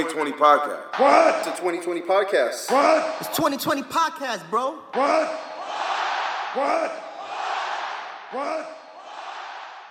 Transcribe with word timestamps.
2020 0.00 0.32
podcast. 0.32 0.98
What? 0.98 1.36
It's 1.40 1.48
a 1.48 1.60
2020 1.60 2.00
podcast. 2.00 2.70
What? 2.72 3.16
It's 3.20 3.36
2020 3.36 3.82
podcast, 3.82 4.48
bro. 4.48 4.70
What? 4.94 5.28
What? 6.54 6.90
What? 8.32 8.78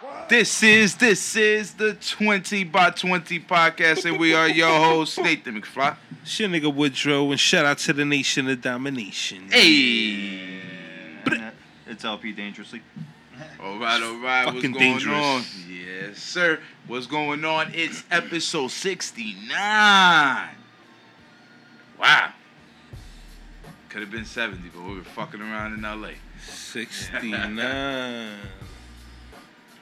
What? 0.02 0.28
This 0.30 0.64
is 0.64 0.96
this 0.96 1.36
is 1.36 1.76
the 1.76 1.94
20 1.94 2.64
by 2.64 2.90
20 2.90 3.42
podcast, 3.42 4.06
and 4.10 4.20
we 4.20 4.34
are 4.34 4.50
your 4.50 4.70
hosts, 4.76 5.20
Nathan 5.20 5.62
McFly. 5.62 5.96
It's 6.24 6.40
your 6.40 6.50
nigga 6.50 6.74
Woodrow, 6.74 7.30
and 7.30 7.40
shout 7.40 7.66
out 7.66 7.78
to 7.80 7.94
the 7.94 8.04
nation 8.06 8.50
of 8.50 8.60
domination. 8.60 9.50
Hey, 9.52 10.62
It's 11.86 12.04
LP 12.04 12.32
Dangerously. 12.32 12.82
all 13.62 13.78
right, 13.78 14.02
all 14.02 14.16
right, 14.20 14.46
what's 14.46 14.56
Fucking 14.56 14.72
going 14.72 14.94
dangerous. 14.98 15.16
on? 15.16 15.44
Yes, 16.02 16.18
sir. 16.18 16.60
What's 16.88 17.06
going 17.06 17.46
on? 17.46 17.72
It's 17.74 18.04
episode 18.10 18.72
69. 18.72 20.50
Wow. 22.00 22.34
Could 23.90 24.02
have 24.02 24.10
been 24.12 24.26
70, 24.26 24.70
but 24.74 24.84
we 24.84 24.96
were 24.96 25.04
fucking 25.04 25.42
around 25.42 25.74
in 25.74 25.82
LA. 25.84 26.10
69. 26.44 27.56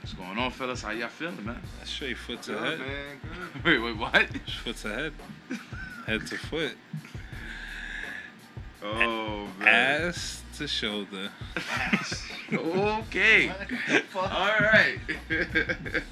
What's 0.02 0.14
going 0.14 0.38
on, 0.38 0.52
fellas? 0.52 0.82
How 0.82 0.92
y'all 0.92 1.08
feeling, 1.10 1.46
man? 1.46 1.62
That's 1.78 1.92
straight 1.92 2.18
foot 2.18 2.42
to 2.44 2.52
Good, 2.54 2.64
head. 2.64 2.80
man. 2.80 3.20
Good. 3.54 3.64
Wait, 3.66 3.80
wait, 3.80 3.98
what? 3.98 4.28
Foot 4.64 4.76
to 4.78 4.88
head. 4.90 5.14
Head 6.06 6.28
to 6.28 6.38
foot. 6.38 6.74
Oh, 8.82 9.46
man. 9.60 10.08
Ass 10.08 10.42
to 10.60 10.68
shoulder. 10.68 11.30
Okay. 12.54 13.52
All 14.16 14.60
right. 14.60 15.00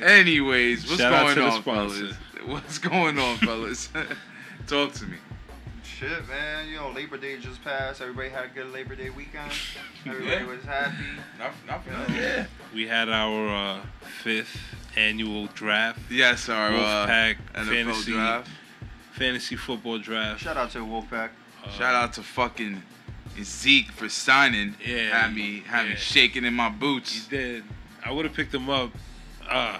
Anyways, 0.00 0.86
what's 0.86 1.00
Shout 1.00 1.12
out 1.12 1.22
going 1.24 1.34
to 1.36 1.40
the 1.40 1.46
on, 1.48 1.62
sponsor. 1.62 1.96
fellas? 1.98 2.16
What's 2.46 2.78
going 2.78 3.18
on, 3.18 3.38
fellas? 3.38 3.88
Talk 4.68 4.92
to 4.94 5.04
me. 5.06 5.16
Shit, 5.82 6.28
man. 6.28 6.68
You 6.68 6.76
know, 6.76 6.90
Labor 6.90 7.16
Day 7.16 7.38
just 7.38 7.62
passed. 7.64 8.00
Everybody 8.00 8.28
had 8.28 8.44
a 8.44 8.48
good 8.48 8.72
Labor 8.72 8.94
Day 8.94 9.10
weekend. 9.10 9.50
Everybody 10.06 10.30
Yeah. 10.30 10.46
was 10.46 10.62
happy. 10.62 10.94
Not, 11.40 11.50
not 11.66 11.84
for 11.84 11.90
nothing. 11.90 12.14
Yeah. 12.14 12.46
We 12.72 12.86
had 12.86 13.08
our 13.08 13.48
uh, 13.48 13.80
fifth 14.22 14.56
annual 14.96 15.46
draft. 15.54 15.98
Yes, 16.08 16.48
our 16.48 16.68
uh, 16.68 17.06
Wolfpack 17.08 17.36
NFL 17.54 17.66
fantasy 17.66 18.12
draft. 18.12 18.48
Fantasy 19.16 19.56
football 19.56 19.98
draft. 19.98 20.42
Shout 20.42 20.56
out 20.56 20.70
to 20.72 20.78
Wolfpack. 20.78 21.30
Uh, 21.64 21.70
Shout 21.70 21.94
out 21.94 22.12
to 22.14 22.22
fucking 22.22 22.82
Zeke 23.42 23.90
for 23.92 24.08
signing. 24.08 24.74
Yeah, 24.86 25.18
Had 25.22 25.34
me, 25.34 25.60
had 25.60 25.88
me 25.88 25.96
shaking 25.96 26.44
in 26.44 26.54
my 26.54 26.68
boots. 26.68 27.26
He 27.28 27.36
did. 27.36 27.64
I 28.04 28.12
would 28.12 28.24
have 28.24 28.34
picked 28.34 28.54
him 28.54 28.68
up. 28.70 28.90
Uh, 29.48 29.78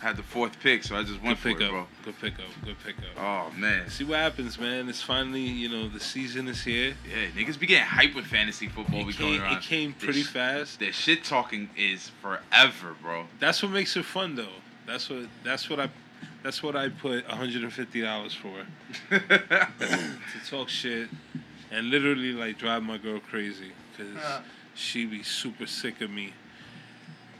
Had 0.00 0.16
the 0.16 0.22
fourth 0.22 0.58
pick, 0.60 0.82
so 0.82 0.96
I 0.96 1.02
just 1.02 1.14
good 1.20 1.22
went 1.22 1.38
for 1.38 1.50
it, 1.50 1.58
pickup. 1.58 1.70
bro. 1.70 1.86
Good 2.04 2.18
pickup. 2.20 2.46
Good 2.64 2.76
pickup. 2.84 3.04
Oh 3.18 3.52
man. 3.58 3.88
See 3.90 4.04
what 4.04 4.18
happens, 4.18 4.58
man. 4.58 4.88
It's 4.88 5.02
finally, 5.02 5.42
you 5.42 5.68
know, 5.68 5.88
the 5.88 6.00
season 6.00 6.48
is 6.48 6.62
here. 6.62 6.94
Yeah, 7.08 7.26
niggas 7.36 7.58
be 7.58 7.66
getting 7.66 7.84
hype 7.86 8.14
with 8.14 8.24
fantasy 8.24 8.68
football. 8.68 9.06
It 9.08 9.16
came, 9.16 9.40
around. 9.42 9.58
it 9.58 9.62
came 9.62 9.92
pretty 9.92 10.22
sh- 10.22 10.28
fast. 10.28 10.78
The 10.80 10.90
shit 10.92 11.22
talking 11.24 11.68
is 11.76 12.10
forever, 12.22 12.96
bro. 13.02 13.26
That's 13.40 13.62
what 13.62 13.72
makes 13.72 13.94
it 13.96 14.04
fun, 14.06 14.34
though. 14.36 14.48
That's 14.86 15.10
what. 15.10 15.24
That's 15.44 15.68
what 15.68 15.78
I. 15.80 15.90
That's 16.42 16.62
what 16.62 16.74
I 16.76 16.88
put 16.88 17.28
150 17.28 18.00
dollars 18.00 18.34
for 18.34 18.64
to 19.10 20.10
talk 20.48 20.68
shit 20.68 21.08
and 21.70 21.90
literally 21.90 22.32
like 22.32 22.58
drive 22.58 22.82
my 22.82 22.98
girl 22.98 23.20
crazy 23.20 23.72
because 23.92 24.14
Yeah. 24.14 24.20
Uh. 24.22 24.40
she 24.74 25.06
be 25.06 25.22
super 25.22 25.66
sick 25.66 26.00
of 26.00 26.10
me. 26.10 26.32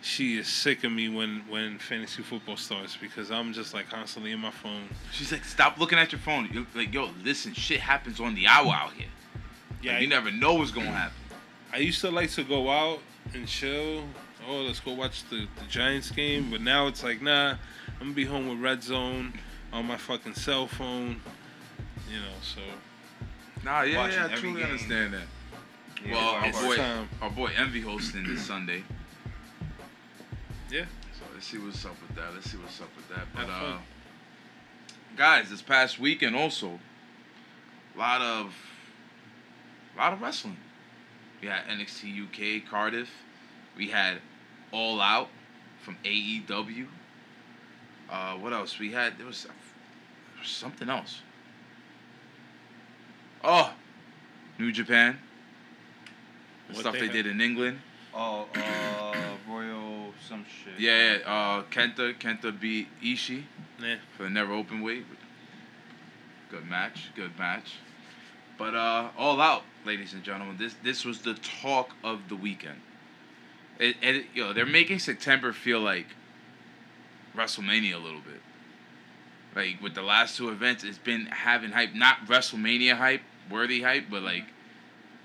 She 0.03 0.39
is 0.39 0.49
sick 0.49 0.85
of 0.85 0.93
me 0.93 1.09
when 1.09 1.43
when 1.49 1.79
fantasy 1.79 2.23
football 2.23 2.57
starts 2.57 2.97
because 2.97 3.31
I'm 3.31 3.53
just 3.53 3.75
like 3.75 3.91
constantly 3.91 4.33
in 4.33 4.39
my 4.41 4.51
phone. 4.51 4.89
She's 5.13 5.31
like, 5.33 5.45
stop 5.45 5.79
looking 5.79 5.99
at 5.99 6.11
your 6.13 6.21
phone. 6.21 6.49
You're 6.53 6.67
like, 6.75 6.93
yo, 6.95 7.11
listen, 7.23 7.53
shit 7.53 7.81
happens 7.81 8.19
on 8.21 8.35
the 8.35 8.47
hour 8.47 8.73
out 8.73 8.93
here. 8.95 9.09
Yeah, 9.83 9.93
Like, 9.93 10.01
you 10.03 10.07
I, 10.07 10.11
never 10.11 10.31
know 10.31 10.55
what's 10.55 10.71
gonna 10.71 10.91
happen. 10.91 11.17
I 11.73 11.79
used 11.79 12.01
to 12.01 12.11
like 12.11 12.31
to 12.33 12.45
go 12.45 12.71
out 12.71 13.01
and 13.35 13.47
chill. 13.47 14.05
Oh, 14.49 14.63
let's 14.63 14.81
go 14.81 14.93
watch 14.95 15.29
the, 15.29 15.47
the 15.59 15.67
Giants 15.69 16.11
game. 16.11 16.51
But 16.51 16.63
now 16.63 16.87
it's 16.87 17.05
like, 17.05 17.21
nah, 17.21 17.57
I'm 18.01 18.07
gonna 18.07 18.15
be 18.15 18.25
home 18.25 18.49
with 18.49 18.59
Red 18.61 18.83
Zone 18.83 19.35
on 19.73 19.87
my 19.87 19.97
fucking 19.97 20.35
cell 20.35 20.67
phone. 20.67 21.21
You 22.11 22.17
know, 22.17 22.35
so 22.43 22.61
Nah, 23.63 23.83
yeah, 23.83 24.09
yeah, 24.09 24.29
I 24.31 24.37
truly 24.37 24.63
game. 24.63 24.71
understand 24.71 25.15
that. 25.15 25.27
Yeah, 26.05 26.13
well, 26.13 26.29
our 26.31 26.53
boy, 26.53 26.77
time. 26.77 27.09
our 27.21 27.31
boy 27.31 27.51
Envy 27.57 27.83
hosting 27.83 28.25
this 28.27 28.43
Sunday. 28.47 28.83
yeah. 30.71 30.87
So 31.13 31.25
let's 31.35 31.47
see 31.47 31.59
what's 31.59 31.85
up 31.85 31.97
with 32.01 32.17
that. 32.17 32.33
Let's 32.33 32.51
see 32.51 32.57
what's 32.57 32.81
up 32.81 32.89
with 32.97 33.09
that. 33.11 33.27
But 33.35 33.51
uh, 33.51 33.77
guys, 35.17 35.51
this 35.51 35.61
past 35.61 35.99
weekend 35.99 36.35
also, 36.37 36.81
a 37.95 37.99
lot 37.99 38.23
of, 38.23 38.55
a 39.95 39.99
lot 39.99 40.15
of 40.15 40.23
wrestling. 40.23 40.57
We 41.43 41.49
had 41.49 41.67
NXT 41.67 42.63
UK 42.63 42.69
Cardiff. 42.71 43.11
We 43.77 43.89
had 43.91 44.19
All 44.73 45.03
Out 45.03 45.29
from 45.83 45.99
AEW. 46.05 46.87
Uh, 48.11 48.35
what 48.35 48.53
else? 48.53 48.79
We 48.79 48.93
had 48.93 49.17
there 49.19 49.27
was, 49.27 49.45
there 49.45 49.53
was 50.41 50.49
something 50.49 50.89
else. 50.89 51.21
Oh, 53.43 53.73
New 54.59 54.73
Japan. 54.73 55.19
The 56.69 56.75
What 56.75 56.81
stuff 56.81 56.93
they 56.95 57.07
they 57.07 57.09
did 57.09 57.27
in 57.27 57.41
England. 57.41 57.79
Oh, 58.15 58.47
uh, 58.55 59.15
Royal 59.49 60.13
some 60.29 60.45
shit. 60.45 60.79
Yeah, 60.79 61.19
yeah, 61.19 61.19
uh, 61.27 61.63
Kenta, 61.71 62.15
Kenta 62.19 62.59
beat 62.59 62.89
Ishii 63.03 63.45
Yeah. 63.81 63.97
for 64.17 64.25
the 64.25 64.31
never 64.31 64.53
open 64.53 64.83
weight. 64.83 65.05
Good 66.51 66.67
match, 66.69 67.11
good 67.15 67.39
match. 67.39 67.75
But 68.59 68.75
uh, 68.75 69.11
all 69.17 69.41
out, 69.41 69.63
ladies 69.87 70.13
and 70.13 70.23
gentlemen. 70.23 70.57
This 70.59 70.75
this 70.83 71.05
was 71.05 71.21
the 71.21 71.35
talk 71.35 71.95
of 72.03 72.29
the 72.29 72.37
weekend. 72.37 72.81
It, 73.79 73.97
it 74.03 74.27
you 74.35 74.43
know 74.45 74.53
they're 74.53 74.67
making 74.67 74.99
September 74.99 75.53
feel 75.53 75.81
like 75.81 76.09
WrestleMania 77.37 77.95
a 77.95 77.99
little 77.99 78.21
bit. 78.21 78.41
Like 79.55 79.83
with 79.83 79.95
the 79.95 80.03
last 80.03 80.37
two 80.37 80.51
events, 80.51 80.85
it's 80.85 80.99
been 80.99 81.27
having 81.27 81.71
hype, 81.71 81.95
not 81.95 82.27
WrestleMania 82.27 82.97
hype, 82.97 83.23
worthy 83.51 83.83
hype, 83.83 84.05
but 84.11 84.23
like 84.23 84.45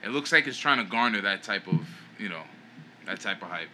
it 0.04 0.10
looks 0.10 0.32
like 0.32 0.48
it's 0.48 0.58
trying 0.58 0.78
to 0.78 0.84
garner 0.84 1.22
that 1.22 1.44
type 1.44 1.68
of 1.68 1.88
you 2.18 2.30
know 2.30 2.44
that 3.06 3.20
type 3.20 3.42
of 3.42 3.50
hype. 3.50 3.70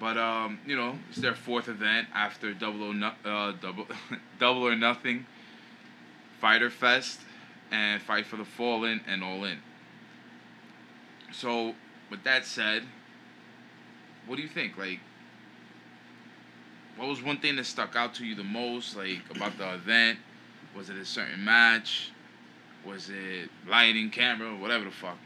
But 0.00 0.16
um, 0.16 0.58
you 0.66 0.74
know, 0.74 0.98
it's 1.08 1.18
their 1.18 1.34
fourth 1.34 1.68
event 1.68 2.08
after 2.12 2.52
Double 2.52 2.82
or 2.84 2.94
no, 2.94 3.12
uh, 3.24 3.52
double 3.60 3.86
Double 4.40 4.66
or 4.66 4.74
Nothing, 4.74 5.26
Fyter 6.40 6.70
Fest, 6.70 7.20
and 7.70 8.02
Fight 8.02 8.26
for 8.26 8.36
the 8.36 8.44
Fallen 8.44 9.00
and 9.06 9.22
All 9.22 9.44
In. 9.44 9.58
So, 11.32 11.74
with 12.10 12.24
that 12.24 12.44
said, 12.44 12.82
what 14.26 14.36
do 14.36 14.42
you 14.42 14.48
think? 14.48 14.76
Like, 14.76 14.98
what 17.02 17.08
was 17.08 17.22
one 17.22 17.38
thing 17.38 17.56
that 17.56 17.66
stuck 17.66 17.96
out 17.96 18.14
to 18.14 18.24
you 18.24 18.36
the 18.36 18.44
most, 18.44 18.96
like 18.96 19.22
about 19.34 19.58
the 19.58 19.74
event? 19.74 20.20
Was 20.76 20.88
it 20.88 20.96
a 20.96 21.04
certain 21.04 21.44
match? 21.44 22.12
Was 22.86 23.10
it 23.10 23.50
lighting, 23.68 24.08
camera, 24.08 24.54
whatever 24.56 24.84
the 24.84 24.92
fuck? 24.92 25.18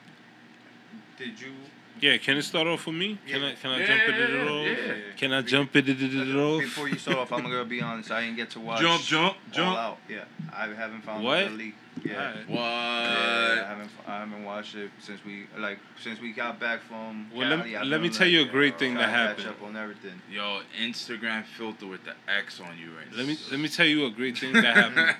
Did 1.19 1.39
you? 1.39 1.53
Yeah, 2.01 2.19
can 2.19 2.37
it 2.37 2.43
start 2.43 2.67
off 2.67 2.87
with 2.87 2.95
me? 2.95 3.19
Can 3.27 3.41
Yeah. 3.41 3.49
I 3.49 3.53
can 3.55 3.71
I 3.71 3.79
Yeah, 3.81 3.87
jump 3.87 4.01
yeah, 4.07 4.15
into 4.15 4.33
yeah, 4.35 4.43
it 4.43 4.49
off? 4.49 4.79
yeah. 4.89 4.95
Can 5.17 5.33
I 5.33 5.43
jump 5.43 5.77
into 5.77 5.93
it 5.93 6.37
off? 6.37 6.61
Before 6.63 6.89
you 6.89 6.99
start 6.99 7.17
off, 7.19 7.33
I'm 7.33 7.43
gonna 7.43 7.65
be 7.65 7.81
honest. 7.81 8.11
I 8.11 8.21
didn't 8.23 8.37
get 8.37 8.51
to 8.51 8.61
watch. 8.61 8.81
Jump, 8.83 9.03
jump, 9.03 9.37
All 9.37 9.53
jump. 9.53 9.79
out. 9.79 9.99
Yeah, 10.09 10.25
I 10.55 10.67
haven't 10.69 11.03
found 11.03 11.25
What? 11.25 11.45
the 11.49 11.51
leak. 11.51 11.75
Yeah. 12.05 12.13
Alright. 12.21 12.49
What? 12.49 12.59
Yeah, 12.59 13.63
I 13.65 13.69
haven't. 13.69 13.91
I 14.07 14.19
haven't 14.21 14.45
watched 14.45 14.75
it 14.75 14.91
since 15.01 15.25
we 15.25 15.47
like 15.57 15.79
since 15.99 16.21
we 16.21 16.33
got 16.33 16.61
back 16.61 16.83
from. 16.83 17.31
Well, 17.35 17.49
let 17.49 17.59
Cali, 17.61 17.71
me- 17.73 17.79
let 17.79 18.01
me 18.03 18.09
been, 18.09 18.17
tell 18.17 18.27
you 18.29 18.41
a 18.41 18.43
like, 18.43 18.53
great 18.53 18.79
thing 18.79 18.95
that 18.95 19.01
to 19.01 19.07
catch 19.07 19.29
happened. 19.43 19.49
up 19.49 19.63
on 19.63 19.77
everything. 19.77 20.21
Yo, 20.31 20.61
Instagram 20.79 21.45
filter 21.47 21.87
with 21.87 22.05
the 22.05 22.13
X 22.29 22.61
on 22.61 22.77
you 22.79 22.91
right 22.95 23.11
now. 23.11 23.17
Let 23.17 23.27
me 23.27 23.39
let 23.51 23.59
me 23.61 23.69
tell 23.69 23.87
you 23.87 24.05
a 24.07 24.11
great 24.11 24.37
thing 24.37 24.53
that 24.53 24.77
happened. 24.77 25.17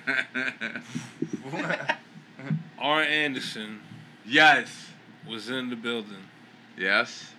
Arn 2.79 3.07
Anderson 3.07 3.79
yes. 4.25 4.89
was 5.27 5.49
in 5.49 5.69
the 5.71 5.75
building. 5.75 6.23
Yes. 6.77 7.33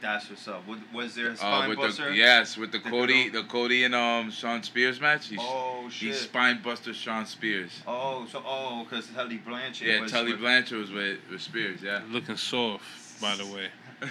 That's 0.00 0.28
what's 0.28 0.48
up. 0.48 0.66
Was, 0.66 0.78
was 0.92 1.14
there 1.14 1.30
a 1.30 1.44
Uh, 1.44 1.68
with 1.68 1.78
buster? 1.78 2.10
the 2.10 2.16
yes, 2.16 2.56
with 2.56 2.72
the 2.72 2.78
Did 2.80 2.90
Cody, 2.90 3.28
the 3.28 3.44
Cody 3.44 3.84
and 3.84 3.94
um 3.94 4.30
Shawn 4.32 4.62
Spears 4.64 5.00
match. 5.00 5.28
He, 5.28 5.36
Oh 5.38 5.84
he 5.84 6.08
shit. 6.08 6.16
spine 6.16 6.60
buster 6.60 6.92
Shawn 6.92 7.24
Spears. 7.24 7.70
oh, 7.86 8.26
so 8.30 8.42
oh, 8.44 8.84
because 8.84 9.06
Tully 9.14 9.36
Blanchard. 9.36 9.86
Yeah, 9.86 10.00
was 10.00 10.10
Tully 10.10 10.32
with- 10.32 10.40
Blanchard 10.40 10.78
was 10.78 10.90
with, 10.90 11.18
with 11.30 11.40
Spears. 11.40 11.80
Yeah. 11.82 12.00
Looking 12.10 12.36
soft, 12.36 12.84
by 13.20 13.36
the 13.36 13.46
way. 13.46 13.68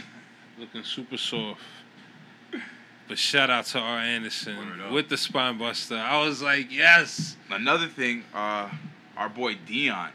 Looking 0.58 0.84
super 0.86 1.18
soft. 1.18 1.60
But 3.10 3.18
shout 3.18 3.50
out 3.50 3.66
to 3.66 3.80
Arn 3.80 4.06
Anderson 4.06 4.94
with 4.94 5.10
the 5.10 5.18
spine 5.18 5.58
buster. 5.58 5.98
I 5.98 6.26
was 6.26 6.42
like, 6.42 6.72
yes. 6.72 7.36
Another 7.50 7.88
thing, 7.88 8.24
uh, 8.34 8.70
our 9.18 9.28
boy 9.28 9.56
Dion 9.68 10.12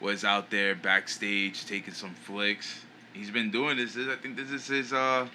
was 0.00 0.22
out 0.24 0.50
there 0.50 0.76
backstage 0.76 1.66
taking 1.66 1.92
some 1.94 2.14
flicks. 2.14 2.82
He's 3.16 3.30
been 3.30 3.50
doing 3.50 3.76
this. 3.76 3.94
this- 3.94 4.08
I 4.08 4.16
think 4.16 4.36
this 4.36 4.50
is 4.50 4.66
his 4.66 4.92
uh 4.92 5.26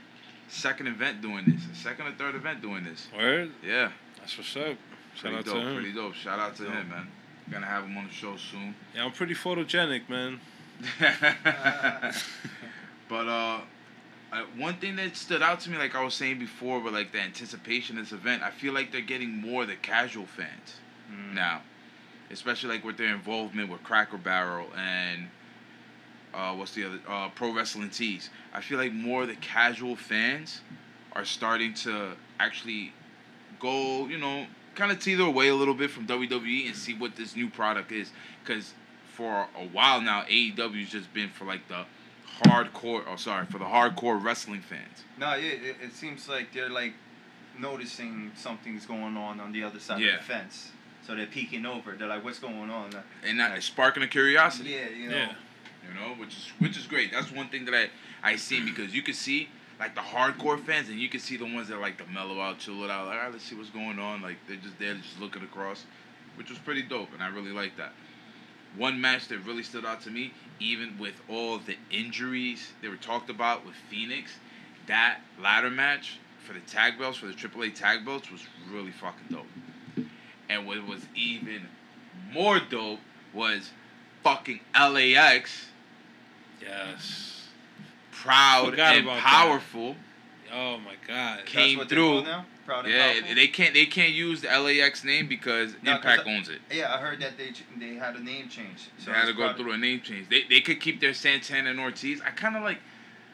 second 0.47 0.87
event 0.87 1.21
doing 1.21 1.45
this, 1.45 1.61
second 1.77 2.07
or 2.07 2.11
third 2.11 2.35
event 2.35 2.61
doing 2.61 2.83
this. 2.83 3.07
Word. 3.15 3.51
Yeah, 3.65 3.91
That's 4.19 4.37
what's 4.37 4.55
up. 4.57 4.75
Shout 5.15 5.21
pretty 5.21 5.37
out 5.37 5.45
dope, 5.45 5.53
to 5.55 5.59
him. 5.61 5.75
pretty 5.75 5.93
dope. 5.93 6.13
Shout 6.15 6.39
out 6.39 6.55
to 6.57 6.63
Dope. 6.63 6.73
him, 6.73 6.89
man. 6.89 7.07
Gonna 7.51 7.65
have 7.65 7.83
him 7.83 7.97
on 7.97 8.07
the 8.07 8.13
show 8.13 8.35
soon. 8.37 8.75
Yeah, 8.95 9.03
I'm 9.05 9.11
pretty 9.11 9.33
photogenic, 9.35 10.07
man. 10.09 10.39
but 13.09 13.27
uh, 13.27 13.59
one 14.57 14.75
thing 14.75 14.95
that 14.95 15.15
stood 15.15 15.41
out 15.41 15.59
to 15.61 15.69
me, 15.69 15.77
like 15.77 15.95
I 15.95 16.03
was 16.03 16.13
saying 16.13 16.39
before, 16.39 16.79
with 16.79 16.93
like 16.93 17.11
the 17.11 17.19
anticipation 17.19 17.97
of 17.97 18.05
this 18.05 18.13
event, 18.13 18.41
I 18.43 18.51
feel 18.51 18.73
like 18.73 18.91
they're 18.91 19.01
getting 19.01 19.35
more 19.41 19.65
the 19.65 19.75
casual 19.75 20.25
fans 20.25 20.75
Mm. 21.11 21.33
now, 21.33 21.61
especially 22.29 22.69
like 22.69 22.85
with 22.85 22.95
their 22.95 23.13
involvement 23.13 23.67
with 23.69 23.83
Cracker 23.83 24.17
Barrel 24.17 24.67
and 24.77 25.27
uh, 26.33 26.53
what's 26.53 26.73
the 26.73 26.85
other 26.85 26.99
uh, 27.07 27.29
Pro 27.29 27.53
Wrestling 27.53 27.89
Tees. 27.89 28.29
I 28.53 28.61
feel 28.61 28.77
like 28.77 28.93
more 28.93 29.23
of 29.23 29.27
the 29.27 29.35
casual 29.35 29.95
fans 29.95 30.61
are 31.13 31.25
starting 31.25 31.73
to 31.75 32.13
actually 32.39 32.93
go, 33.59 34.07
you 34.07 34.17
know, 34.17 34.45
kind 34.75 34.91
of 34.91 34.99
teeter 34.99 35.23
away 35.23 35.49
a 35.49 35.55
little 35.55 35.73
bit 35.73 35.91
from 35.91 36.07
WWE 36.07 36.67
and 36.67 36.75
see 36.75 36.93
what 36.93 37.15
this 37.15 37.35
new 37.35 37.49
product 37.49 37.91
is, 37.91 38.11
because 38.43 38.73
for 39.13 39.47
a 39.59 39.67
while 39.71 40.01
now 40.01 40.23
AEW's 40.23 40.89
just 40.89 41.13
been 41.13 41.29
for 41.29 41.45
like 41.45 41.67
the 41.67 41.85
hardcore, 42.43 43.03
oh 43.07 43.15
sorry, 43.17 43.45
for 43.45 43.59
the 43.59 43.65
hardcore 43.65 44.21
wrestling 44.23 44.61
fans. 44.61 45.03
No, 45.19 45.35
yeah, 45.35 45.51
it, 45.51 45.75
it 45.83 45.93
seems 45.93 46.27
like 46.29 46.53
they're 46.53 46.69
like 46.69 46.93
noticing 47.59 48.31
something's 48.35 48.85
going 48.85 49.17
on 49.17 49.39
on 49.39 49.51
the 49.51 49.63
other 49.63 49.79
side 49.79 50.01
Yeah. 50.01 50.13
of 50.15 50.19
the 50.19 50.25
fence. 50.25 50.71
So 51.05 51.15
they're 51.15 51.25
peeking 51.25 51.65
over. 51.65 51.93
They're 51.97 52.07
like, 52.07 52.23
"What's 52.23 52.39
going 52.39 52.69
on?" 52.69 52.91
And 53.27 53.39
that 53.39 53.61
sparking 53.63 54.03
a 54.03 54.07
curiosity. 54.07 54.69
yeah, 54.69 54.89
you 54.89 55.09
know. 55.09 55.15
Yeah. 55.17 55.33
You 55.91 55.99
know, 55.99 56.13
which 56.15 56.35
is 56.35 56.51
which 56.59 56.77
is 56.77 56.87
great. 56.87 57.11
That's 57.11 57.31
one 57.31 57.49
thing 57.49 57.65
that 57.65 57.73
I 57.73 57.89
I 58.23 58.35
see 58.35 58.63
because 58.63 58.93
you 58.93 59.01
can 59.01 59.13
see 59.13 59.49
like 59.79 59.95
the 59.95 60.01
hardcore 60.01 60.63
fans 60.63 60.89
and 60.89 60.99
you 60.99 61.09
can 61.09 61.19
see 61.19 61.37
the 61.37 61.45
ones 61.45 61.67
that 61.69 61.79
like 61.79 61.97
to 61.97 62.11
mellow 62.11 62.39
out, 62.39 62.59
chill 62.59 62.83
it 62.83 62.91
out. 62.91 63.07
Like, 63.07 63.17
all 63.17 63.23
right, 63.23 63.31
let's 63.31 63.43
see 63.43 63.55
what's 63.55 63.69
going 63.69 63.99
on. 63.99 64.21
Like 64.21 64.37
they're 64.47 64.57
just 64.57 64.77
there, 64.79 64.93
just 64.95 65.19
looking 65.19 65.43
across, 65.43 65.85
which 66.35 66.49
was 66.49 66.59
pretty 66.59 66.83
dope, 66.83 67.13
and 67.13 67.21
I 67.21 67.27
really 67.27 67.51
like 67.51 67.77
that. 67.77 67.93
One 68.77 69.01
match 69.01 69.27
that 69.27 69.39
really 69.39 69.63
stood 69.63 69.85
out 69.85 70.01
to 70.03 70.11
me, 70.11 70.33
even 70.59 70.97
with 70.97 71.15
all 71.27 71.57
the 71.57 71.75
injuries 71.91 72.71
they 72.81 72.87
were 72.87 72.95
talked 72.95 73.29
about 73.29 73.65
with 73.65 73.75
Phoenix, 73.89 74.35
that 74.87 75.19
ladder 75.41 75.69
match 75.69 76.19
for 76.39 76.53
the 76.53 76.61
tag 76.61 76.97
belts 76.97 77.17
for 77.17 77.27
the 77.27 77.33
AAA 77.33 77.75
tag 77.75 78.05
belts 78.05 78.31
was 78.31 78.41
really 78.71 78.91
fucking 78.91 79.27
dope. 79.29 80.07
And 80.49 80.65
what 80.65 80.85
was 80.87 81.01
even 81.15 81.67
more 82.31 82.59
dope 82.59 82.99
was 83.33 83.71
fucking 84.23 84.59
LAX 84.73 85.70
Yes. 86.61 87.47
proud 88.11 88.69
Forgot 88.71 88.95
and 88.95 89.05
about 89.05 89.15
that. 89.15 89.23
powerful. 89.23 89.95
Oh 90.53 90.77
my 90.79 90.95
God. 91.07 91.39
That's 91.39 91.49
Came 91.49 91.77
what 91.77 91.89
they 91.89 91.95
through. 91.95 92.09
call 92.11 92.23
now? 92.23 92.45
Proud 92.65 92.85
and 92.85 92.93
Yeah, 92.93 93.13
powerful? 93.13 93.35
they 93.35 93.47
can't 93.47 93.73
they 93.73 93.85
can't 93.85 94.11
use 94.13 94.41
the 94.41 94.47
LAX 94.47 95.03
name 95.03 95.27
because 95.27 95.73
No, 95.81 95.93
'cause 95.93 96.05
Impact 96.17 96.27
owns 96.27 96.49
it. 96.49 96.59
Yeah, 96.71 96.93
I 96.93 96.97
heard 96.97 97.19
that 97.21 97.37
they 97.37 97.51
they 97.79 97.95
had 97.95 98.15
a 98.15 98.23
name 98.23 98.49
change. 98.49 98.89
So 98.97 99.11
They 99.11 99.17
had 99.17 99.27
to 99.27 99.33
go 99.33 99.53
through 99.53 99.71
a 99.71 99.77
name 99.77 100.01
change. 100.01 100.29
They 100.29 100.43
they 100.43 100.61
could 100.61 100.79
keep 100.81 100.99
their 100.99 101.13
Santana 101.13 101.69
and 101.71 101.79
Ortiz. 101.79 102.21
I 102.21 102.31
kind 102.31 102.55
of 102.55 102.63
like. 102.63 102.79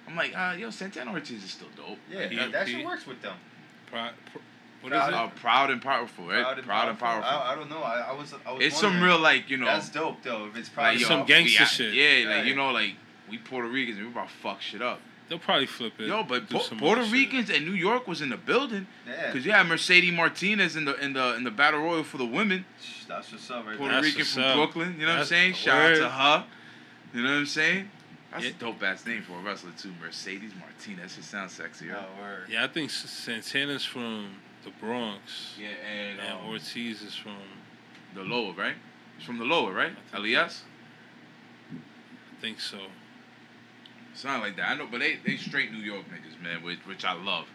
I'm 0.08 0.16
like, 0.16 0.32
uh, 0.38 0.56
yo, 0.58 0.70
Santana 0.70 1.12
Ortiz 1.12 1.44
is 1.44 1.52
still 1.52 1.68
dope. 1.76 1.98
Yeah, 2.10 2.28
PMP. 2.30 2.36
that, 2.38 2.52
that 2.54 2.68
shit 2.70 2.86
works 2.86 3.06
with 3.06 3.22
them. 3.22 3.36
Pro- 3.92 4.08
pro- 4.32 4.42
what 4.80 4.94
is 4.94 5.00
Proud- 5.00 5.10
it? 5.10 5.14
Uh, 5.16 5.28
proud 5.36 5.70
and 5.72 5.82
powerful, 5.82 6.28
right? 6.28 6.44
Proud 6.64 6.88
and 6.88 6.98
powerful. 6.98 7.30
I, 7.30 7.52
I 7.52 7.56
don't 7.56 7.70
know. 7.70 7.82
I, 7.84 8.00
I 8.12 8.14
was. 8.14 8.34
I 8.46 8.52
was 8.54 8.64
it's 8.64 8.80
some 8.80 9.02
real 9.04 9.20
like 9.20 9.50
you 9.50 9.58
know. 9.58 9.66
That's 9.66 9.90
dope 9.90 10.24
though. 10.24 10.46
If 10.46 10.56
it's 10.56 10.70
proud 10.70 10.94
like, 10.94 11.02
yo, 11.02 11.08
Some 11.08 11.26
gangster 11.26 11.64
we- 11.64 11.68
shit. 11.68 11.94
Yeah, 11.94 12.30
like 12.30 12.38
Yeah. 12.38 12.50
you 12.50 12.56
know, 12.56 12.72
like 12.72 12.94
we 13.30 13.38
Puerto 13.38 13.68
Ricans, 13.68 14.00
we 14.00 14.08
about 14.08 14.28
to 14.30 14.34
fuck 14.36 14.62
shit 14.62 14.82
up. 14.82 15.00
They'll 15.30 15.40
probably 15.40 15.66
flip 15.66 15.94
it. 16.00 16.08
Yo, 16.08 16.24
but 16.24 16.48
do 16.50 16.58
some 16.60 16.78
Puerto 16.80 17.02
other 17.02 17.10
shit. 17.10 17.32
Ricans 17.32 17.50
and 17.50 17.66
New 17.66 17.74
York 17.74 18.08
was 18.08 18.22
in 18.22 18.30
the 18.30 18.38
building 18.38 18.88
Yeah. 19.06 19.28
because 19.28 19.46
you 19.46 19.52
had 19.52 19.68
Mercedes 19.68 20.14
Martinez 20.14 20.78
in 20.78 20.86
the 20.86 20.96
in 21.04 21.12
the 21.14 21.36
in 21.36 21.44
the 21.44 21.52
battle 21.52 21.82
royal 21.82 22.04
for 22.04 22.18
the 22.18 22.26
women. 22.26 22.64
That's 23.10 23.32
what's 23.34 23.52
up 23.52 23.66
right 23.66 23.78
Puerto 23.78 23.92
there. 23.94 24.02
That's 24.02 24.16
Rican 24.16 24.26
from 24.26 24.44
up. 24.44 24.56
Brooklyn. 24.56 24.96
You 25.00 25.06
know 25.06 25.12
what 25.14 25.20
I'm 25.20 25.26
saying? 25.26 25.52
a 25.52 25.56
Shout 25.56 25.82
out 25.82 25.96
to 25.96 26.02
word. 26.04 26.10
her. 26.12 26.46
You 27.14 27.24
know 27.24 27.30
what 27.32 27.38
I'm 27.40 27.46
saying? 27.46 27.92
That's 28.32 28.44
Yeah. 28.46 28.50
a 28.52 28.54
dope 28.54 28.84
ass 28.84 29.06
name 29.06 29.22
for 29.24 29.34
a 29.34 29.42
wrestler 29.42 29.72
too. 29.78 29.92
Mercedes 30.02 30.54
Martinez. 30.58 31.18
It 31.18 31.24
sounds 31.26 31.52
sexy. 31.54 31.90
Right? 31.90 31.98
Oh, 32.02 32.22
word. 32.22 32.46
Yeah, 32.50 32.64
I 32.64 32.68
think 32.68 32.90
Santana's 32.90 33.84
from 33.84 34.36
the 34.64 34.70
Bronx. 34.80 35.56
Yeah, 35.60 35.68
and, 35.90 36.20
And 36.22 36.32
um, 36.40 36.48
Ortiz 36.50 37.02
is 37.02 37.16
from, 37.16 37.38
the 38.16 38.24
lower, 38.24 38.54
right? 38.54 38.76
It's 39.18 39.26
from 39.26 39.40
the 39.40 39.46
lower, 39.46 39.74
right? 39.74 39.94
I 40.14 40.18
Elias. 40.18 40.64
I 41.74 42.42
think 42.42 42.60
so. 42.60 42.78
Something 44.18 44.42
like 44.42 44.56
that. 44.58 44.72
I 44.72 44.76
know, 44.76 44.88
but 44.92 45.00
they 45.00 45.18
they 45.24 45.38
straight 45.38 45.72
New 45.72 45.80
York 45.80 46.06
niggas, 46.06 46.42
man, 46.44 46.64
which 46.64 46.80
which 46.86 47.06
I 47.06 47.14
love. 47.14 47.46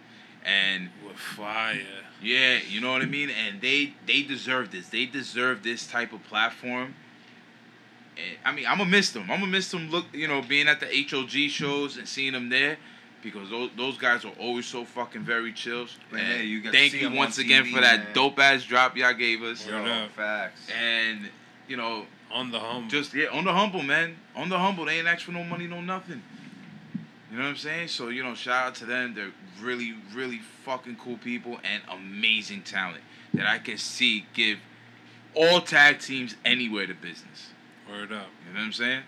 And 0.44 0.90
With 1.06 1.16
fire. 1.16 1.80
Yeah, 2.22 2.58
you 2.68 2.80
know 2.80 2.92
what 2.92 3.02
I 3.02 3.06
mean? 3.06 3.30
And 3.30 3.60
they 3.60 3.94
they 4.06 4.22
deserve 4.22 4.70
this. 4.70 4.88
They 4.88 5.06
deserve 5.06 5.62
this 5.62 5.86
type 5.86 6.12
of 6.12 6.22
platform. 6.24 6.94
And, 8.16 8.36
I 8.44 8.52
mean, 8.52 8.66
I'm 8.68 8.78
gonna 8.78 8.90
miss 8.90 9.10
them. 9.10 9.22
I'm 9.22 9.40
gonna 9.40 9.46
miss 9.46 9.70
them. 9.70 9.90
Look, 9.90 10.06
you 10.12 10.28
know, 10.28 10.40
being 10.40 10.68
at 10.68 10.78
the 10.80 10.86
HOG 10.86 11.50
shows 11.50 11.96
and 11.96 12.06
seeing 12.06 12.32
them 12.32 12.48
there, 12.48 12.76
because 13.22 13.50
those 13.50 13.70
those 13.76 13.98
guys 13.98 14.24
are 14.24 14.32
always 14.38 14.66
so 14.66 14.84
fucking 14.84 15.22
very 15.22 15.52
chill. 15.52 15.86
But 16.10 16.20
And 16.20 16.28
hey, 16.28 16.44
you 16.44 16.60
get 16.60 16.72
to 16.72 16.78
thank 16.78 16.92
see 16.92 17.00
you 17.00 17.12
once 17.12 17.38
on 17.38 17.44
again 17.44 17.64
TV, 17.64 17.74
for 17.74 17.80
that 17.80 18.14
dope 18.14 18.38
ass 18.38 18.62
drop 18.64 18.96
y'all 18.96 19.14
gave 19.14 19.42
us. 19.42 19.66
Word 19.66 19.86
Yo, 19.86 20.06
facts. 20.14 20.68
And 20.80 21.28
you 21.66 21.76
know, 21.76 22.06
On 22.30 22.50
the 22.50 22.60
hum. 22.60 22.88
just 22.88 23.14
yeah, 23.14 23.26
on 23.32 23.44
the 23.44 23.52
humble, 23.52 23.82
man. 23.82 24.16
On 24.36 24.48
the 24.48 24.58
humble, 24.58 24.84
they 24.84 24.98
ain't 24.98 25.08
ask 25.08 25.22
for 25.24 25.32
no 25.32 25.44
money, 25.44 25.66
no 25.66 25.80
nothing. 25.80 26.22
You 27.32 27.38
know 27.38 27.44
what 27.44 27.50
I'm 27.50 27.56
saying? 27.56 27.88
So 27.88 28.08
you 28.10 28.22
know, 28.22 28.34
shout 28.34 28.66
out 28.66 28.74
to 28.76 28.84
them. 28.84 29.14
They're 29.14 29.32
really, 29.62 29.94
really 30.14 30.40
fucking 30.66 30.96
cool 30.96 31.16
people 31.16 31.58
and 31.64 31.82
amazing 31.90 32.60
talent 32.62 33.00
that 33.32 33.46
I 33.46 33.58
can 33.58 33.78
see 33.78 34.26
give 34.34 34.58
all 35.34 35.62
tag 35.62 35.98
teams 35.98 36.36
anywhere 36.44 36.86
to 36.86 36.92
business. 36.92 37.48
Word 37.88 38.12
up. 38.12 38.26
You 38.46 38.52
know 38.52 38.60
what 38.60 38.66
I'm 38.66 38.72
saying? 38.72 39.02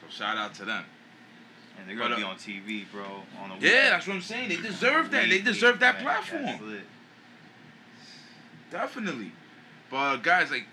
So 0.00 0.06
shout 0.08 0.36
out 0.36 0.54
to 0.54 0.64
them. 0.66 0.84
And 1.80 1.88
they're 1.88 1.96
gonna 1.96 2.10
But, 2.14 2.18
be 2.18 2.22
uh, 2.22 2.28
on 2.28 2.36
TV, 2.36 2.84
bro. 2.92 3.02
On 3.42 3.48
the 3.48 3.54
Yeah, 3.56 3.60
weekend. 3.60 3.92
that's 3.92 4.06
what 4.06 4.14
I'm 4.14 4.22
saying. 4.22 4.48
They 4.50 4.56
deserve 4.56 5.10
that. 5.10 5.28
They 5.28 5.40
deserve 5.40 5.80
that 5.80 5.98
platform. 5.98 6.60
Definitely. 8.70 9.32
But 9.90 10.18
guys, 10.18 10.52
like 10.52 10.66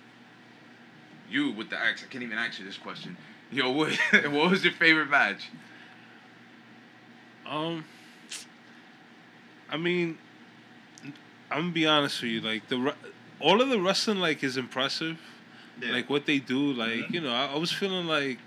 you 1.31 1.50
with 1.51 1.71
the 1.71 1.77
axe, 1.79 2.03
I 2.07 2.12
can't 2.12 2.24
even 2.24 2.38
ask 2.38 2.60
you 2.60 2.65
this 2.65 2.77
question. 2.77 3.17
Yo, 3.51 3.71
what 3.71 3.91
what 4.29 4.51
was 4.51 4.63
your 4.63 4.74
favorite 4.74 5.10
match? 5.10 5.50
Um, 7.45 7.85
I 9.69 9.77
mean, 9.77 10.17
I'm 11.51 11.61
gonna 11.61 11.71
be 11.71 11.85
honest 11.85 12.21
with 12.21 12.31
you. 12.31 12.41
Like 12.41 12.67
the 12.69 12.93
all 13.39 13.61
of 13.61 13.69
the 13.69 13.79
wrestling, 13.81 14.19
like, 14.19 14.43
is 14.43 14.57
impressive. 14.57 15.19
Yeah. 15.81 15.91
Like 15.91 16.09
what 16.09 16.25
they 16.25 16.39
do, 16.39 16.71
like 16.73 16.89
Mhm. 17.07 17.13
you 17.13 17.21
know, 17.21 17.33
I, 17.33 17.47
I 17.47 17.57
was 17.57 17.71
feeling 17.71 18.07
like 18.07 18.39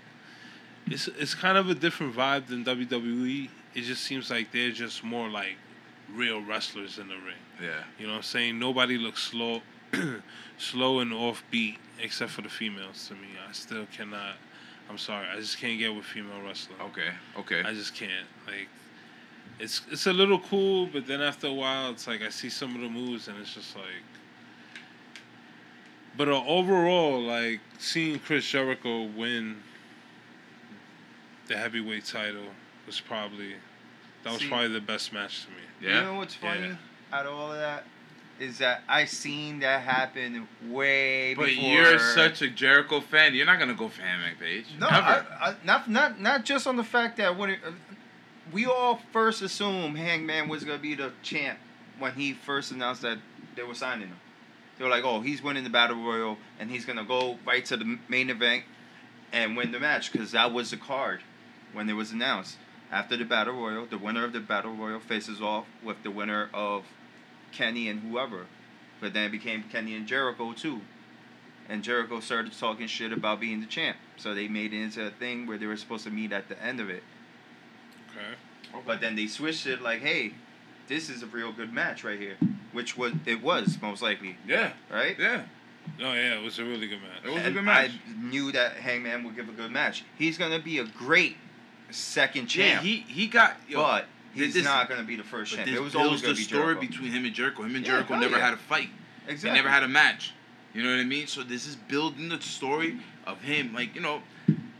it's 0.87 1.07
it's 1.07 1.35
kind 1.35 1.57
of 1.57 1.69
a 1.69 1.75
different 1.75 2.15
vibe 2.15 2.47
than 2.47 2.63
WWE. 2.65 3.49
It 3.75 3.81
just 3.81 4.03
seems 4.03 4.29
like 4.31 4.51
they're 4.51 4.71
just 4.71 5.03
more 5.03 5.29
like 5.29 5.55
real 6.13 6.41
wrestlers 6.41 6.97
in 6.97 7.07
the 7.07 7.15
ring. 7.15 7.35
Yeah. 7.61 7.83
You 7.99 8.07
know 8.07 8.13
what 8.13 8.17
I'm 8.17 8.23
saying? 8.23 8.57
Nobody 8.57 8.97
looks 8.97 9.21
slow, 9.21 9.61
slow 10.57 10.99
and 10.99 11.11
offbeat 11.11 11.77
except 12.01 12.31
for 12.31 12.41
the 12.41 12.49
females. 12.49 13.07
To 13.09 13.13
me, 13.13 13.27
I 13.47 13.51
still 13.51 13.85
cannot. 13.95 14.35
I'm 14.89 14.97
sorry, 14.97 15.27
I 15.31 15.35
just 15.39 15.59
can't 15.59 15.77
get 15.77 15.93
with 15.93 16.05
female 16.05 16.41
wrestling. 16.43 16.79
Okay. 16.81 17.11
Okay. 17.37 17.61
I 17.63 17.73
just 17.75 17.93
can't. 17.93 18.25
Like, 18.47 18.67
it's 19.59 19.81
it's 19.91 20.07
a 20.07 20.13
little 20.13 20.39
cool, 20.39 20.87
but 20.87 21.05
then 21.07 21.21
after 21.21 21.47
a 21.47 21.53
while, 21.53 21.91
it's 21.91 22.07
like 22.07 22.21
I 22.21 22.29
see 22.29 22.49
some 22.49 22.75
of 22.75 22.81
the 22.81 22.89
moves, 22.89 23.27
and 23.27 23.37
it's 23.39 23.53
just 23.53 23.75
like. 23.75 23.85
But 26.17 26.27
uh, 26.27 26.43
overall, 26.45 27.21
like 27.21 27.61
seeing 27.77 28.19
Chris 28.19 28.45
Jericho 28.45 29.03
win 29.03 29.57
the 31.47 31.55
heavyweight 31.57 32.05
title 32.05 32.43
was 32.85 32.99
probably 32.99 33.55
that 34.23 34.33
was 34.33 34.41
See- 34.41 34.47
probably 34.49 34.69
the 34.69 34.81
best 34.81 35.13
match 35.13 35.45
to 35.45 35.49
me. 35.51 35.55
Yeah. 35.81 35.99
You 35.99 36.05
know 36.07 36.13
what's 36.15 36.35
funny 36.35 36.67
Yeah. 36.67 36.75
out 37.13 37.25
of 37.25 37.33
all 37.33 37.51
of 37.51 37.57
that 37.59 37.85
is 38.39 38.57
that 38.59 38.83
I 38.87 39.05
seen 39.05 39.59
that 39.59 39.81
happen 39.81 40.47
way 40.67 41.33
But 41.35 41.47
before. 41.47 41.63
you're 41.69 41.99
such 41.99 42.41
a 42.41 42.49
Jericho 42.49 42.99
fan. 43.01 43.33
You're 43.33 43.45
not 43.45 43.59
gonna 43.59 43.73
go 43.73 43.87
for 43.89 44.01
Hangman 44.01 44.35
Page. 44.39 44.65
no, 44.77 44.89
Never. 44.89 44.95
I, 45.41 45.49
I, 45.49 45.55
not 45.63 45.89
not 45.89 46.19
not 46.19 46.43
just 46.45 46.67
on 46.67 46.75
the 46.75 46.83
fact 46.83 47.17
that 47.17 47.37
when 47.37 47.51
it, 47.51 47.59
uh, 47.65 47.71
we 48.51 48.65
all 48.65 48.99
first 49.11 49.41
assumed 49.41 49.97
Hangman 49.97 50.49
was 50.49 50.63
gonna 50.63 50.79
be 50.79 50.95
the 50.95 51.11
champ 51.21 51.59
when 51.97 52.13
he 52.13 52.33
first 52.33 52.71
announced 52.71 53.01
that 53.01 53.19
they 53.55 53.63
were 53.63 53.75
signing 53.75 54.07
him. 54.07 54.19
They 54.77 54.85
were 54.85 54.89
like, 54.89 55.03
"Oh, 55.03 55.21
he's 55.21 55.41
winning 55.41 55.63
the 55.63 55.69
battle 55.69 55.97
royal, 55.97 56.37
and 56.59 56.71
he's 56.71 56.85
gonna 56.85 57.03
go 57.03 57.37
right 57.45 57.65
to 57.65 57.77
the 57.77 57.99
main 58.07 58.29
event 58.29 58.63
and 59.31 59.57
win 59.57 59.71
the 59.71 59.79
match," 59.79 60.11
because 60.11 60.31
that 60.31 60.53
was 60.53 60.71
the 60.71 60.77
card 60.77 61.21
when 61.73 61.89
it 61.89 61.93
was 61.93 62.11
announced. 62.11 62.57
After 62.91 63.15
the 63.15 63.25
battle 63.25 63.53
royal, 63.53 63.85
the 63.85 63.97
winner 63.97 64.23
of 64.23 64.33
the 64.33 64.39
battle 64.39 64.73
royal 64.73 64.99
faces 64.99 65.41
off 65.41 65.67
with 65.83 66.01
the 66.01 66.09
winner 66.09 66.49
of 66.53 66.85
Kenny 67.51 67.87
and 67.87 68.01
whoever. 68.01 68.47
But 68.99 69.13
then 69.13 69.25
it 69.25 69.31
became 69.31 69.63
Kenny 69.63 69.95
and 69.95 70.07
Jericho 70.07 70.53
too. 70.53 70.81
And 71.67 71.83
Jericho 71.83 72.19
started 72.19 72.57
talking 72.57 72.87
shit 72.87 73.13
about 73.13 73.39
being 73.39 73.61
the 73.61 73.67
champ. 73.67 73.97
So 74.17 74.33
they 74.33 74.47
made 74.47 74.73
it 74.73 74.81
into 74.81 75.05
a 75.05 75.11
thing 75.11 75.45
where 75.45 75.57
they 75.57 75.67
were 75.67 75.77
supposed 75.77 76.05
to 76.05 76.09
meet 76.09 76.31
at 76.31 76.49
the 76.49 76.61
end 76.63 76.79
of 76.79 76.89
it. 76.89 77.03
Okay. 78.19 78.81
But 78.85 79.01
then 79.01 79.15
they 79.15 79.27
switched 79.27 79.65
it 79.67 79.81
like, 79.81 80.01
hey, 80.01 80.33
this 80.87 81.09
is 81.09 81.23
a 81.23 81.27
real 81.27 81.51
good 81.51 81.73
match 81.73 82.03
right 82.03 82.19
here, 82.19 82.35
which 82.71 82.97
was 82.97 83.13
it 83.25 83.41
was 83.41 83.77
most 83.81 84.01
likely, 84.01 84.37
Yeah, 84.47 84.71
right? 84.91 85.15
yeah. 85.19 85.43
Oh 85.99 86.13
yeah, 86.13 86.35
it 86.39 86.43
was 86.43 86.59
a 86.59 86.63
really 86.63 86.87
good 86.87 87.01
match. 87.01 87.23
It 87.23 87.27
match. 87.27 87.35
was 87.35 87.45
a 87.45 87.51
good 87.51 87.63
match. 87.63 87.91
I 88.07 88.21
knew 88.29 88.51
that 88.51 88.73
Hangman 88.73 89.23
would 89.23 89.35
give 89.35 89.49
a 89.49 89.53
good 89.53 89.71
match. 89.71 90.03
He's 90.17 90.37
gonna 90.37 90.59
be 90.59 90.77
a 90.79 90.83
great 90.85 91.37
second 91.89 92.53
Yeah, 92.55 92.73
champ, 92.73 92.83
he 92.85 92.97
he 93.07 93.27
got. 93.27 93.57
Yo, 93.67 93.81
but 93.81 94.05
he's 94.33 94.53
this- 94.53 94.63
not 94.63 94.87
gonna 94.89 95.03
be 95.03 95.15
the 95.15 95.23
first 95.23 95.51
but 95.51 95.57
champ. 95.57 95.69
this 95.69 95.77
It 95.77 95.81
was 95.81 95.95
always 95.95 96.21
the 96.21 96.29
be 96.33 96.41
story 96.43 96.61
Jericho. 96.75 96.81
between 96.81 97.11
him 97.11 97.25
and 97.25 97.33
Jericho. 97.33 97.63
Him 97.63 97.75
and 97.75 97.85
Yeah, 97.85 97.93
Jericho 97.93 98.13
oh, 98.15 98.19
never 98.19 98.37
yeah. 98.37 98.45
had 98.45 98.53
a 98.53 98.57
fight. 98.57 98.89
exactly. 99.27 99.49
They 99.49 99.55
never 99.55 99.69
had 99.69 99.83
a 99.83 99.87
match. 99.87 100.33
You 100.73 100.83
know 100.83 100.91
what 100.91 100.99
I 100.99 101.03
mean? 101.05 101.25
So 101.27 101.41
this 101.43 101.65
is 101.65 101.75
building 101.75 102.29
the 102.29 102.39
story 102.41 102.99
of 103.25 103.41
him. 103.41 103.73
Like 103.73 103.95
you 103.95 104.01
know, 104.01 104.21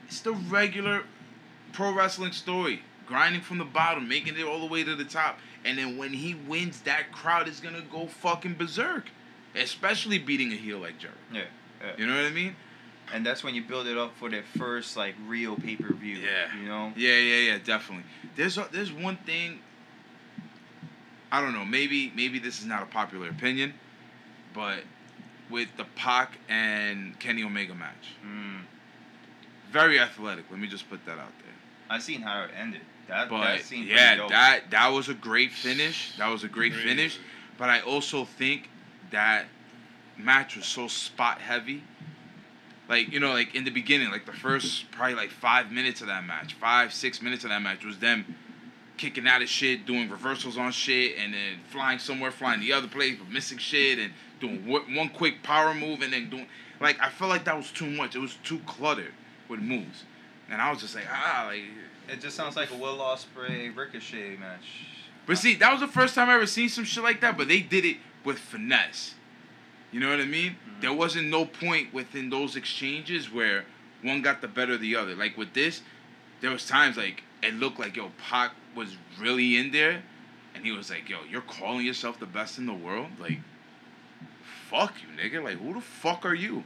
it's 0.08 0.22
the 0.22 0.34
regular 0.34 1.04
pro 1.74 1.92
wrestling 1.94 2.32
story. 2.34 2.84
Grinding 3.10 3.42
from 3.42 3.58
the 3.58 3.66
bottom, 3.66 4.08
making 4.08 4.38
it 4.38 4.44
all 4.46 4.60
the 4.62 4.68
way 4.68 4.84
to 4.84 4.96
the 4.96 5.04
top, 5.04 5.40
and 5.66 5.78
then 5.78 5.98
when 5.98 6.14
he 6.14 6.36
wins, 6.36 6.80
that 6.82 7.12
crowd 7.12 7.48
is 7.50 7.60
gonna 7.60 7.82
go 7.92 8.06
fucking 8.08 8.54
berserk. 8.54 9.10
Especially 9.56 10.20
beating 10.20 10.52
a 10.54 10.56
heel 10.56 10.78
like 10.78 10.98
Jericho. 11.00 11.18
Yeah, 11.34 11.42
yeah. 11.82 11.92
You 11.98 12.06
know 12.08 12.16
what 12.16 12.26
I 12.26 12.30
mean? 12.32 12.56
and 13.12 13.26
that's 13.26 13.44
when 13.44 13.56
you 13.56 13.64
build 13.64 13.88
it 13.88 13.98
up 13.98 14.16
for 14.18 14.30
their 14.30 14.44
first 14.56 14.96
like 14.96 15.16
real 15.26 15.56
pay 15.56 15.76
per 15.76 15.92
view. 15.94 16.18
Yeah. 16.20 16.56
you 16.62 16.68
know. 16.68 16.94
Yeah, 16.96 17.16
yeah, 17.18 17.52
yeah, 17.54 17.58
definitely. 17.58 18.06
There's 18.36 18.58
a, 18.60 18.68
there's 18.72 18.92
one 18.94 19.18
thing. 19.18 19.60
I 21.32 21.42
don't 21.42 21.54
know. 21.54 21.66
Maybe 21.66 22.12
maybe 22.16 22.38
this 22.38 22.60
is 22.60 22.66
not 22.66 22.84
a 22.84 22.86
popular 22.86 23.30
opinion, 23.30 23.74
but 24.54 24.84
with 25.50 25.70
the 25.78 25.86
Pac 25.96 26.38
and 26.48 27.18
Kenny 27.20 27.44
Omega 27.44 27.74
match, 27.74 28.14
Mm. 28.24 28.60
very 29.72 30.00
athletic. 30.00 30.46
Let 30.52 30.60
me 30.60 30.68
just 30.68 30.88
put 30.90 31.04
that 31.08 31.18
out 31.18 31.34
there. 31.44 31.54
I 31.90 31.98
seen 31.98 32.22
how 32.22 32.44
it 32.44 32.52
ended. 32.56 32.82
That 33.10 33.30
But 33.30 33.42
that 33.58 33.62
seemed 33.64 33.88
yeah, 33.88 34.16
dope. 34.16 34.30
that 34.30 34.70
that 34.72 34.88
was 34.90 35.10
a 35.10 35.14
great 35.14 35.52
finish. 35.52 36.14
That 36.18 36.30
was 36.30 36.44
a 36.44 36.48
great 36.48 36.74
Great. 36.74 36.86
finish. 36.86 37.20
But 37.58 37.70
I 37.70 37.82
also 37.82 38.24
think 38.26 38.70
that 39.12 39.46
match 40.18 40.56
was 40.56 40.66
so 40.66 40.88
spot 40.88 41.40
heavy. 41.40 41.84
Like 42.88 43.12
you 43.12 43.20
know, 43.20 43.34
like 43.34 43.56
in 43.56 43.64
the 43.66 43.72
beginning, 43.72 44.12
like 44.12 44.26
the 44.26 44.32
first 44.34 44.90
probably 44.92 45.16
like 45.16 45.32
five 45.32 45.72
minutes 45.72 46.02
of 46.02 46.08
that 46.08 46.24
match, 46.26 46.54
five 46.56 46.94
six 46.94 47.22
minutes 47.22 47.44
of 47.44 47.50
that 47.50 47.62
match 47.62 47.84
was 47.84 47.98
them 48.00 48.36
kicking 48.98 49.28
out 49.28 49.42
of 49.42 49.48
shit, 49.50 49.86
doing 49.86 50.10
reversals 50.10 50.58
on 50.58 50.72
shit, 50.72 51.18
and 51.18 51.34
then 51.34 51.60
flying 51.70 52.00
somewhere, 52.00 52.32
flying 52.32 52.60
the 52.60 52.74
other 52.74 52.88
place, 52.88 53.16
but 53.18 53.30
missing 53.32 53.58
shit, 53.58 53.98
and 54.00 54.14
doing 54.40 54.66
one 54.68 54.94
one 54.96 55.10
quick 55.10 55.42
power 55.44 55.74
move, 55.74 56.02
and 56.02 56.14
then 56.14 56.30
doing 56.30 56.48
like 56.80 57.00
I 57.02 57.10
felt 57.10 57.30
like 57.30 57.46
that 57.46 57.58
was 57.58 57.72
too 57.72 57.90
much. 57.90 58.16
It 58.16 58.20
was 58.20 58.36
too 58.44 58.60
cluttered 58.68 59.14
with 59.48 59.60
moves, 59.62 60.04
and 60.50 60.62
I 60.62 60.70
was 60.72 60.80
just 60.82 60.94
like 60.96 61.06
ah 61.12 61.46
like. 61.48 61.64
It 62.12 62.22
just 62.22 62.36
sounds 62.36 62.56
like 62.56 62.72
a 62.72 62.76
Will 62.76 62.98
Ospreay 62.98 63.76
Ricochet 63.76 64.38
match. 64.38 64.86
But 65.26 65.38
see, 65.38 65.56
that 65.56 65.72
was 65.72 65.82
the 65.82 65.88
first 65.88 66.16
time 66.16 66.30
I 66.30 66.36
ever 66.36 66.48
seen 66.48 66.70
some 66.70 66.84
shit 66.84 67.04
like 67.04 67.22
that. 67.22 67.38
But 67.38 67.48
they 67.48 67.62
did 67.62 67.86
it 67.86 67.98
with 68.26 68.40
finesse. 68.40 69.14
You 69.92 70.00
know 70.00 70.10
what 70.10 70.20
I 70.20 70.26
mean? 70.26 70.52
Mm-hmm. 70.52 70.82
There 70.82 70.94
wasn't 70.94 71.28
no 71.28 71.46
point 71.46 71.94
within 71.94 72.30
those 72.30 72.56
exchanges 72.56 73.32
where 73.32 73.66
one 74.02 74.22
got 74.22 74.42
the 74.42 74.48
better 74.48 74.74
of 74.74 74.82
the 74.82 74.96
other. 74.96 75.16
Like 75.16 75.38
with 75.38 75.54
this, 75.54 75.82
there 76.42 76.52
was 76.52 76.68
times 76.68 76.98
like 76.98 77.24
it 77.44 77.54
looked 77.54 77.80
like 77.80 77.96
yo 77.96 78.12
Pac 78.18 78.52
was 78.76 78.98
really 79.20 79.58
in 79.58 79.72
there, 79.72 80.02
and 80.56 80.66
he 80.66 80.72
was 80.72 80.90
like, 80.90 81.10
"Yo, 81.10 81.18
you're 81.30 81.42
calling 81.42 81.86
yourself 81.86 82.20
the 82.20 82.26
best 82.26 82.58
in 82.58 82.66
the 82.66 82.74
world? 82.74 83.08
Like, 83.20 83.40
fuck 84.70 84.96
you, 85.02 85.10
nigga. 85.22 85.44
Like, 85.44 85.58
who 85.58 85.74
the 85.74 85.82
fuck 85.82 86.26
are 86.26 86.36
you?" 86.36 86.64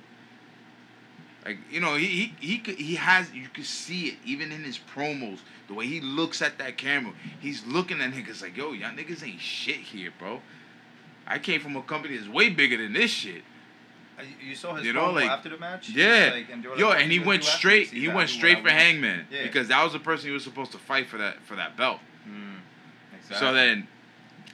Like 1.45 1.57
you 1.69 1.79
know, 1.81 1.95
he 1.95 2.33
he 2.39 2.57
he 2.65 2.73
he 2.75 2.95
has 2.95 3.31
you 3.33 3.47
can 3.49 3.63
see 3.65 4.07
it 4.07 4.15
even 4.25 4.51
in 4.51 4.63
his 4.63 4.79
promos, 4.79 5.39
the 5.67 5.73
way 5.73 5.85
he 5.87 5.99
looks 5.99 6.41
at 6.41 6.57
that 6.59 6.77
camera. 6.77 7.13
He's 7.39 7.65
looking 7.65 7.99
at 8.01 8.11
niggas 8.13 8.41
like, 8.41 8.55
yo, 8.55 8.71
y'all 8.71 8.91
niggas 8.91 9.23
ain't 9.27 9.41
shit 9.41 9.75
here, 9.77 10.11
bro. 10.17 10.41
I 11.27 11.39
came 11.39 11.59
from 11.61 11.75
a 11.75 11.81
company 11.81 12.15
that's 12.17 12.29
way 12.29 12.49
bigger 12.49 12.77
than 12.77 12.93
this 12.93 13.11
shit. 13.11 13.43
Uh, 14.17 14.23
You 14.41 14.55
saw 14.55 14.75
his 14.75 14.85
You 14.85 14.93
know, 14.93 15.07
promo 15.09 15.13
like- 15.15 15.29
after 15.29 15.49
the 15.49 15.57
match. 15.57 15.89
Yeah, 15.89 16.31
like- 16.33 16.49
and 16.51 16.63
like, 16.65 16.79
yo, 16.79 16.91
and 16.91 17.11
he 17.11 17.19
went 17.19 17.43
straight. 17.43 17.89
He 17.89 18.07
went 18.07 18.29
straight 18.29 18.61
for. 18.61 18.69
Hangman 18.69 19.27
Yeah. 19.31 19.43
because 19.43 19.67
that 19.69 19.83
was 19.83 19.91
the 19.93 19.99
person 19.99 20.27
he 20.27 20.33
was 20.33 20.43
supposed 20.43 20.71
to 20.73 20.77
fight 20.77 21.07
for 21.07 21.17
that 21.17 21.43
for 21.45 21.55
that 21.55 21.75
belt. 21.75 21.99
Mm, 22.27 22.59
exactly. 23.17 23.37
So 23.47 23.53
then 23.53 23.87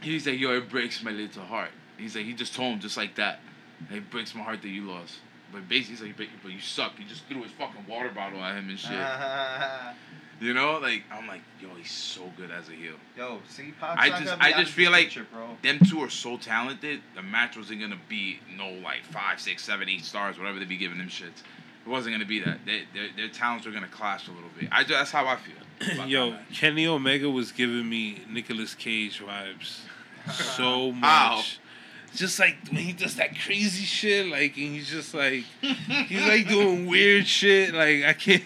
he's 0.02 0.26
like, 0.26 0.40
yo, 0.40 0.58
it 0.58 0.70
breaks 0.70 1.04
my 1.04 1.12
little 1.12 1.44
heart. 1.44 1.70
He's 1.98 2.16
like, 2.16 2.26
he 2.26 2.34
just 2.34 2.56
told 2.56 2.74
him 2.74 2.80
just 2.80 2.98
like 2.98 3.14
that. 3.16 3.42
It 3.92 4.10
breaks 4.10 4.34
my 4.34 4.42
heart 4.42 4.62
that 4.64 4.70
you 4.70 4.84
lost. 4.90 5.20
But 5.52 5.68
basically, 5.68 5.96
he's 5.96 6.02
like, 6.06 6.18
but, 6.18 6.28
but 6.44 6.52
you 6.52 6.60
suck. 6.60 6.98
He 6.98 7.06
just 7.06 7.26
threw 7.26 7.42
his 7.44 7.52
fucking 7.54 7.86
water 7.88 8.10
bottle 8.10 8.40
at 8.42 8.58
him 8.58 8.70
and 8.70 8.80
shit. 8.80 8.92
You 10.42 10.54
know, 10.54 10.80
like 10.80 11.04
I'm 11.12 11.28
like, 11.28 11.42
yo, 11.62 11.68
he's 11.78 11.92
so 11.92 12.22
good 12.38 12.50
as 12.50 12.70
a 12.70 12.72
heel. 12.72 12.94
Yo, 13.18 13.40
see, 13.50 13.74
Pac's 13.78 13.98
I 14.02 14.10
just- 14.24 14.38
I 14.42 14.52
just 14.54 14.72
feel 14.72 14.90
like- 14.90 15.04
picture, 15.08 15.28
bro. 15.34 15.58
Them 15.62 15.80
two 15.80 16.00
are 16.02 16.10
so 16.10 16.38
talented. 16.38 17.02
The 17.14 17.22
match 17.22 17.58
wasn't 17.58 17.82
gonna 17.82 18.00
be 18.08 18.40
no 18.56 18.70
like 18.72 19.04
five, 19.12 19.42
six, 19.42 19.66
seven, 19.66 19.90
eight 19.90 20.06
stars, 20.06 20.40
whatever 20.40 20.58
they 20.60 20.64
be 20.64 20.78
giving 20.78 20.98
them 20.98 21.10
shits. 21.10 21.44
It 21.86 21.90
wasn't 21.90 22.14
gonna 22.16 22.24
be 22.26 22.40
that. 22.40 22.60
They, 22.66 22.84
their, 22.94 23.08
their 23.18 23.28
talents 23.28 23.66
were 23.66 23.74
gonna 23.74 23.90
clash 23.90 24.30
a 24.30 24.32
little 24.32 24.50
bit. 24.58 24.70
I 24.72 24.84
just, 24.84 24.94
that's 24.94 25.12
how 25.12 25.26
I 25.28 25.36
feel. 25.36 26.06
Yo. 26.08 26.38
Kenny 26.54 26.88
Omega 26.88 27.30
was 27.30 27.52
giving 27.52 27.90
me 27.90 28.22
Nicolas 28.30 28.76
Cage 28.76 29.22
vibes 29.22 29.82
so 30.56 30.94
much. 30.94 31.02
How? 31.04 31.44
Just 32.16 32.40
like 32.40 32.58
when 32.70 32.82
he 32.82 32.94
does 32.94 33.16
that 33.16 33.38
crazy 33.40 33.84
shit, 33.86 34.28
like 34.28 34.58
and 34.58 34.74
he's 34.76 34.90
just 34.90 35.14
like 35.14 35.44
he's 35.62 36.26
like 36.26 36.48
doing 36.48 36.88
weird 36.88 37.28
shit. 37.28 37.74
Like 37.74 38.04
I 38.04 38.14
can't, 38.14 38.44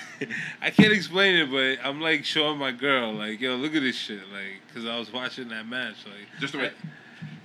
I 0.62 0.70
can't 0.70 0.92
explain 0.92 1.36
it, 1.36 1.50
but 1.50 1.86
I'm 1.86 2.00
like 2.00 2.24
showing 2.24 2.58
my 2.58 2.72
girl, 2.72 3.12
like 3.12 3.40
yo, 3.40 3.56
look 3.56 3.74
at 3.74 3.82
this 3.82 3.96
shit, 3.96 4.20
like 4.32 4.62
because 4.66 4.86
I 4.86 4.98
was 4.98 5.12
watching 5.12 5.48
that 5.48 5.66
match, 5.66 5.96
like 6.06 6.40
just 6.40 6.52
the 6.52 6.58
way. 6.60 6.72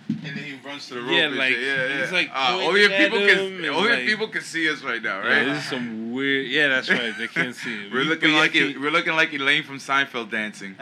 And 0.09 0.37
then 0.37 0.43
he 0.43 0.59
runs 0.65 0.87
to 0.87 0.95
the 0.95 1.01
rope. 1.01 1.11
Yeah, 1.11 1.25
and 1.27 1.35
like, 1.35 1.53
shit. 1.53 1.63
yeah, 1.63 1.87
yeah. 1.87 2.01
he's, 2.01 2.11
like, 2.11 2.29
uh, 2.33 2.59
only 2.61 2.87
people 2.87 3.19
can, 3.19 3.65
only 3.65 3.89
like- 3.89 4.05
people 4.05 4.27
can 4.27 4.41
see 4.41 4.69
us 4.69 4.81
right 4.83 5.01
now, 5.01 5.21
yeah, 5.21 5.27
right? 5.27 5.45
this 5.45 5.63
is 5.63 5.69
some 5.69 6.11
weird. 6.11 6.47
Yeah, 6.47 6.67
that's 6.67 6.89
right. 6.89 7.13
They 7.17 7.27
can't 7.27 7.55
see 7.55 7.85
it. 7.85 7.91
We're 7.93 8.03
looking 8.03 8.31
yeah, 8.31 8.39
like 8.39 8.51
can- 8.51 8.81
we're 8.81 8.91
looking 8.91 9.13
like 9.13 9.33
Elaine 9.33 9.63
from 9.63 9.79
Seinfeld 9.79 10.29
dancing. 10.29 10.75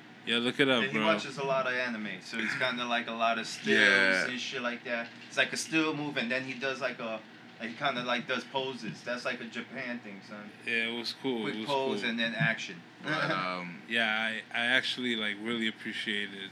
Yeah, 0.28 0.38
look 0.38 0.60
it 0.60 0.68
up, 0.68 0.82
And 0.82 0.92
he 0.92 0.98
bro. 0.98 1.06
watches 1.06 1.38
a 1.38 1.44
lot 1.44 1.66
of 1.66 1.72
anime, 1.72 2.08
so 2.22 2.36
it's 2.38 2.52
kind 2.54 2.80
of 2.80 2.88
like 2.88 3.08
a 3.08 3.12
lot 3.12 3.38
of 3.38 3.46
stills 3.46 3.78
Yeah. 3.78 4.26
and 4.26 4.38
shit 4.38 4.60
like 4.60 4.84
that. 4.84 5.08
It's 5.26 5.38
like 5.38 5.52
a 5.52 5.56
still 5.56 5.94
move, 5.94 6.16
and 6.18 6.30
then 6.30 6.44
he 6.44 6.52
does 6.52 6.80
like 6.82 6.98
a, 6.98 7.18
like 7.60 7.70
he 7.70 7.74
kind 7.76 7.96
of 7.98 8.04
like 8.04 8.28
does 8.28 8.44
poses. 8.44 9.00
That's 9.04 9.24
like 9.24 9.40
a 9.40 9.44
Japan 9.44 10.00
thing, 10.04 10.20
son. 10.28 10.50
Yeah, 10.66 10.88
it 10.90 10.98
was 10.98 11.14
cool. 11.22 11.42
Quick 11.42 11.54
it 11.54 11.58
was 11.60 11.66
pose 11.66 12.00
cool. 12.02 12.10
and 12.10 12.18
then 12.18 12.34
action. 12.38 12.76
but, 13.02 13.30
um, 13.30 13.78
Yeah, 13.88 14.04
I, 14.54 14.56
I 14.56 14.66
actually 14.66 15.16
like 15.16 15.36
really 15.42 15.66
appreciated 15.68 16.50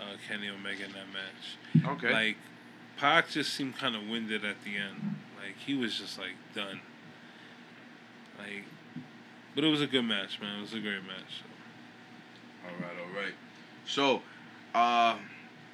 uh, 0.00 0.16
Kenny 0.26 0.48
Omega 0.48 0.86
in 0.86 0.92
that 0.92 1.08
match. 1.12 1.86
okay. 1.98 2.10
Like, 2.12 2.36
Pac 2.96 3.28
just 3.28 3.52
seemed 3.52 3.76
kind 3.76 3.94
of 3.96 4.08
winded 4.08 4.44
at 4.46 4.56
the 4.64 4.76
end. 4.76 5.16
Like 5.36 5.56
he 5.58 5.74
was 5.74 5.98
just 5.98 6.18
like 6.18 6.36
done. 6.54 6.80
Like, 8.38 8.64
but 9.54 9.62
it 9.64 9.68
was 9.68 9.80
a 9.82 9.86
good 9.86 10.02
match, 10.04 10.40
man. 10.40 10.58
It 10.58 10.62
was 10.62 10.72
a 10.72 10.80
great 10.80 11.02
match. 11.04 11.42
So. 12.64 12.74
all 12.74 12.80
right, 12.80 12.98
all 13.16 13.22
right. 13.22 13.34
So, 13.86 14.22
uh, 14.74 15.16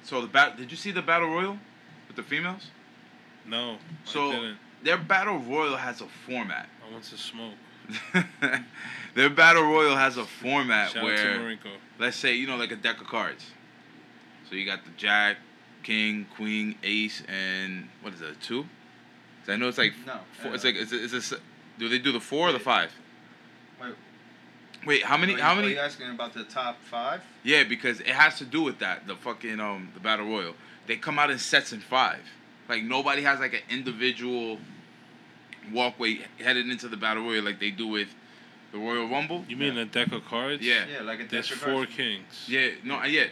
so 0.03 0.21
the 0.21 0.27
bat. 0.27 0.57
Did 0.57 0.71
you 0.71 0.77
see 0.77 0.91
the 0.91 1.01
battle 1.01 1.29
royal 1.29 1.57
with 2.07 2.15
the 2.15 2.23
females? 2.23 2.67
No, 3.45 3.77
So- 4.05 4.29
I 4.29 4.35
didn't. 4.35 4.57
Their 4.83 4.97
battle 4.97 5.37
royal 5.37 5.77
has 5.77 6.01
a 6.01 6.07
format. 6.25 6.67
I 6.87 6.91
want 6.91 7.03
to 7.03 7.15
smoke. 7.17 7.53
Their 9.15 9.29
battle 9.29 9.61
royal 9.63 9.95
has 9.95 10.17
a 10.17 10.25
format 10.25 10.89
Shout 10.91 11.03
where, 11.03 11.57
let's 11.99 12.17
say, 12.17 12.33
you 12.33 12.47
know, 12.47 12.55
like 12.57 12.71
a 12.71 12.75
deck 12.75 12.99
of 12.99 13.05
cards. 13.05 13.45
So 14.49 14.55
you 14.55 14.65
got 14.65 14.83
the 14.83 14.89
Jack, 14.97 15.37
King, 15.83 16.25
Queen, 16.35 16.75
Ace, 16.81 17.21
and 17.27 17.89
what 18.01 18.13
is 18.15 18.21
that? 18.21 18.41
Two? 18.41 18.63
'Cause 18.63 19.49
I 19.49 19.55
know 19.55 19.67
it's 19.67 19.77
like 19.77 19.93
No, 20.05 20.19
Four, 20.41 20.51
uh, 20.51 20.53
it's 20.55 20.63
like 20.63 20.75
it's 20.75 20.91
a, 20.91 21.03
it's 21.03 21.31
a, 21.31 21.37
do 21.77 21.87
they 21.89 21.99
do 21.99 22.11
the 22.11 22.19
four 22.19 22.49
or 22.49 22.51
the 22.51 22.59
five? 22.59 22.91
Wait. 23.79 23.93
Wait, 24.85 25.03
how 25.03 25.15
many? 25.17 25.33
Are 25.33 25.37
you- 25.37 25.43
How 25.43 25.51
Are 25.53 25.55
many? 25.57 25.69
you 25.73 25.79
asking 25.79 26.09
about 26.09 26.33
the 26.33 26.43
top 26.43 26.81
five? 26.83 27.21
Yeah, 27.43 27.63
because 27.63 27.99
it 27.99 28.07
has 28.07 28.37
to 28.39 28.45
do 28.45 28.63
with 28.63 28.79
that. 28.79 29.05
The 29.07 29.15
fucking 29.15 29.59
um 29.59 29.91
the 29.93 29.99
battle 29.99 30.25
royal. 30.27 30.55
They 30.87 30.97
come 30.97 31.19
out 31.19 31.29
in 31.29 31.37
sets 31.39 31.71
in 31.71 31.81
five. 31.81 32.21
Like 32.67 32.83
nobody 32.83 33.21
has 33.23 33.39
like 33.39 33.53
an 33.53 33.61
individual 33.69 34.59
walkway 35.71 36.21
headed 36.39 36.69
into 36.69 36.87
the 36.87 36.97
battle 36.97 37.23
royal 37.23 37.43
like 37.43 37.59
they 37.59 37.71
do 37.71 37.87
with 37.87 38.09
the 38.71 38.77
Royal 38.79 39.07
Rumble. 39.07 39.45
You 39.47 39.57
mean 39.57 39.77
a 39.77 39.85
deck 39.85 40.11
of 40.13 40.25
cards? 40.25 40.63
Yeah. 40.63 40.85
Yeah, 40.91 41.01
like 41.01 41.19
a 41.19 41.25
There's 41.25 41.49
deck 41.49 41.57
of 41.57 41.61
four 41.63 41.73
cards. 41.83 41.95
kings. 41.95 42.45
Yeah, 42.47 42.69
no, 42.83 43.03
yeah, 43.03 43.25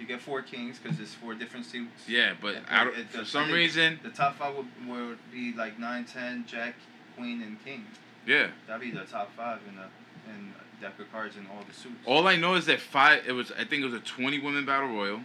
You 0.00 0.06
get 0.06 0.20
four 0.20 0.42
kings 0.42 0.78
because 0.80 0.96
there's 0.98 1.14
four 1.14 1.34
different 1.34 1.64
suits. 1.66 2.08
yeah, 2.08 2.34
but 2.40 2.56
And- 2.56 2.66
I 2.68 2.88
it 2.88 3.08
for 3.10 3.24
some 3.24 3.52
reason, 3.52 4.00
The 4.02 4.10
top 4.10 4.36
five 4.36 4.54
would, 4.56 4.66
would 4.88 5.18
be 5.30 5.52
like 5.52 5.78
nine, 5.78 6.04
ten, 6.04 6.44
Jack, 6.46 6.74
Queen, 7.16 7.40
and 7.42 7.64
King. 7.64 7.86
yeah. 8.26 8.48
That'd 8.66 8.82
be 8.82 8.90
the 8.90 9.04
top 9.04 9.34
five 9.36 9.60
in 9.68 9.76
the 9.76 9.84
in 10.28 10.52
a 10.58 10.63
deck 10.84 10.98
of 11.00 11.10
cards 11.12 11.36
in 11.36 11.46
all 11.46 11.62
the 11.66 11.72
suits. 11.74 11.94
All 12.04 12.28
I 12.28 12.36
know 12.36 12.54
is 12.54 12.66
that 12.66 12.80
five. 12.80 13.22
It 13.26 13.32
was 13.32 13.50
I 13.52 13.64
think 13.64 13.82
it 13.82 13.86
was 13.86 13.94
a 13.94 14.00
twenty 14.00 14.38
women 14.38 14.66
battle 14.66 14.88
royal. 14.88 15.20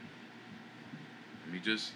Let 1.45 1.53
me 1.53 1.59
just 1.63 1.91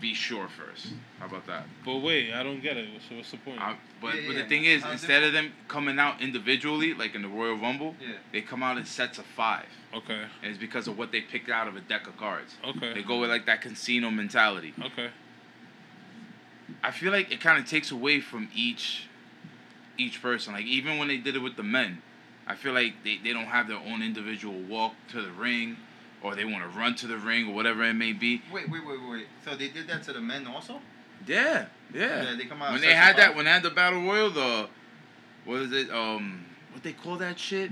be 0.00 0.12
sure 0.12 0.48
first. 0.48 0.88
How 1.18 1.26
about 1.26 1.46
that? 1.46 1.64
But 1.84 1.98
wait, 1.98 2.32
I 2.34 2.42
don't 2.42 2.60
get 2.62 2.76
it. 2.76 2.88
So 3.08 3.16
what's 3.16 3.30
the 3.30 3.36
point? 3.38 3.60
I, 3.60 3.76
but 4.00 4.14
Yeah, 4.14 4.22
but 4.26 4.36
yeah. 4.36 4.42
the 4.42 4.48
thing 4.48 4.64
is, 4.64 4.82
How's 4.82 4.92
instead 4.92 5.22
of 5.22 5.32
them 5.32 5.52
coming 5.68 5.98
out 5.98 6.20
individually, 6.20 6.92
like 6.94 7.14
in 7.14 7.22
the 7.22 7.28
Royal 7.28 7.56
Rumble, 7.56 7.94
Yeah. 8.00 8.16
they 8.32 8.42
come 8.42 8.62
out 8.62 8.76
in 8.76 8.84
sets 8.84 9.18
of 9.18 9.24
five. 9.24 9.66
okay. 9.94 10.22
And 10.42 10.50
it's 10.50 10.58
because 10.58 10.86
of 10.88 10.98
what 10.98 11.12
they 11.12 11.20
picked 11.22 11.48
out 11.48 11.66
of 11.68 11.76
a 11.76 11.80
deck 11.80 12.06
of 12.06 12.16
cards. 12.18 12.56
Okay. 12.66 12.92
They 12.92 13.02
go 13.02 13.20
with 13.20 13.30
like 13.30 13.46
that 13.46 13.62
casino 13.62 14.10
mentality. 14.10 14.74
Okay. 14.84 15.08
I 16.82 16.90
feel 16.90 17.12
like 17.12 17.30
it 17.32 17.40
kind 17.40 17.58
of 17.58 17.64
takes 17.68 17.90
away 17.90 18.20
from 18.20 18.48
each 18.54 19.04
each 19.96 20.20
person. 20.20 20.52
Like 20.52 20.66
even 20.66 20.98
when 20.98 21.08
they 21.08 21.16
did 21.16 21.36
it 21.36 21.40
with 21.40 21.56
the 21.56 21.62
men, 21.62 22.02
I 22.46 22.54
feel 22.54 22.72
like 22.72 22.94
they, 23.02 23.18
they 23.22 23.32
don't 23.32 23.46
have 23.46 23.68
their 23.68 23.78
own 23.78 24.02
individual 24.02 24.58
walk 24.68 24.94
to 25.10 25.20
the 25.20 25.32
ring, 25.32 25.76
or 26.22 26.34
they 26.34 26.44
want 26.44 26.62
to 26.62 26.78
run 26.78 26.94
to 26.96 27.06
the 27.06 27.16
ring 27.16 27.48
or 27.48 27.54
whatever 27.54 27.82
it 27.84 27.94
may 27.94 28.12
be. 28.12 28.42
Wait, 28.52 28.70
wait, 28.70 28.86
wait, 28.86 28.98
wait. 29.08 29.26
So 29.44 29.56
they 29.56 29.68
did 29.68 29.88
that 29.88 30.04
to 30.04 30.12
the 30.12 30.20
men 30.20 30.46
also? 30.46 30.80
Yeah, 31.26 31.66
yeah. 31.92 32.22
Yeah, 32.22 32.36
they 32.36 32.44
come 32.44 32.62
out 32.62 32.72
when 32.72 32.80
they 32.80 32.94
had 32.94 33.16
that, 33.16 33.34
when 33.34 33.46
they 33.46 33.50
had 33.50 33.62
the 33.62 33.70
battle 33.70 34.02
royal, 34.02 34.30
the 34.30 34.68
what 35.44 35.60
is 35.60 35.72
it? 35.72 35.90
Um, 35.90 36.44
what 36.72 36.82
they 36.82 36.92
call 36.92 37.16
that 37.16 37.38
shit? 37.38 37.70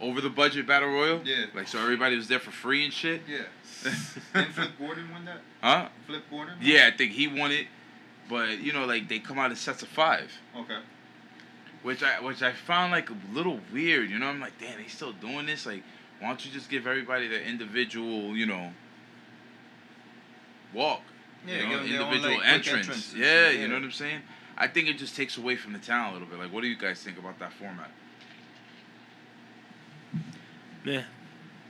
Over 0.00 0.20
the 0.20 0.30
budget 0.30 0.66
battle 0.66 0.90
royal. 0.90 1.20
Yeah. 1.24 1.46
Like 1.54 1.68
so 1.68 1.78
everybody 1.80 2.16
was 2.16 2.28
there 2.28 2.38
for 2.38 2.50
free 2.50 2.84
and 2.84 2.92
shit. 2.92 3.22
Yeah. 3.28 3.38
Didn't 4.34 4.52
Flip 4.52 4.70
Gordon 4.78 5.12
win 5.12 5.24
that? 5.24 5.40
Huh? 5.60 5.88
Flip 6.06 6.22
Gordon? 6.30 6.54
Yeah, 6.60 6.90
I 6.92 6.96
think 6.96 7.12
he 7.12 7.26
won 7.26 7.50
it, 7.50 7.66
but 8.28 8.58
you 8.58 8.72
know, 8.72 8.86
like 8.86 9.08
they 9.08 9.18
come 9.18 9.38
out 9.38 9.50
in 9.50 9.56
sets 9.56 9.82
of 9.82 9.88
five. 9.88 10.30
Okay. 10.56 10.78
Which 11.82 12.02
I 12.02 12.20
which 12.20 12.42
I 12.42 12.52
found 12.52 12.92
like 12.92 13.10
a 13.10 13.16
little 13.32 13.60
weird. 13.72 14.10
You 14.10 14.18
know, 14.18 14.26
I'm 14.26 14.40
like, 14.40 14.58
damn, 14.58 14.78
they 14.78 14.88
still 14.88 15.12
doing 15.12 15.46
this. 15.46 15.66
Like, 15.66 15.82
why 16.20 16.28
don't 16.28 16.44
you 16.44 16.52
just 16.52 16.68
give 16.70 16.86
everybody 16.86 17.28
their 17.28 17.42
individual, 17.42 18.36
you 18.36 18.46
know, 18.46 18.72
walk? 20.74 21.02
Yeah, 21.46 21.56
you 21.56 21.62
know, 21.62 21.82
give 21.82 21.92
them 21.92 22.02
own, 22.02 22.12
individual 22.14 22.36
like, 22.38 22.48
entrance. 22.48 23.14
Yeah, 23.16 23.50
Yeah. 23.50 23.60
you 23.60 23.68
know 23.68 23.74
what 23.74 23.84
I'm 23.84 23.92
saying. 23.92 24.20
I 24.56 24.66
think 24.66 24.88
it 24.88 24.98
just 24.98 25.14
takes 25.14 25.36
away 25.36 25.54
from 25.54 25.72
the 25.72 25.78
town 25.78 26.10
a 26.10 26.12
little 26.12 26.26
bit. 26.26 26.38
Like, 26.38 26.52
what 26.52 26.62
do 26.62 26.66
you 26.66 26.76
guys 26.76 27.00
think 27.00 27.16
about 27.16 27.38
that 27.38 27.52
format? 27.52 27.90
Yeah. 30.84 31.04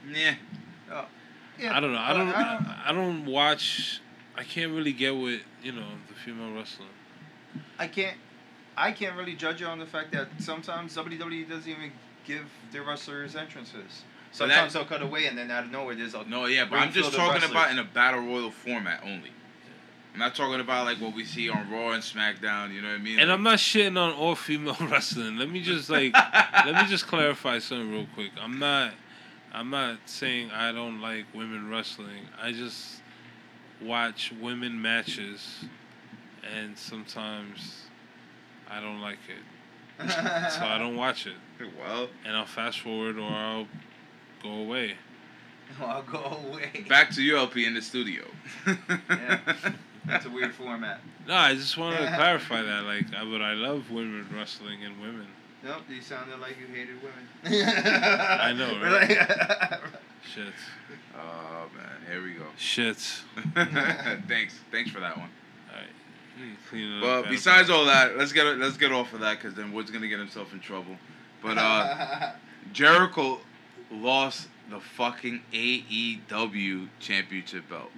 Yeah, 0.09 0.35
Oh. 0.91 1.05
Yeah, 1.59 1.75
I 1.75 1.79
don't 1.81 1.91
know. 1.91 1.99
I 1.99 2.13
don't. 2.13 2.27
I, 2.29 2.83
I 2.87 2.91
don't 2.93 3.25
watch. 3.25 4.01
I 4.35 4.43
can't 4.43 4.71
really 4.71 4.93
get 4.93 5.15
with 5.15 5.41
you 5.61 5.73
know 5.73 5.85
the 6.07 6.13
female 6.13 6.53
wrestling. 6.53 6.87
I 7.77 7.87
can't. 7.87 8.17
I 8.79 8.91
can't 8.93 9.15
really 9.17 9.35
judge 9.35 9.61
it 9.61 9.65
on 9.65 9.77
the 9.77 9.85
fact 9.85 10.11
that 10.13 10.29
sometimes 10.39 10.95
WWE 10.95 11.47
doesn't 11.49 11.69
even 11.69 11.91
give 12.25 12.45
their 12.71 12.83
wrestlers 12.83 13.35
entrances. 13.35 14.03
So 14.31 14.45
that- 14.47 14.53
Sometimes 14.53 14.73
they'll 14.73 14.85
cut 14.85 15.01
away 15.01 15.25
and 15.25 15.37
then 15.37 15.51
out 15.51 15.65
of 15.65 15.71
nowhere 15.71 15.95
there's 15.95 16.13
a 16.13 16.23
no, 16.25 16.45
yeah, 16.45 16.65
but 16.69 16.79
I'm 16.79 16.91
just 16.91 17.11
talking 17.13 17.33
wrestlers. 17.33 17.51
about 17.51 17.71
in 17.71 17.79
a 17.79 17.83
battle 17.83 18.21
royal 18.21 18.51
format 18.51 19.01
only. 19.03 19.31
I'm 20.13 20.19
not 20.19 20.33
talking 20.35 20.59
about 20.59 20.85
like 20.85 20.97
what 20.99 21.13
we 21.13 21.23
see 21.25 21.49
on 21.49 21.69
Raw 21.69 21.91
and 21.91 22.01
SmackDown. 22.01 22.73
You 22.73 22.81
know 22.81 22.89
what 22.89 22.95
I 22.95 23.03
mean? 23.03 23.19
And 23.19 23.29
Like- 23.29 23.37
I'm 23.37 23.43
not 23.43 23.57
shitting 23.59 23.97
on 23.97 24.13
all 24.13 24.35
female 24.35 24.77
wrestling. 24.89 25.37
Let 25.37 25.49
me 25.49 25.61
just 25.61 25.89
like 25.89 26.13
let 26.65 26.75
me 26.75 26.87
just 26.89 27.05
clarify 27.07 27.59
something 27.59 27.91
real 27.91 28.07
quick. 28.13 28.31
I'm 28.41 28.59
not 28.59 28.93
I'm 29.53 29.69
not 29.69 29.97
saying 30.05 30.51
I 30.51 30.71
don't 30.71 31.01
like 31.01 31.25
women 31.33 31.69
wrestling. 31.69 32.27
I 32.41 32.51
just 32.53 33.01
watch 33.81 34.31
women 34.41 34.81
matches 34.81 35.65
and 36.55 36.77
sometimes 36.77 37.83
I 38.71 38.79
don't 38.81 39.01
like 39.01 39.19
it. 39.29 39.43
So 40.09 40.61
I 40.65 40.77
don't 40.77 40.95
watch 40.95 41.27
it. 41.27 41.33
Well, 41.77 42.07
And 42.25 42.35
I'll 42.37 42.45
fast 42.45 42.79
forward 42.79 43.17
or 43.17 43.29
I'll 43.29 43.67
go 44.41 44.49
away. 44.49 44.93
I'll 45.81 46.03
go 46.03 46.37
away. 46.49 46.85
back 46.87 47.11
to 47.11 47.21
you, 47.21 47.37
LP, 47.37 47.65
in 47.65 47.73
the 47.73 47.81
studio. 47.81 48.23
Yeah. 49.09 49.39
That's 50.05 50.25
a 50.25 50.29
weird 50.29 50.53
format. 50.53 51.01
No, 51.27 51.35
I 51.35 51.53
just 51.53 51.77
wanted 51.77 51.97
to 51.99 52.07
clarify 52.15 52.61
that. 52.61 52.85
Like, 52.85 53.13
I, 53.13 53.25
but 53.25 53.41
I 53.41 53.53
love 53.53 53.91
women 53.91 54.25
wrestling 54.33 54.83
and 54.85 54.99
women. 55.01 55.27
Nope, 55.63 55.81
you 55.89 56.01
sounded 56.01 56.39
like 56.39 56.55
you 56.57 56.67
hated 56.73 56.95
women. 57.03 57.67
I 58.39 58.53
know, 58.53 58.71
We're 58.81 58.93
right? 58.99 59.09
like- 59.09 59.81
Shit. 60.33 60.53
Oh 61.15 61.65
man, 61.75 61.89
here 62.09 62.23
we 62.23 62.31
go. 62.33 62.45
Shit. 62.57 62.97
thanks, 64.27 64.55
thanks 64.71 64.89
for 64.91 64.99
that 65.01 65.17
one. 65.17 65.29
Alright. 66.39 66.57
Clean 66.69 66.91
it 66.91 66.97
up. 66.97 67.03
Well, 67.03 67.21
better. 67.23 67.33
besides 67.33 67.69
all 67.69 67.85
that, 67.85 68.17
let's 68.17 68.31
get 68.33 68.45
let's 68.57 68.77
get 68.77 68.91
off 68.91 69.13
of 69.13 69.19
that 69.21 69.37
because 69.39 69.53
then 69.55 69.71
Wood's 69.73 69.91
gonna 69.91 70.07
get 70.07 70.19
himself 70.19 70.53
in 70.53 70.59
trouble. 70.59 70.95
But 71.41 71.57
uh, 71.57 72.31
Jericho 72.73 73.39
lost 73.91 74.47
the 74.69 74.79
fucking 74.79 75.41
AEW 75.53 76.87
championship 76.99 77.67
belt. 77.69 77.89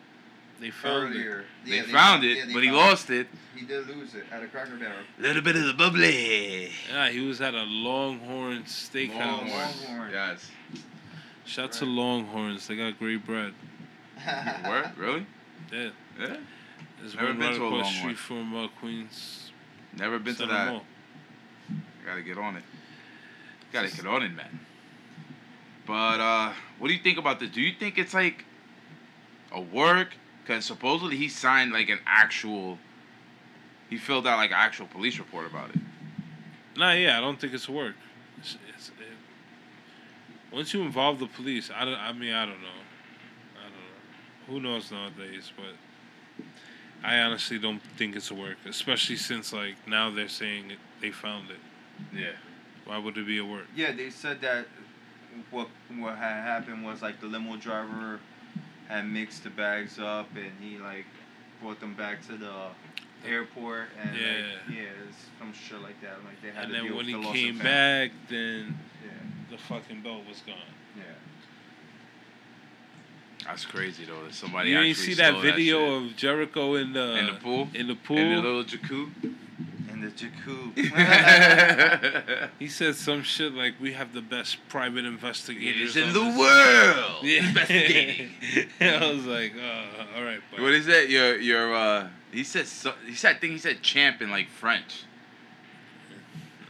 they 0.60 0.70
found 0.70 1.14
it. 1.14 1.18
Earlier. 1.20 1.44
They 1.66 1.78
Yeah, 1.78 1.84
found 1.84 2.24
it, 2.24 2.38
yeah, 2.38 2.46
they 2.46 2.54
but 2.54 2.64
he 2.64 2.70
found 2.70 2.78
lost 2.80 3.10
it. 3.10 3.28
He 3.56 3.66
did 3.66 3.88
lose 3.88 4.16
it 4.16 4.24
at 4.32 4.42
a 4.44 4.48
Cracker 4.48 4.78
Barrel. 4.78 4.96
A 5.20 5.22
little 5.22 5.42
bit 5.42 5.56
of 5.56 5.66
the 5.66 5.74
bubbly. 5.74 6.72
Yeah, 6.90 7.10
he 7.10 7.20
was 7.26 7.42
at 7.42 7.54
a 7.54 7.64
Longhorn 7.64 8.64
Steakhouse. 8.64 9.16
Longhorn. 9.42 9.70
Longhorn. 9.90 10.12
Yes. 10.14 10.50
Shout 11.46 11.72
to 11.74 11.86
Longhorns. 11.86 12.68
They 12.68 12.78
got 12.78 12.98
great 12.98 13.26
bread. 13.26 13.54
Word? 14.68 14.92
Really? 14.98 15.26
Yeah. 15.74 15.90
Yeah. 16.20 16.38
There's 17.02 17.16
Never 17.16 17.28
one 17.30 17.40
been 17.40 17.48
right 17.48 17.56
to 17.56 17.64
a 17.64 17.68
across 17.68 17.86
Longhorn. 17.86 17.96
street 17.96 18.18
from 18.18 18.56
uh, 18.56 18.68
Queens. 18.80 19.52
Never 19.98 20.20
been 20.20 20.34
to 20.36 20.40
Center 20.40 20.54
that. 20.54 20.72
Mall. 20.72 20.86
Gotta 22.06 22.22
get 22.22 22.38
on 22.38 22.56
it. 22.56 22.64
Gotta 23.74 23.90
get 23.90 24.06
on 24.06 24.22
it, 24.24 24.30
man. 24.30 24.60
But 25.88 26.20
uh, 26.20 26.54
what 26.78 26.88
do 26.88 26.94
you 26.94 27.02
think 27.02 27.18
about 27.18 27.40
this? 27.40 27.50
Do 27.50 27.62
you 27.62 27.74
think 27.78 27.98
it's 27.98 28.14
like 28.14 28.46
a 29.52 29.60
work? 29.60 30.14
Because 30.44 30.64
supposedly 30.66 31.18
he 31.18 31.28
signed 31.28 31.72
like 31.72 31.90
an 31.90 32.00
actual. 32.06 32.78
He 33.90 33.98
filled 33.98 34.28
out 34.28 34.38
like 34.38 34.52
an 34.52 34.58
actual 34.58 34.88
police 34.88 35.18
report 35.18 35.48
about 35.48 35.72
it. 35.72 35.82
Nah, 36.78 36.94
yeah, 36.94 37.18
I 37.18 37.22
don't 37.22 37.40
think 37.40 37.54
it's 37.54 37.68
a 37.68 37.72
work. 37.72 37.96
It's, 38.38 38.58
it's, 38.74 38.90
it, 38.90 40.54
once 40.54 40.74
you 40.74 40.82
involve 40.82 41.20
the 41.20 41.28
police, 41.28 41.70
I, 41.74 41.84
don't, 41.84 41.96
I 41.96 42.14
mean, 42.14 42.34
I 42.34 42.46
don't 42.46 42.62
know. 42.62 42.68
I 43.60 43.64
don't 43.64 43.74
know. 43.74 44.48
Who 44.48 44.60
knows 44.62 44.92
nowadays, 44.92 45.52
but 45.56 45.76
I 47.04 47.20
honestly 47.20 47.58
don't 47.58 47.82
think 47.98 48.16
it's 48.16 48.30
a 48.32 48.36
work, 48.36 48.58
especially 48.68 49.16
since, 49.16 49.52
like, 49.54 49.76
now 49.88 50.12
they're 50.12 50.28
saying 50.28 50.72
it, 50.72 50.78
they 51.02 51.12
found 51.12 51.50
it. 51.50 51.58
Yeah. 52.16 52.32
Why 52.86 52.98
would 52.98 53.18
it 53.18 53.26
be 53.26 53.38
a 53.40 53.46
work? 53.46 53.66
Yeah, 53.76 53.92
they 53.92 54.10
said 54.10 54.42
that 54.42 54.66
what 55.50 55.70
what 55.98 56.18
had 56.18 56.42
happened 56.44 56.84
was 56.84 57.02
like 57.02 57.22
the 57.22 57.28
limo 57.28 57.56
driver 57.56 58.20
had 58.90 59.08
mixed 59.08 59.44
the 59.46 59.50
bags 59.50 59.98
up 59.98 60.28
and 60.36 60.52
he 60.60 60.78
like 60.78 61.06
brought 61.62 61.80
them 61.80 61.94
back 61.94 62.26
to 62.28 62.34
the 62.36 62.52
airport 63.26 63.86
and 64.02 64.16
Yeah. 64.18 64.28
like, 64.28 64.76
yeah, 64.78 64.82
it's 65.08 65.18
some 65.40 65.54
shit 65.54 65.82
like 65.82 66.02
that. 66.02 66.18
Like 66.26 66.42
they 66.42 66.50
had 66.50 66.66
And 66.66 66.68
to 66.68 66.74
then 66.74 66.84
deal 66.88 66.98
when 66.98 67.06
with 67.06 67.16
he 67.16 67.22
the 67.22 67.52
came 67.54 67.60
back, 67.60 68.12
then 68.30 68.78
Yeah, 69.04 69.12
the 69.52 69.58
fucking 69.58 70.02
belt 70.02 70.24
was 70.28 70.40
gone. 70.42 70.56
yeah. 70.98 71.04
That's 73.46 73.66
crazy 73.66 74.06
though. 74.06 74.24
That 74.26 74.34
somebody 74.34 74.70
you 74.70 74.78
ain't 74.78 74.92
actually 74.92 75.14
see 75.16 75.22
that 75.22 75.42
video 75.42 76.00
shit. 76.02 76.12
of 76.12 76.18
Jericho 76.18 76.76
in 76.76 76.94
the 76.94 77.18
in 77.18 77.26
the 77.28 77.34
pool. 77.34 77.68
in 77.74 77.88
the 77.88 77.96
pool. 77.96 78.18
In 78.18 78.36
the 78.36 78.42
little 78.42 78.64
jacuzzi. 78.64 79.34
In 79.92 80.02
the 80.02 80.12
jacuzzi. 80.12 80.90
he 82.60 82.68
said 82.68 82.96
some 82.96 83.24
shit 83.24 83.54
like, 83.54 83.74
"We 83.80 83.94
have 83.94 84.14
the 84.14 84.22
best 84.22 84.58
private 84.70 85.06
investigators 85.06 85.96
in 85.98 86.14
the 86.14 86.22
world. 86.22 87.24
Yeah. 87.24 87.48
Investigating. 87.48 88.30
I 88.82 89.12
was 89.12 89.26
like, 89.26 89.54
uh, 89.56 90.18
all 90.18 90.24
right, 90.24 90.42
but 90.52 90.62
What 90.62 90.74
is 90.74 90.86
that? 90.86 91.10
Your 91.10 91.38
your 91.40 91.74
uh 91.76 92.08
he 92.32 92.44
said 92.44 92.68
so, 92.68 92.94
he 93.06 93.16
said 93.16 93.36
I 93.36 93.40
think 93.40 93.54
he 93.54 93.60
said 93.60 93.82
champ 93.82 94.22
in 94.22 94.30
like 94.30 94.50
French. 94.50 95.04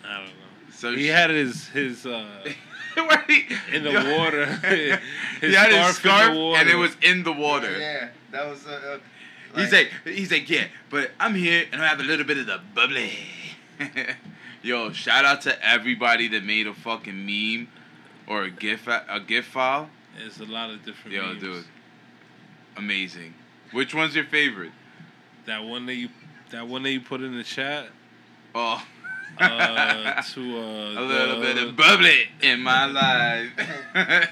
I 0.03 0.15
don't 0.17 0.25
know. 0.25 0.31
So 0.71 0.95
He 0.95 1.07
sh- 1.07 1.11
had 1.11 1.29
his 1.29 1.67
his 1.69 2.05
uh 2.05 2.25
Where 2.43 2.43
he- 2.53 2.55
in 3.73 3.83
the 3.83 4.15
water. 4.17 4.45
his 4.45 4.99
he 5.41 5.53
had 5.53 5.71
his 5.71 5.95
scarf 5.95 6.29
in 6.29 6.33
the 6.33 6.39
water. 6.39 6.59
and 6.61 6.69
it 6.69 6.75
was 6.75 6.95
in 7.01 7.23
the 7.23 7.31
water. 7.31 7.77
yeah, 7.79 8.09
that 8.31 8.47
was. 8.47 8.65
Uh, 8.65 8.97
uh, 9.53 9.59
He's 9.59 9.73
like 9.73 9.91
he's 10.05 10.31
like 10.31 10.49
yeah, 10.49 10.67
but 10.89 11.11
I'm 11.19 11.35
here 11.35 11.65
and 11.73 11.81
I 11.81 11.87
have 11.87 11.99
a 11.99 12.03
little 12.03 12.25
bit 12.25 12.37
of 12.37 12.45
the 12.45 12.61
bubbly. 12.73 13.11
Yo, 14.61 14.93
shout 14.93 15.25
out 15.25 15.41
to 15.41 15.65
everybody 15.65 16.29
that 16.29 16.45
made 16.45 16.67
a 16.67 16.73
fucking 16.73 17.25
meme 17.25 17.67
or 18.27 18.43
a 18.43 18.49
gif 18.49 18.87
a 18.87 19.19
gif 19.27 19.45
file. 19.47 19.89
There's 20.17 20.39
a 20.39 20.45
lot 20.45 20.69
of 20.69 20.85
different. 20.85 21.15
Yo, 21.17 21.23
memes. 21.27 21.41
dude, 21.41 21.65
amazing. 22.77 23.33
Which 23.73 23.93
one's 23.93 24.15
your 24.15 24.23
favorite? 24.23 24.71
That 25.47 25.65
one 25.65 25.85
that 25.87 25.95
you 25.95 26.07
that 26.51 26.67
one 26.69 26.83
that 26.83 26.91
you 26.91 27.01
put 27.01 27.19
in 27.21 27.35
the 27.35 27.43
chat 27.43 27.87
Oh, 28.53 28.83
uh, 29.39 30.21
to 30.21 30.41
uh, 30.41 30.99
a 30.99 31.01
little 31.01 31.39
the- 31.39 31.45
bit 31.45 31.57
of 31.63 31.75
bubbly 31.75 32.29
in 32.41 32.61
my 32.61 32.85
life. 32.85 33.49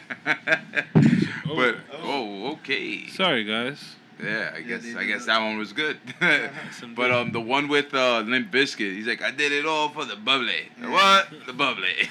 but 1.46 1.76
oh, 1.94 2.52
okay. 2.54 3.08
Sorry, 3.08 3.44
guys. 3.44 3.96
Yeah, 4.22 4.52
I 4.54 4.62
guess 4.62 4.84
they 4.84 4.96
I 4.96 5.06
guess 5.06 5.22
that. 5.26 5.40
that 5.40 5.46
one 5.46 5.58
was 5.58 5.72
good. 5.72 5.98
But 6.96 7.12
um, 7.12 7.32
the 7.32 7.40
one 7.40 7.68
with 7.70 7.94
uh, 7.94 8.20
Limp 8.20 8.52
Bizkit, 8.52 8.96
he's 8.96 9.08
like, 9.08 9.22
I 9.22 9.32
did 9.32 9.52
it 9.54 9.66
all 9.66 9.88
for 9.90 10.04
the 10.04 10.18
bubbly. 10.18 10.70
What? 10.82 11.28
The 11.48 11.54
bubbly. 11.54 12.10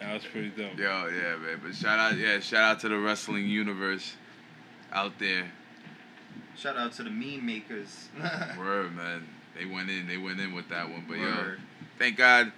That 0.00 0.12
was 0.12 0.24
pretty 0.24 0.48
dope. 0.50 0.76
Yo, 0.78 1.06
yeah, 1.06 1.36
man. 1.36 1.60
But 1.62 1.74
shout 1.76 1.98
out, 1.98 2.18
yeah, 2.18 2.40
shout 2.40 2.62
out 2.62 2.80
to 2.80 2.88
the 2.88 2.98
wrestling 2.98 3.46
universe 3.48 4.14
out 4.92 5.18
there. 5.18 5.50
Shout 6.56 6.76
out 6.76 6.92
to 6.94 7.04
the 7.04 7.10
meme 7.10 7.46
makers. 7.46 8.08
Word, 8.58 8.94
man. 8.96 9.26
They 9.56 9.66
went 9.66 9.90
in. 9.90 10.06
They 10.06 10.16
went 10.16 10.40
in 10.40 10.54
with 10.54 10.68
that 10.70 10.88
one. 10.90 11.04
But 11.08 11.18
yo, 11.18 11.54
thank 11.98 12.16
God 12.16 12.52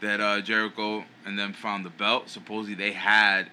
that 0.00 0.20
uh, 0.20 0.40
Jericho 0.40 1.04
and 1.24 1.38
them 1.38 1.52
found 1.52 1.84
the 1.84 1.90
belt. 1.90 2.28
Supposedly 2.28 2.74
they 2.74 2.92
had 2.92 3.48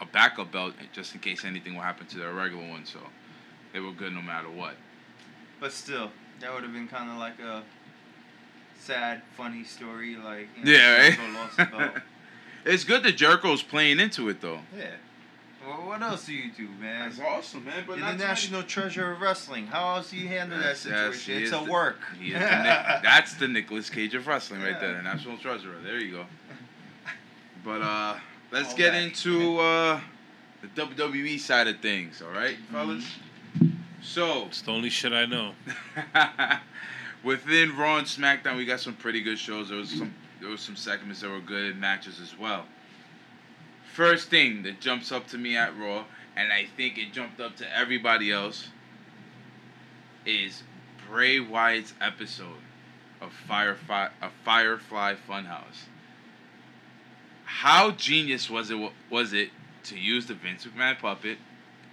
a 0.00 0.06
backup 0.06 0.52
belt 0.52 0.74
just 0.92 1.14
in 1.14 1.20
case 1.20 1.44
anything 1.44 1.74
would 1.74 1.82
happen 1.82 2.06
to 2.08 2.18
their 2.18 2.32
regular 2.32 2.68
one. 2.68 2.86
So 2.86 3.00
they 3.72 3.80
were 3.80 3.92
good 3.92 4.12
no 4.12 4.22
matter 4.22 4.48
what. 4.48 4.74
But 5.58 5.72
still, 5.72 6.10
that 6.40 6.52
would 6.54 6.62
have 6.62 6.72
been 6.72 6.88
kind 6.88 7.10
of 7.10 7.18
like 7.18 7.38
a 7.40 7.62
sad, 8.78 9.22
funny 9.36 9.64
story. 9.64 10.16
Like, 10.16 10.48
you 10.56 10.64
know, 10.64 10.70
Yeah, 10.70 11.08
right. 11.08 11.34
Lost 11.34 11.56
the 11.56 11.64
belt. 11.66 11.92
it's 12.64 12.84
good 12.84 13.02
that 13.02 13.16
Jericho's 13.16 13.62
playing 13.62 14.00
into 14.00 14.28
it 14.28 14.40
though. 14.40 14.60
Yeah. 14.76 14.92
Well, 15.66 15.86
what 15.86 16.00
else 16.02 16.24
do 16.26 16.32
you 16.32 16.50
do, 16.56 16.68
man? 16.80 17.10
That's 17.10 17.20
awesome, 17.20 17.64
man. 17.66 17.84
You're 17.86 17.96
the 17.98 18.12
national 18.14 18.62
treasure 18.62 19.12
of 19.12 19.20
wrestling. 19.20 19.66
How 19.66 19.96
else 19.96 20.10
do 20.10 20.16
you 20.16 20.26
handle 20.28 20.58
that 20.58 20.64
Yes, 20.68 20.86
yes, 20.86 21.16
situation? 21.18 21.42
it's 21.42 21.52
a 21.52 21.64
the- 21.64 21.70
work. 21.70 21.98
The 22.18 22.28
Nick, 22.30 23.02
that's 23.02 23.34
the 23.34 23.46
Nicolas 23.46 23.90
Cage 23.90 24.14
of 24.14 24.26
wrestling 24.26 24.62
right 24.62 24.80
there, 24.80 24.94
the 24.94 25.02
national 25.02 25.36
treasure. 25.36 25.74
There 25.84 25.98
you 25.98 26.12
go. 26.12 26.26
But 27.64 27.82
uh, 27.82 28.16
let's 28.50 28.70
All 28.70 28.76
get 28.78 28.92
back. 28.92 29.02
into 29.02 29.58
uh, 29.58 30.00
the 30.62 30.68
WWE 30.82 31.38
side 31.38 31.68
of 31.68 31.78
things. 31.80 32.22
All 32.22 32.30
right, 32.30 32.56
Mm-hmm. 32.56 32.74
fellas. 32.74 33.04
So 34.02 34.46
It's 34.46 34.62
the 34.62 34.70
only 34.72 34.88
shit 34.88 35.12
I 35.12 35.26
know. 35.26 35.52
within 37.22 37.76
Raw 37.76 37.98
and 37.98 38.06
SmackDown, 38.06 38.56
we 38.56 38.64
got 38.64 38.80
some 38.80 38.94
pretty 38.94 39.20
good 39.20 39.38
shows. 39.38 39.68
There 39.68 39.76
was 39.78 39.90
some 39.90 40.14
there 40.40 40.48
was 40.48 40.62
some 40.62 40.74
segments 40.74 41.20
that 41.20 41.28
were 41.28 41.38
good 41.40 41.76
matches 41.78 42.18
as 42.18 42.38
well. 42.38 42.64
First 44.00 44.30
thing 44.30 44.62
that 44.62 44.80
jumps 44.80 45.12
up 45.12 45.26
to 45.26 45.36
me 45.36 45.58
at 45.58 45.78
Raw, 45.78 46.06
and 46.34 46.50
I 46.50 46.64
think 46.74 46.96
it 46.96 47.12
jumped 47.12 47.38
up 47.38 47.56
to 47.56 47.76
everybody 47.76 48.32
else, 48.32 48.68
is 50.24 50.62
Bray 51.06 51.38
Wyatt's 51.38 51.92
episode 52.00 52.62
of 53.20 53.30
Firefly, 53.46 54.08
a 54.22 54.30
Firefly 54.42 55.16
Funhouse. 55.28 55.84
How 57.44 57.90
genius 57.90 58.48
was 58.48 58.70
it? 58.70 58.90
Was 59.10 59.34
it 59.34 59.50
to 59.84 59.98
use 59.98 60.24
the 60.24 60.32
Vince 60.32 60.64
McMahon 60.64 60.98
puppet 60.98 61.36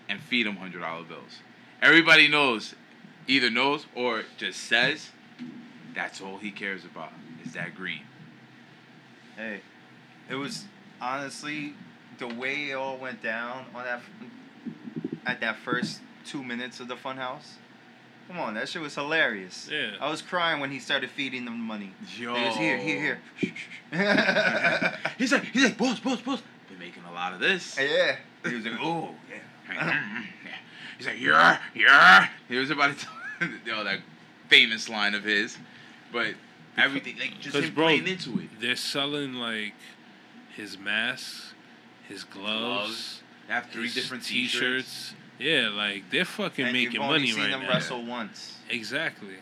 and 0.08 0.22
feed 0.22 0.48
him 0.48 0.56
hundred 0.56 0.84
dollar 0.84 1.04
bills? 1.04 1.40
Everybody 1.82 2.30
knows, 2.30 2.74
either 3.28 3.50
knows 3.50 3.86
or 3.94 4.24
just 4.38 4.62
says, 4.62 5.10
that's 5.94 6.22
all 6.22 6.38
he 6.38 6.52
cares 6.52 6.86
about 6.86 7.12
is 7.44 7.52
that 7.52 7.76
green. 7.76 8.04
Hey, 9.36 9.60
it 10.30 10.36
was 10.36 10.64
honestly 11.02 11.74
the 12.20 12.28
way 12.28 12.72
it 12.72 12.74
all 12.74 12.98
went 12.98 13.22
down 13.22 13.66
on 13.76 13.84
that 13.86 14.02
at 15.26 15.40
that 15.42 15.58
first 15.58 16.00
two 16.26 16.44
minutes 16.44 16.80
of 16.80 16.88
the 16.88 16.96
funhouse. 16.96 17.54
Come 18.28 18.40
on, 18.40 18.56
that 18.56 18.68
shit 18.68 18.82
was 18.82 18.94
hilarious. 18.96 19.70
Yeah. 19.72 19.92
I 20.02 20.10
was 20.10 20.22
crying 20.22 20.60
when 20.60 20.70
he 20.70 20.80
started 20.80 21.10
feeding 21.10 21.46
them 21.46 21.60
money. 21.62 21.92
Yo, 22.18 22.36
He 22.36 22.46
was 22.46 22.56
here, 22.58 22.78
here, 22.78 23.20
here. 23.38 23.54
he's 25.18 25.32
like, 25.32 25.46
he's 25.46 25.64
like, 25.64 25.78
boss, 25.78 26.00
boss, 26.00 26.20
boss. 26.22 26.42
Been 26.70 26.80
making 26.80 27.04
a 27.06 27.14
lot 27.14 27.34
of 27.34 27.40
this. 27.40 27.78
yeah. 27.80 28.18
He 28.46 28.56
was 28.56 28.66
like, 28.66 28.74
oh, 28.82 29.16
yeah. 29.74 30.24
He's 30.98 31.08
like, 31.08 31.20
yeah, 31.22 31.60
yeah. 31.74 32.28
He 32.50 32.58
was 32.58 32.70
about 32.70 32.98
to 32.98 33.06
tell 33.06 33.48
you 33.66 33.72
know, 33.72 33.84
that 33.86 34.00
famous 34.50 34.90
line 34.90 35.14
of 35.16 35.24
his, 35.24 35.58
but 36.12 36.34
everything 36.78 37.18
like 37.20 37.40
just 37.40 37.56
'Cause, 37.56 37.66
him 37.66 37.74
bro, 37.74 37.86
playing 37.86 38.08
into 38.08 38.40
it. 38.40 38.50
They're 38.60 38.76
selling 38.76 39.34
like 39.36 39.74
his 40.56 40.78
mask, 40.78 41.47
his 42.08 42.24
gloves, 42.24 42.50
Gloves, 42.50 43.22
have 43.48 43.70
three 43.70 43.84
his 43.84 43.96
different 43.96 44.24
t-shirts. 44.24 45.12
t-shirts. 45.12 45.14
Yeah, 45.40 45.70
like 45.70 46.10
they're 46.10 46.26
fucking 46.26 46.66
And 46.66 46.74
making 46.74 46.94
you've 46.94 47.04
only 47.04 47.20
money 47.20 47.32
seen 47.32 47.42
right 47.42 47.52
them 47.52 47.62
now. 47.64 47.70
wrestle 47.70 48.06
once. 48.06 48.58
Exactly. 48.70 49.36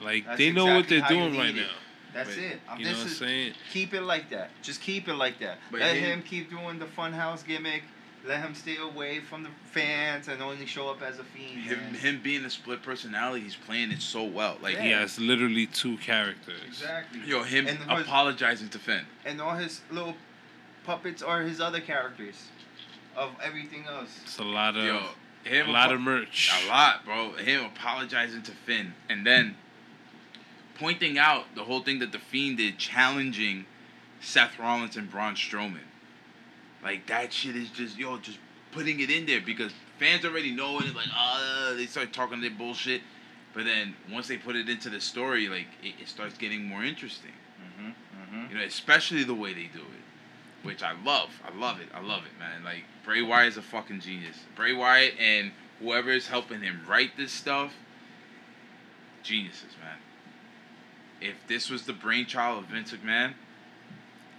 Like 0.00 0.24
That's 0.26 0.38
they 0.38 0.50
know 0.50 0.66
what 0.74 0.88
they're 0.88 1.06
doing 1.08 1.36
right 1.36 1.50
it. 1.50 1.56
now. 1.56 1.70
That's 2.14 2.30
But, 2.34 2.38
it. 2.38 2.60
Um, 2.68 2.78
You 2.78 2.84
know 2.86 2.92
what 2.92 3.00
I'm 3.02 3.08
saying? 3.08 3.54
Keep 3.72 3.94
it 3.94 4.02
like 4.02 4.30
that. 4.30 4.50
Just 4.62 4.80
keep 4.80 5.08
it 5.08 5.14
like 5.14 5.38
that. 5.40 5.58
But 5.70 5.80
Let 5.80 5.96
him- 5.96 6.04
him 6.18 6.22
keep 6.22 6.50
doing 6.50 6.78
the 6.78 6.86
funhouse 6.86 7.44
gimmick. 7.46 7.84
Let 8.24 8.40
him 8.40 8.54
stay 8.54 8.76
away 8.76 9.18
from 9.20 9.42
the 9.42 9.48
fans 9.72 10.28
and 10.28 10.40
only 10.42 10.64
show 10.66 10.88
up 10.88 11.02
as 11.02 11.18
a 11.18 11.24
fiend. 11.24 11.62
Him, 11.64 11.94
him 11.94 12.20
being 12.22 12.44
a 12.44 12.50
split 12.50 12.80
personality, 12.82 13.42
he's 13.44 13.56
playing 13.56 13.90
it 13.90 14.00
so 14.00 14.22
well. 14.22 14.58
Like, 14.62 14.78
He 14.78 14.90
has 14.90 15.18
literally 15.18 15.66
two 15.66 15.96
characters. 15.98 16.60
Exactly. 16.66 17.20
yo, 17.26 17.42
him 17.42 17.66
And 17.66 17.78
was- 17.86 18.02
apologizing 18.04 18.68
to 18.70 18.78
Finn. 18.78 19.04
and 19.24 19.40
all 19.40 19.56
his 19.56 19.80
little 19.90 20.16
puppets 20.84 21.22
are 21.22 21.42
his 21.42 21.60
other 21.60 21.80
characters 21.80 22.48
of 23.16 23.30
everything 23.42 23.84
else. 23.86 24.10
It's 24.24 24.38
a 24.38 24.44
lot 24.44 24.76
of 24.76 24.84
Yo, 24.84 25.00
him 25.44 25.68
a 25.68 25.72
lot 25.72 25.86
apo- 25.86 25.94
of 25.94 26.00
merch. 26.00 26.50
A 26.64 26.68
lot, 26.68 27.04
bro. 27.04 27.32
Him 27.32 27.64
apologizing 27.64 28.42
to 28.42 28.52
Finn 28.52 28.94
and 29.08 29.26
then 29.26 29.56
pointing 30.78 31.18
out 31.18 31.44
the 31.54 31.64
whole 31.64 31.82
thing 31.82 31.98
that 32.00 32.12
the 32.12 32.18
Fiend 32.18 32.58
did, 32.58 32.78
challenging 32.78 33.66
Seth 34.20 34.58
Rollins 34.58 34.96
and 34.96 35.10
Braun 35.10 35.34
Strowman. 35.34 35.78
Like 36.82 37.06
that 37.06 37.32
shit 37.32 37.56
is 37.56 37.70
just 37.70 37.96
yo, 37.98 38.18
just 38.18 38.38
putting 38.72 39.00
it 39.00 39.10
in 39.10 39.26
there 39.26 39.40
because 39.40 39.72
fans 39.98 40.24
already 40.24 40.50
know 40.52 40.78
it. 40.80 40.94
Like, 40.94 41.06
uh, 41.16 41.74
they 41.74 41.86
start 41.86 42.12
talking 42.12 42.40
their 42.40 42.50
bullshit, 42.50 43.02
but 43.54 43.64
then 43.64 43.94
once 44.10 44.28
they 44.28 44.36
put 44.36 44.56
it 44.56 44.68
into 44.68 44.90
the 44.90 45.00
story, 45.00 45.48
like 45.48 45.66
it, 45.82 45.94
it 46.00 46.08
starts 46.08 46.36
getting 46.36 46.64
more 46.64 46.82
interesting. 46.82 47.32
Mm-hmm. 47.60 47.88
Mm-hmm. 47.90 48.52
You 48.52 48.58
know, 48.58 48.64
especially 48.64 49.24
the 49.24 49.34
way 49.34 49.52
they 49.52 49.70
do 49.72 49.80
it, 49.80 50.01
which 50.62 50.82
I 50.82 50.92
love. 51.04 51.30
I 51.44 51.56
love 51.56 51.80
it. 51.80 51.88
I 51.94 52.00
love 52.00 52.22
it, 52.24 52.38
man. 52.38 52.64
Like 52.64 52.84
Bray 53.04 53.22
Wyatt 53.22 53.48
is 53.48 53.56
a 53.56 53.62
fucking 53.62 54.00
genius. 54.00 54.36
Bray 54.54 54.72
Wyatt 54.72 55.14
and 55.18 55.52
whoever 55.80 56.10
is 56.10 56.28
helping 56.28 56.60
him 56.60 56.80
write 56.88 57.16
this 57.16 57.32
stuff, 57.32 57.72
geniuses, 59.22 59.74
man. 59.82 59.96
If 61.20 61.34
this 61.48 61.70
was 61.70 61.84
the 61.86 61.92
brainchild 61.92 62.64
of 62.64 62.70
Vince 62.70 62.92
McMahon, 62.92 63.34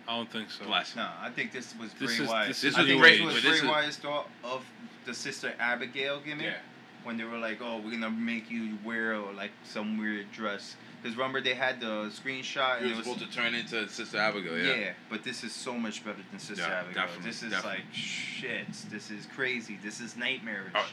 I 0.08 0.18
don't 0.18 0.30
think 0.32 0.52
so. 0.52 0.66
bless 0.66 0.94
him. 0.94 1.04
No, 1.04 1.10
I 1.22 1.30
think 1.30 1.52
this 1.54 1.74
was 1.80 1.94
This 1.94 2.18
Bray 2.18 2.26
is- 2.26 2.30
Wyatt. 2.30 2.48
this 2.50 2.64
is 2.66 2.76
I 2.76 2.86
think 2.86 3.02
great, 3.02 3.18
this 3.24 3.34
was 3.34 3.42
Bray 3.42 3.52
this 3.52 3.62
is- 3.62 3.68
Wyatt's 3.68 3.98
thought 3.98 4.30
of 4.44 4.66
the 5.06 5.14
sister 5.14 5.54
Abigail 5.60 6.20
gimmick. 6.20 6.46
Yeah. 6.48 6.58
When 7.04 7.18
they 7.18 7.26
were 7.26 7.38
like, 7.38 7.62
"Oh, 7.62 7.80
we're 7.80 7.92
gonna 7.92 8.10
make 8.10 8.50
you 8.50 8.78
wear 8.84 9.18
like 9.18 9.52
some 9.66 9.98
weird 9.98 10.32
dress," 10.32 10.78
because 11.04 11.18
remember 11.18 11.42
they 11.42 11.54
had 11.54 11.82
the 11.82 12.10
screenshot 12.10 12.78
and 12.78 12.86
it 12.90 12.96
was 12.96 13.06
supposed 13.06 13.20
to 13.30 13.30
turn 13.36 13.54
into 13.54 13.88
Sister 13.90 14.18
Abigail, 14.18 14.58
Yeah. 14.58 14.74
yeah. 14.76 14.94
but 15.10 15.22
this 15.24 15.44
is 15.44 15.52
so 15.54 15.74
much 15.74 16.04
better 16.06 16.20
than 16.32 16.40
Sister 16.40 16.64
Yeah, 16.66 16.80
Abigail. 16.80 17.04
definitely, 17.04 17.30
this 17.30 17.44
is 17.44 17.52
definitely. 17.52 17.80
like 17.80 17.94
shit. 17.94 18.68
This 18.90 19.12
is 19.12 19.26
crazy. 19.26 19.78
This 19.84 20.00
is 20.00 20.16
nightmarish. 20.16 20.72
Oh, 20.74 20.86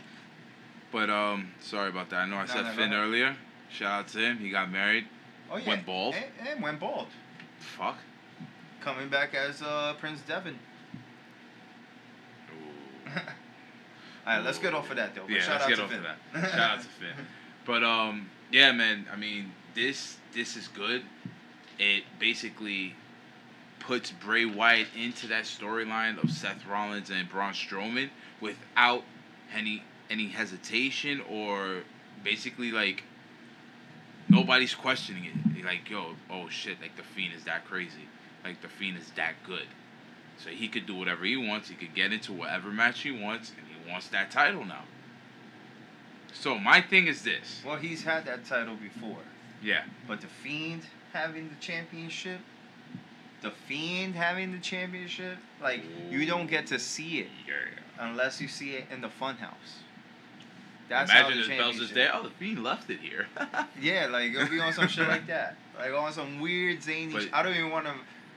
But 0.90 1.10
um, 1.10 1.52
sorry 1.60 1.88
about 1.90 2.10
that. 2.10 2.16
I 2.22 2.26
know 2.26 2.36
I 2.36 2.46
No, 2.46 2.52
said 2.52 2.64
no, 2.64 2.72
Finn 2.72 2.92
earlier. 2.92 3.36
Shout 3.70 3.92
out 3.92 4.08
to 4.08 4.18
him. 4.18 4.38
He 4.38 4.50
got 4.50 4.70
married. 4.72 5.06
Oh 5.50 5.56
yeah. 5.58 5.68
Went 5.68 5.86
bald? 5.86 6.14
And, 6.16 6.48
and 6.48 6.62
went 6.62 6.80
bald. 6.80 7.06
Fuck. 7.60 7.98
Coming 8.80 9.08
back 9.08 9.34
as 9.34 9.62
uh, 9.62 9.94
Prince 10.00 10.22
Devitt. 10.22 10.54
All 13.06 14.36
right, 14.36 14.44
let's 14.44 14.58
get 14.58 14.74
off 14.74 14.90
of 14.90 14.96
that 14.96 15.14
though. 15.14 15.22
But 15.22 15.30
Yeah, 15.30 15.40
shout 15.40 15.50
let's 15.60 15.64
out 15.64 15.68
get 15.68 15.76
to 15.76 15.82
off 15.84 15.90
Finn. 15.90 15.98
of 15.98 16.04
that. 16.42 16.50
Shout 16.50 16.60
out 16.60 16.80
to 16.82 16.86
Finn. 16.88 17.08
But 17.66 17.84
um, 17.84 18.28
yeah, 18.50 18.72
man. 18.72 19.06
I 19.12 19.16
mean, 19.16 19.52
this 19.80 20.18
this 20.34 20.56
is 20.56 20.68
good. 20.68 21.02
It 21.78 22.04
basically 22.18 22.94
puts 23.78 24.10
Bray 24.10 24.44
Wyatt 24.44 24.88
into 24.96 25.26
that 25.28 25.44
storyline 25.44 26.22
of 26.22 26.30
Seth 26.30 26.66
Rollins 26.66 27.10
and 27.10 27.28
Braun 27.28 27.52
Strowman 27.52 28.10
without 28.40 29.02
any 29.54 29.82
any 30.10 30.28
hesitation 30.28 31.22
or 31.28 31.82
basically 32.22 32.70
like 32.70 33.04
nobody's 34.28 34.74
questioning 34.74 35.24
it. 35.24 35.64
Like, 35.64 35.90
yo, 35.90 36.16
oh 36.30 36.48
shit, 36.48 36.80
like 36.80 36.96
the 36.96 37.02
Fiend 37.02 37.34
is 37.34 37.44
that 37.44 37.66
crazy. 37.66 38.08
Like 38.44 38.62
the 38.62 38.68
Fiend 38.68 38.98
is 38.98 39.10
that 39.16 39.34
good. 39.46 39.66
So 40.42 40.50
he 40.50 40.68
could 40.68 40.86
do 40.86 40.94
whatever 40.94 41.24
he 41.24 41.36
wants. 41.36 41.68
He 41.68 41.74
could 41.74 41.94
get 41.94 42.12
into 42.12 42.32
whatever 42.32 42.70
match 42.70 43.00
he 43.00 43.10
wants, 43.10 43.50
and 43.50 43.66
he 43.68 43.90
wants 43.90 44.08
that 44.08 44.30
title 44.30 44.64
now. 44.64 44.84
So 46.32 46.58
my 46.58 46.80
thing 46.80 47.06
is 47.06 47.22
this. 47.22 47.60
Well, 47.64 47.76
he's 47.76 48.04
had 48.04 48.24
that 48.24 48.46
title 48.46 48.74
before, 48.76 49.18
Yeah. 49.62 49.82
but 50.08 50.20
the 50.20 50.26
Fiend 50.26 50.82
having 51.12 51.48
the 51.48 51.54
championship, 51.56 52.40
the 53.42 53.50
Fiend 53.50 54.14
having 54.14 54.52
the 54.52 54.58
championship, 54.58 55.38
like 55.62 55.82
you 56.10 56.26
don't 56.26 56.46
get 56.48 56.66
to 56.68 56.78
see 56.78 57.20
it 57.20 57.28
unless 57.98 58.40
you 58.40 58.48
see 58.48 58.70
it 58.72 58.84
in 58.92 59.00
the 59.00 59.08
Funhouse. 59.08 59.82
That's 60.88 61.10
how 61.10 61.26
Imagine 61.28 61.48
the 61.48 61.56
Bells 61.56 61.78
is 61.78 61.92
there. 61.92 62.10
Oh, 62.14 62.24
the 62.24 62.30
Fiend 62.30 62.64
left 62.64 62.90
it 62.90 62.98
here. 63.00 63.26
Yeah, 63.80 64.08
like 64.10 64.32
it'll 64.32 64.48
be 64.48 64.60
on 64.60 64.72
some 64.72 64.88
shit 64.88 65.06
like 65.08 65.26
that, 65.28 65.56
like 65.78 65.92
on 65.92 66.12
some 66.12 66.40
weird 66.40 66.82
zany. 66.82 67.12
But- 67.12 67.22
sh- 67.22 67.28
I 67.32 67.42
don't 67.42 67.54
even 67.56 67.70
want 67.70 67.86
to. 67.86 67.92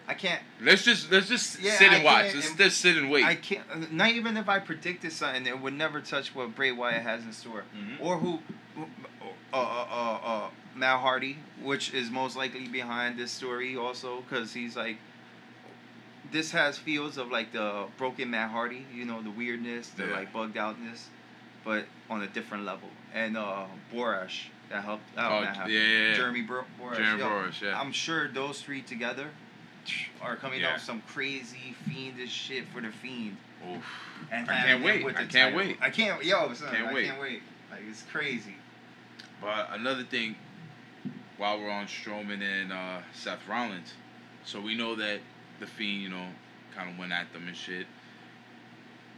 I 0.06 0.14
can't. 0.16 0.42
let's 0.62 0.84
just 0.84 1.10
let's 1.12 1.30
just 1.30 1.62
Yeah, 1.62 1.78
sit 1.78 1.90
I 1.92 1.96
and 1.96 2.04
watch. 2.04 2.36
Let's 2.36 2.54
just 2.56 2.82
sit 2.82 2.98
and 2.98 3.10
wait. 3.10 3.24
I 3.26 3.36
can't. 3.36 3.92
Not 3.94 4.12
even 4.12 4.36
if 4.38 4.50
I 4.50 4.60
predicted 4.60 5.12
something, 5.14 5.46
it 5.48 5.60
would 5.62 5.74
never 5.74 6.02
touch 6.02 6.36
what 6.36 6.54
Bray 6.56 6.72
Wyatt 6.74 7.04
has 7.04 7.24
in 7.24 7.32
store, 7.32 7.64
Mhm. 7.76 8.02
or 8.02 8.18
who, 8.20 8.40
uh, 9.54 9.58
uh, 9.58 9.88
uh, 9.92 10.20
uh, 10.24 10.50
Matt 10.76 11.00
Hardy, 11.00 11.38
which 11.62 11.94
is 11.94 12.10
most 12.10 12.36
likely 12.36 12.68
behind 12.68 13.18
this 13.20 13.32
story 13.32 13.78
also, 13.78 14.22
because 14.22 14.54
he's 14.54 14.76
like. 14.76 14.98
This 16.32 16.52
has 16.52 16.80
feels 16.80 17.18
of 17.18 17.30
like 17.30 17.52
the 17.52 17.86
broken 17.98 18.32
Matt 18.32 18.50
Hardy, 18.50 18.86
you 18.92 19.06
know, 19.06 19.22
the 19.22 19.30
weirdness, 19.30 19.90
the 19.90 20.06
Yeah. 20.08 20.14
like 20.14 20.34
bugged 20.34 20.58
outness. 20.58 21.10
but 21.66 21.86
on 22.10 22.22
a 22.22 22.28
different 22.28 22.66
level. 22.66 22.90
And 23.14 23.38
uh, 23.38 23.64
Borash 23.94 24.48
that 24.70 24.84
helped. 24.84 25.04
Oh, 25.18 25.38
Oh, 25.38 25.42
that 25.42 25.56
happened. 25.56 25.74
yeah, 25.74 25.80
yeah, 25.80 26.08
yeah. 26.10 26.16
Jeremy 26.16 26.42
Bor- 26.42 26.66
Borash. 26.82 26.98
Jeremy 26.98 27.20
yo, 27.20 27.30
Borash, 27.30 27.62
yeah. 27.62 27.80
I'm 27.80 27.94
sure 27.94 28.28
those 28.28 28.62
three 28.62 28.82
together 28.82 29.28
are 30.22 30.36
coming 30.36 30.60
Yeah. 30.60 30.70
up 30.70 30.74
with 30.76 30.84
some 30.84 31.02
crazy 31.08 31.74
fiendish 31.88 32.32
shit 32.34 32.68
for 32.74 32.82
the 32.82 32.90
fiend. 32.92 33.38
Oof. 33.72 33.82
And 34.30 34.50
I 34.50 34.54
can't 34.64 34.84
wait. 34.84 35.06
I 35.06 35.14
can't 35.14 35.32
title. 35.32 35.58
wait. 35.58 35.78
I 35.80 35.90
can't. 35.90 36.22
Yo, 36.26 36.54
son, 36.54 36.74
Can't 36.76 36.88
I 36.88 36.94
wait. 36.94 37.06
can't 37.08 37.22
wait. 37.22 37.42
Like 37.72 37.82
it's 37.90 38.02
crazy. 38.12 38.56
But 39.44 39.78
another 39.78 40.04
thing, 40.04 40.36
while 41.36 41.60
we're 41.60 41.70
on 41.70 41.88
Strowman 41.88 42.42
and 42.42 42.72
uh, 42.72 43.00
Seth 43.14 43.46
Rollins, 43.46 43.94
so 44.46 44.62
we 44.62 44.74
know 44.74 44.96
that 44.96 45.20
the 45.60 45.68
Fiend, 45.68 46.02
you 46.02 46.10
know, 46.10 46.28
kind 46.74 46.90
of 46.90 46.98
went 46.98 47.12
at 47.12 47.32
them 47.34 47.48
and 47.48 47.58
shit. 47.58 47.86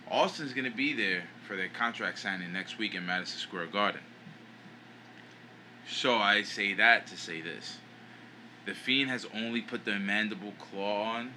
Austin's 0.10 0.54
gonna 0.54 0.72
be 0.72 0.94
there 0.94 1.24
for 1.48 1.56
their 1.56 1.70
contract 1.70 2.18
signing 2.18 2.52
next 2.52 2.80
week 2.80 2.96
in 2.96 3.06
Madison 3.06 3.38
Square 3.38 3.68
Garden. 3.68 4.02
So 5.88 6.16
I 6.16 6.42
say 6.42 6.74
that 6.74 7.06
to 7.08 7.18
say 7.18 7.42
this: 7.42 7.78
the 8.66 8.74
Fiend 8.74 9.12
has 9.12 9.28
only 9.32 9.62
put 9.62 9.86
the 9.86 10.00
mandible 10.00 10.54
claw 10.60 11.18
on, 11.18 11.34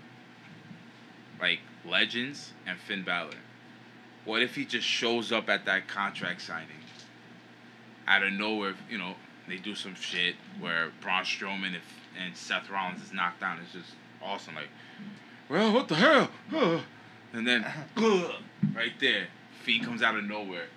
like 1.38 1.60
Legends 1.84 2.52
and 2.66 2.78
Finn 2.78 3.04
Balor. 3.04 3.36
What 4.24 4.42
if 4.42 4.54
he 4.54 4.64
just 4.64 4.86
shows 4.86 5.30
up 5.30 5.50
at 5.50 5.66
that 5.66 5.88
contract 5.88 6.40
signing? 6.40 6.77
Out 8.08 8.22
of 8.22 8.32
nowhere, 8.32 8.74
you 8.90 8.98
know, 8.98 9.14
they 9.46 9.56
do 9.56 9.74
some 9.74 9.94
shit 9.94 10.34
where 10.58 10.90
Braun 11.00 11.22
Strowman 11.22 11.66
and, 11.66 11.82
and 12.20 12.34
Seth 12.34 12.70
Rollins 12.70 13.02
is 13.02 13.12
knocked 13.12 13.40
down. 13.40 13.58
It's 13.62 13.72
just 13.72 13.94
awesome. 14.22 14.54
Like, 14.54 14.68
well, 15.48 15.72
what 15.72 15.88
the 15.88 15.94
hell? 15.94 16.30
Huh. 16.50 16.78
And 17.30 17.46
then, 17.46 17.62
right 18.74 18.98
there, 19.00 19.26
Fiend 19.62 19.84
comes 19.84 20.02
out 20.02 20.16
of 20.16 20.24
nowhere. 20.24 20.68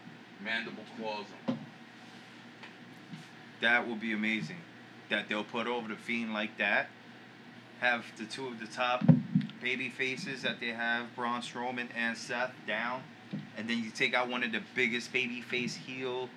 Mandible 0.43 0.83
claws 0.97 1.25
him. 1.47 1.57
That 3.61 3.87
would 3.87 4.01
be 4.01 4.11
amazing. 4.11 4.57
That 5.09 5.29
they'll 5.29 5.45
put 5.45 5.65
over 5.65 5.87
the 5.87 5.95
fiend 5.95 6.33
like 6.33 6.57
that. 6.57 6.89
Have 7.79 8.03
the 8.17 8.25
two 8.25 8.47
of 8.47 8.59
the 8.59 8.67
top 8.67 9.05
baby 9.61 9.87
faces 9.87 10.41
that 10.41 10.59
they 10.59 10.73
have, 10.73 11.15
Braun 11.15 11.41
Strowman 11.41 11.87
and 11.95 12.17
Seth, 12.17 12.51
down. 12.67 13.01
And 13.57 13.69
then 13.69 13.81
you 13.81 13.89
take 13.89 14.13
out 14.13 14.27
one 14.27 14.43
of 14.43 14.51
the 14.51 14.61
biggest 14.75 15.13
baby 15.13 15.39
face 15.39 15.75
heel 15.75 16.27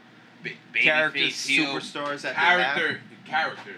Ba- 0.44 0.78
characters, 0.78 1.22
babyface 1.22 1.46
heel, 1.46 1.66
superstars 1.66 2.20
that 2.22 2.35
character, 2.35 3.00
character, 3.24 3.74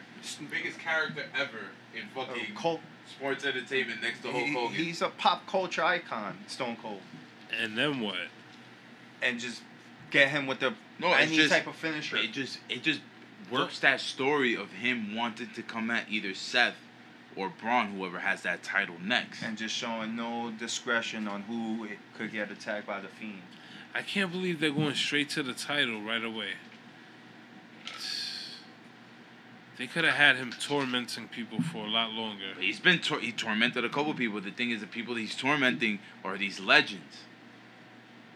biggest 0.51 0.79
character 0.79 1.25
ever 1.35 1.59
in 1.95 2.09
fucking 2.15 2.53
Uh, 2.57 2.61
Col- 2.61 2.81
sports 3.09 3.45
entertainment 3.45 4.03
next 4.03 4.21
to 4.23 4.33
Hulk 4.33 4.73
he- 4.73 4.85
he's 4.85 5.01
a 5.03 5.09
pop 5.09 5.47
culture 5.47 5.85
icon, 5.85 6.39
Stone 6.49 6.77
Cold. 6.77 7.01
And 7.59 7.79
then 7.79 8.01
what? 8.01 8.29
And 9.23 9.39
just 9.41 9.63
get 10.11 10.29
him 10.31 10.47
with 10.47 10.61
the 10.61 10.75
No, 10.99 11.13
any 11.13 11.37
just- 11.37 11.53
type 11.53 11.67
of 11.67 11.77
finisher. 11.77 12.17
It 12.17 12.33
just 12.33 12.59
it 12.69 12.83
just 12.83 13.01
works 13.51 13.79
that 13.79 14.01
story 14.01 14.55
of 14.57 14.73
him 14.73 15.15
wanting 15.15 15.51
to 15.51 15.63
come 15.63 15.91
at 15.91 16.11
either 16.11 16.35
Seth 16.35 16.75
or 17.37 17.49
Braun, 17.51 17.93
whoever 17.97 18.19
has 18.21 18.43
that 18.43 18.63
title 18.65 18.97
next. 19.01 19.43
and 19.43 19.57
just 19.57 19.75
showing 19.77 20.17
no 20.17 20.51
discretion 20.59 21.29
on 21.29 21.43
who 21.43 21.85
it 21.85 21.99
could 22.15 22.33
get 22.33 22.51
attacked 22.51 22.87
by 22.87 22.99
the 22.99 23.09
fiend. 23.09 23.43
I 23.97 24.03
can't 24.03 24.31
believe 24.31 24.61
they're 24.61 24.71
going 24.71 24.95
straight 24.95 25.31
to 25.31 25.43
the 25.43 25.55
title 25.55 26.03
right 26.03 26.23
away. 26.23 26.51
They 29.79 29.87
could 29.87 30.05
have 30.05 30.15
had 30.15 30.37
him 30.37 30.53
tormenting 30.61 31.29
people 31.29 31.63
for 31.63 31.79
a 31.79 31.89
lot 31.89 32.11
longer. 32.13 32.45
He's 32.61 32.79
been 32.79 32.99
tor- 32.99 33.21
he 33.21 33.33
tormented 33.33 33.85
a 33.85 33.89
couple 33.89 34.13
people. 34.15 34.41
The 34.41 34.51
thing 34.51 34.71
is, 34.71 34.81
the 34.81 34.87
people 34.87 35.15
that 35.15 35.21
he's 35.21 35.35
tormenting 35.37 35.99
are 36.25 36.37
these 36.37 36.61
legends. 36.61 37.25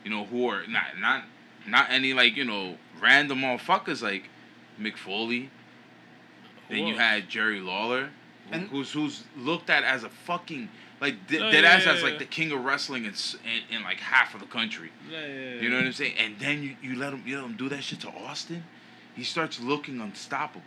You 0.05 0.11
know, 0.11 0.25
who 0.25 0.49
are 0.49 0.67
not 0.67 0.99
not 0.99 1.25
not 1.67 1.87
any 1.91 2.15
like 2.15 2.37
you 2.37 2.45
know 2.45 2.77
random 2.99 3.41
motherfuckers 3.41 4.03
like 4.03 4.31
Mick 4.81 4.97
Foley. 4.97 5.51
Then 6.71 6.87
you 6.87 6.95
had 6.95 7.29
Jerry 7.29 7.61
Lawler, 7.61 8.11
who- 8.49 8.53
And- 8.55 8.69
who's 8.69 8.93
who's 8.93 9.25
looked 9.37 9.69
at 9.69 9.83
as 9.85 10.05
a 10.05 10.09
fucking 10.09 10.71
like 11.01 11.27
de- 11.27 11.39
Oh, 11.39 11.51
dead 11.51 11.65
yeah, 11.65 11.71
ass 11.71 11.87
yeah, 11.87 11.93
as 11.93 12.03
like 12.03 12.19
the 12.19 12.25
king 12.25 12.53
of 12.53 12.65
wrestling 12.65 13.05
in, 13.05 13.15
in 13.45 13.77
in 13.77 13.83
like 13.83 13.99
half 13.99 14.35
of 14.35 14.41
the 14.41 14.47
country. 14.47 14.91
Yeah, 15.11 15.27
yeah, 15.27 15.55
You 15.61 15.71
know 15.71 15.77
what 15.77 15.87
I'm 15.87 15.93
saying? 15.93 16.15
And 16.19 16.39
then 16.39 16.63
you, 16.63 16.77
you 16.83 16.99
let 16.99 17.13
him 17.13 17.23
you 17.27 17.37
let 17.37 17.45
him 17.45 17.57
do 17.57 17.69
that 17.71 17.83
shit 17.83 18.01
to 18.01 18.09
Austin, 18.09 18.65
he 19.15 19.25
starts 19.25 19.61
looking 19.61 20.01
unstoppable. 20.01 20.63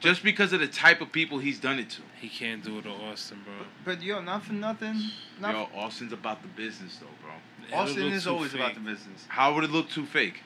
Just 0.00 0.22
because 0.22 0.54
of 0.54 0.60
the 0.60 0.66
type 0.66 1.02
of 1.02 1.12
people 1.12 1.38
he's 1.38 1.60
done 1.60 1.78
it 1.78 1.90
to. 1.90 2.02
He 2.18 2.30
can't 2.30 2.64
do 2.64 2.78
it 2.78 2.82
to 2.82 2.90
Austin, 2.90 3.42
bro. 3.44 3.66
But 3.84 4.02
yo, 4.02 4.22
not 4.22 4.42
for 4.44 4.54
nothing. 4.54 4.98
Not 5.38 5.54
Yo, 5.54 5.68
Austin's 5.78 6.14
about 6.14 6.40
the 6.40 6.48
business 6.48 6.96
though, 6.96 7.06
bro. 7.22 7.32
It'll 7.68 7.80
Austin 7.80 8.12
is 8.12 8.24
too 8.24 8.30
always 8.30 8.54
about 8.54 8.74
the 8.74 8.80
business. 8.80 9.26
How 9.28 9.54
would 9.54 9.64
it 9.64 9.70
look 9.70 9.90
too 9.90 10.06
fake? 10.06 10.42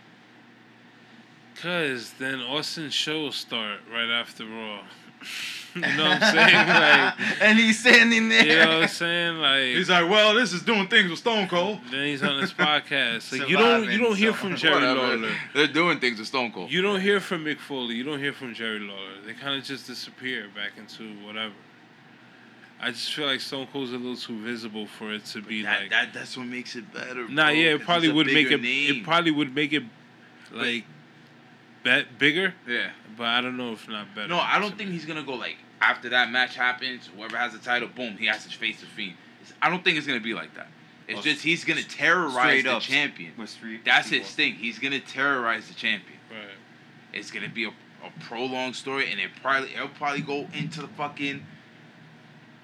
Cause 1.62 2.14
then 2.18 2.40
Austin's 2.40 2.94
shows 2.94 3.36
start 3.36 3.78
right 3.90 4.10
after 4.10 4.44
Raw. 4.44 4.80
you 5.76 5.80
know 5.80 6.08
what 6.08 6.22
I'm 6.22 6.34
saying? 6.34 6.68
Like, 6.68 7.40
and 7.42 7.58
he's 7.58 7.80
standing 7.80 8.28
there. 8.28 8.46
you 8.46 8.54
know 8.54 8.74
what 8.74 8.82
I'm 8.82 8.88
saying? 8.88 9.36
Like, 9.38 9.64
he's 9.76 9.90
like, 9.90 10.08
well, 10.08 10.34
this 10.34 10.52
is 10.52 10.62
doing 10.62 10.86
things 10.86 11.10
with 11.10 11.18
Stone 11.18 11.48
Cold. 11.48 11.80
then 11.90 12.06
he's 12.06 12.22
on 12.22 12.40
his 12.40 12.52
podcast. 12.52 13.32
Like, 13.38 13.48
you 13.48 13.56
don't, 13.56 13.90
you 13.90 13.98
don't 13.98 14.16
hear 14.16 14.32
from 14.32 14.56
Jerry 14.56 14.86
Lawler. 14.86 15.30
They're 15.52 15.66
doing 15.66 15.98
things 15.98 16.18
with 16.18 16.28
Stone 16.28 16.52
Cold. 16.52 16.70
You 16.70 16.82
don't 16.82 17.00
hear 17.00 17.20
from 17.20 17.44
Mick 17.44 17.58
Foley. 17.58 17.94
You 17.94 18.04
don't 18.04 18.20
hear 18.20 18.32
from 18.32 18.54
Jerry 18.54 18.80
Lawler. 18.80 19.20
They 19.26 19.32
kind 19.32 19.58
of 19.58 19.64
just 19.64 19.86
disappear 19.86 20.48
back 20.54 20.72
into 20.78 21.12
whatever. 21.24 21.54
I 22.80 22.90
just 22.90 23.14
feel 23.14 23.26
like 23.26 23.40
Stone 23.40 23.68
Cold's 23.72 23.92
a 23.92 23.96
little 23.96 24.16
too 24.16 24.38
visible 24.40 24.86
for 24.86 25.12
it 25.12 25.24
to 25.26 25.40
be 25.40 25.62
that, 25.62 25.80
like. 25.80 25.90
that 25.90 26.12
that's 26.12 26.36
what 26.36 26.46
makes 26.46 26.76
it 26.76 26.92
better. 26.92 27.26
nah, 27.28 27.46
bro, 27.46 27.52
yeah, 27.52 27.74
it 27.74 27.82
probably 27.82 28.12
would 28.12 28.26
make 28.26 28.50
it. 28.50 28.60
Name. 28.60 28.96
It 28.96 29.04
probably 29.04 29.30
would 29.30 29.54
make 29.54 29.72
it 29.72 29.84
like 30.52 30.84
bet 31.82 32.18
bigger, 32.18 32.54
yeah. 32.68 32.90
but 33.16 33.26
I 33.26 33.40
don't 33.40 33.56
know 33.56 33.72
if 33.72 33.88
not 33.88 34.14
better. 34.14 34.28
No, 34.28 34.38
I 34.38 34.58
don't 34.58 34.76
think 34.76 34.90
he's 34.90 35.06
gonna 35.06 35.22
go 35.22 35.34
like 35.34 35.56
after 35.84 36.08
that 36.10 36.30
match 36.30 36.56
happens. 36.56 37.08
Whoever 37.14 37.36
has 37.36 37.52
the 37.52 37.58
title, 37.58 37.88
boom, 37.88 38.16
he 38.16 38.26
has 38.26 38.44
to 38.46 38.56
face 38.56 38.80
the 38.80 38.86
Fiend. 38.86 39.14
It's- 39.42 39.54
I 39.60 39.68
don't 39.70 39.84
think 39.84 39.98
it's 39.98 40.06
gonna 40.06 40.20
be 40.20 40.34
like 40.34 40.54
that. 40.54 40.68
It's 41.06 41.14
Well, 41.16 41.22
just 41.22 41.42
he's 41.42 41.64
gonna 41.64 41.82
terrorize 41.82 42.32
straight 42.32 42.64
the 42.64 42.76
up 42.76 42.82
champion. 42.82 43.32
That's 43.36 44.08
people. 44.08 44.24
his 44.24 44.34
thing. 44.34 44.54
He's 44.54 44.78
gonna 44.78 45.00
terrorize 45.00 45.68
the 45.68 45.74
champion. 45.74 46.18
Right. 46.30 46.48
It's 47.12 47.30
gonna 47.30 47.48
be 47.50 47.64
a, 47.64 47.68
a 47.68 48.10
prolonged 48.20 48.74
story, 48.76 49.10
and 49.10 49.20
it 49.20 49.30
probably 49.42 49.74
it'll 49.74 49.88
probably 49.88 50.22
go 50.22 50.48
into 50.54 50.80
the 50.80 50.88
fucking 50.88 51.44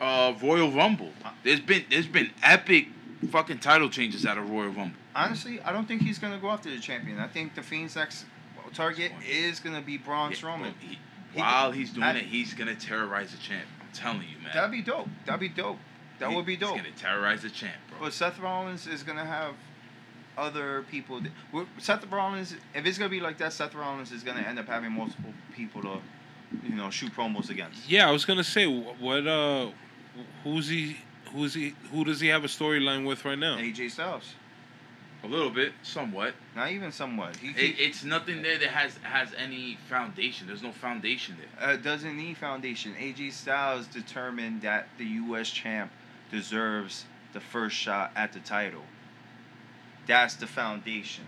uh, 0.01 0.35
Royal 0.43 0.71
Rumble. 0.71 1.13
There's 1.43 1.61
been 1.61 1.85
there's 1.91 2.07
been 2.07 2.31
epic 2.43 2.89
fucking 3.31 3.59
title 3.59 3.91
changes 3.91 4.25
out 4.25 4.39
of 4.39 4.49
Royal 4.49 4.71
Rumble. 4.71 4.97
Honestly, 5.15 5.61
I 5.61 5.73
don't 5.73 5.87
think 5.87 6.01
he's 6.03 6.19
gonna 6.19 6.39
go 6.39 6.49
after 6.51 6.71
the 6.71 6.79
champion. 6.81 7.19
I 7.19 7.27
think 7.29 7.55
the 7.55 7.63
Fiend's 7.63 7.97
next 7.97 8.25
target 8.73 9.13
is 9.29 9.61
gonna 9.61 9.83
be 9.83 9.99
Braun 9.99 10.31
Yeah, 10.31 10.37
Strowman. 10.39 10.63
but 10.63 10.75
he- 10.81 10.89
He- 10.95 10.99
while 11.35 11.71
he's 11.73 11.91
doing 11.91 12.05
I- 12.05 12.19
it, 12.19 12.25
he's 12.25 12.55
gonna 12.55 12.75
terrorize 12.75 13.33
the 13.33 13.39
champ. 13.39 13.67
I'm 13.81 13.89
telling 13.93 14.23
you, 14.29 14.39
man. 14.43 14.51
That'd 14.55 14.71
be 14.71 14.83
dope. 14.83 15.09
That'd 15.27 15.41
be 15.41 15.49
dope. 15.49 15.79
That 16.19 16.31
He- 16.31 16.37
would 16.37 16.47
be 16.47 16.57
dope. 16.57 16.75
He's 16.77 16.83
gonna 16.83 16.95
terrorize 16.97 17.43
the 17.43 17.51
champ, 17.51 17.75
bro. 17.89 17.99
But 18.01 18.13
Seth 18.13 18.39
Rollins 18.39 18.87
is 18.87 19.03
gonna 19.03 19.25
have 19.25 19.55
other 20.37 20.83
people. 20.91 21.21
that- 21.21 21.67
Seth 21.79 22.07
Rollins, 22.07 22.55
if 22.75 22.87
it's 22.87 22.99
gonna 22.99 23.11
be 23.11 23.21
like 23.21 23.39
that, 23.39 23.53
Seth 23.53 23.75
Rollins 23.75 24.13
is 24.13 24.23
gonna 24.23 24.41
end 24.43 24.59
up 24.59 24.67
having 24.69 24.93
multiple 24.93 25.35
people 25.55 25.83
to, 25.83 26.01
you 26.63 26.75
know, 26.75 26.91
shoot 26.91 27.15
promos 27.15 27.51
against. 27.51 27.89
Yeah, 27.89 28.09
I 28.09 28.11
was 28.11 28.25
gonna 28.25 28.45
say 28.45 28.67
what. 28.67 29.27
Uh, 29.27 29.71
who's 30.45 30.69
he? 30.69 30.97
Who's 31.33 31.55
he? 31.55 31.75
Who 31.93 32.05
does 32.05 32.21
he 32.21 32.29
have 32.29 32.43
a 32.45 32.49
storyline 32.49 33.07
with 33.07 33.25
right 33.25 33.39
now? 33.39 33.57
AJ 33.57 33.89
Styles, 33.91 34.35
A 35.23 35.27
little 35.27 35.51
bit, 35.51 35.73
somewhat. 35.83 36.35
not 36.57 36.71
even 36.71 36.91
somewhat. 36.93 37.37
He, 37.37 37.49
It, 37.51 37.57
he 37.77 37.85
it's 37.85 38.05
nothing 38.05 38.41
there 38.43 38.57
that 38.59 38.69
has 38.69 38.97
has 39.03 39.29
any 39.37 39.77
foundation. 39.89 40.47
There's 40.47 40.63
no 40.63 40.73
foundation 40.73 41.37
there. 41.39 41.69
uh, 41.71 41.77
doesn't 41.77 42.17
need 42.17 42.39
foundation. 42.39 42.95
AJ 42.95 43.33
Styles 43.33 43.87
determined 43.87 44.63
that 44.63 44.89
the 44.97 45.05
U.S. 45.05 45.51
champ 45.51 45.93
deserves 46.31 47.05
the 47.35 47.41
first 47.41 47.77
shot 47.77 48.13
at 48.17 48.33
the 48.33 48.41
title. 48.41 48.83
That's 50.07 50.35
the 50.37 50.47
foundation. 50.47 51.25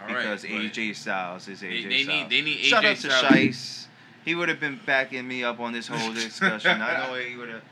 All 0.00 0.08
right, 0.14 0.18
because 0.18 0.42
but 0.42 0.50
AJ 0.50 0.96
Styles 0.96 1.48
is 1.48 1.62
AJ 1.62 1.82
They, 1.82 1.88
they 1.88 2.02
Styles. 2.04 2.30
need 2.30 2.30
they 2.30 2.42
need 2.42 2.58
AJ 2.58 2.64
Shout 2.64 2.84
out 2.84 2.96
to. 2.98 3.08
Shice. 3.08 3.86
He 4.22 4.34
would 4.34 4.50
have 4.50 4.60
been 4.60 4.78
backing 4.84 5.26
me 5.26 5.42
up 5.44 5.60
on 5.60 5.72
this 5.72 5.88
whole 5.88 6.12
discussion. 6.14 6.82
I 6.82 7.06
know 7.06 7.14
he 7.14 7.36
would 7.36 7.48
have. 7.48 7.62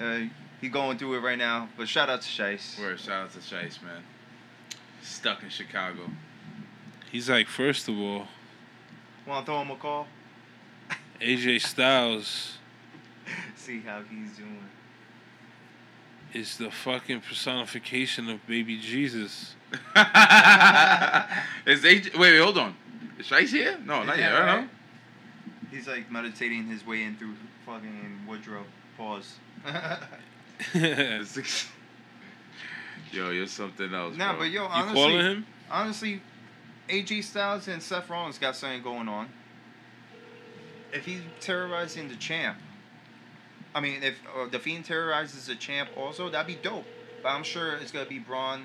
Uh, 0.00 0.28
he 0.60 0.68
going 0.68 0.98
through 0.98 1.14
it 1.14 1.20
right 1.20 1.38
now, 1.38 1.68
but 1.76 1.88
shout 1.88 2.10
out 2.10 2.22
to 2.22 2.28
Shice. 2.28 2.78
Word, 2.80 2.98
shout 2.98 3.24
out 3.26 3.32
to 3.32 3.38
Shice, 3.38 3.80
man. 3.82 4.02
Stuck 5.06 5.42
in 5.42 5.48
Chicago. 5.48 6.10
He's 7.10 7.30
like, 7.30 7.48
first 7.48 7.88
of 7.88 7.98
all, 7.98 8.26
Want 9.26 9.46
to 9.46 9.52
throw 9.52 9.62
him 9.62 9.70
a 9.70 9.76
call? 9.76 10.06
AJ 11.20 11.62
Styles 11.62 12.58
See 13.56 13.80
how 13.80 14.02
he's 14.02 14.36
doing. 14.36 14.60
is 16.32 16.58
the 16.58 16.70
fucking 16.70 17.22
personification 17.22 18.28
of 18.28 18.46
baby 18.46 18.78
Jesus. 18.78 19.54
Is 19.72 19.78
AJ? 21.82 22.16
Wait, 22.16 22.18
wait, 22.18 22.38
hold 22.38 22.58
on. 22.58 22.76
Is 23.18 23.26
Shice 23.26 23.48
here? 23.48 23.78
No, 23.84 24.04
not 24.04 24.18
yet. 24.18 24.32
I 24.32 24.38
don't 24.38 24.46
know. 24.64 24.68
He's 25.70 25.88
like 25.88 26.10
meditating 26.10 26.66
his 26.66 26.86
way 26.86 27.02
in 27.02 27.16
through 27.16 27.34
fucking 27.64 28.20
Woodrow. 28.28 28.64
Pause. 28.96 29.38
It's 33.06 33.14
Yo, 33.16 33.30
you're 33.30 33.46
something 33.46 33.92
else. 33.94 34.16
nah, 34.16 34.32
bro. 34.32 34.40
but 34.40 34.50
yo, 34.50 34.62
You 34.64 34.68
honestly, 34.68 34.94
calling 34.94 35.20
him? 35.20 35.46
honestly, 35.70 36.22
AJ 36.88 37.24
Styles 37.24 37.68
and 37.68 37.82
Seth 37.82 38.08
Rollins 38.10 38.38
got 38.38 38.56
something 38.56 38.82
going 38.82 39.08
on. 39.08 39.28
If 40.92 41.04
he's 41.04 41.20
terrorizing 41.40 42.08
the 42.08 42.16
champ, 42.16 42.58
I 43.74 43.80
mean, 43.80 44.02
if 44.02 44.18
uh, 44.36 44.46
the 44.50 44.58
Fiend 44.58 44.84
terrorizes 44.86 45.46
the 45.46 45.54
champ 45.54 45.90
also, 45.96 46.30
that'd 46.30 46.46
be 46.46 46.60
dope. 46.62 46.86
But 47.22 47.30
I'm 47.30 47.42
sure 47.42 47.74
it's 47.76 47.90
gonna 47.92 48.06
be 48.08 48.18
Braun 48.18 48.62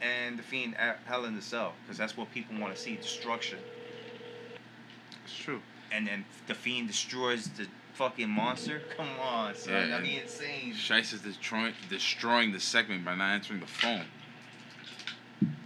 and 0.00 0.38
the 0.38 0.42
Fiend 0.42 0.76
at 0.76 1.00
Hell 1.06 1.24
in 1.24 1.34
the 1.34 1.42
Cell 1.42 1.72
because 1.82 1.98
that's 1.98 2.16
what 2.16 2.30
people 2.32 2.58
want 2.60 2.74
to 2.74 2.80
see: 2.80 2.96
destruction. 2.96 3.58
It's 5.24 5.34
true. 5.36 5.60
And 5.90 6.06
then 6.06 6.24
the 6.46 6.54
Fiend 6.54 6.88
destroys 6.88 7.48
the 7.50 7.66
fucking 7.96 8.28
monster. 8.28 8.82
Come 8.94 9.08
on, 9.22 9.54
son. 9.54 9.72
Yeah, 9.72 9.86
that'd 9.86 10.04
be 10.04 10.18
insane. 10.18 10.74
Shice 10.74 11.14
is 11.14 11.22
destroying 11.22 11.72
destroying 11.88 12.52
the 12.52 12.60
segment 12.60 13.04
by 13.04 13.14
not 13.14 13.30
answering 13.30 13.60
the 13.60 13.66
phone. 13.66 14.04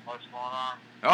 What's 0.05 0.25
going 0.27 0.45
on? 0.45 0.79
Oh! 1.03 1.09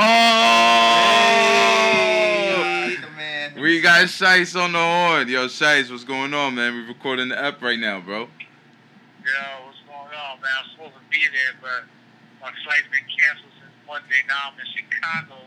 Hey, 2.84 2.96
the 3.00 3.10
man. 3.16 3.54
We 3.60 3.80
got 3.80 4.04
Shice 4.06 4.60
on 4.60 4.72
the 4.72 4.78
horn. 4.78 5.28
Yo, 5.28 5.46
Shice, 5.46 5.90
what's 5.90 6.04
going 6.04 6.34
on, 6.34 6.54
man? 6.54 6.74
We're 6.74 6.88
recording 6.88 7.30
the 7.30 7.38
app 7.38 7.62
right 7.62 7.78
now, 7.78 8.00
bro. 8.00 8.20
Yo, 8.20 8.28
what's 9.64 9.80
going 9.88 10.12
on, 10.12 10.40
man? 10.40 10.52
I'm 10.52 10.68
supposed 10.76 10.94
to 10.94 11.04
be 11.10 11.24
there, 11.32 11.56
but 11.62 11.88
my 12.42 12.52
flight's 12.64 12.88
been 12.92 13.08
canceled 13.08 13.56
since 13.56 13.72
Monday. 13.88 14.20
Now 14.28 14.52
I'm 14.52 14.60
in 14.60 14.66
Chicago, 14.68 15.40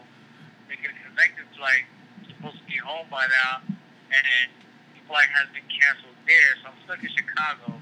making 0.67 0.89
a 0.89 0.97
connecting 1.09 1.45
flight. 1.55 1.85
supposed 2.25 2.57
to 2.57 2.65
be 2.65 2.77
home 2.81 3.05
by 3.11 3.27
now, 3.29 3.61
and 3.69 4.25
the 4.25 4.68
flight 5.09 5.27
has 5.33 5.49
been 5.51 5.65
canceled 5.67 6.13
there, 6.29 6.53
so 6.61 6.69
I'm 6.69 6.77
stuck 6.85 7.01
in 7.03 7.09
Chicago 7.17 7.81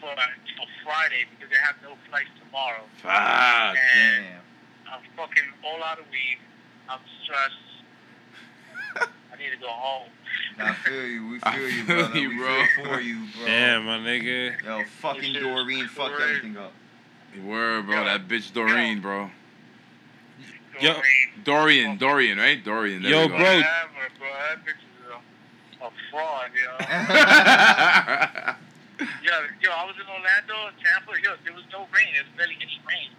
for 0.00 0.08
until 0.08 0.66
Friday 0.82 1.28
because 1.36 1.52
they 1.52 1.60
have 1.60 1.76
no 1.84 1.94
flights 2.08 2.32
tomorrow. 2.40 2.82
Fuck. 3.04 3.76
Damn. 3.76 4.40
I'm 4.88 5.02
fucking 5.16 5.44
all 5.64 5.84
out 5.84 5.98
of 6.00 6.06
weed. 6.10 6.40
I'm 6.88 7.00
stressed. 7.22 7.68
I 9.32 9.36
need 9.36 9.50
to 9.52 9.60
go 9.60 9.68
home. 9.68 10.08
I 10.58 10.72
feel 10.74 11.04
you. 11.04 11.28
We 11.28 11.40
I 11.42 11.56
feel 11.56 11.68
you, 11.68 11.84
feel 11.84 11.96
brother. 11.96 12.18
you, 12.18 12.28
we 12.30 12.36
bro. 12.38 12.64
feel 12.74 12.84
for 12.84 13.00
you, 13.00 13.18
bro. 13.36 13.46
Damn, 13.46 13.84
my 13.84 13.98
nigga. 13.98 14.62
Yo, 14.64 14.82
fucking 15.00 15.20
This 15.20 15.32
shit 15.32 15.42
Doreen 15.42 15.86
fucked 15.88 16.14
crazy. 16.14 16.30
everything 16.30 16.56
up. 16.56 16.72
Word, 17.44 17.86
bro. 17.86 17.96
Yo. 17.98 18.04
That 18.04 18.28
bitch 18.28 18.52
Doreen, 18.54 19.00
bro. 19.00 19.30
Yo. 20.80 20.92
Doreen. 20.94 21.02
Dorian, 21.44 21.96
Dorian, 21.98 22.38
right? 22.38 22.64
Dorian. 22.64 23.02
There 23.02 23.10
Yo, 23.12 23.22
we 23.22 23.28
go. 23.28 23.36
bro. 23.36 23.44
Whatever, 23.44 23.64
bro. 24.18 24.28
That 24.28 24.58
bitch 24.64 24.80
is 24.80 24.85
a, 25.80 25.84
a 25.86 25.90
fraud, 26.10 26.50
yo. 26.54 26.70
Yo, 28.98 29.32
yo, 29.60 29.70
I 29.72 29.84
was 29.84 29.94
in 29.96 30.06
Orlando, 30.08 30.74
Tampa. 30.82 31.12
Yo, 31.22 31.34
there 31.44 31.52
was 31.52 31.64
no 31.70 31.80
rain. 31.94 32.06
There 32.14 32.22
was 32.22 32.32
barely 32.36 32.56
any 32.62 32.80
rain. 32.88 33.10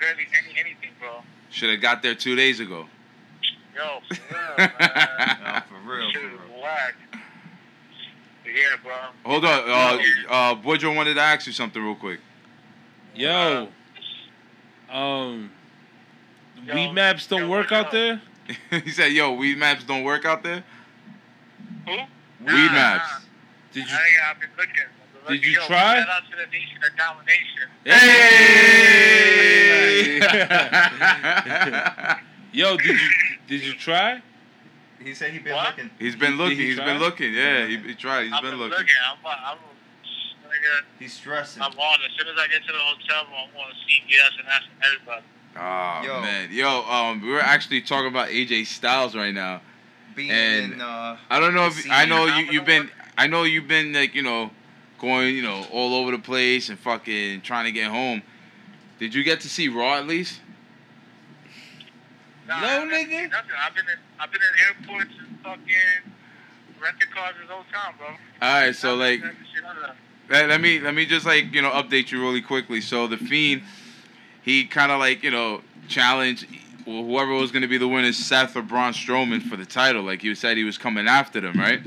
Barely 0.00 0.26
any 0.36 0.58
anything, 0.58 0.90
bro. 0.98 1.22
Should 1.50 1.70
have 1.70 1.80
got 1.80 2.02
there 2.02 2.14
two 2.16 2.34
days 2.34 2.58
ago. 2.58 2.86
Yo, 3.74 4.00
for 4.08 4.34
real, 4.34 4.56
man. 4.58 4.72
No, 5.44 5.60
for 5.68 5.78
real, 5.90 6.10
Shit 6.10 6.22
for 6.22 6.26
is 6.26 6.32
real. 6.40 6.60
yeah, 8.46 8.76
bro. 8.82 8.94
Hold 9.24 9.44
on. 9.44 9.70
Uh, 9.70 9.98
uh, 10.28 10.54
Boydro 10.56 10.96
wanted 10.96 11.14
to 11.14 11.20
ask 11.20 11.46
you 11.46 11.52
something 11.52 11.80
real 11.82 11.94
quick. 11.94 12.18
Yo. 13.14 13.68
Um. 14.90 15.50
Yo, 16.64 16.74
Weedmaps 16.74 17.28
don't 17.28 17.42
yo, 17.42 17.48
work 17.50 17.70
out 17.70 17.86
up? 17.86 17.92
there. 17.92 18.20
he 18.82 18.90
said, 18.90 19.12
"Yo, 19.12 19.36
Weedmaps 19.36 19.86
don't 19.86 20.02
work 20.02 20.24
out 20.24 20.42
there. 20.42 20.64
Who? 21.86 21.92
Weed 21.92 22.06
Nah, 22.40 22.72
maps. 22.72 23.08
nah. 23.12 23.18
Did 23.72 23.90
you? 23.90 23.96
think 23.96 24.16
I've 24.30 24.40
been 24.40 24.50
looking. 24.56 24.84
I've 25.22 25.28
Did 25.28 25.44
you. 25.44 25.50
Yo, 25.52 25.66
try? 25.66 25.96
Shout 26.00 26.08
out 26.08 26.22
to 26.30 26.36
the 26.36 26.46
Nation 26.50 26.78
of 26.82 26.96
Domination. 26.96 27.68
Hey. 29.66 30.20
Yo, 32.52 32.76
did 32.76 33.00
you? 33.00 33.10
Did 33.48 33.62
you 33.62 33.72
try? 33.74 34.20
He 35.02 35.14
said 35.14 35.32
he 35.32 35.38
been 35.38 35.54
What? 35.54 35.68
looking. 35.76 35.90
He's 35.98 36.16
been 36.16 36.36
looking. 36.36 36.56
he 36.58 36.66
He's 36.66 36.76
try? 36.76 36.84
been 36.86 36.98
looking. 36.98 37.32
Yeah, 37.34 37.66
he, 37.66 37.76
he 37.78 37.94
tried. 37.94 38.24
He's 38.24 38.32
I've 38.32 38.42
been 38.42 38.52
been 38.52 38.60
looking. 38.60 38.78
looking. 38.78 38.94
I'm, 39.10 39.18
I'm, 39.24 39.58
nigga, 40.48 40.82
He's 40.98 41.12
stressing. 41.12 41.62
I'm 41.62 41.72
on. 41.72 41.98
As 42.04 42.10
soon 42.18 42.28
as 42.28 42.34
I 42.38 42.46
get 42.48 42.62
to 42.66 42.72
the 42.72 42.78
hotel 42.78 43.24
room, 43.26 43.34
I'm 43.48 43.54
going 43.54 43.68
to 43.68 43.74
CVS 43.86 44.38
and 44.40 44.48
ask 44.48 44.64
everybody. 44.84 45.22
Oh 45.58 46.02
Yo. 46.04 46.20
man, 46.20 46.50
yo, 46.52 46.82
um, 46.82 47.22
we 47.22 47.30
were 47.30 47.40
actually 47.40 47.80
talking 47.80 48.08
about 48.08 48.28
AJ 48.28 48.66
Styles 48.66 49.14
right 49.16 49.32
now. 49.34 49.62
Being 50.16 50.30
And 50.30 50.72
in, 50.72 50.80
uh, 50.80 51.18
I 51.28 51.38
don't 51.38 51.54
know 51.54 51.66
if 51.66 51.86
I 51.90 52.06
know 52.06 52.24
you 52.24 52.46
you've 52.46 52.64
been. 52.64 52.90
I 53.18 53.26
know 53.26 53.42
you've 53.44 53.68
been 53.68 53.92
like 53.92 54.14
you 54.14 54.22
know 54.22 54.50
going 54.98 55.34
you 55.36 55.42
know 55.42 55.66
all 55.70 55.94
over 55.94 56.10
the 56.10 56.18
place 56.18 56.70
and 56.70 56.78
fucking 56.78 57.42
trying 57.42 57.66
to 57.66 57.72
get 57.72 57.90
home. 57.90 58.22
Did 58.98 59.14
you 59.14 59.22
get 59.22 59.40
to 59.42 59.48
see 59.48 59.68
Raw 59.68 59.98
at 59.98 60.06
least? 60.06 60.40
Nah, 62.48 62.60
No, 62.60 62.66
I 62.66 62.70
haven't 62.70 62.88
nigga. 62.90 63.08
seen 63.10 63.28
Nothing. 63.30 63.50
I've 63.62 63.74
been 63.74 63.84
in, 63.84 63.98
I've 64.18 64.32
been 64.32 64.40
in 64.40 64.88
airports 64.94 65.14
and 65.18 65.38
fucking 65.42 66.12
renting 66.82 67.08
cars 67.14 67.34
this 67.40 67.50
whole 67.50 67.64
time, 67.72 67.94
bro. 67.98 68.06
All 68.08 68.14
right, 68.40 68.74
so 68.74 68.90
I 68.90 68.92
like 68.94 69.20
haven't 69.20 69.36
seen 69.54 69.62
none 69.64 69.76
of 69.76 69.82
that. 69.82 69.96
let, 70.30 70.48
let 70.48 70.60
me 70.62 70.78
let 70.80 70.94
me 70.94 71.04
just 71.04 71.26
like 71.26 71.52
you 71.52 71.60
know 71.60 71.70
update 71.72 72.10
you 72.10 72.22
really 72.22 72.40
quickly. 72.40 72.80
So 72.80 73.06
the 73.06 73.18
Fiend, 73.18 73.62
he 74.42 74.64
kind 74.64 74.90
of 74.90 74.98
like 74.98 75.22
you 75.22 75.30
know 75.30 75.60
challenged 75.88 76.46
well, 76.86 77.02
whoever 77.02 77.32
was 77.32 77.50
going 77.50 77.62
to 77.62 77.68
be 77.68 77.78
the 77.78 77.88
winner, 77.88 78.12
Seth 78.12 78.56
or 78.56 78.62
Braun 78.62 78.92
Strowman 78.92 79.42
for 79.42 79.56
the 79.56 79.66
title. 79.66 80.02
Like 80.02 80.22
he 80.22 80.34
said, 80.34 80.56
he 80.56 80.64
was 80.64 80.78
coming 80.78 81.08
after 81.08 81.40
them, 81.40 81.58
right? 81.58 81.80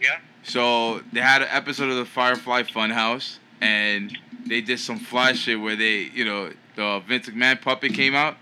Yeah. 0.00 0.18
So 0.44 1.00
they 1.12 1.20
had 1.20 1.42
an 1.42 1.48
episode 1.50 1.90
of 1.90 1.96
the 1.96 2.04
Firefly 2.04 2.62
Funhouse, 2.62 3.38
and 3.60 4.16
they 4.46 4.60
did 4.60 4.78
some 4.78 4.98
fly 4.98 5.32
shit 5.32 5.60
where 5.60 5.74
they, 5.74 6.10
you 6.14 6.24
know, 6.24 6.52
the 6.76 7.02
Vince 7.06 7.28
McMahon 7.28 7.60
puppet 7.60 7.94
came 7.94 8.14
out, 8.14 8.36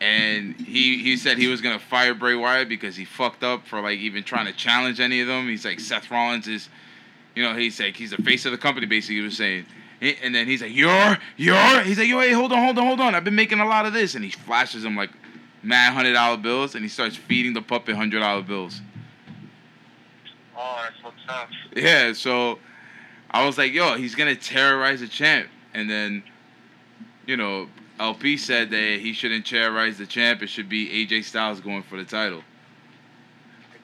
and 0.00 0.54
he 0.56 1.02
he 1.02 1.16
said 1.16 1.38
he 1.38 1.46
was 1.46 1.60
gonna 1.60 1.78
fire 1.78 2.14
Bray 2.14 2.34
Wyatt 2.34 2.68
because 2.68 2.96
he 2.96 3.04
fucked 3.04 3.42
up 3.42 3.66
for 3.66 3.80
like 3.80 3.98
even 3.98 4.22
trying 4.22 4.46
to 4.46 4.52
challenge 4.52 5.00
any 5.00 5.20
of 5.20 5.26
them. 5.26 5.48
He's 5.48 5.64
like 5.64 5.80
Seth 5.80 6.10
Rollins 6.10 6.48
is, 6.48 6.68
you 7.34 7.42
know, 7.42 7.54
he's 7.54 7.80
like 7.80 7.96
he's 7.96 8.10
the 8.10 8.22
face 8.22 8.44
of 8.44 8.52
the 8.52 8.58
company 8.58 8.86
basically. 8.86 9.16
He 9.16 9.20
was 9.22 9.36
saying. 9.36 9.66
And 10.22 10.34
then 10.34 10.46
he's 10.46 10.62
like, 10.62 10.74
"You're, 10.74 11.18
you're." 11.36 11.80
He's 11.82 11.98
like, 11.98 12.08
"Yo, 12.08 12.20
hey, 12.20 12.32
hold 12.32 12.52
on, 12.52 12.62
hold 12.62 12.78
on, 12.78 12.86
hold 12.86 13.00
on. 13.00 13.14
I've 13.14 13.24
been 13.24 13.34
making 13.34 13.60
a 13.60 13.66
lot 13.66 13.86
of 13.86 13.92
this." 13.92 14.14
And 14.14 14.24
he 14.24 14.30
flashes 14.30 14.84
him 14.84 14.96
like 14.96 15.10
mad 15.62 15.94
hundred 15.94 16.12
dollar 16.12 16.36
bills, 16.36 16.74
and 16.74 16.84
he 16.84 16.88
starts 16.88 17.16
feeding 17.16 17.54
the 17.54 17.62
puppet 17.62 17.96
hundred 17.96 18.20
dollar 18.20 18.42
bills. 18.42 18.80
Oh, 20.56 20.80
that's 20.82 20.96
so 21.02 21.12
tough. 21.26 21.48
Yeah, 21.74 22.12
so 22.12 22.58
I 23.30 23.44
was 23.44 23.58
like, 23.58 23.72
yo, 23.72 23.96
he's 23.96 24.14
gonna 24.14 24.36
terrorize 24.36 25.00
the 25.00 25.08
champ. 25.08 25.48
And 25.72 25.90
then, 25.90 26.22
you 27.26 27.36
know, 27.36 27.68
LP 27.98 28.36
said 28.36 28.70
that 28.70 29.00
he 29.00 29.12
shouldn't 29.12 29.46
terrorize 29.46 29.98
the 29.98 30.06
champ. 30.06 30.42
It 30.42 30.48
should 30.48 30.68
be 30.68 31.06
AJ 31.06 31.24
Styles 31.24 31.60
going 31.60 31.82
for 31.82 31.96
the 31.96 32.04
title. 32.04 32.42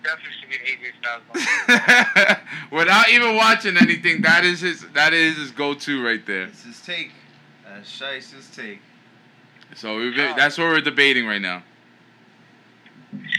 It 0.02 0.08
definitely 0.08 0.32
should 0.40 0.50
be 0.50 0.56
AJ 0.56 0.92
Styles. 1.00 2.38
Without 2.72 3.10
even 3.10 3.36
watching 3.36 3.76
anything, 3.76 4.22
that 4.22 4.44
is 4.44 4.60
his 4.60 4.86
that 4.94 5.12
is 5.12 5.36
his 5.36 5.50
go 5.50 5.74
to 5.74 6.04
right 6.04 6.24
there. 6.26 6.44
it's 6.44 6.64
his 6.64 6.80
take. 6.80 7.12
That's 7.64 7.88
Shice's 7.88 8.50
take. 8.54 8.80
So 9.76 9.96
we've 9.96 10.14
been, 10.14 10.34
that's 10.36 10.58
what 10.58 10.66
we're 10.66 10.80
debating 10.80 11.26
right 11.26 11.40
now. 11.40 11.62
yeah. 13.14 13.30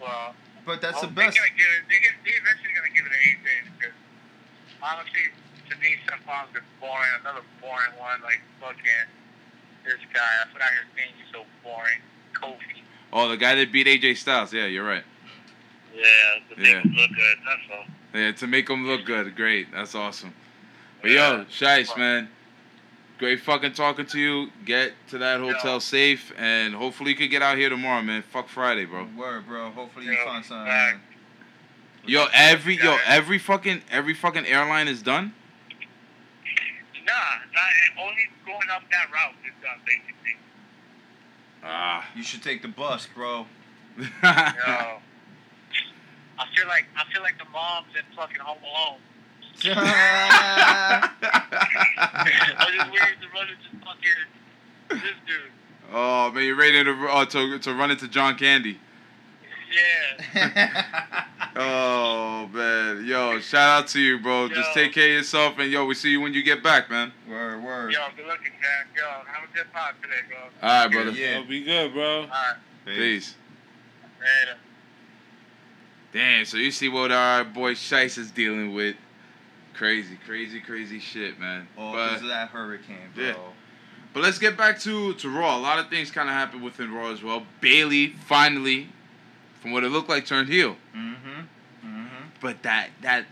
Well, 0.00 0.34
But 0.66 0.82
that's 0.82 1.00
well, 1.00 1.08
the 1.08 1.16
oh, 1.16 1.24
best. 1.24 1.38
They're, 1.38 1.48
gonna 1.48 1.56
give 1.56 1.72
it, 1.72 1.82
they 1.88 1.98
get, 2.04 2.12
they're 2.24 2.40
eventually 2.44 2.74
going 2.76 2.84
to 2.84 2.94
give 2.94 3.06
it 3.08 3.12
to 3.16 3.20
AJ 3.24 3.48
because 3.72 3.96
honestly, 4.84 5.32
to 5.72 5.74
me, 5.80 5.96
Seth 6.04 6.20
Rollins 6.28 6.52
been 6.52 6.68
boring. 6.76 7.08
Another 7.24 7.40
boring 7.64 7.96
one. 7.96 8.20
Like, 8.20 8.44
fucking 8.60 9.08
this 9.88 10.00
guy. 10.12 10.32
I 10.44 10.52
forgot 10.52 10.68
his 10.76 10.92
name. 10.92 11.16
He's 11.16 11.32
so 11.32 11.48
boring. 11.64 12.04
Kofi. 12.36 12.84
Oh, 13.16 13.28
the 13.28 13.36
guy 13.36 13.54
that 13.54 13.70
beat 13.70 13.86
AJ 13.86 14.16
Styles. 14.16 14.52
Yeah, 14.52 14.66
you're 14.66 14.84
right. 14.84 15.04
Yeah, 15.94 16.02
to 16.50 16.60
make 16.60 16.66
Yeah. 16.72 16.80
him 16.80 16.94
look 16.96 17.10
good. 17.14 17.38
That's 17.46 17.60
all. 17.72 17.86
Yeah, 18.12 18.32
to 18.32 18.46
make 18.48 18.68
him 18.68 18.86
look 18.86 19.04
good. 19.04 19.36
Great. 19.36 19.70
That's 19.72 19.94
awesome. 19.94 20.34
But 21.00 21.12
yo, 21.12 21.44
Shice, 21.44 21.96
man. 21.96 22.28
Great 23.18 23.40
fucking 23.40 23.74
talking 23.74 24.06
to 24.06 24.18
you. 24.18 24.50
Get 24.64 24.94
to 25.10 25.18
that 25.18 25.38
hotel 25.38 25.74
Yeah. 25.74 25.78
safe, 25.78 26.32
and 26.36 26.74
hopefully 26.74 27.12
you 27.12 27.16
could 27.16 27.30
get 27.30 27.42
out 27.42 27.56
here 27.56 27.68
tomorrow, 27.68 28.02
man. 28.02 28.22
Fuck 28.22 28.48
Friday, 28.48 28.84
bro. 28.84 29.04
Word, 29.16 29.46
bro. 29.46 29.70
Hopefully 29.70 30.06
you 30.06 30.16
find 30.24 30.44
something. 30.44 30.66
back. 30.66 30.94
man. 30.94 31.02
Yo, 32.06 32.26
every 32.34 32.76
yo, 32.76 32.98
every 33.06 33.38
fucking 33.38 33.82
every 33.90 34.12
fucking 34.14 34.44
airline 34.46 34.88
is 34.88 35.00
done. 35.02 35.32
Nah, 37.06 37.12
not 37.54 37.72
only 37.98 38.28
going 38.44 38.68
up 38.70 38.82
that 38.90 39.10
route 39.12 39.34
is 39.46 39.52
done, 39.62 39.78
basically. 39.86 40.36
Ah. 41.64 42.04
You 42.14 42.22
should 42.22 42.42
take 42.42 42.62
the 42.62 42.68
bus, 42.68 43.08
bro. 43.14 43.46
Yo, 43.96 44.06
I 44.22 45.00
feel 46.54 46.66
like 46.68 46.86
I 46.96 47.04
feel 47.12 47.22
like 47.22 47.38
the 47.38 47.48
moms 47.52 47.86
in 47.96 48.04
fucking 48.16 48.40
Home 48.40 48.58
Alone. 48.62 48.98
I 49.64 51.10
just 52.76 52.90
waiting 52.90 53.20
to 53.20 53.28
run 53.32 53.48
into 53.48 53.70
fucking 53.84 55.00
this 55.00 55.18
dude. 55.26 55.52
oh 55.92 56.32
man, 56.32 56.44
you're 56.44 56.56
ready 56.56 56.82
to 56.84 56.92
uh, 57.08 57.24
to 57.26 57.58
to 57.60 57.74
run 57.74 57.90
into 57.92 58.08
John 58.08 58.36
Candy. 58.36 58.78
Yeah. 59.74 61.24
Oh 61.56 62.50
man, 62.52 63.04
yo, 63.06 63.38
shout 63.38 63.82
out 63.82 63.88
to 63.88 64.00
you, 64.00 64.18
bro. 64.18 64.48
Just 64.48 64.74
take 64.74 64.92
care 64.92 65.06
of 65.06 65.12
yourself, 65.12 65.56
and 65.58 65.70
yo, 65.70 65.84
we 65.84 65.94
see 65.94 66.10
you 66.10 66.20
when 66.20 66.34
you 66.34 66.42
get 66.42 66.64
back, 66.64 66.90
man. 66.90 67.12
Word, 67.28 67.62
word. 67.62 67.92
Yo, 67.92 68.00
good 68.16 68.26
looking, 68.26 68.50
Jack. 68.60 68.88
Yo, 68.96 69.04
have 69.04 69.48
a 69.48 69.56
good 69.56 69.72
pod 69.72 69.94
today, 70.02 70.14
bro. 70.28 70.38
All 70.68 70.84
right, 70.84 70.92
brother. 70.92 71.10
Yeah. 71.12 71.36
I'll 71.36 71.46
be 71.46 71.62
good, 71.62 71.92
bro. 71.92 72.22
All 72.22 72.26
right, 72.26 72.56
Peace. 72.84 73.36
later. 74.20 74.58
Damn, 76.12 76.44
so 76.44 76.56
you 76.56 76.72
see 76.72 76.88
what 76.88 77.12
our 77.12 77.44
boy 77.44 77.74
Shice 77.74 78.18
is 78.18 78.32
dealing 78.32 78.74
with. 78.74 78.96
Crazy, 79.74 80.18
crazy, 80.26 80.60
crazy 80.60 80.98
shit, 80.98 81.38
man. 81.38 81.68
Oh, 81.78 81.92
but, 81.92 82.06
because 82.06 82.22
of 82.22 82.28
that 82.28 82.48
hurricane, 82.48 83.10
bro. 83.14 83.24
Yeah. 83.24 83.34
but 84.12 84.24
let's 84.24 84.38
get 84.38 84.56
back 84.56 84.80
to, 84.80 85.14
to 85.14 85.28
Raw. 85.28 85.56
A 85.56 85.60
lot 85.60 85.78
of 85.78 85.88
things 85.88 86.10
kind 86.10 86.28
of 86.28 86.34
happened 86.34 86.64
within 86.64 86.92
Raw 86.92 87.12
as 87.12 87.22
well. 87.22 87.44
Bayley 87.60 88.08
finally, 88.26 88.88
from 89.64 89.72
what 89.72 89.82
it 89.82 89.88
looked 89.88 90.10
like, 90.10 90.26
turned 90.26 90.50
heel. 90.50 90.76
Mm-hmm. 90.94 91.40
Mm-hmm. 91.86 92.06
But 92.38 92.62
that 92.64 92.90
that 93.00 93.24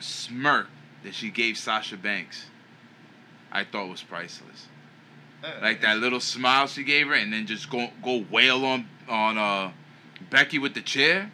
smirk 0.00 0.68
that 1.04 1.14
she 1.14 1.28
gave 1.28 1.58
Sasha 1.58 1.98
Banks, 1.98 2.46
I 3.52 3.62
thought 3.64 3.90
was 3.90 4.02
priceless. 4.02 4.68
Like 5.60 5.82
that 5.82 5.98
little 5.98 6.20
smile 6.20 6.66
she 6.68 6.84
gave 6.84 7.08
her, 7.08 7.12
and 7.12 7.30
then 7.30 7.46
just 7.46 7.68
go 7.68 7.88
go 8.02 8.24
wail 8.30 8.64
on 8.64 8.86
on 9.10 9.36
uh 9.36 9.72
Becky 10.30 10.58
with 10.58 10.72
the 10.72 10.80
chair. 10.80 11.30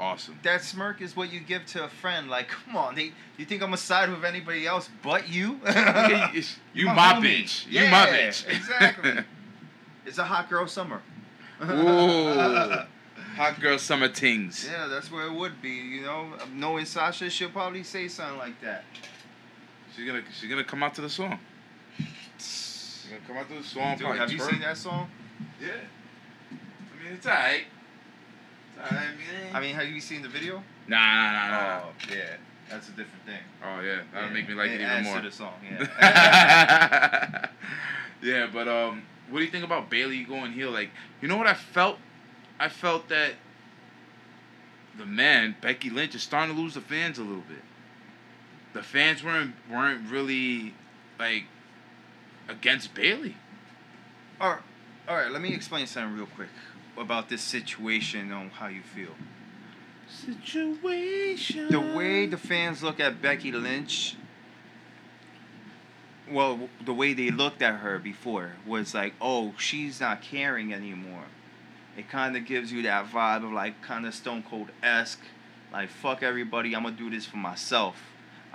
Awesome. 0.00 0.38
That 0.42 0.62
smirk 0.64 1.02
is 1.02 1.14
what 1.14 1.30
you 1.30 1.40
give 1.40 1.66
to 1.66 1.84
a 1.84 1.88
friend. 1.88 2.30
Like, 2.30 2.48
come 2.48 2.76
on, 2.76 2.94
they, 2.94 3.12
you 3.36 3.44
think 3.44 3.60
I'm 3.60 3.68
gonna 3.68 3.76
side 3.76 4.08
with 4.08 4.24
anybody 4.24 4.66
else 4.66 4.88
but 5.02 5.28
you? 5.28 5.60
You- 6.72 6.86
my 6.86 7.12
homie. 7.12 7.42
bitch. 7.42 7.66
You 7.70 7.90
my 7.90 8.06
bitch. 8.06 8.48
exactly. 8.56 9.22
it's 10.06 10.16
a 10.16 10.24
hot 10.24 10.48
girl 10.48 10.66
summer. 10.66 11.02
Ooh. 11.62 12.86
Hot 13.36 13.60
girl 13.60 13.78
summer 13.78 14.08
tings. 14.08 14.66
Yeah, 14.70 14.86
that's 14.86 15.10
where 15.10 15.26
it 15.26 15.32
would 15.32 15.60
be. 15.60 15.70
You 15.70 16.02
know, 16.02 16.26
knowing 16.54 16.84
Sasha, 16.84 17.28
she'll 17.30 17.50
probably 17.50 17.82
say 17.82 18.06
something 18.08 18.38
like 18.38 18.60
that. 18.62 18.84
She's 19.94 20.06
gonna 20.06 20.22
she's 20.38 20.48
gonna 20.48 20.64
come 20.64 20.82
out 20.82 20.94
to 20.94 21.00
the 21.00 21.10
song. 21.10 21.38
She's 22.38 23.06
gonna 23.10 23.22
come 23.26 23.36
out 23.36 23.48
to 23.48 23.54
the 23.56 23.64
song. 23.64 23.96
Dude, 23.98 24.06
have 24.06 24.30
you 24.30 24.38
twerk. 24.38 24.50
seen 24.50 24.60
that 24.60 24.76
song? 24.76 25.08
Yeah. 25.60 25.68
I 26.50 27.04
mean 27.04 27.14
it's 27.14 27.26
alright. 27.26 27.64
It's 28.76 28.92
alright. 28.92 29.08
I 29.54 29.60
mean, 29.60 29.74
have 29.74 29.86
you 29.88 30.00
seen 30.00 30.22
the 30.22 30.28
video? 30.28 30.62
Nah, 30.88 30.96
nah, 30.96 31.32
nah, 31.32 31.50
nah. 31.50 31.50
nah. 31.50 31.80
Oh, 31.86 31.90
yeah, 32.10 32.36
that's 32.70 32.88
a 32.88 32.92
different 32.92 33.24
thing. 33.26 33.40
Oh 33.64 33.80
yeah, 33.80 34.00
that'll 34.12 34.28
Yeah, 34.28 34.34
make 34.34 34.48
me 34.48 34.54
like 34.54 34.70
it, 34.70 34.74
even 34.74 34.86
adds 34.86 35.06
more. 35.06 35.16
to 35.16 35.22
the 35.22 35.32
song. 35.32 35.54
Yeah. 35.62 37.46
yeah, 38.22 38.46
but 38.52 38.68
um, 38.68 39.02
what 39.30 39.38
do 39.40 39.44
you 39.44 39.50
think 39.50 39.64
about 39.64 39.90
Bayley 39.90 40.24
going 40.24 40.52
heel? 40.52 40.70
Like, 40.70 40.90
you 41.20 41.28
know 41.28 41.36
what 41.36 41.46
I 41.46 41.54
felt? 41.54 41.98
I 42.58 42.68
felt 42.68 43.08
that 43.08 43.32
the 44.96 45.06
man 45.06 45.56
Becky 45.60 45.90
Lynch 45.90 46.14
is 46.14 46.22
starting 46.22 46.54
to 46.54 46.60
lose 46.60 46.74
the 46.74 46.80
fans 46.80 47.18
a 47.18 47.22
little 47.22 47.42
bit. 47.48 47.62
The 48.72 48.82
fans 48.82 49.22
weren't 49.22 49.54
weren't 49.70 50.08
really 50.08 50.74
like 51.18 51.44
against 52.48 52.94
Bayley. 52.94 53.36
all 54.40 54.50
right, 54.50 54.62
all 55.08 55.16
right. 55.16 55.30
Let 55.30 55.42
me 55.42 55.54
explain 55.54 55.86
something 55.86 56.16
real 56.16 56.26
quick 56.26 56.48
about 56.96 57.28
this 57.28 57.42
situation 57.42 58.32
on 58.32 58.50
how 58.50 58.68
you 58.68 58.82
feel. 58.82 59.14
Situation. 60.08 61.68
the 61.68 61.80
way 61.80 62.26
the 62.26 62.36
fans 62.36 62.82
look 62.82 63.00
at 63.00 63.20
Becky 63.20 63.50
Lynch, 63.50 64.16
well, 66.30 66.68
the 66.84 66.94
way 66.94 67.14
they 67.14 67.30
looked 67.30 67.62
at 67.62 67.80
her 67.80 67.98
before 67.98 68.52
was 68.66 68.94
like, 68.94 69.14
oh, 69.20 69.54
she's 69.58 70.00
not 70.00 70.22
caring 70.22 70.72
anymore. 70.72 71.24
It 71.96 72.08
kind 72.08 72.36
of 72.36 72.44
gives 72.44 72.72
you 72.72 72.82
that 72.82 73.06
vibe 73.10 73.44
of 73.44 73.52
like 73.52 73.80
kind 73.82 74.06
of 74.06 74.14
Stone 74.14 74.44
Cold 74.48 74.68
esque, 74.82 75.20
like 75.72 75.88
fuck 75.88 76.22
everybody, 76.22 76.74
I'm 76.74 76.82
gonna 76.84 76.96
do 76.96 77.10
this 77.10 77.24
for 77.26 77.36
myself. 77.36 77.96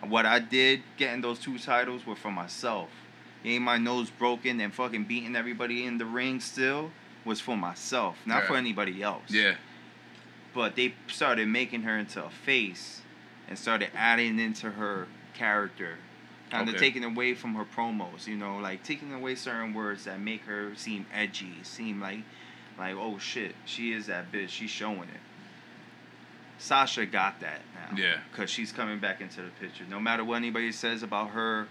What 0.08 0.26
I 0.26 0.40
did 0.40 0.82
getting 0.98 1.22
those 1.22 1.40
two 1.40 1.58
titles 1.60 2.06
were 2.06 2.16
for 2.16 2.32
myself. 2.32 2.90
Getting 3.44 3.62
my 3.64 3.78
nose 3.78 4.10
broken 4.10 4.60
and 4.60 4.74
fucking 4.74 5.06
beating 5.06 5.36
everybody 5.36 5.86
in 5.86 5.98
the 5.98 6.06
ring 6.06 6.40
still 6.42 6.92
was 7.26 7.40
for 7.40 7.56
myself, 7.58 8.18
not 8.26 8.44
Yeah. 8.44 8.48
for 8.48 8.56
anybody 8.58 9.02
else 9.04 9.30
Yeah. 9.30 9.56
but 10.54 10.76
they 10.76 10.94
started 11.08 11.48
making 11.48 11.84
her 11.84 11.98
into 11.98 12.24
a 12.24 12.30
face 12.30 13.02
and 13.48 13.58
started 13.58 13.90
adding 13.96 14.40
into 14.40 14.72
her 14.72 15.08
character 15.34 15.98
kind 16.50 16.68
of 16.68 16.78
taking 16.78 17.04
away 17.04 17.34
from 17.36 17.54
her 17.56 17.64
promos 17.64 18.26
you 18.26 18.36
know 18.36 18.58
like 18.58 18.84
taking 18.84 19.14
away 19.14 19.36
certain 19.36 19.74
words 19.74 20.06
that 20.06 20.20
make 20.20 20.42
her 20.46 20.74
seem 20.76 21.06
edgy 21.14 21.54
seem 21.62 22.02
like 22.02 22.20
like 22.80 22.96
oh 22.96 23.18
shit 23.20 23.54
she 23.66 23.92
is 23.92 24.08
that 24.08 24.32
bitch 24.32 24.50
she's 24.50 24.70
showing 24.70 25.04
it 25.04 25.22
sasha 26.58 27.06
got 27.06 27.40
that 27.40 27.62
now 27.76 27.98
Yeah. 27.98 28.18
because 28.32 28.50
she's 28.50 28.72
coming 28.72 29.00
back 29.00 29.22
into 29.22 29.42
the 29.42 29.50
picture 29.62 29.84
no 29.90 30.00
matter 30.00 30.24
what 30.24 30.36
anybody 30.36 30.72
says 30.72 31.04
about 31.04 31.30
her 31.32 31.68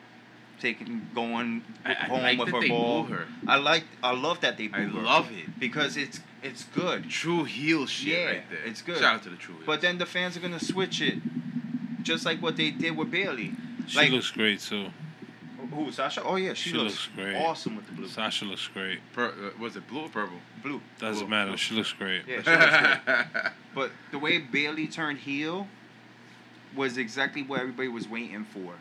taking 0.61 1.09
going 1.14 1.62
I- 1.84 1.90
I 1.90 1.94
home 1.94 2.22
like 2.22 2.38
with 2.38 2.48
her 2.50 2.61
they 2.61 2.68
ball 2.68 3.04
her. 3.04 3.26
i 3.46 3.56
like 3.56 3.84
i 4.02 4.12
love 4.12 4.40
that 4.40 4.56
they 4.56 4.70
I 4.72 4.80
her 4.82 5.00
love 5.02 5.30
it. 5.30 5.59
because 5.61 5.96
it's 5.96 6.20
it's 6.42 6.64
good 6.64 7.11
True 7.11 7.44
heel 7.44 7.86
shit 7.86 8.09
Yeah, 8.18 8.24
right 8.26 8.50
there. 8.50 8.61
it's 8.64 8.80
good. 8.80 8.98
Shout 8.98 9.14
out 9.16 9.22
to 9.24 9.30
the 9.30 9.36
true 9.36 9.54
heels. 9.56 9.66
but 9.66 9.80
then 9.80 9.98
the 9.98 10.06
fans 10.06 10.36
are 10.36 10.40
gonna 10.40 10.61
switch 10.61 11.00
it, 11.00 11.18
just 12.04 12.24
like 12.24 12.40
what 12.40 12.56
they 12.56 12.70
did 12.70 12.96
with 12.96 13.11
Bayley. 13.11 13.52
She 13.88 13.96
Like- 13.98 14.12
looks 14.12 14.30
great 14.30 14.61
too. 14.61 14.90
Who 15.72 15.92
Sasha? 15.92 16.22
Oh 16.24 16.36
yeah, 16.36 16.54
she, 16.54 16.70
She 16.70 16.76
looks, 16.76 16.92
looks 16.94 17.08
great. 17.14 17.36
awesome 17.36 17.76
with 17.76 17.86
the 17.86 17.92
blue. 17.92 18.08
Sasha 18.08 18.44
looks 18.44 18.66
great. 18.68 19.00
Per, 19.12 19.26
uh, 19.26 19.60
was 19.60 19.76
it 19.76 19.86
blue 19.88 20.02
or 20.02 20.08
purple? 20.08 20.38
Blue. 20.62 20.80
Doesn't 20.98 21.26
Blue. 21.26 21.30
matter. 21.30 21.56
She 21.56 21.74
looks 21.74 21.92
great. 21.92 22.22
Yeah, 22.26 22.42
she 22.42 22.50
looks 22.50 22.98
good. 23.06 23.52
But 23.74 23.90
the 24.10 24.18
way 24.18 24.38
Bayley 24.38 24.86
turned 24.88 25.18
heel 25.18 25.68
was 26.74 26.96
exactly 26.98 27.42
what 27.42 27.60
everybody 27.60 27.88
was 27.88 28.08
waiting 28.08 28.44
for. 28.44 28.74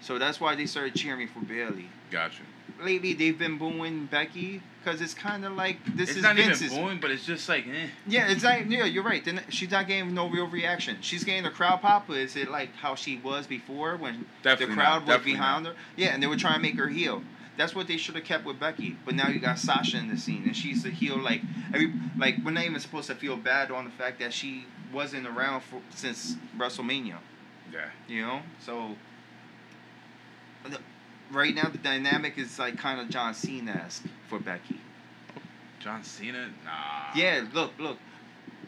So 0.00 0.18
that's 0.18 0.40
why 0.40 0.54
they 0.56 0.66
started 0.66 0.94
cheering 0.94 1.28
for 1.28 1.40
Bayley. 1.40 1.88
Gotcha. 2.10 2.42
Lately, 2.82 3.12
they've 3.14 3.38
been 3.38 3.58
booing 3.58 4.06
Becky 4.06 4.60
because 4.84 5.00
it's 5.00 5.14
kind 5.14 5.44
of 5.44 5.52
like 5.52 5.78
this 5.96 6.10
it's 6.10 6.18
is 6.18 6.22
not 6.22 6.36
Vince's. 6.36 6.72
even 6.72 6.84
booing, 6.84 7.00
but 7.00 7.10
it's 7.10 7.24
just 7.24 7.48
like, 7.48 7.66
eh. 7.66 7.88
Yeah, 8.06 8.30
it's 8.30 8.44
like 8.44 8.66
yeah, 8.68 8.84
you're 8.84 9.02
right. 9.02 9.24
Then 9.24 9.40
she's 9.48 9.70
not 9.70 9.86
getting 9.86 10.12
no 10.14 10.28
real 10.28 10.46
reaction. 10.46 10.98
She's 11.00 11.24
getting 11.24 11.46
a 11.46 11.50
crowd 11.50 11.80
pop. 11.80 12.06
But 12.06 12.18
is 12.18 12.36
it 12.36 12.50
like 12.50 12.74
how 12.76 12.94
she 12.94 13.18
was 13.18 13.46
before 13.46 13.96
when 13.96 14.26
Definitely 14.42 14.74
the 14.74 14.80
crowd 14.80 14.90
not, 14.90 15.00
was 15.00 15.08
definitely 15.08 15.32
behind 15.32 15.66
her? 15.66 15.74
Yeah, 15.96 16.08
and 16.08 16.22
they 16.22 16.26
were 16.26 16.36
trying 16.36 16.56
to 16.56 16.60
make 16.60 16.76
her 16.76 16.88
heel. 16.88 17.22
That's 17.56 17.74
what 17.74 17.86
they 17.86 17.96
should 17.96 18.16
have 18.16 18.24
kept 18.24 18.44
with 18.44 18.58
Becky. 18.58 18.96
But 19.04 19.14
now 19.14 19.28
you 19.28 19.38
got 19.38 19.58
Sasha 19.58 19.96
in 19.96 20.08
the 20.08 20.16
scene, 20.16 20.42
and 20.44 20.56
she's 20.56 20.82
the 20.82 20.90
heel. 20.90 21.18
Like 21.18 21.40
every 21.72 21.92
like 22.18 22.36
we're 22.44 22.50
not 22.50 22.64
even 22.64 22.80
supposed 22.80 23.06
to 23.08 23.14
feel 23.14 23.36
bad 23.36 23.70
on 23.70 23.84
the 23.84 23.90
fact 23.90 24.18
that 24.20 24.32
she 24.32 24.66
wasn't 24.92 25.26
around 25.26 25.62
for 25.62 25.80
since 25.90 26.36
WrestleMania. 26.56 27.18
Yeah. 27.72 27.88
You 28.06 28.22
know, 28.22 28.42
so 28.60 28.96
the- 30.64 30.78
right 31.34 31.54
now 31.54 31.68
the 31.68 31.78
dynamic 31.78 32.38
is 32.38 32.58
like 32.58 32.78
kind 32.78 33.00
of 33.00 33.08
John 33.08 33.34
Cena 33.34 33.72
esque 33.86 34.04
for 34.28 34.38
Becky. 34.38 34.80
John 35.80 36.02
Cena? 36.02 36.48
Nah. 36.64 36.70
Yeah, 37.14 37.44
look, 37.52 37.72
look. 37.78 37.98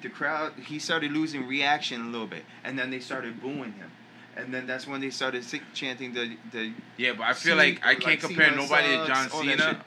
The 0.03 0.11
crowd, 0.11 0.53
he 0.67 0.79
started 0.79 1.13
losing 1.13 1.49
reaction 1.49 2.03
a 2.03 2.05
little 2.11 2.27
bit, 2.27 2.45
and 2.63 2.79
then 2.79 2.91
they 2.91 3.01
started 3.01 3.41
booing 3.41 3.73
him, 3.73 3.91
and 4.37 4.53
then 4.53 4.67
that's 4.67 4.87
when 4.87 5.01
they 5.01 5.11
started 5.11 5.45
chanting 5.73 6.13
the 6.13 6.37
the. 6.53 6.73
Yeah, 6.99 7.13
but 7.15 7.23
I 7.23 7.33
feel 7.33 7.57
Cena- 7.57 7.71
like 7.71 7.81
I 7.85 7.95
can't 7.95 8.05
like 8.05 8.21
compare 8.21 8.51
Cena 8.51 8.57
nobody 8.57 8.89
to 8.89 9.07
John 9.07 9.17
sucks, 9.25 9.35
all 9.35 9.45
that 9.45 9.59
Cena 9.59 9.85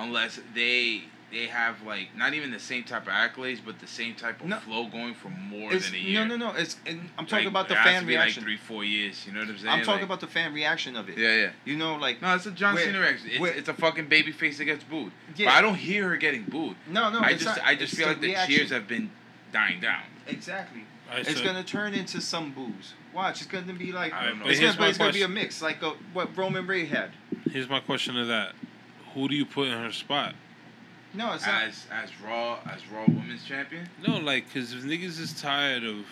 unless 0.00 0.40
they 0.54 1.02
they 1.30 1.46
have 1.46 1.82
like 1.82 2.08
not 2.16 2.34
even 2.34 2.50
the 2.50 2.58
same 2.58 2.84
type 2.84 3.02
of 3.06 3.12
accolades, 3.12 3.58
but 3.64 3.78
the 3.78 3.86
same 3.86 4.14
type 4.14 4.40
of 4.40 4.46
No. 4.46 4.56
flow 4.58 4.86
going 4.86 5.14
for 5.14 5.28
more 5.28 5.72
It's, 5.72 5.86
than 5.86 5.94
a 5.94 5.98
year. 5.98 6.24
no, 6.26 6.36
no, 6.36 6.50
no. 6.52 6.56
It's 6.56 6.76
and 6.86 7.08
I'm 7.18 7.26
talking 7.26 7.44
Like, 7.46 7.52
about 7.52 7.68
the 7.68 7.74
it 7.74 7.78
has 7.78 7.86
fan 7.92 8.00
to 8.02 8.06
be 8.06 8.12
reaction. 8.14 8.42
Like 8.42 8.44
three, 8.46 8.56
four 8.56 8.84
years. 8.84 9.24
You 9.26 9.32
know 9.32 9.40
what 9.40 9.48
I'm 9.50 9.58
saying? 9.58 9.68
I'm 9.68 9.78
talking 9.80 9.92
Like- 9.94 10.02
about 10.04 10.20
the 10.20 10.26
fan 10.26 10.52
reaction 10.52 10.96
of 10.96 11.08
it. 11.08 11.16
Yeah, 11.18 11.34
yeah. 11.36 11.50
You 11.64 11.76
know, 11.76 11.96
like 11.96 12.20
No, 12.20 12.34
it's 12.34 12.46
a 12.46 12.50
John 12.50 12.76
Cena 12.76 12.98
reaction. 12.98 13.30
It's, 13.32 13.58
it's 13.58 13.68
a 13.68 13.74
fucking 13.74 14.06
baby 14.08 14.32
face 14.32 14.58
that 14.58 14.64
gets 14.64 14.82
booed. 14.84 15.12
Yeah. 15.36 15.46
But 15.46 15.54
I 15.54 15.60
don't 15.60 15.76
hear 15.76 16.08
her 16.10 16.16
getting 16.16 16.42
booed. 16.44 16.76
no, 16.88 17.10
no. 17.10 17.20
I 17.20 17.32
just 17.34 17.44
not- 17.44 17.60
I 17.64 17.74
just 17.74 17.92
it's 17.92 17.98
feel 18.00 18.08
like 18.08 18.20
the 18.20 18.28
reaction. 18.28 18.56
cheers 18.56 18.70
have 18.70 18.88
been 18.88 19.10
dying 19.52 19.80
down. 19.80 20.02
exactly. 20.26 20.82
I 21.12 21.18
It's 21.20 21.34
said- 21.36 21.44
gonna 21.44 21.64
turn 21.64 21.92
into 21.94 22.20
some 22.20 22.52
boos. 22.52 22.94
Watch, 23.12 23.40
it's 23.42 23.50
gonna 23.50 23.72
be 23.72 23.90
like 23.90 24.12
I 24.12 24.26
don't 24.26 24.38
know. 24.38 24.46
it's, 24.46 24.60
gonna, 24.60 24.78
my 24.78 24.88
it's 24.88 24.98
gonna 24.98 25.12
be 25.12 25.22
a 25.22 25.28
mix, 25.28 25.60
like 25.60 25.82
a, 25.82 25.90
what 26.12 26.36
Roman 26.36 26.66
Reigns 26.68 26.90
had. 26.90 27.10
Here's 27.50 27.68
my 27.68 27.80
question 27.80 28.14
to 28.14 28.24
that: 28.26 28.52
Who 29.14 29.26
do 29.28 29.34
you 29.34 29.44
put 29.44 29.66
in 29.66 29.76
her 29.76 29.90
spot? 29.90 30.36
No, 31.12 31.32
it's 31.32 31.46
not. 31.46 31.62
As 31.64 31.86
as 31.90 32.10
Raw 32.20 32.58
as 32.66 32.86
Raw 32.88 33.04
Women's 33.06 33.44
Champion. 33.44 33.88
No, 34.06 34.18
like, 34.18 34.52
cause 34.52 34.74
niggas 34.74 35.18
is 35.18 35.40
tired 35.40 35.84
of 35.84 36.06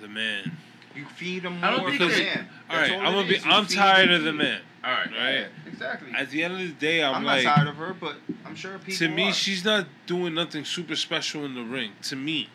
the 0.00 0.08
man. 0.08 0.56
You 0.94 1.04
feed 1.04 1.44
them 1.44 1.60
more. 1.60 1.70
I 1.70 1.76
don't 1.76 1.86
think 1.86 2.02
for 2.02 2.08
the 2.08 2.14
they- 2.14 2.24
man. 2.24 2.48
All 2.68 2.76
right, 2.76 2.92
I'm 2.92 3.14
gonna 3.14 3.28
be. 3.28 3.36
You 3.36 3.42
I'm 3.44 3.66
tired 3.66 4.10
of 4.10 4.24
the 4.24 4.32
feed 4.32 4.38
man. 4.38 4.60
All 4.82 4.90
right. 4.90 5.06
Right. 5.06 5.34
Yeah, 5.34 5.46
exactly. 5.66 6.12
At 6.16 6.30
the 6.30 6.42
end 6.42 6.54
of 6.54 6.60
the 6.60 6.68
day, 6.68 7.02
I'm, 7.02 7.16
I'm, 7.16 7.24
like, 7.24 7.44
not 7.44 7.56
tired 7.56 7.68
of 7.68 7.76
her, 7.76 7.92
but 7.92 8.16
I'm 8.46 8.54
sure 8.54 8.78
people. 8.78 8.94
to 8.94 9.08
me, 9.08 9.28
are. 9.28 9.32
she's 9.32 9.64
not 9.64 9.86
doing 10.06 10.34
nothing 10.34 10.64
super 10.64 10.96
special 10.96 11.44
in 11.44 11.54
the 11.54 11.62
ring. 11.62 11.92
To 12.04 12.16
me, 12.16 12.48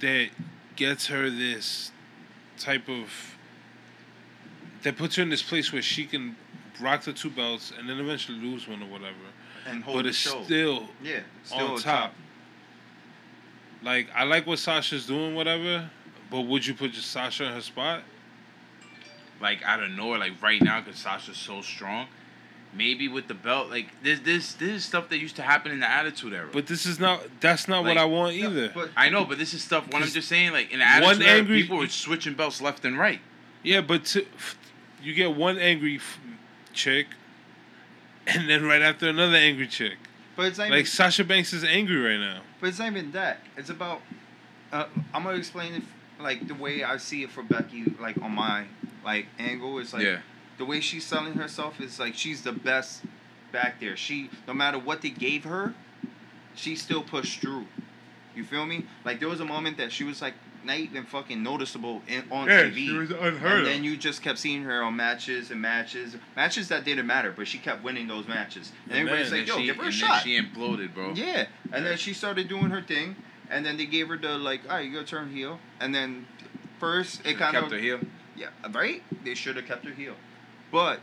that 0.00 0.28
gets 0.76 1.08
her 1.08 1.28
this 1.28 1.90
type 2.56 2.88
of 2.88 3.36
that 4.82 4.96
puts 4.96 5.16
her 5.16 5.22
in 5.22 5.28
this 5.28 5.42
place 5.42 5.72
where 5.72 5.82
she 5.82 6.06
can 6.06 6.36
rock 6.80 7.02
the 7.02 7.12
two 7.12 7.30
belts 7.30 7.72
and 7.76 7.88
then 7.88 7.98
eventually 7.98 8.38
lose 8.38 8.68
one 8.68 8.82
or 8.82 8.86
whatever. 8.86 9.16
And 9.68 9.84
hold 9.84 9.98
but 9.98 10.02
the 10.02 10.08
it's 10.08 10.18
show. 10.18 10.42
still 10.42 10.88
yeah, 11.02 11.20
still 11.44 11.68
on 11.68 11.78
a 11.78 11.80
top. 11.80 12.14
Like 13.82 14.08
I 14.14 14.24
like 14.24 14.46
what 14.46 14.58
Sasha's 14.58 15.06
doing, 15.06 15.34
whatever. 15.34 15.90
But 16.30 16.42
would 16.42 16.66
you 16.66 16.74
put 16.74 16.92
just 16.92 17.10
Sasha 17.10 17.44
in 17.44 17.52
her 17.52 17.60
spot? 17.60 18.02
Like 19.40 19.62
out 19.62 19.82
of 19.82 19.90
nowhere, 19.90 20.18
like 20.18 20.42
right 20.42 20.60
now, 20.60 20.80
because 20.80 21.00
Sasha's 21.00 21.36
so 21.36 21.62
strong. 21.62 22.08
Maybe 22.74 23.08
with 23.08 23.28
the 23.28 23.34
belt, 23.34 23.70
like 23.70 23.86
this, 24.02 24.20
this, 24.20 24.52
this 24.52 24.68
is 24.68 24.84
stuff 24.84 25.08
that 25.08 25.16
used 25.16 25.36
to 25.36 25.42
happen 25.42 25.72
in 25.72 25.80
the 25.80 25.90
Attitude 25.90 26.34
Era. 26.34 26.50
But 26.52 26.66
this 26.66 26.84
is 26.84 27.00
not. 27.00 27.22
That's 27.40 27.66
not 27.66 27.82
what 27.84 27.96
I 27.96 28.04
want 28.04 28.34
either. 28.34 28.70
But 28.74 28.90
I 28.94 29.08
know, 29.08 29.24
but 29.24 29.38
this 29.38 29.54
is 29.54 29.64
stuff. 29.64 29.86
What 29.90 30.02
I'm 30.02 30.08
just 30.08 30.28
saying, 30.28 30.52
like 30.52 30.70
in 30.70 30.80
the 30.80 30.84
one 30.84 31.02
Attitude 31.02 31.26
Era, 31.26 31.38
angry- 31.38 31.62
people 31.62 31.78
were 31.78 31.88
switching 31.88 32.34
belts 32.34 32.60
left 32.60 32.84
and 32.84 32.98
right. 32.98 33.20
yeah, 33.62 33.80
but 33.80 34.04
to, 34.06 34.26
you 35.02 35.14
get 35.14 35.34
one 35.34 35.56
angry 35.56 35.98
chick, 36.74 37.06
and 38.28 38.48
then 38.48 38.64
right 38.66 38.82
after 38.82 39.08
another 39.08 39.36
angry 39.36 39.66
chick. 39.66 39.96
but 40.36 40.46
it's 40.46 40.58
not 40.58 40.64
Like 40.70 40.80
even, 40.80 40.86
Sasha 40.86 41.24
Banks 41.24 41.52
is 41.52 41.64
angry 41.64 41.96
right 42.00 42.20
now. 42.20 42.40
but 42.60 42.68
it's 42.68 42.78
not 42.78 42.88
even 42.88 43.12
that. 43.12 43.38
It's 43.56 43.70
about. 43.70 44.00
Uh, 44.72 44.84
I'm 45.14 45.24
gonna 45.24 45.36
explain 45.38 45.74
it 45.74 45.82
like 46.20 46.46
the 46.46 46.54
way 46.54 46.84
I 46.84 46.96
see 46.98 47.22
it 47.22 47.30
for 47.30 47.42
Becky, 47.42 47.84
like 48.00 48.20
on 48.20 48.32
my 48.32 48.64
like 49.04 49.26
angle. 49.38 49.78
It's 49.78 49.92
like 49.92 50.02
yeah, 50.04 50.18
the 50.58 50.64
way 50.64 50.80
she's 50.80 51.04
selling 51.06 51.34
herself 51.34 51.80
is 51.80 51.98
like 51.98 52.14
she's 52.14 52.42
the 52.42 52.52
best 52.52 53.02
back 53.50 53.80
there. 53.80 53.96
She 53.96 54.28
no 54.46 54.52
matter 54.54 54.78
what 54.78 55.00
they 55.02 55.10
gave 55.10 55.44
her, 55.44 55.74
she 56.54 56.76
still 56.76 57.02
pushed 57.02 57.40
through. 57.40 57.66
You 58.36 58.44
feel 58.44 58.66
me? 58.66 58.84
Like 59.04 59.20
there 59.20 59.28
was 59.28 59.40
a 59.40 59.44
moment 59.46 59.78
that 59.78 59.90
she 59.90 60.04
was 60.04 60.20
like 60.20 60.34
not 60.64 60.78
even 60.78 61.04
fucking 61.04 61.42
noticeable 61.42 62.02
in, 62.08 62.24
on 62.30 62.48
TV. 62.48 62.74
She 62.86 62.92
was 62.92 63.10
unheard 63.10 63.58
and 63.58 63.66
then 63.66 63.84
you 63.84 63.96
just 63.96 64.22
kept 64.22 64.38
seeing 64.38 64.62
her 64.64 64.82
on 64.82 64.96
matches 64.96 65.50
and 65.50 65.60
matches, 65.60 66.16
matches 66.36 66.68
that 66.68 66.84
didn't 66.84 67.06
matter, 67.06 67.32
but 67.36 67.46
she 67.48 67.58
kept 67.58 67.82
winning 67.82 68.06
those 68.08 68.26
matches. 68.28 68.72
And 68.84 68.92
Man, 68.92 69.00
everybody's 69.08 69.32
and 69.32 69.40
like, 69.40 69.46
then 69.46 69.56
"Yo, 69.56 69.60
she, 69.60 69.66
give 69.66 69.76
her 69.76 69.82
a 69.82 69.86
and 69.86 69.94
shot." 69.94 70.08
then 70.10 70.20
she 70.24 70.40
imploded, 70.40 70.94
bro. 70.94 71.12
Yeah, 71.14 71.46
and 71.72 71.86
then 71.86 71.96
she 71.96 72.12
started 72.12 72.48
doing 72.48 72.70
her 72.70 72.82
thing, 72.82 73.16
and 73.50 73.64
then 73.64 73.76
they 73.76 73.86
gave 73.86 74.08
her 74.08 74.16
the 74.16 74.36
like, 74.38 74.60
"All 74.68 74.76
right, 74.76 74.86
you 74.86 74.92
gotta 74.92 75.06
turn 75.06 75.30
heel," 75.30 75.58
and 75.80 75.94
then 75.94 76.26
first 76.78 77.20
it 77.20 77.24
Should've 77.24 77.38
kind 77.38 77.56
kept 77.56 77.72
her 77.72 77.78
heel. 77.78 78.00
yeah, 78.36 78.48
right. 78.72 79.02
They 79.24 79.34
should 79.34 79.56
have 79.56 79.66
kept 79.66 79.84
her 79.84 79.92
heel, 79.92 80.14
but 80.70 81.00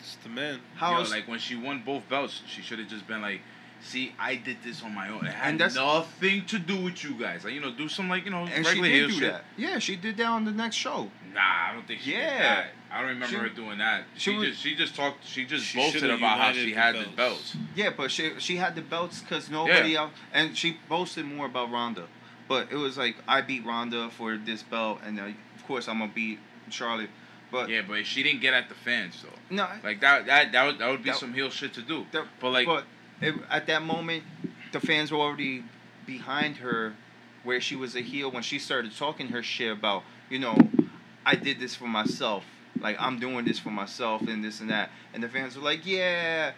It's 0.00 0.16
the 0.22 0.28
man. 0.28 0.60
how 0.76 0.96
Yo, 0.96 1.00
is 1.02 1.10
like 1.10 1.26
when 1.28 1.38
she 1.38 1.56
won 1.56 1.82
both 1.84 2.08
belts, 2.08 2.42
she 2.46 2.62
should 2.62 2.78
have 2.78 2.88
just 2.88 3.06
been 3.06 3.20
like, 3.22 3.40
"See, 3.80 4.12
I 4.18 4.34
did 4.36 4.58
this 4.62 4.82
on 4.82 4.94
my 4.94 5.08
own. 5.08 5.24
It 5.26 5.32
had 5.32 5.50
And 5.50 5.60
that's- 5.60 5.76
nothing 5.76 6.44
to 6.46 6.58
do 6.58 6.76
with 6.76 7.02
you 7.04 7.12
guys. 7.14 7.44
Like, 7.44 7.54
you 7.54 7.60
know, 7.60 7.70
do 7.72 7.88
some 7.88 8.08
like 8.08 8.24
you 8.24 8.30
know 8.30 8.44
and 8.44 8.64
she 8.66 8.80
regular 8.80 8.88
did 8.88 8.94
heel 8.96 9.08
do 9.08 9.14
shit." 9.14 9.32
that. 9.32 9.44
Yeah, 9.56 9.78
she 9.78 9.96
did 9.96 10.16
that 10.16 10.26
on 10.26 10.44
the 10.44 10.50
next 10.52 10.76
show. 10.76 11.10
Nah, 11.32 11.40
I 11.40 11.72
don't 11.74 11.86
think 11.86 12.00
she 12.00 12.10
did 12.10 12.18
Yeah. 12.20 12.38
that. 12.38 12.70
I 12.90 12.98
don't 13.00 13.08
remember 13.10 13.26
She- 13.34 13.40
her 13.40 13.48
doing 13.50 13.78
that. 13.78 14.04
She, 14.14 14.30
she 14.32 14.36
was- 14.36 14.48
just 14.48 14.62
she 14.62 14.74
just 14.74 14.94
talked. 14.96 15.26
She 15.26 15.44
just 15.44 15.66
She 15.66 15.78
boasted 15.78 16.10
about 16.10 16.38
how 16.40 16.52
she 16.52 16.66
the 16.66 16.72
had 16.72 16.94
the 16.94 17.00
belts. 17.04 17.16
belts. 17.52 17.56
Yeah, 17.74 17.90
but 17.90 18.10
she 18.10 18.32
she 18.38 18.56
had 18.56 18.74
the 18.74 18.82
belts 18.82 19.20
because 19.20 19.48
nobody 19.50 19.90
Yeah. 19.90 20.00
else, 20.00 20.12
and 20.32 20.56
she 20.56 20.78
boasted 20.88 21.24
more 21.26 21.46
about 21.46 21.70
Ronda. 21.70 22.06
But 22.48 22.72
it 22.72 22.76
was 22.76 22.96
like 22.96 23.16
I 23.28 23.42
beat 23.42 23.64
Ronda 23.64 24.10
for 24.10 24.36
this 24.38 24.62
belt, 24.62 25.00
and 25.04 25.20
uh, 25.20 25.24
of 25.24 25.66
course 25.66 25.86
I'm 25.88 25.98
gonna 25.98 26.10
beat 26.12 26.38
Charlotte. 26.70 27.10
But 27.50 27.68
Yeah, 27.70 27.80
but 27.82 28.04
she 28.06 28.22
didn't 28.22 28.40
get 28.40 28.52
at 28.54 28.68
the 28.68 28.74
fans 28.74 29.22
though. 29.22 29.38
no, 29.54 29.68
Like 29.84 30.00
that 30.00 30.26
that 30.26 30.52
that 30.52 30.64
would, 30.66 30.78
that 30.78 30.90
would 30.90 31.02
be 31.02 31.10
That- 31.10 31.18
some 31.18 31.32
heel 31.34 31.50
shit 31.50 31.72
to 31.74 31.82
do. 31.82 32.06
that- 32.12 32.26
But 32.40 32.50
like 32.50 32.66
but 32.66 32.84
it, 33.20 33.34
at 33.50 33.66
that 33.66 33.82
moment, 33.82 34.24
the 34.72 34.80
fans 34.80 35.10
were 35.10 35.18
already 35.18 35.64
behind 36.06 36.56
her, 36.58 36.94
where 37.44 37.60
she 37.60 37.76
was 37.76 37.94
a 37.96 38.00
heel 38.00 38.30
when 38.30 38.42
she 38.42 38.58
started 38.58 38.94
talking 38.96 39.28
her 39.28 39.42
shit 39.42 39.72
about 39.72 40.02
you 40.30 40.38
know, 40.38 40.56
I 41.24 41.34
did 41.34 41.58
this 41.60 41.74
for 41.74 41.86
myself. 41.86 42.44
Like 42.80 42.96
I'm 43.00 43.18
doing 43.18 43.44
this 43.44 43.58
for 43.58 43.70
myself 43.70 44.22
and 44.22 44.44
this 44.44 44.60
and 44.60 44.70
that, 44.70 44.90
and 45.12 45.22
the 45.22 45.28
fans 45.28 45.56
were 45.56 45.62
like, 45.62 45.84
yeah, 45.84 46.52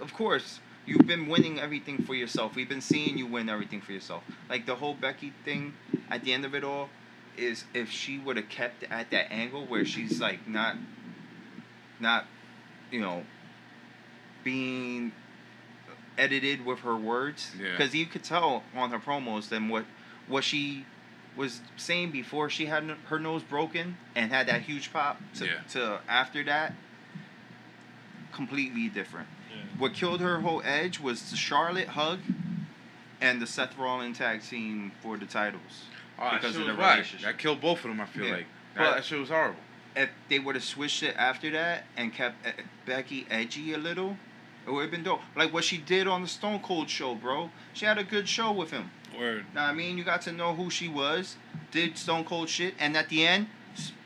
of 0.00 0.12
course. 0.14 0.60
You've 0.86 1.06
been 1.06 1.28
winning 1.28 1.58
everything 1.58 2.04
for 2.04 2.14
yourself. 2.14 2.56
We've 2.56 2.68
been 2.68 2.82
seeing 2.82 3.16
you 3.16 3.26
win 3.26 3.48
everything 3.48 3.80
for 3.80 3.92
yourself. 3.92 4.22
Like 4.50 4.66
the 4.66 4.74
whole 4.74 4.92
Becky 4.92 5.32
thing, 5.42 5.72
at 6.10 6.22
the 6.24 6.34
end 6.34 6.44
of 6.44 6.54
it 6.54 6.62
all, 6.62 6.90
is 7.38 7.64
if 7.72 7.90
she 7.90 8.18
would 8.18 8.36
have 8.36 8.50
kept 8.50 8.84
at 8.90 9.10
that 9.10 9.32
angle 9.32 9.64
where 9.64 9.86
she's 9.86 10.20
like 10.20 10.46
not, 10.46 10.76
not, 11.98 12.26
you 12.90 13.00
know, 13.00 13.22
being 14.42 15.12
edited 16.18 16.64
with 16.64 16.80
her 16.80 16.96
words 16.96 17.50
Yeah. 17.58 17.72
because 17.72 17.94
you 17.94 18.06
could 18.06 18.22
tell 18.22 18.62
on 18.74 18.90
her 18.90 18.98
promos 18.98 19.48
then 19.48 19.68
what 19.68 19.84
what 20.26 20.44
she 20.44 20.86
was 21.36 21.60
saying 21.76 22.10
before 22.12 22.48
she 22.48 22.66
had 22.66 22.84
n- 22.84 22.96
her 23.06 23.18
nose 23.18 23.42
broken 23.42 23.96
and 24.14 24.30
had 24.30 24.46
that 24.46 24.62
huge 24.62 24.92
pop 24.92 25.20
to, 25.34 25.46
Yeah. 25.46 25.52
to 25.70 26.00
after 26.08 26.44
that 26.44 26.74
completely 28.32 28.88
different 28.88 29.28
Yeah. 29.50 29.62
what 29.78 29.94
killed 29.94 30.20
her 30.20 30.40
whole 30.40 30.62
edge 30.64 30.98
was 31.00 31.30
the 31.30 31.36
charlotte 31.36 31.88
hug 31.88 32.20
and 33.20 33.40
the 33.40 33.46
seth 33.46 33.76
rollins 33.78 34.18
tag 34.18 34.42
team 34.42 34.92
for 35.02 35.16
the 35.16 35.26
titles 35.26 35.84
oh, 36.18 36.30
because 36.34 36.52
shit 36.52 36.60
of 36.62 36.66
the 36.68 36.74
whack. 36.74 36.94
relationship. 36.96 37.26
That 37.26 37.38
killed 37.38 37.60
both 37.60 37.78
of 37.78 37.84
them. 37.84 38.00
I 38.00 38.06
feel 38.06 38.24
Yeah. 38.26 38.32
like 38.32 38.46
that, 38.74 38.78
But- 38.84 38.94
that 38.96 39.04
shit 39.04 39.18
was 39.18 39.28
horrible. 39.30 39.60
if 39.96 40.10
they 40.28 40.38
would 40.40 40.56
have 40.56 40.64
switched 40.64 41.02
it 41.04 41.14
after 41.16 41.50
that 41.50 41.84
and 41.96 42.12
kept 42.12 42.44
uh, 42.46 42.50
Becky 42.84 43.26
edgy 43.30 43.72
a 43.72 43.78
little, 43.78 44.18
it 44.66 44.70
would 44.70 44.82
have 44.82 44.90
been 44.90 45.02
dope. 45.02 45.20
Like 45.36 45.52
what 45.52 45.64
she 45.64 45.78
did 45.78 46.06
on 46.06 46.22
the 46.22 46.28
Stone 46.28 46.60
Cold 46.60 46.88
show, 46.88 47.14
bro. 47.14 47.50
She 47.72 47.86
had 47.86 47.98
a 47.98 48.04
good 48.04 48.28
show 48.28 48.52
with 48.52 48.70
him. 48.70 48.90
Word. 49.18 49.46
Now 49.54 49.66
I 49.66 49.72
mean, 49.72 49.98
you 49.98 50.04
got 50.04 50.22
to 50.22 50.32
know 50.32 50.54
who 50.54 50.70
she 50.70 50.88
was, 50.88 51.36
did 51.70 51.96
Stone 51.98 52.24
Cold 52.24 52.48
shit, 52.48 52.74
and 52.78 52.96
at 52.96 53.08
the 53.08 53.26
end, 53.26 53.48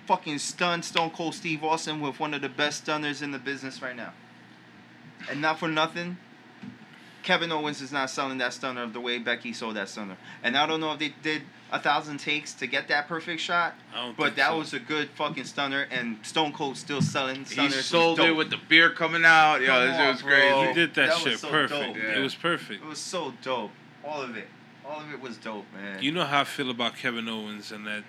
fucking 0.07 0.39
stunned 0.39 0.85
Stone 0.85 1.11
Cold 1.11 1.35
Steve 1.35 1.63
Austin 1.63 2.01
with 2.01 2.19
one 2.19 2.35
of 2.35 2.41
the 2.41 2.49
best 2.49 2.79
stunners 2.79 3.23
in 3.23 3.31
the 3.31 3.39
business 3.39 3.83
right 3.83 3.97
now. 3.97 4.13
And 5.31 5.41
not 5.41 5.59
for 5.59 5.69
nothing, 5.69 6.17
Kevin 7.29 7.53
Owens 7.53 7.83
is 7.83 7.93
not 7.93 8.09
selling 8.09 8.39
that 8.39 8.55
stunner 8.55 8.87
the 8.87 9.01
way 9.01 9.19
Becky 9.19 9.53
sold 9.53 9.77
that 9.77 9.91
stunner. 9.91 10.17
And 10.43 10.57
I 10.57 10.65
don't 10.65 10.81
know 10.81 10.93
if 10.93 10.99
they 10.99 11.13
did 11.23 11.43
a 11.71 11.79
thousand 11.79 12.17
takes 12.21 12.55
to 12.55 12.67
get 12.67 12.89
that 12.89 13.07
perfect 13.07 13.43
shot, 13.43 13.75
I 13.95 14.07
don't 14.07 14.17
but 14.17 14.25
think 14.25 14.37
that 14.37 14.49
so. 14.49 14.59
was 14.59 14.73
a 14.73 14.79
good 14.79 15.11
fucking 15.11 15.45
stunner, 15.45 15.87
and 15.91 16.17
Stone 16.25 16.55
Cold 16.55 16.79
still 16.79 17.03
selling 17.03 17.41
He 17.41 17.45
stunners. 17.45 17.77
was 17.77 17.85
sold 17.85 18.21
it 18.21 18.33
with 18.33 18.49
the 18.49 18.57
beer 18.71 18.89
coming 18.89 19.27
out. 19.27 19.61
Yo, 19.61 19.67
Come 19.67 19.89
this 19.89 19.99
on, 19.99 20.07
was 20.09 20.23
bro. 20.23 20.31
crazy. 20.31 20.69
He 20.69 20.73
did 20.73 20.95
that, 20.95 21.07
That 21.09 21.15
was 21.17 21.23
shit 21.33 21.39
so 21.39 21.51
perfect. 21.51 21.95
dope. 21.95 21.97
Yeah. 22.03 22.19
It 22.19 22.23
was 22.23 22.35
perfect. 22.35 22.83
It 22.83 22.89
was 22.89 22.99
so 22.99 23.35
dope. 23.43 23.73
All 24.03 24.23
of 24.23 24.35
it. 24.35 24.49
All 24.87 24.99
of 25.01 25.13
it 25.13 25.21
was 25.21 25.37
dope, 25.37 25.67
man. 25.75 26.03
You 26.03 26.13
know 26.13 26.25
how 26.25 26.41
I 26.41 26.45
feel 26.45 26.71
about 26.71 26.97
Kevin 26.97 27.29
Owens 27.29 27.73
and 27.73 27.87
that 27.87 28.05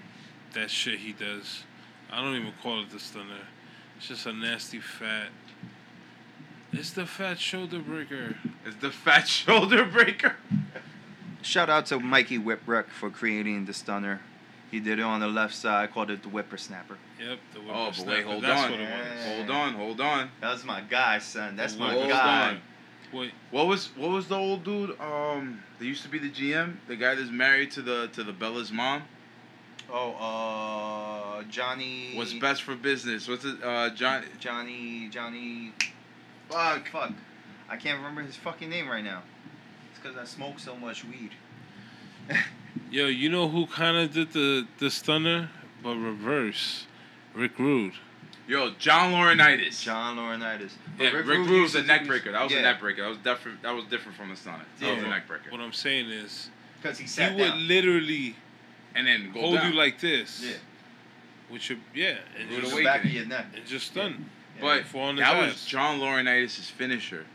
that 0.53 0.71
shit 0.71 0.99
he 0.99 1.11
does. 1.11 1.63
I 2.09 2.21
don't 2.21 2.35
even 2.37 2.53
call 2.63 2.81
it 2.83 2.89
the 2.89 2.99
stunner. 3.01 3.47
It's 3.97 4.07
just 4.07 4.25
a 4.27 4.31
nasty 4.31 4.79
fat. 4.79 5.27
It's 6.71 6.91
the 6.91 7.05
fat 7.05 7.39
shoulder 7.39 7.79
breaker. 7.79 8.35
It's 8.65 8.75
the 8.77 8.91
fat 8.91 9.27
shoulder 9.27 9.85
breaker. 9.85 10.35
Shout 11.41 11.69
out 11.69 11.85
to 11.87 11.99
Mikey 11.99 12.37
Whipwreck 12.37 12.89
for 12.89 13.09
creating 13.09 13.65
the 13.65 13.73
stunner. 13.73 14.21
He 14.69 14.79
did 14.79 14.99
it 14.99 15.03
on 15.03 15.19
the 15.19 15.27
left 15.27 15.55
side, 15.55 15.91
called 15.91 16.11
it 16.11 16.21
the 16.21 16.29
whippersnapper. 16.29 16.97
Yep. 17.19 17.39
The 17.53 17.59
Oh, 17.71 17.91
but 17.97 18.05
wait, 18.05 18.23
hold 18.23 18.43
That's 18.43 18.65
on. 18.65 18.71
what 18.71 18.79
it 18.79 18.89
was. 18.89 19.25
Hold 19.25 19.49
on, 19.49 19.73
hold 19.73 20.01
on. 20.01 20.29
That's 20.41 20.63
my 20.63 20.81
guy, 20.81 21.17
son. 21.19 21.55
That's 21.55 21.75
my 21.75 21.93
hold 21.93 22.09
guy. 22.09 22.49
on. 22.49 22.61
Wait, 23.11 23.31
What 23.49 23.65
was 23.65 23.87
what 23.97 24.11
was 24.11 24.27
the 24.27 24.35
old 24.37 24.63
dude? 24.63 24.91
Um, 25.01 25.63
that 25.79 25.85
used 25.85 26.03
to 26.03 26.09
be 26.09 26.19
the 26.19 26.29
GM, 26.29 26.75
the 26.87 26.95
guy 26.95 27.15
that's 27.15 27.31
married 27.31 27.71
to 27.71 27.81
the 27.81 28.09
to 28.13 28.23
the 28.23 28.31
Bella's 28.33 28.71
mom. 28.71 29.01
Oh, 29.91 30.11
uh, 31.39 31.43
Johnny. 31.49 32.11
What's 32.15 32.33
best 32.33 32.61
for 32.61 32.75
business? 32.75 33.27
What's 33.27 33.45
it? 33.45 33.63
Uh, 33.63 33.89
John. 33.95 34.23
Johnny. 34.39 35.07
Johnny. 35.09 35.73
Fuck. 36.49 36.87
Fuck. 36.89 37.11
I 37.69 37.77
can't 37.77 37.97
remember 37.97 38.21
his 38.21 38.35
fucking 38.35 38.69
name 38.69 38.87
right 38.87 39.03
now. 39.03 39.21
It's 39.91 39.99
because 39.99 40.17
I 40.17 40.25
smoke 40.25 40.59
so 40.59 40.75
much 40.75 41.05
weed. 41.05 41.31
yo, 42.91 43.05
you 43.07 43.29
know 43.29 43.47
who 43.47 43.65
kind 43.67 43.97
of 43.97 44.13
did 44.13 44.33
the 44.33 44.67
the 44.79 44.89
stunner, 44.89 45.49
but 45.83 45.95
reverse? 45.95 46.85
Rick 47.35 47.59
Rude. 47.59 47.93
Yo, 48.47 48.71
John 48.79 49.11
Laurinaitis. 49.13 49.81
John 49.83 50.17
Laurinaitis. 50.17 50.71
But 50.97 51.03
Yeah, 51.03 51.09
Rick, 51.11 51.27
Rude 51.27 51.47
Rude 51.47 51.61
was 51.61 51.75
a 51.75 51.81
to 51.81 51.87
neck 51.87 52.07
breaker. 52.07 52.31
That 52.31 52.43
was 52.43 52.51
yeah, 52.51 52.59
a 52.59 52.61
neck 52.63 52.79
breaker. 52.79 53.03
That 53.03 53.09
was 53.09 53.17
different. 53.19 53.61
That 53.61 53.75
was 53.75 53.85
different 53.85 54.17
from 54.17 54.29
the 54.29 54.35
stunner. 54.35 54.65
That 54.79 54.95
was 54.95 55.03
a 55.03 55.05
Yeah. 55.05 55.09
neck 55.13 55.27
breaker. 55.27 55.51
What 55.51 55.61
I'm 55.61 55.73
saying 55.73 56.09
is, 56.09 56.49
Because 56.81 56.97
he 56.97 57.05
sat 57.05 57.33
he 57.33 57.37
sat 57.39 57.53
would 57.53 57.61
literally 57.61 58.35
And 58.95 59.05
then 59.05 59.31
go 59.31 59.41
hold 59.41 59.55
down. 59.55 59.71
you 59.71 59.77
like 59.77 59.99
this. 59.99 60.43
Yeah. 60.43 60.53
Which 61.49 61.69
would 61.69 61.79
yeah, 61.93 62.17
and 62.39 62.49
Rude 62.49 62.61
just, 62.61 62.75
the 62.75 62.83
back 62.83 63.05
of 63.05 63.11
your 63.11 63.25
neck. 63.25 63.45
and 63.55 63.65
just 63.67 63.87
stun. 63.87 64.29
But 64.61 64.85
Fall 64.85 65.15
that 65.15 65.35
ass. 65.35 65.53
was 65.53 65.65
John 65.65 65.99
Laurinaitis' 65.99 66.69
finisher 66.71 67.25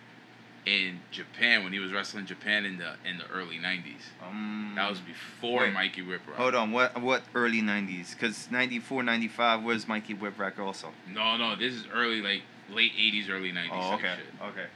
in 0.66 1.01
Japan 1.11 1.62
when 1.62 1.72
he 1.75 1.79
was 1.79 1.93
wrestling 1.93 2.25
Japan 2.27 2.64
in 2.64 2.79
the 2.79 2.95
in 3.09 3.18
the 3.18 3.27
early 3.29 3.57
'90s. 3.59 4.03
Um, 4.27 4.72
That 4.77 4.89
was 4.91 5.01
before 5.01 5.61
Wait. 5.62 5.72
Mikey 5.72 6.03
Whipwreck. 6.03 6.37
Hold 6.37 6.55
on, 6.55 6.72
what 6.72 7.01
what 7.01 7.22
early 7.35 7.61
'90s? 7.61 8.12
Because 8.12 8.51
'94, 8.51 9.03
'95 9.03 9.62
was 9.62 9.87
Mikey 9.87 10.14
Whipwreck 10.14 10.59
also. 10.59 10.93
No, 11.12 11.37
no, 11.37 11.55
this 11.57 11.75
is 11.75 11.85
early, 11.93 12.20
like 12.22 12.43
late 12.70 12.93
'80s, 12.99 13.29
early 13.31 13.53
'90s. 13.53 13.68
Oh, 13.72 13.95
okay, 13.95 14.14
okay. 14.43 14.66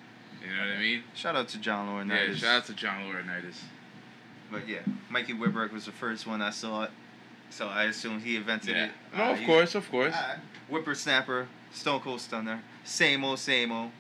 You 0.45 0.55
know 0.55 0.61
what 0.69 0.77
I 0.77 0.79
mean? 0.79 1.03
Shout 1.15 1.35
out 1.37 1.49
to 1.49 1.59
John 1.59 1.89
Laurinaitis. 1.89 2.09
Yeah. 2.09 2.17
Laurinaitis. 2.29 2.37
Shout 2.37 2.57
out 2.57 2.65
to 2.67 2.75
John 2.75 3.01
Laurinaitis. 3.03 3.61
But 4.53 4.69
yeah, 4.69 4.79
Mikey 5.11 5.33
Whipwreck 5.35 5.73
was 5.73 5.85
the 5.87 5.93
first 5.93 6.27
one 6.27 6.41
I 6.43 6.51
saw 6.51 6.85
it, 6.85 6.91
so 7.51 7.67
I 7.69 7.85
assume 7.85 8.21
he 8.21 8.37
invented 8.37 8.77
Yeah. 8.77 8.85
it. 8.87 8.91
No, 9.17 9.25
Uh, 9.25 9.33
of 9.33 9.43
course, 9.45 9.75
of 9.75 9.91
course. 9.91 10.15
Alright. 10.15 10.39
Whippersnapper, 10.71 11.49
Stone 11.73 12.01
Cold 12.01 12.21
Stunner, 12.21 12.63
same 12.85 13.25
old, 13.25 13.39
same 13.39 13.71
old. 13.73 13.91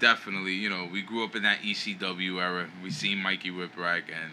Definitely, 0.00 0.54
you 0.54 0.68
know, 0.68 0.88
we 0.90 1.00
grew 1.02 1.24
up 1.24 1.36
in 1.36 1.42
that 1.44 1.58
ECW 1.60 2.40
era. 2.40 2.66
We 2.82 2.90
seen 2.90 3.18
Mikey 3.18 3.50
Whipwreck, 3.50 4.02
and 4.08 4.32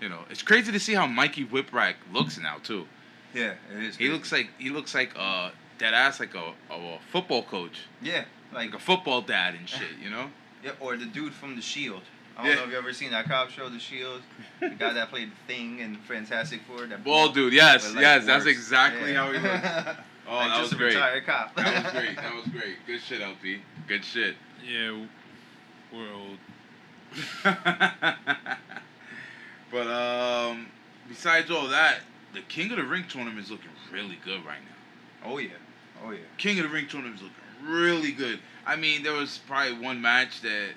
You 0.00 0.08
know, 0.08 0.20
it's 0.30 0.42
crazy 0.42 0.72
to 0.72 0.80
see 0.80 0.94
how 0.94 1.06
Mikey 1.06 1.44
Whipwreck 1.46 1.94
looks 2.12 2.38
now 2.38 2.56
too. 2.62 2.86
Yeah, 3.34 3.54
it 3.72 3.82
is. 3.84 3.96
He 3.96 4.08
looks 4.08 4.32
like 4.32 4.50
he 4.58 4.70
looks 4.70 4.94
like 4.94 5.10
uh 5.16 5.50
dead 5.78 5.94
ass 5.94 6.18
like 6.20 6.34
a, 6.34 6.52
a, 6.70 6.74
a 6.74 6.98
football 7.12 7.42
coach, 7.44 7.82
yeah, 8.02 8.24
like 8.52 8.66
like 8.72 8.74
a 8.74 8.78
football 8.78 9.22
dad 9.22 9.54
and 9.54 9.68
shit. 9.68 9.96
You 10.02 10.10
know. 10.10 10.26
yeah, 10.64 10.72
or 10.80 10.96
the 10.96 11.06
dude 11.06 11.32
from 11.32 11.54
The 11.56 11.62
Shield. 11.62 12.02
I 12.36 12.42
don't 12.42 12.50
Yeah. 12.50 12.56
know 12.56 12.64
if 12.64 12.70
you 12.70 12.78
ever 12.78 12.92
seen 12.92 13.10
that 13.12 13.26
cop 13.26 13.50
show, 13.50 13.68
The 13.68 13.78
Shield. 13.78 14.22
The 14.60 14.70
guy 14.78 14.92
that 14.94 15.10
played 15.10 15.30
the 15.30 15.52
Thing 15.52 15.78
in 15.78 15.96
Fantastic 15.96 16.62
Four. 16.62 16.86
That 16.86 17.04
Bald 17.04 17.34
dude, 17.34 17.52
yes, 17.52 17.94
yes, 17.96 18.24
that's 18.26 18.46
exactly 18.46 19.12
Yeah. 19.12 19.26
how 19.26 19.32
he 19.32 19.38
looks. 19.38 19.98
Oh, 20.30 20.36
Like, 20.36 20.48
that 20.50 20.58
just 20.58 20.62
was 20.62 20.72
a 20.72 20.76
great. 20.76 20.94
retired 20.94 21.26
cop. 21.26 21.56
That 21.56 21.82
was 21.84 21.92
great. 22.02 22.16
That 22.16 22.34
was 22.36 22.46
great. 22.46 22.76
Good 22.86 23.00
shit, 23.00 23.20
LP. 23.20 23.60
Good 23.88 24.04
shit. 24.04 24.36
Yeah, 24.64 25.04
we're 25.92 26.12
old. 26.12 26.38
but 29.70 29.86
um, 29.86 30.66
besides 31.08 31.50
all 31.50 31.68
that, 31.68 31.98
the 32.34 32.40
King 32.42 32.70
of 32.70 32.76
the 32.76 32.84
Ring 32.84 33.04
tournament 33.08 33.44
is 33.44 33.50
looking 33.50 33.70
really 33.92 34.18
good 34.24 34.44
right 34.44 34.60
now. 34.62 35.28
oh 35.32 35.38
yeah, 35.38 35.50
oh 36.04 36.10
yeah. 36.12 36.18
King 36.38 36.58
of 36.58 36.64
the 36.64 36.70
Ring 36.70 36.86
tournament 36.88 37.16
is 37.16 37.22
looking 37.22 37.36
really 37.72 38.12
good. 38.12 38.38
I 38.66 38.76
mean, 38.76 39.02
there 39.02 39.14
was 39.14 39.38
probably 39.46 39.78
one 39.84 40.00
match 40.00 40.40
that 40.42 40.70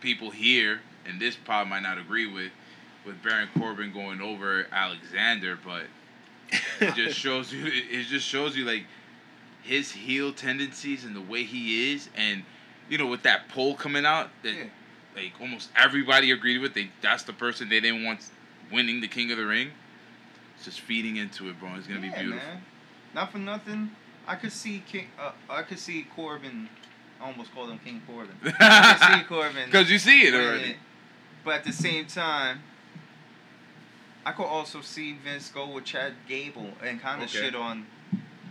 people 0.00 0.30
here, 0.30 0.80
and 1.06 1.20
this 1.20 1.36
probably 1.36 1.68
might 1.70 1.82
not 1.82 1.98
agree 1.98 2.26
with, 2.32 2.52
with 3.04 3.22
Baron 3.22 3.48
Corbin 3.58 3.92
going 3.92 4.20
over 4.20 4.66
Alexander, 4.72 5.58
but 5.62 5.82
it 6.80 6.94
just 6.94 7.18
shows 7.18 7.52
you. 7.52 7.64
It 7.66 8.04
just 8.06 8.26
shows 8.26 8.56
you 8.56 8.64
like 8.64 8.84
his 9.62 9.90
heel 9.92 10.32
tendencies 10.32 11.04
and 11.04 11.14
the 11.16 11.20
way 11.20 11.42
he 11.44 11.92
is, 11.92 12.08
and 12.16 12.44
you 12.88 12.98
know, 12.98 13.06
with 13.06 13.22
that 13.24 13.48
poll 13.48 13.74
coming 13.74 14.04
out, 14.06 14.30
that 14.42 14.54
Yeah. 14.54 14.64
like 15.16 15.32
almost 15.40 15.70
everybody 15.76 16.30
agreed 16.30 16.58
with. 16.58 16.74
They 16.74 16.90
that's 17.02 17.22
the 17.24 17.32
person 17.32 17.68
they 17.68 17.80
didn't 17.80 18.04
want 18.04 18.20
winning 18.72 19.00
the 19.00 19.08
King 19.08 19.30
of 19.32 19.38
the 19.38 19.46
Ring. 19.46 19.70
It's 20.56 20.64
just 20.64 20.80
feeding 20.80 21.16
into 21.16 21.48
it, 21.48 21.58
bro. 21.60 21.74
It's 21.76 21.86
gonna 21.86 22.00
be 22.00 22.08
beautiful. 22.08 22.36
Man. 22.36 22.62
Not 23.14 23.32
for 23.32 23.38
nothing. 23.38 23.90
I 24.26 24.34
could 24.36 24.52
see 24.52 24.82
King. 24.88 25.08
Uh, 25.18 25.32
I 25.48 25.62
could 25.62 25.78
see 25.78 26.06
Corbin. 26.14 26.68
I 27.20 27.26
almost 27.26 27.54
called 27.54 27.70
him 27.70 27.78
King 27.78 28.02
Corbin. 28.06 28.36
I 28.60 28.96
could 28.98 29.18
see 29.18 29.24
Corbin. 29.28 29.66
Because 29.66 29.90
you 29.90 29.98
see 29.98 30.22
it 30.22 30.34
already. 30.34 30.70
it. 30.72 30.76
But 31.44 31.54
at 31.56 31.64
the 31.64 31.72
same 31.72 32.06
time, 32.06 32.60
I 34.26 34.32
could 34.32 34.44
also 34.46 34.80
see 34.80 35.12
Vince 35.24 35.48
go 35.50 35.68
with 35.68 35.84
Chad 35.84 36.14
Gable 36.28 36.72
and 36.84 37.00
kind 37.00 37.22
of 37.22 37.28
Okay. 37.28 37.42
shit 37.42 37.54
on 37.54 37.86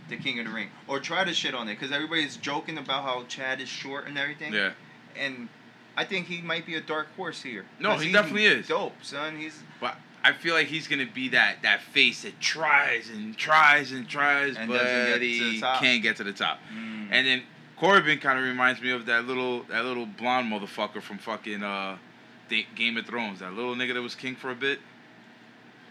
the 0.08 0.16
King 0.16 0.38
of 0.40 0.46
the 0.46 0.52
Ring, 0.52 0.70
or 0.88 1.00
try 1.00 1.22
to 1.22 1.34
shit 1.34 1.54
on 1.54 1.68
it, 1.68 1.74
because 1.74 1.92
everybody's 1.92 2.36
joking 2.38 2.78
about 2.78 3.02
how 3.04 3.24
Chad 3.24 3.60
is 3.60 3.68
short 3.68 4.06
and 4.06 4.16
everything. 4.16 4.54
Yeah. 4.54 4.70
And 5.16 5.50
I 5.94 6.04
think 6.04 6.28
he 6.28 6.40
might 6.40 6.64
be 6.64 6.76
a 6.76 6.80
dark 6.80 7.14
horse 7.14 7.42
here. 7.42 7.66
No, 7.78 7.98
he 7.98 8.10
definitely 8.10 8.46
is. 8.46 8.68
Dope, 8.68 8.94
son. 9.02 9.36
He's 9.36 9.62
But 9.78 9.96
I 10.24 10.32
feel 10.32 10.54
like 10.54 10.68
he's 10.68 10.88
gonna 10.88 11.06
be 11.06 11.28
that 11.30 11.60
that 11.62 11.82
face 11.82 12.22
that 12.22 12.40
tries 12.40 13.10
and 13.10 13.36
tries 13.36 13.92
and 13.92 14.08
tries, 14.08 14.56
And 14.56 14.68
but 14.68 14.78
doesn't 14.78 15.06
get 15.06 15.18
to 15.18 15.26
he 15.26 15.60
can't 15.60 16.02
get 16.02 16.16
to 16.16 16.24
the 16.24 16.32
top. 16.32 16.58
Mm. 16.74 17.08
And 17.10 17.26
then 17.26 17.42
Corbin 17.76 18.18
kind 18.18 18.38
of 18.38 18.44
reminds 18.46 18.80
me 18.80 18.90
of 18.92 19.04
that 19.06 19.26
little 19.26 19.64
that 19.64 19.84
little 19.84 20.06
blonde 20.06 20.50
motherfucker 20.50 21.02
from 21.02 21.18
fucking 21.18 21.62
uh, 21.62 21.98
Game 22.74 22.96
of 22.96 23.04
Thrones. 23.04 23.40
That 23.40 23.52
little 23.52 23.74
nigga 23.74 23.92
that 23.94 24.02
was 24.02 24.14
king 24.14 24.36
for 24.36 24.50
a 24.50 24.54
bit. 24.54 24.80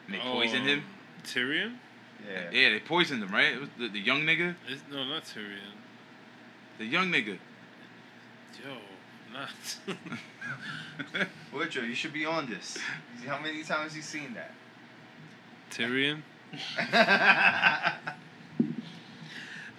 And 0.05 0.15
they 0.15 0.19
oh, 0.19 0.33
poisoned 0.33 0.67
him. 0.67 0.83
Tyrion? 1.23 1.75
yeah. 2.27 2.49
Yeah, 2.51 2.69
they 2.69 2.79
poisoned 2.79 3.23
him, 3.23 3.31
right? 3.31 3.53
It 3.53 3.59
was 3.59 3.69
the, 3.77 3.89
the 3.89 3.99
young 3.99 4.21
nigga. 4.21 4.55
Is, 4.69 4.81
no, 4.91 5.03
not 5.05 5.23
Tyrion. 5.23 5.75
The 6.77 6.85
young 6.85 7.11
nigga. 7.11 7.37
Yo, 8.63 8.77
not. 9.33 9.77
Woodrow, 11.53 11.83
you 11.83 11.95
should 11.95 12.13
be 12.13 12.25
on 12.25 12.49
this. 12.49 12.77
How 13.25 13.39
many 13.39 13.63
times 13.63 13.95
you 13.95 14.01
seen 14.01 14.33
that? 14.33 14.51
Tyrion? 15.71 16.21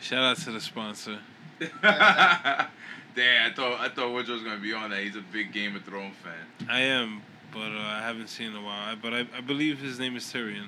Shout 0.01 0.23
out 0.23 0.37
to 0.39 0.53
the 0.53 0.61
sponsor. 0.61 1.19
Damn, 1.83 3.51
I 3.51 3.55
thought 3.55 3.81
I 3.81 3.89
thought 3.89 4.13
Woodrow 4.13 4.35
was 4.35 4.43
gonna 4.43 4.61
be 4.61 4.75
on 4.75 4.91
that. 4.91 5.01
He's 5.01 5.17
a 5.17 5.23
big 5.33 5.53
Game 5.53 5.75
of 5.75 5.85
Thrones 5.85 6.15
fan. 6.23 6.69
I 6.69 6.81
am, 6.81 7.23
but 7.57 7.73
uh, 7.73 7.81
I 7.81 8.01
haven't 8.03 8.29
seen 8.29 8.49
in 8.49 8.57
a 8.57 8.61
while. 8.61 8.91
I, 8.91 8.95
but 8.95 9.15
I, 9.15 9.21
I 9.35 9.41
believe 9.41 9.81
his 9.81 9.99
name 9.99 10.15
is 10.15 10.25
Tyrion. 10.25 10.67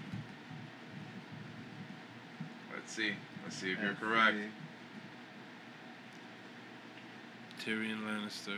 Let's 2.74 2.95
see. 2.95 3.12
Let's 3.45 3.57
see 3.57 3.72
if 3.72 3.82
you're 3.82 3.93
correct. 3.93 4.39
Tyrion 7.62 8.01
Lannister. 8.07 8.57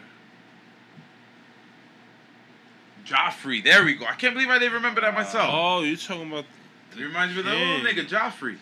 Joffrey. 3.04 3.64
There 3.64 3.84
we 3.84 3.94
go. 3.94 4.06
I 4.06 4.14
can't 4.14 4.34
believe 4.34 4.48
I 4.48 4.60
didn't 4.60 4.74
remember 4.74 5.00
that 5.00 5.12
myself. 5.12 5.50
Oh, 5.52 5.82
you're 5.82 5.96
talking 5.96 6.30
about. 6.30 6.44
It 6.96 7.02
reminds 7.02 7.34
me 7.34 7.40
of 7.40 7.46
that 7.46 7.56
little 7.56 7.80
nigga, 7.80 8.08
Joffrey. 8.08 8.58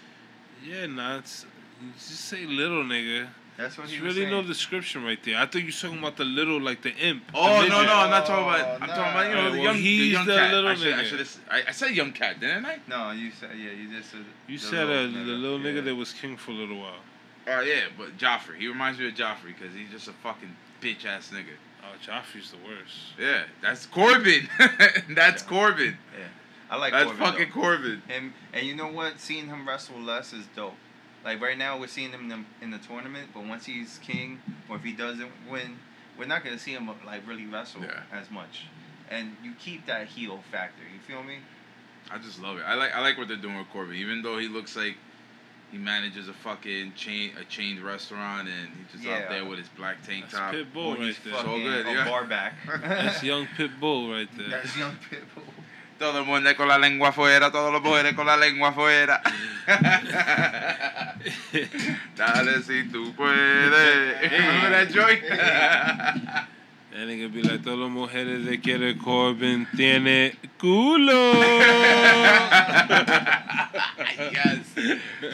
Yeah, 0.65 0.87
nah, 0.87 1.19
it's, 1.19 1.45
you 1.83 1.93
just 1.93 2.25
say 2.25 2.47
little 2.47 2.85
nigga. 2.85 3.29
That's 3.59 3.77
what 3.77 3.89
he 3.89 3.97
There's 3.97 4.05
was 4.05 4.17
really 4.17 4.31
no 4.31 4.39
saying. 4.39 4.47
description 4.47 5.03
right 5.03 5.19
there. 5.25 5.37
I 5.37 5.45
thought 5.47 5.63
you're 5.63 5.73
talking 5.73 5.99
about 5.99 6.17
the 6.17 6.25
little, 6.25 6.61
like 6.61 6.81
the 6.83 6.95
imp. 6.95 7.27
the 7.27 7.37
Oh 7.37 7.67
no 7.67 7.85
no, 7.85 7.93
I'm 7.93 8.09
not 8.11 8.25
talking 8.25 8.45
about. 8.45 8.81
I'm 8.81 8.89
nah. 8.89 8.95
talking 8.95 9.11
about 9.13 9.29
you 9.29 9.35
know 9.35 9.39
Alright, 9.41 9.53
the 9.53 9.59
well, 9.59 9.65
young, 9.65 9.75
the 9.75 9.83
he's 9.83 10.13
young 10.13 10.27
the 10.27 10.35
cat. 10.37 10.53
little 10.55 10.71
I, 10.71 10.75
should, 10.77 10.95
I, 10.95 10.97
nigga. 10.97 11.05
should 11.05 11.19
have, 11.19 11.41
I, 11.51 11.63
I 11.67 11.73
said 11.73 11.91
young 11.91 12.13
cat, 12.13 12.39
didn't 12.39 12.65
I? 12.65 12.79
No, 12.87 13.11
you 13.11 13.33
said 13.33 13.51
yeah. 13.59 13.73
You 13.73 13.99
just 13.99 14.13
said. 14.13 14.25
You 14.47 14.59
the 14.59 14.65
said 14.65 14.85
uh, 14.85 14.87
little 14.87 15.11
the 15.11 15.19
nigga, 15.19 15.43
little 15.43 15.59
nigga 15.59 15.75
yeah. 15.75 15.81
that 15.81 15.95
was 15.97 16.13
king 16.13 16.37
for 16.37 16.53
a 16.53 16.55
little 16.55 16.79
while. 16.79 17.01
Oh 17.49 17.61
yeah, 17.63 17.81
but 17.99 18.17
Joffrey. 18.17 18.59
He 18.59 18.69
reminds 18.69 19.01
me 19.01 19.09
of 19.09 19.15
Joffrey 19.15 19.55
because 19.59 19.75
he's 19.75 19.91
just 19.91 20.07
a 20.07 20.13
fucking 20.13 20.55
bitch 20.81 21.05
ass 21.05 21.33
nigga. 21.35 21.57
Oh, 21.83 21.97
Joffrey's 22.01 22.53
the 22.53 22.59
worst. 22.59 22.95
Yeah, 23.19 23.43
that's 23.61 23.87
Corbin. 23.87 24.49
that's 25.11 25.43
Corbin. 25.43 25.97
Yeah. 26.17 26.27
I 26.71 26.77
like 26.77 26.93
That's 26.93 27.07
Corbin, 27.07 27.25
fucking 27.25 27.49
though. 27.49 27.61
Corbin. 27.61 28.03
And 28.09 28.33
and 28.53 28.67
you 28.67 28.77
know 28.77 28.89
what? 28.89 29.19
Seeing 29.19 29.47
him 29.49 29.67
wrestle 29.67 29.99
less 29.99 30.33
is 30.33 30.47
dope. 30.55 30.75
Like 31.25 31.41
right 31.41 31.59
now, 31.59 31.79
we're 31.79 31.89
seeing 31.89 32.11
him 32.11 32.23
in 32.23 32.29
the, 32.29 32.45
in 32.65 32.71
the 32.71 32.79
tournament, 32.79 33.31
but 33.35 33.45
once 33.45 33.67
he's 33.67 33.99
king, 34.03 34.41
or 34.69 34.77
if 34.77 34.83
he 34.83 34.93
doesn't 34.93 35.31
win, 35.51 35.79
we're 36.19 36.27
not 36.27 36.43
gonna 36.45 36.59
see 36.59 36.73
him 36.73 36.89
like 37.07 37.27
really 37.27 37.47
wrestle 37.47 37.83
Yeah. 37.83 38.01
as 38.13 38.31
much. 38.31 38.67
And 39.11 39.37
you 39.43 39.53
keep 39.59 39.87
that 39.87 40.07
heel 40.09 40.41
factor. 40.51 40.83
You 40.83 41.01
feel 41.01 41.23
me? 41.23 41.39
I 42.11 42.19
just 42.19 42.41
love 42.41 42.57
it. 42.59 42.63
I 42.67 42.75
like 42.75 42.95
I 42.95 43.01
like 43.01 43.19
what 43.19 43.29
they're 43.29 43.37
doing 43.37 43.57
with 43.59 43.69
Corbin, 43.71 43.97
even 43.97 44.23
though 44.23 44.39
he 44.39 44.49
looks 44.49 44.77
like 44.77 44.97
he 45.71 45.77
manages 45.79 46.29
a 46.29 46.33
fucking 46.33 46.95
chain 46.95 47.33
a 47.41 47.45
chained 47.45 47.81
restaurant 47.81 48.49
and 48.49 48.71
he's 48.75 49.01
just 49.03 49.07
out 49.13 49.29
there 49.29 49.45
with 49.45 49.59
his 49.59 49.69
black 49.69 50.03
tank 50.07 50.25
That's 50.31 50.35
top. 50.39 50.55
Pitbull 50.55 50.95
Or 50.95 50.97
he's 50.97 51.19
right 51.19 51.25
there. 51.25 51.43
So 51.43 51.59
good, 51.59 51.87
a 51.87 51.93
yeah. 51.93 52.05
bar 52.09 52.25
back. 52.25 52.55
That's 52.83 53.23
young 53.23 53.47
Pitbull 53.57 54.11
right 54.13 54.29
there. 54.37 54.49
That's 54.49 54.77
young 54.77 54.97
Pitbull. 55.11 55.45
Todo 55.99 56.19
el 56.21 56.25
mundo 56.27 56.55
con 56.55 56.69
la 56.69 56.79
lengua 56.79 57.09
afuera, 57.09 57.51
todos 57.51 57.73
los 57.73 57.83
mujeres 57.83 58.15
con 58.15 58.25
la 58.27 58.37
lengua 58.37 58.69
afuera. 58.69 59.21
Dale 62.17 62.63
si 62.63 62.85
tú 62.91 63.15
puedes. 63.15 64.23
Remember 64.23 64.71
that 64.71 64.91
joint? 64.91 65.25
And 66.95 67.11
it 67.11 67.19
could 67.19 67.33
be 67.33 67.43
like, 67.43 67.63
todas 67.63 67.79
las 67.79 67.91
mujeres 67.91 68.45
de 68.45 68.59
quiere 68.59 68.97
Corbin 68.99 69.67
tiene 69.77 70.33
culo. 70.59 71.35
yes, 74.33 74.67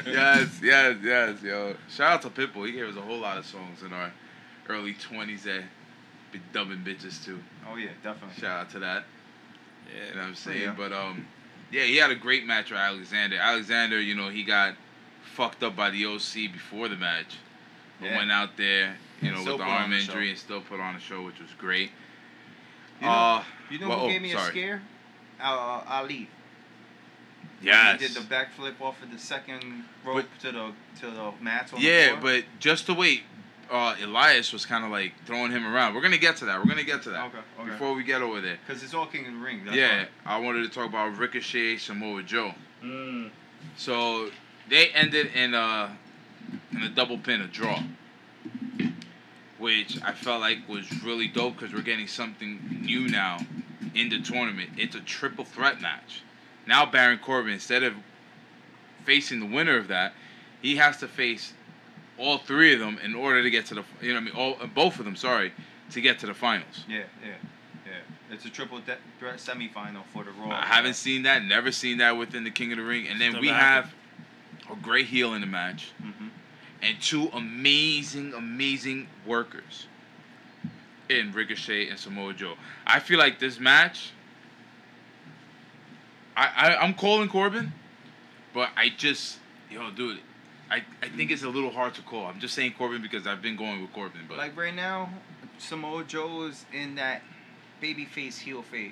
yes, 0.05 0.61
yes, 0.63 0.97
yes, 1.03 1.43
yo. 1.43 1.75
Shout 1.89 2.13
out 2.13 2.23
to 2.23 2.31
Pitbull. 2.31 2.67
He 2.67 2.73
gave 2.73 2.89
us 2.89 2.97
a 2.97 3.01
whole 3.01 3.19
lot 3.19 3.39
of 3.39 3.47
songs 3.47 3.83
in 3.83 3.93
our 3.93 4.13
early 4.69 4.95
20s 4.95 5.45
that 5.45 5.63
be 6.33 6.41
dubbing 6.53 6.85
bitches 6.85 7.25
too. 7.25 7.41
Oh 7.71 7.77
yeah, 7.77 7.91
definitely. 8.03 8.41
Shout 8.41 8.61
out 8.61 8.71
to 8.71 8.81
that. 8.81 9.05
Yeah. 9.87 10.09
You 10.09 10.15
know 10.15 10.21
what 10.21 10.29
I'm 10.29 10.35
saying? 10.35 10.63
Yeah. 10.63 10.75
But 10.77 10.93
um, 10.93 11.27
yeah, 11.71 11.85
he 11.85 11.97
had 11.97 12.11
a 12.11 12.17
great 12.17 12.45
match 12.45 12.71
with 12.71 12.81
Alexander. 12.81 13.37
Alexander, 13.37 14.01
you 14.01 14.15
know, 14.15 14.29
he 14.29 14.43
got 14.43 14.75
fucked 15.35 15.63
up 15.63 15.75
by 15.75 15.91
the 15.91 16.07
OC 16.07 16.49
before 16.53 16.89
the 16.89 16.97
match, 16.97 17.37
but 18.01 18.07
Yeah. 18.07 18.17
went 18.19 18.31
out 18.31 18.57
there, 18.57 18.97
you 19.21 19.33
know, 19.33 19.39
with 19.43 19.59
the 19.59 19.65
arm 19.65 19.93
injury 19.93 20.27
show. 20.27 20.31
and 20.31 20.39
still 20.39 20.61
put 20.61 20.81
on 20.81 20.95
a 20.95 21.01
show, 21.01 21.23
which 21.23 21.41
was 21.41 21.51
great. 21.59 21.91
You 23.01 23.07
know, 23.07 23.13
uh, 23.13 23.45
you 23.71 23.79
know 23.79 23.89
well, 23.89 23.99
who 24.01 24.05
oh, 24.07 24.09
gave 24.09 24.23
me 24.23 24.31
sorry. 24.33 24.49
a 24.49 24.51
scare? 24.51 24.83
Uh, 25.41 25.83
Ali. 25.89 26.29
Yes. 27.61 28.01
He 28.01 28.07
did 28.07 28.17
the 28.17 28.21
backflip 28.21 28.81
off 28.81 29.03
of 29.03 29.11
the 29.11 29.19
second 29.19 29.85
rope 30.05 30.27
to 30.41 30.53
the 30.53 30.73
to 31.01 31.11
the 31.11 31.33
mats 31.41 31.73
on 31.73 31.81
the 31.81 31.87
Yeah, 31.87 32.09
floor. 32.19 32.21
but 32.21 32.45
just 32.61 32.87
to 32.87 32.95
wait, 32.95 33.23
uh, 33.71 33.97
Elias 34.03 34.53
was 34.53 34.67
kind 34.67 34.85
of 34.85 34.91
like 34.91 35.13
throwing 35.25 35.51
him 35.51 35.67
around. 35.67 35.95
We're 35.95 36.03
gonna 36.03 36.19
get 36.19 36.37
to 36.39 36.45
that. 36.45 36.59
We're 36.59 36.69
gonna 36.69 36.85
get 36.85 37.03
to 37.05 37.11
that 37.11 37.27
Okay, 37.27 37.39
okay. 37.59 37.71
before 37.71 37.95
we 37.95 38.05
get 38.05 38.23
over 38.23 38.41
there. 38.41 38.59
Because 38.67 38.83
it's 38.83 38.95
all 38.95 39.07
King 39.07 39.27
of 39.27 39.33
the 39.33 39.39
Ring. 39.39 39.65
That's 39.65 39.77
yeah, 39.77 40.05
I 40.25 40.39
wanted 40.39 40.63
to 40.63 40.69
talk 40.69 40.87
about 40.89 41.17
Ricochet, 41.17 41.79
Samoa 41.79 42.23
Joe. 42.23 42.55
why. 42.81 42.87
Mm. 42.89 43.31
So 43.77 44.31
they 44.69 44.89
ended 44.89 45.31
in 45.35 45.55
a 45.55 45.97
in 46.73 46.83
a 46.83 46.89
double 46.89 47.19
pin, 47.19 47.41
a 47.41 47.47
draw, 47.47 47.83
which 49.59 50.01
I 50.03 50.13
felt 50.13 50.41
like 50.41 50.69
was 50.69 51.03
really 51.03 51.29
dope 51.29 51.57
because 51.57 51.75
we're 51.75 51.83
getting 51.83 52.07
something 52.07 52.81
new 52.83 53.09
now 53.09 53.39
in 53.95 54.09
the 54.09 54.21
tournament. 54.21 54.71
It's 54.77 54.95
a 54.95 55.01
triple 55.01 55.45
threat 55.45 55.81
match. 55.81 56.23
Now 56.67 56.87
Baron 56.87 57.19
Corbin, 57.19 57.53
instead 57.53 57.83
of 57.83 57.95
facing 59.05 59.41
the 59.41 59.47
winner 59.47 59.77
of 59.77 59.89
that, 59.89 60.15
he 60.63 60.77
has 60.77 60.97
to 60.99 61.09
face 61.09 61.53
all 62.19 62.39
three 62.39 62.73
of 62.73 62.81
them 62.81 62.99
in 63.03 63.15
order 63.15 63.43
to 63.43 63.51
get 63.51 63.67
to 63.67 63.75
the 63.75 63.85
you 64.01 64.09
know 64.09 64.15
what 64.15 64.21
I 64.21 64.25
mean 64.25 64.35
all 64.35 64.57
uh, 64.61 64.67
both 64.67 64.99
of 64.99 65.05
them 65.05 65.17
sorry 65.17 65.53
to 65.91 66.01
get 66.01 66.19
to 66.21 66.27
the 66.27 66.35
finals. 66.35 66.85
Yeah, 66.89 67.03
yeah, 67.23 67.35
yeah. 67.87 68.35
It's 68.35 68.45
a 68.45 68.51
triple 68.51 68.81
de- 68.81 68.97
threat 69.19 69.37
semifinal 69.37 70.05
for 70.13 70.25
the 70.25 70.31
Raw. 70.33 70.51
I 70.51 70.65
haven't 70.65 70.95
seen 70.95 71.25
that. 71.25 71.45
Never 71.45 71.71
seen 71.71 71.99
that 71.99 72.17
within 72.17 72.43
the 72.45 72.51
King 72.51 72.73
of 72.73 72.79
the 72.79 72.85
Ring. 72.85 73.07
And 73.09 73.21
then 73.21 73.33
Never 73.33 73.43
we 73.43 73.49
have 73.49 73.93
a 74.75 74.81
great 74.83 75.07
heel 75.07 75.35
in 75.35 75.41
the 75.41 75.47
match 75.47 75.91
hmm 76.01 76.29
and 76.83 77.01
two 77.01 77.31
amazing, 77.33 78.35
amazing 78.35 79.07
workers 79.27 79.87
in 81.09 81.33
Ricochet 81.33 81.89
and 81.89 81.99
Samoa 81.99 82.35
Joe. 82.35 82.57
I 82.87 82.99
feel 83.01 83.19
like 83.19 83.39
this 83.39 83.59
match. 83.59 84.11
I, 86.37 86.51
I 86.57 86.77
I'm 86.77 86.93
calling 86.95 87.29
Corbin, 87.31 87.73
but 88.53 88.69
I 88.77 88.91
just 88.95 89.39
yo 89.71 89.91
dude, 89.93 90.19
I 90.71 90.83
I 91.03 91.09
think 91.09 91.31
it's 91.31 91.43
a 91.43 91.49
little 91.49 91.71
hard 91.71 91.95
to 91.95 92.03
call. 92.03 92.27
I'm 92.27 92.39
just 92.41 92.55
saying 92.55 92.75
Corbin 92.77 93.01
because 93.01 93.27
I've 93.27 93.41
been 93.41 93.57
going 93.57 93.81
with 93.81 93.93
Corbin, 93.95 94.23
but 94.29 94.37
Like 94.37 94.55
right 94.57 94.75
now, 94.75 95.09
Samoa 95.59 96.05
Joe 96.05 96.43
is 96.49 96.67
in 96.73 96.97
that 96.97 97.23
babyface 97.81 98.39
heel 98.41 98.63
phase, 98.63 98.91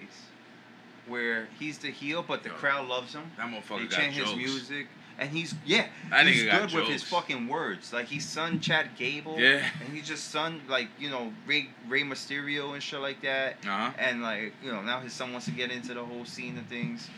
where 1.09 1.49
he's 1.59 1.77
the 1.79 1.91
heel, 1.91 2.25
but 2.27 2.43
the 2.43 2.51
Yo, 2.51 2.55
crowd 2.55 2.89
loves 2.89 3.13
him. 3.13 3.31
that 3.37 3.51
They 3.51 3.57
motherfucker 3.59 3.91
got 3.91 3.97
chant 3.99 4.15
jokes. 4.15 4.31
his 4.31 4.39
music, 4.39 4.87
and 5.23 5.31
he's 5.31 5.55
yeah, 5.65 5.87
That 6.11 6.27
he's 6.27 6.43
good 6.45 6.73
with 6.73 6.87
his 6.89 7.03
fucking 7.03 7.49
words. 7.49 7.93
Like 7.93 8.07
he's 8.07 8.27
son 8.29 8.61
Chad 8.61 8.91
Gable, 8.97 9.39
Yeah. 9.39 9.65
and 9.85 9.95
he's 9.95 10.07
just 10.07 10.31
son 10.31 10.61
like 10.69 10.89
you 10.99 11.11
know 11.11 11.33
Rey 11.47 11.69
Rey 11.89 12.03
Mysterio 12.03 12.75
and 12.75 12.83
shit 12.83 13.01
like 13.01 13.23
that. 13.23 13.57
Uh 13.65 13.69
huh. 13.69 13.91
And 13.99 14.23
like 14.23 14.53
you 14.63 14.71
know 14.73 14.83
now 14.83 15.01
his 15.01 15.13
son 15.13 15.33
wants 15.33 15.47
to 15.47 15.53
get 15.53 15.71
into 15.71 15.95
the 15.95 16.05
whole 16.05 16.25
scene 16.25 16.59
of 16.59 16.67
things. 16.67 17.09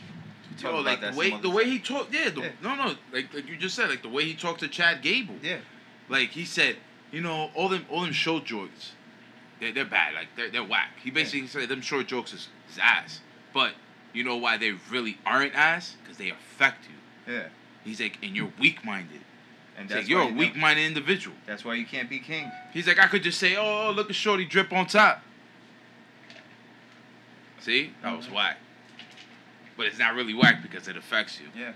Yo, 0.62 0.80
like 0.80 1.00
that 1.00 1.12
the 1.12 1.18
way 1.18 1.36
the 1.40 1.50
way 1.50 1.64
he 1.68 1.78
talked, 1.80 2.14
yeah, 2.14 2.30
the, 2.30 2.40
Yeah. 2.42 2.48
no, 2.62 2.74
no, 2.76 2.94
like 3.12 3.32
like 3.34 3.48
you 3.48 3.56
just 3.56 3.74
said, 3.74 3.88
like 3.90 4.02
the 4.02 4.08
way 4.08 4.24
he 4.24 4.34
talked 4.34 4.60
to 4.60 4.68
Chad 4.68 5.02
Gable, 5.02 5.34
yeah 5.42 5.58
like 6.08 6.28
he 6.30 6.44
said, 6.44 6.76
you 7.10 7.20
know, 7.22 7.50
all 7.54 7.68
them 7.68 7.86
all 7.90 8.02
them 8.02 8.12
short 8.12 8.44
jokes, 8.44 8.92
they're, 9.58 9.72
they're 9.72 9.84
bad, 9.84 10.14
like 10.14 10.28
they're, 10.36 10.50
they're 10.50 10.62
whack. 10.62 10.90
He 11.02 11.10
basically 11.10 11.46
said 11.48 11.68
them 11.68 11.80
short 11.80 12.06
jokes 12.06 12.32
is, 12.32 12.48
is 12.70 12.78
ass, 12.80 13.20
but 13.52 13.72
you 14.12 14.22
know 14.22 14.36
why 14.36 14.56
they 14.58 14.74
really 14.90 15.18
aren't 15.26 15.54
ass? 15.56 15.96
Because 16.02 16.18
they 16.18 16.30
affect 16.30 16.84
you. 17.26 17.34
yeah, 17.34 17.48
He's 17.84 18.00
like, 18.00 18.18
and 18.22 18.34
you're 18.34 18.50
weak 18.58 18.84
minded. 18.84 19.20
and 19.76 19.86
He's 19.86 19.90
that's 19.90 20.02
like, 20.04 20.08
you're 20.08 20.22
a 20.22 20.32
weak 20.32 20.56
minded 20.56 20.86
individual. 20.86 21.36
That's 21.46 21.64
why 21.64 21.74
you 21.74 21.84
can't 21.86 22.08
be 22.08 22.18
king. 22.18 22.50
He's 22.72 22.86
like, 22.86 22.98
I 22.98 23.06
could 23.06 23.22
just 23.22 23.38
say, 23.38 23.56
oh, 23.56 23.92
look 23.94 24.08
at 24.10 24.16
Shorty 24.16 24.44
drip 24.44 24.72
on 24.72 24.86
top. 24.86 25.22
See, 27.60 27.92
that 28.02 28.16
was 28.16 28.26
Mhm. 28.26 28.32
whack. 28.32 28.58
But 29.76 29.86
it's 29.86 29.98
not 29.98 30.14
really 30.14 30.34
whack 30.34 30.62
because 30.62 30.86
it 30.88 30.96
affects 30.96 31.40
you. 31.40 31.48
Yeah. 31.60 31.72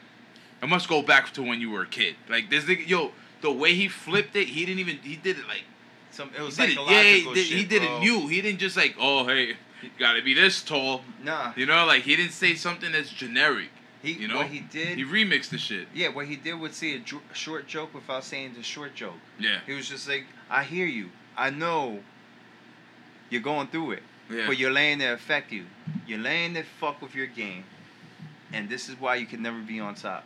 It 0.62 0.68
must 0.68 0.88
go 0.88 1.02
back 1.02 1.32
to 1.34 1.42
when 1.42 1.60
you 1.60 1.70
were 1.70 1.82
a 1.82 1.86
kid. 1.86 2.16
Like 2.28 2.50
this 2.50 2.64
nigga, 2.64 2.86
yo, 2.88 3.12
the 3.40 3.50
way 3.50 3.74
he 3.74 3.88
flipped 3.88 4.36
it, 4.36 4.48
he 4.48 4.64
didn't 4.64 4.80
even. 4.80 4.98
He 4.98 5.16
did 5.16 5.38
it 5.38 5.46
like. 5.48 5.64
Some 6.10 6.30
it 6.36 6.40
was 6.42 6.56
he 6.56 6.62
did 6.66 6.72
it, 6.72 6.74
psychological 6.76 7.04
yeah, 7.04 7.12
he 7.12 7.34
did, 7.34 7.46
shit, 7.46 7.58
he 7.58 7.64
did 7.64 7.82
it 7.82 8.00
new. 8.00 8.26
He 8.28 8.40
didn't 8.40 8.58
just 8.58 8.76
like, 8.76 8.96
oh 8.98 9.26
hey, 9.26 9.56
gotta 9.98 10.20
be 10.22 10.34
this 10.34 10.62
tall. 10.62 11.02
Nah, 11.22 11.52
You 11.56 11.66
know, 11.66 11.84
like 11.86 12.02
he 12.02 12.16
didn't 12.16 12.32
say 12.32 12.54
something 12.54 12.90
that's 12.92 13.10
generic. 13.10 13.68
He 14.02 14.12
You 14.12 14.28
know, 14.28 14.36
what 14.38 14.46
he 14.48 14.60
did. 14.60 14.96
He 14.98 15.04
remixed 15.04 15.50
the 15.50 15.58
shit. 15.58 15.88
yeah, 15.94 16.08
what 16.08 16.26
he 16.26 16.36
did 16.36 16.54
was 16.54 16.74
say 16.76 16.96
a 16.96 17.34
short 17.34 17.66
joke 17.66 17.94
without 17.94 18.24
saying 18.24 18.54
the 18.56 18.62
short 18.62 18.94
joke. 18.94 19.14
Yeah, 19.38 19.58
He 19.66 19.72
was 19.74 19.88
just 19.88 20.08
like, 20.08 20.24
"I 20.50 20.64
hear 20.64 20.86
you. 20.86 21.10
I 21.36 21.50
know 21.50 22.00
you're 23.30 23.42
going 23.42 23.68
through 23.68 23.92
it, 23.92 24.02
yeah. 24.30 24.46
but 24.46 24.58
you're 24.58 24.72
laying 24.72 24.98
there 24.98 25.12
affect 25.14 25.52
you. 25.52 25.64
You're 26.06 26.18
laying 26.18 26.54
there 26.54 26.64
fuck 26.80 27.00
with 27.02 27.14
your 27.14 27.26
game, 27.26 27.64
and 28.52 28.68
this 28.68 28.88
is 28.88 28.98
why 29.00 29.16
you 29.16 29.26
can 29.26 29.42
never 29.42 29.58
be 29.58 29.80
on 29.80 29.94
top. 29.94 30.24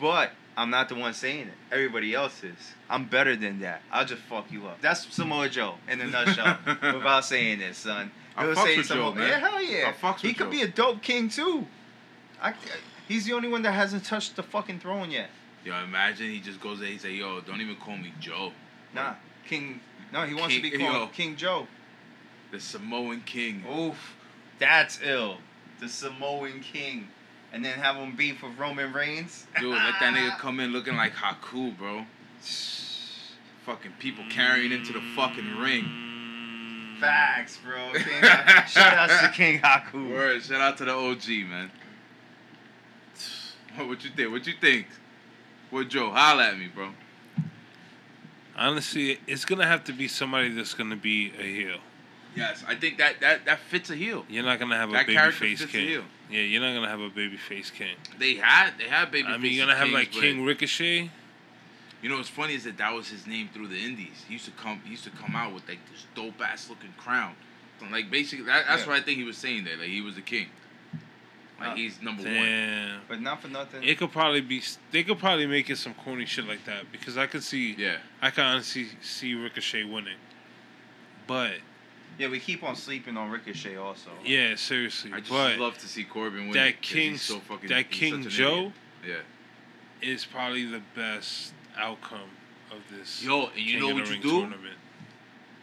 But 0.00 0.32
I'm 0.56 0.70
not 0.70 0.88
the 0.88 0.94
one 0.94 1.14
saying 1.14 1.48
it. 1.48 1.54
Everybody 1.72 2.14
else 2.14 2.42
is. 2.44 2.74
I'm 2.88 3.06
better 3.06 3.36
than 3.36 3.60
that. 3.60 3.82
I'll 3.90 4.04
just 4.06 4.22
fuck 4.22 4.50
you 4.50 4.66
up. 4.66 4.80
That's 4.80 5.12
Samoa 5.14 5.48
Joe 5.48 5.74
in 5.90 6.00
a 6.00 6.06
nutshell. 6.06 6.58
without 6.82 7.24
saying 7.24 7.60
it, 7.60 7.74
son. 7.74 8.10
I 8.36 8.44
He'll 8.44 8.54
fucks 8.54 8.64
say 8.64 8.76
with 8.76 8.88
Joe, 8.88 9.14
man. 9.14 9.28
Yeah, 9.28 9.38
hell 9.38 9.62
yeah. 9.62 9.88
I 9.88 9.92
fucks 9.92 10.20
he 10.20 10.28
with 10.28 10.36
could 10.36 10.44
Joe. 10.46 10.50
be 10.50 10.62
a 10.62 10.68
dope 10.68 11.02
king 11.02 11.28
too. 11.28 11.66
I, 12.40 12.54
he's 13.08 13.24
the 13.24 13.32
only 13.32 13.48
one 13.48 13.62
that 13.62 13.72
hasn't 13.72 14.04
touched 14.04 14.36
the 14.36 14.42
fucking 14.42 14.80
throne 14.80 15.10
yet. 15.10 15.30
Yo, 15.64 15.74
imagine 15.82 16.30
he 16.30 16.38
just 16.38 16.60
goes 16.60 16.78
there. 16.78 16.88
He 16.88 16.98
say, 16.98 17.12
yo, 17.12 17.40
don't 17.40 17.60
even 17.60 17.76
call 17.76 17.96
me 17.96 18.12
Joe. 18.20 18.52
Nah, 18.94 19.14
King. 19.48 19.80
No, 20.12 20.22
he 20.22 20.34
wants 20.34 20.54
to 20.54 20.62
be 20.62 20.70
called 20.70 20.94
yo. 20.94 21.06
King 21.08 21.36
Joe. 21.36 21.66
The 22.52 22.60
Samoan 22.60 23.22
King. 23.26 23.64
Oof, 23.68 24.16
that's 24.58 25.00
ill. 25.02 25.38
The 25.80 25.88
Samoan 25.88 26.60
King, 26.60 27.08
and 27.52 27.64
then 27.64 27.78
have 27.78 27.96
him 27.96 28.14
beef 28.14 28.42
with 28.42 28.56
Roman 28.56 28.92
Reigns. 28.92 29.46
Dude, 29.58 29.72
let 29.72 29.94
that 30.00 30.14
nigga 30.14 30.38
come 30.38 30.60
in 30.60 30.72
looking 30.72 30.96
like 30.96 31.14
Haku, 31.14 31.76
bro. 31.76 32.04
Fucking 33.64 33.92
people 33.98 34.22
mm. 34.22 34.30
carrying 34.30 34.70
into 34.70 34.92
the 34.92 35.02
fucking 35.16 35.56
ring. 35.58 35.84
Facts, 37.00 37.58
bro. 37.58 37.92
King, 37.92 38.22
shout 38.68 38.96
out 38.96 39.20
to 39.20 39.32
King 39.36 39.58
Haku. 39.58 40.12
Word, 40.12 40.44
shout 40.44 40.60
out 40.60 40.78
to 40.78 40.84
the 40.84 40.92
OG, 40.92 41.28
man. 41.48 41.72
What, 43.86 44.02
you 44.04 44.10
think? 44.10 44.30
What 44.32 44.46
you 44.46 44.54
think? 44.60 44.86
What 45.70 45.88
Joe? 45.88 46.10
Holla 46.10 46.48
at 46.48 46.58
me, 46.58 46.68
bro. 46.74 46.90
Honestly, 48.56 49.18
it's 49.26 49.44
gonna 49.44 49.66
have 49.66 49.84
to 49.84 49.92
be 49.92 50.08
somebody 50.08 50.48
that's 50.50 50.72
gonna 50.74 50.96
be 50.96 51.32
a 51.38 51.42
heel. 51.42 51.76
Yes, 52.34 52.64
I 52.66 52.74
think 52.74 52.98
that 52.98 53.20
that 53.20 53.44
that 53.44 53.58
fits 53.58 53.90
a 53.90 53.94
heel. 53.96 54.24
You're 54.28 54.44
not 54.44 54.58
gonna 54.58 54.76
have 54.76 54.90
a 54.90 54.92
baby 54.92 55.16
face 55.30 55.60
fits 55.60 55.62
a 55.62 55.66
king. 55.66 55.88
heel. 55.88 56.02
Yeah, 56.30 56.40
you're 56.40 56.62
not 56.62 56.72
gonna 56.74 56.88
have 56.88 57.00
a 57.00 57.10
baby 57.10 57.36
face 57.36 57.70
king. 57.70 57.96
They 58.18 58.34
had 58.34 58.72
they 58.78 58.84
had 58.84 59.10
baby. 59.10 59.28
I 59.28 59.36
mean, 59.36 59.52
you're 59.52 59.66
gonna 59.66 59.76
have 59.76 59.88
kings, 59.88 59.94
like 59.94 60.10
King 60.12 60.44
Ricochet. 60.44 61.10
You 62.02 62.08
know 62.10 62.16
what's 62.16 62.28
funny 62.28 62.54
is 62.54 62.64
that 62.64 62.78
that 62.78 62.92
was 62.94 63.08
his 63.08 63.26
name 63.26 63.48
through 63.52 63.68
the 63.68 63.78
Indies. 63.78 64.24
He 64.26 64.34
used 64.34 64.44
to 64.46 64.50
come. 64.52 64.80
He 64.84 64.90
used 64.92 65.04
to 65.04 65.10
come 65.10 65.34
out 65.36 65.52
with 65.52 65.68
like 65.68 65.78
this 65.90 66.06
dope 66.14 66.40
ass 66.40 66.68
looking 66.70 66.92
crown. 66.96 67.34
Like 67.90 68.10
basically, 68.10 68.46
that, 68.46 68.64
that's 68.66 68.82
Yeah. 68.82 68.88
what 68.88 68.96
I 68.96 69.02
think 69.02 69.18
he 69.18 69.24
was 69.24 69.36
saying 69.36 69.64
there. 69.64 69.76
Like 69.76 69.88
he 69.88 70.00
was 70.00 70.14
the 70.14 70.22
king. 70.22 70.46
Like 71.58 71.68
Uh, 71.70 71.74
he's 71.74 72.02
number 72.02 72.22
one. 72.22 72.32
Damn. 72.34 73.00
But 73.08 73.20
not 73.22 73.40
for 73.40 73.48
nothing. 73.48 73.82
It 73.82 73.96
could 73.98 74.12
probably 74.12 74.42
be. 74.42 74.62
They 74.90 75.02
could 75.04 75.18
probably 75.18 75.46
make 75.46 75.70
it 75.70 75.78
some 75.78 75.94
corny 75.94 76.26
shit 76.26 76.46
like 76.46 76.64
that 76.66 76.92
because 76.92 77.16
I 77.16 77.26
could 77.26 77.42
see. 77.42 77.74
Yeah. 77.78 77.96
I 78.20 78.30
can 78.30 78.44
honestly 78.44 78.88
see 79.00 79.34
Ricochet 79.34 79.84
winning. 79.84 80.18
But 81.26 81.54
yeah, 82.18 82.28
we 82.28 82.38
keep 82.40 82.62
on 82.62 82.76
sleeping 82.76 83.16
on 83.16 83.30
Ricochet 83.30 83.76
also. 83.76 84.10
yeah, 84.24 84.54
seriously. 84.56 85.12
I 85.12 85.18
just 85.20 85.30
but 85.30 85.58
love 85.58 85.78
to 85.78 85.88
see 85.88 86.04
Corbin 86.04 86.44
win. 86.44 86.52
that 86.52 86.82
'cause 86.82 86.90
King, 86.92 87.16
so 87.16 87.40
fucking, 87.40 87.68
that 87.70 87.90
King 87.90 88.28
Joe 88.28 88.72
idiot. 89.02 89.24
is 90.02 90.24
probably 90.24 90.64
the 90.66 90.82
best 90.94 91.52
outcome 91.76 92.30
of 92.70 92.78
this. 92.90 93.22
Yo, 93.24 93.46
and 93.46 93.56
you 93.56 93.72
King 93.72 93.80
know 93.80 93.90
of 93.90 93.96
the 93.96 94.02
what 94.02 94.10
you 94.10 94.22
do 94.22 94.40
Tournament. 94.40 94.78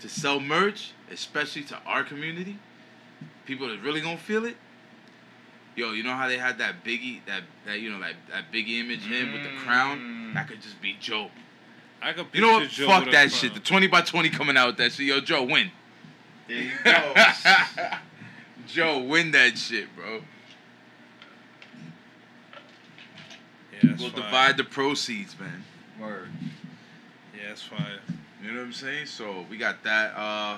to 0.01 0.09
sell 0.09 0.39
merch, 0.39 0.91
especially 1.11 1.63
to 1.63 1.77
our 1.85 2.03
community, 2.03 2.57
people 3.45 3.67
that 3.69 3.79
really 3.81 4.01
gonna 4.01 4.17
feel 4.17 4.45
it. 4.45 4.57
Yo, 5.75 5.91
you 5.91 6.03
know 6.03 6.13
how 6.13 6.27
they 6.27 6.37
had 6.37 6.59
that 6.59 6.83
Biggie, 6.83 7.21
that 7.25 7.41
that 7.65 7.79
you 7.79 7.89
know 7.89 7.99
that 7.99 8.13
that 8.31 8.51
Biggie 8.51 8.79
image 8.79 9.01
him 9.05 9.33
with 9.33 9.43
the 9.43 9.49
crown. 9.65 9.99
Mm. 9.99 10.33
That 10.35 10.47
could 10.47 10.61
just 10.61 10.79
be 10.81 10.95
Joe. 10.99 11.29
I 12.01 12.13
could 12.13 12.27
You 12.33 12.41
know 12.41 12.53
what? 12.53 12.69
Joe 12.69 12.87
Fuck 12.87 13.11
that 13.11 13.31
shit. 13.31 13.53
The 13.53 13.59
twenty 13.59 13.87
by 13.87 14.01
twenty 14.01 14.29
coming 14.29 14.55
out 14.57 14.67
with 14.67 14.77
that 14.77 14.91
shit. 14.91 15.07
Yo, 15.07 15.19
Joe, 15.19 15.43
win. 15.43 15.71
There 16.47 16.57
you 16.57 16.71
go. 16.83 17.13
Joe, 18.67 18.99
win 18.99 19.31
that 19.31 19.57
shit, 19.57 19.87
bro. 19.95 20.21
Yeah, 23.71 23.79
that's 23.83 24.01
we'll 24.01 24.11
fire. 24.11 24.21
divide 24.21 24.57
the 24.57 24.63
proceeds, 24.63 25.39
man. 25.39 25.63
Word. 25.99 26.29
Yeah, 27.35 27.49
that's 27.49 27.61
fire. 27.63 27.99
You 28.43 28.51
know 28.51 28.59
what 28.59 28.65
I'm 28.65 28.73
saying? 28.73 29.05
So 29.07 29.45
we 29.49 29.57
got 29.57 29.83
that. 29.83 30.13
Uh, 30.15 30.57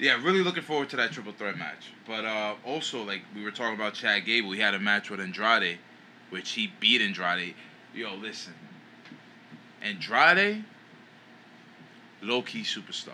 yeah, 0.00 0.18
really 0.22 0.42
looking 0.42 0.62
forward 0.62 0.88
to 0.90 0.96
that 0.96 1.12
triple 1.12 1.32
threat 1.32 1.58
match. 1.58 1.92
But 2.06 2.24
uh, 2.24 2.54
also, 2.64 3.04
like 3.04 3.20
we 3.34 3.44
were 3.44 3.50
talking 3.50 3.74
about 3.74 3.94
Chad 3.94 4.24
Gable, 4.24 4.52
he 4.52 4.60
had 4.60 4.74
a 4.74 4.78
match 4.78 5.10
with 5.10 5.20
Andrade, 5.20 5.78
which 6.30 6.52
he 6.52 6.72
beat 6.80 7.02
Andrade. 7.02 7.54
Yo, 7.94 8.14
listen, 8.14 8.54
Andrade, 9.82 10.64
low 12.22 12.40
key 12.40 12.62
superstar. 12.62 13.12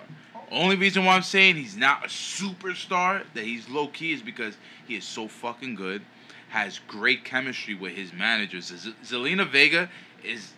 Only 0.51 0.77
reason 0.77 1.05
why 1.05 1.17
I'm 1.17 1.23
saying 1.23 1.57
he's 1.57 1.77
not 1.77 2.05
a 2.05 2.09
superstar, 2.09 3.25
that 3.35 3.43
he's 3.43 3.69
low 3.69 3.89
key, 3.89 4.13
is 4.13 4.23
because 4.23 4.57
he 4.87 4.95
is 4.95 5.05
so 5.05 5.27
fucking 5.27 5.75
good, 5.75 6.03
has 6.51 6.79
great 6.87 7.25
chemistry 7.25 7.75
with 7.75 7.95
his 7.95 8.13
managers. 8.13 8.67
Z- 8.67 8.95
Zelina 9.05 9.49
Vega 9.49 9.91
is 10.23 10.53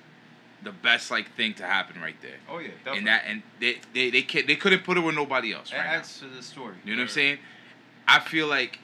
the 0.62 0.72
best 0.72 1.10
like 1.10 1.34
thing 1.36 1.54
to 1.54 1.64
happen 1.64 2.00
right 2.00 2.20
there. 2.20 2.36
Oh 2.48 2.58
yeah, 2.58 2.68
definitely. 2.84 2.98
And 2.98 3.06
that 3.06 3.22
and 3.26 3.42
they 3.60 3.78
they 3.94 4.10
they 4.10 4.22
can't, 4.22 4.46
they 4.46 4.56
couldn't 4.56 4.84
put 4.84 4.96
it 4.96 5.00
with 5.00 5.14
nobody 5.14 5.52
else 5.52 5.72
right 5.72 5.84
now. 5.84 5.92
adds 5.92 6.18
to 6.20 6.26
the 6.26 6.42
story. 6.42 6.74
You 6.84 6.94
know 6.94 7.00
what 7.00 7.04
I'm 7.04 7.08
saying? 7.08 7.38
I 8.06 8.20
feel 8.20 8.46
like 8.46 8.80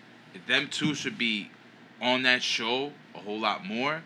them 0.47 0.69
two 0.69 0.95
should 0.95 1.19
be 1.19 1.51
on 2.01 2.23
that 2.23 2.43
show 2.43 2.93
a 3.15 3.19
whole 3.19 3.41
lot 3.41 3.65
more. 3.65 4.03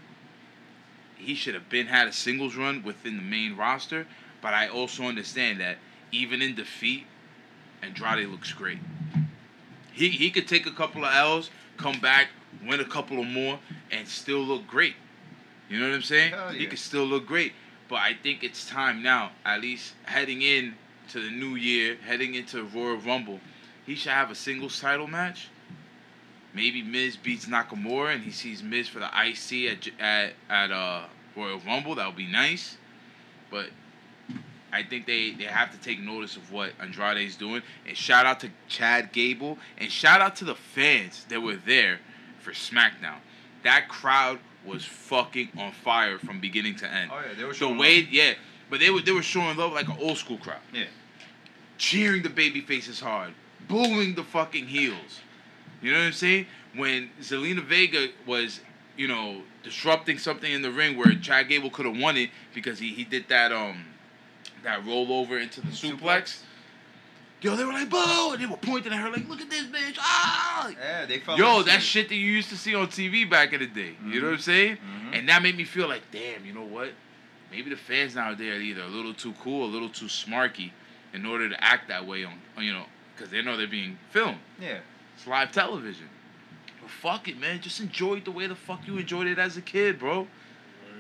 He 1.16 1.34
should 1.34 1.54
have 1.54 1.68
been 1.68 1.86
had 1.86 2.06
a 2.06 2.12
singles 2.12 2.54
run 2.54 2.82
within 2.82 3.16
the 3.16 3.22
main 3.22 3.56
roster, 3.56 4.06
but 4.40 4.54
I 4.54 4.68
also 4.68 5.04
understand 5.04 5.60
that 5.60 5.78
even 6.12 6.40
in 6.40 6.54
defeat, 6.54 7.06
Andrade 7.82 8.28
looks 8.28 8.52
great. 8.52 8.78
He 9.92 10.10
he 10.10 10.30
could 10.30 10.46
take 10.46 10.66
a 10.66 10.70
couple 10.70 11.04
of 11.04 11.12
L's, 11.12 11.50
come 11.76 11.98
back, 12.00 12.28
win 12.64 12.80
a 12.80 12.84
couple 12.84 13.20
of 13.20 13.26
more, 13.26 13.58
and 13.90 14.06
still 14.06 14.38
look 14.38 14.66
great. 14.66 14.94
You 15.68 15.80
know 15.80 15.88
what 15.88 15.94
I'm 15.96 16.02
saying? 16.02 16.32
Hell 16.32 16.50
He 16.50 16.66
could 16.66 16.78
still 16.78 17.04
look 17.04 17.26
great. 17.26 17.52
But 17.88 17.96
I 17.96 18.14
think 18.14 18.44
it's 18.44 18.68
time 18.68 19.02
now, 19.02 19.32
at 19.44 19.60
least 19.60 19.94
heading 20.04 20.42
in 20.42 20.74
to 21.10 21.20
the 21.20 21.30
new 21.30 21.54
year, 21.56 21.96
heading 22.06 22.34
into 22.34 22.64
Royal 22.64 22.96
Rumble, 22.96 23.40
he 23.86 23.94
should 23.94 24.12
have 24.12 24.30
a 24.30 24.34
singles 24.34 24.78
title 24.78 25.06
match. 25.06 25.48
Maybe 26.54 26.82
Miz 26.82 27.16
beats 27.16 27.46
Nakamura 27.46 28.14
and 28.14 28.22
he 28.22 28.30
sees 28.30 28.62
Miz 28.62 28.88
for 28.88 28.98
the 28.98 29.06
IC 29.06 29.70
at 29.70 29.88
at 30.00 30.32
at 30.50 30.70
uh 30.70 31.04
Royal 31.36 31.58
Rumble. 31.60 31.94
That 31.94 32.06
would 32.06 32.16
be 32.16 32.26
nice, 32.26 32.76
but 33.50 33.70
I 34.72 34.82
think 34.82 35.06
they 35.06 35.32
they 35.32 35.44
have 35.44 35.72
to 35.72 35.78
take 35.78 36.00
notice 36.00 36.36
of 36.36 36.52
what 36.52 36.72
Andrade 36.80 37.26
is 37.26 37.36
doing. 37.36 37.62
And 37.86 37.96
shout 37.96 38.26
out 38.26 38.40
to 38.40 38.50
Chad 38.68 39.12
Gable 39.12 39.58
and 39.78 39.90
shout 39.90 40.20
out 40.20 40.36
to 40.36 40.44
the 40.44 40.54
fans 40.54 41.24
that 41.28 41.40
were 41.40 41.56
there 41.56 42.00
for 42.40 42.52
SmackDown. 42.52 43.20
That 43.62 43.88
crowd 43.88 44.38
was 44.68 44.84
fucking 44.84 45.48
on 45.58 45.72
fire 45.72 46.18
from 46.18 46.40
beginning 46.40 46.76
to 46.76 46.86
end. 46.88 47.10
Oh 47.12 47.18
yeah, 47.26 47.34
they 47.36 47.44
were 47.44 47.50
The 47.50 47.56
showing 47.56 47.78
way, 47.78 48.02
love. 48.02 48.12
yeah, 48.12 48.34
but 48.70 48.80
they 48.80 48.90
were 48.90 49.00
they 49.00 49.12
were 49.12 49.22
showing 49.22 49.56
love 49.56 49.72
like 49.72 49.88
an 49.88 49.96
old 50.00 50.18
school 50.18 50.38
crowd, 50.38 50.60
Yeah. 50.72 50.84
cheering 51.78 52.22
the 52.22 52.28
baby 52.30 52.60
faces 52.60 53.00
hard, 53.00 53.32
booing 53.68 54.14
the 54.14 54.24
fucking 54.24 54.66
heels. 54.66 55.20
You 55.82 55.92
know 55.92 55.98
what 55.98 56.06
I'm 56.06 56.12
saying? 56.12 56.46
When 56.74 57.10
Zelina 57.20 57.62
Vega 57.62 58.08
was, 58.26 58.60
you 58.96 59.06
know, 59.08 59.42
disrupting 59.62 60.18
something 60.18 60.50
in 60.52 60.62
the 60.62 60.70
ring 60.70 60.96
where 60.96 61.14
Chad 61.14 61.48
Gable 61.48 61.70
could 61.70 61.86
have 61.86 61.96
won 61.96 62.16
it 62.16 62.30
because 62.54 62.78
he, 62.78 62.92
he 62.94 63.04
did 63.04 63.28
that 63.28 63.52
um 63.52 63.84
that 64.64 64.82
rollover 64.84 65.40
into 65.40 65.60
the 65.60 65.68
suplex. 65.68 66.42
Yo, 67.40 67.54
they 67.54 67.64
were 67.64 67.72
like, 67.72 67.88
"Bo," 67.88 68.32
And 68.32 68.42
they 68.42 68.46
were 68.46 68.56
pointing 68.56 68.92
at 68.92 68.98
her 68.98 69.10
like, 69.10 69.28
look 69.28 69.40
at 69.40 69.48
this 69.48 69.62
bitch! 69.64 69.96
Ah! 69.98 70.70
Yeah, 70.78 71.06
they 71.06 71.20
felt. 71.20 71.38
Yo, 71.38 71.58
into 71.58 71.70
that 71.70 71.78
it. 71.78 71.82
shit 71.82 72.08
that 72.08 72.16
you 72.16 72.30
used 72.32 72.48
to 72.48 72.56
see 72.56 72.74
on 72.74 72.88
TV 72.88 73.28
back 73.28 73.52
in 73.52 73.60
the 73.60 73.66
day. 73.66 73.94
You 74.04 74.20
know 74.20 74.26
what 74.26 74.34
I'm 74.34 74.40
saying? 74.40 74.76
Mhm. 74.76 75.18
And 75.18 75.28
that 75.28 75.42
made 75.42 75.56
me 75.56 75.64
feel 75.64 75.88
like, 75.88 76.02
damn, 76.10 76.44
you 76.44 76.52
know 76.52 76.64
what? 76.64 76.92
Maybe 77.52 77.70
the 77.70 77.76
fans 77.76 78.14
nowadays 78.16 78.58
are 78.58 78.60
either 78.60 78.82
a 78.82 78.88
little 78.88 79.14
too 79.14 79.32
cool, 79.40 79.66
a 79.66 79.70
little 79.70 79.88
too 79.88 80.06
smarky, 80.06 80.72
in 81.14 81.24
order 81.24 81.48
to 81.48 81.64
act 81.64 81.88
that 81.88 82.06
way 82.06 82.24
on, 82.24 82.34
on 82.56 82.64
you 82.64 82.72
know, 82.72 82.84
because 83.16 83.30
they 83.30 83.40
know 83.40 83.56
they're 83.56 83.66
being 83.68 83.98
filmed. 84.10 84.38
Yeah. 84.60 84.78
It's 85.16 85.26
live 85.26 85.52
television. 85.52 86.08
But 86.80 86.90
fuck 86.90 87.28
it, 87.28 87.38
man. 87.38 87.60
Just 87.60 87.80
enjoy 87.80 88.16
it 88.16 88.24
the 88.24 88.32
way 88.32 88.46
the 88.48 88.54
fuck 88.56 88.86
you 88.86 88.98
enjoyed 88.98 89.28
it 89.28 89.38
as 89.38 89.56
a 89.56 89.62
kid, 89.62 89.98
bro. 89.98 90.26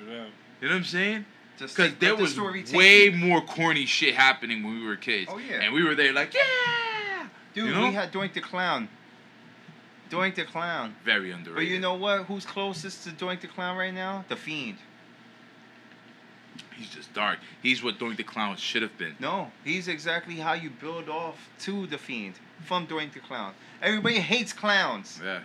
Word. 0.06 0.28
You 0.60 0.68
know 0.68 0.74
what 0.74 0.78
I'm 0.78 0.84
saying? 0.84 1.26
Because 1.58 1.94
there 1.96 2.16
the 2.16 2.22
was 2.22 2.32
story 2.32 2.64
way 2.72 3.10
more 3.10 3.40
corny 3.40 3.86
shit 3.86 4.14
happening 4.14 4.62
when 4.62 4.80
we 4.80 4.86
were 4.86 4.96
kids. 4.96 5.30
Oh, 5.32 5.38
yeah. 5.38 5.60
And 5.62 5.74
we 5.74 5.84
were 5.84 5.94
there 5.94 6.12
like, 6.12 6.34
yeah! 6.34 7.28
Dude, 7.54 7.68
you 7.68 7.74
know? 7.74 7.88
we 7.88 7.94
had 7.94 8.12
Doink 8.12 8.34
the 8.34 8.40
Clown. 8.40 8.88
Doink 10.10 10.34
the 10.36 10.44
Clown. 10.44 10.94
Very 11.04 11.32
underrated. 11.32 11.54
But 11.56 11.66
you 11.66 11.80
know 11.80 11.94
what? 11.94 12.24
Who's 12.24 12.46
closest 12.46 13.04
to 13.04 13.10
Doink 13.10 13.40
the 13.40 13.48
Clown 13.48 13.76
right 13.76 13.92
now? 13.92 14.24
The 14.28 14.36
Fiend. 14.36 14.78
He's 16.76 16.90
just 16.90 17.12
dark. 17.12 17.38
He's 17.62 17.82
what 17.82 17.98
Doink 17.98 18.16
the 18.16 18.22
Clown 18.22 18.56
should 18.56 18.82
have 18.82 18.96
been. 18.96 19.16
No, 19.18 19.50
he's 19.64 19.88
exactly 19.88 20.36
how 20.36 20.52
you 20.52 20.70
build 20.70 21.08
off 21.08 21.48
to 21.60 21.86
the 21.86 21.98
Fiend 21.98 22.34
from 22.64 22.86
Doink 22.86 23.12
the 23.12 23.20
Clown. 23.20 23.54
Everybody 23.82 24.20
hates 24.20 24.52
clowns. 24.52 25.20
Yeah. 25.22 25.40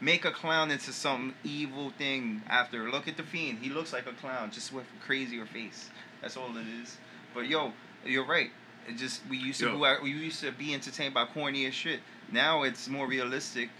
Make 0.00 0.24
a 0.24 0.30
clown 0.30 0.70
into 0.70 0.92
some 0.92 1.34
evil 1.42 1.90
thing 1.90 2.42
after. 2.48 2.90
Look 2.90 3.08
at 3.08 3.16
the 3.16 3.24
Fiend. 3.24 3.58
He 3.60 3.68
looks 3.68 3.92
like 3.92 4.06
a 4.06 4.12
clown, 4.12 4.50
just 4.52 4.72
with 4.72 4.84
a 4.84 5.04
crazier 5.04 5.44
face. 5.46 5.90
That's 6.22 6.36
all 6.36 6.56
it 6.56 6.66
is. 6.82 6.96
But 7.34 7.48
yo, 7.48 7.72
you're 8.04 8.26
right. 8.26 8.50
It 8.88 8.96
just 8.96 9.22
we 9.28 9.36
used 9.36 9.60
to 9.60 9.70
Yo. 9.70 9.96
we 10.02 10.10
used 10.10 10.40
to 10.42 10.52
be 10.52 10.72
entertained 10.72 11.14
by 11.14 11.26
corny 11.26 11.66
as 11.66 11.74
shit. 11.74 12.00
Now 12.32 12.62
it's 12.62 12.88
more 12.88 13.06
realistic 13.06 13.70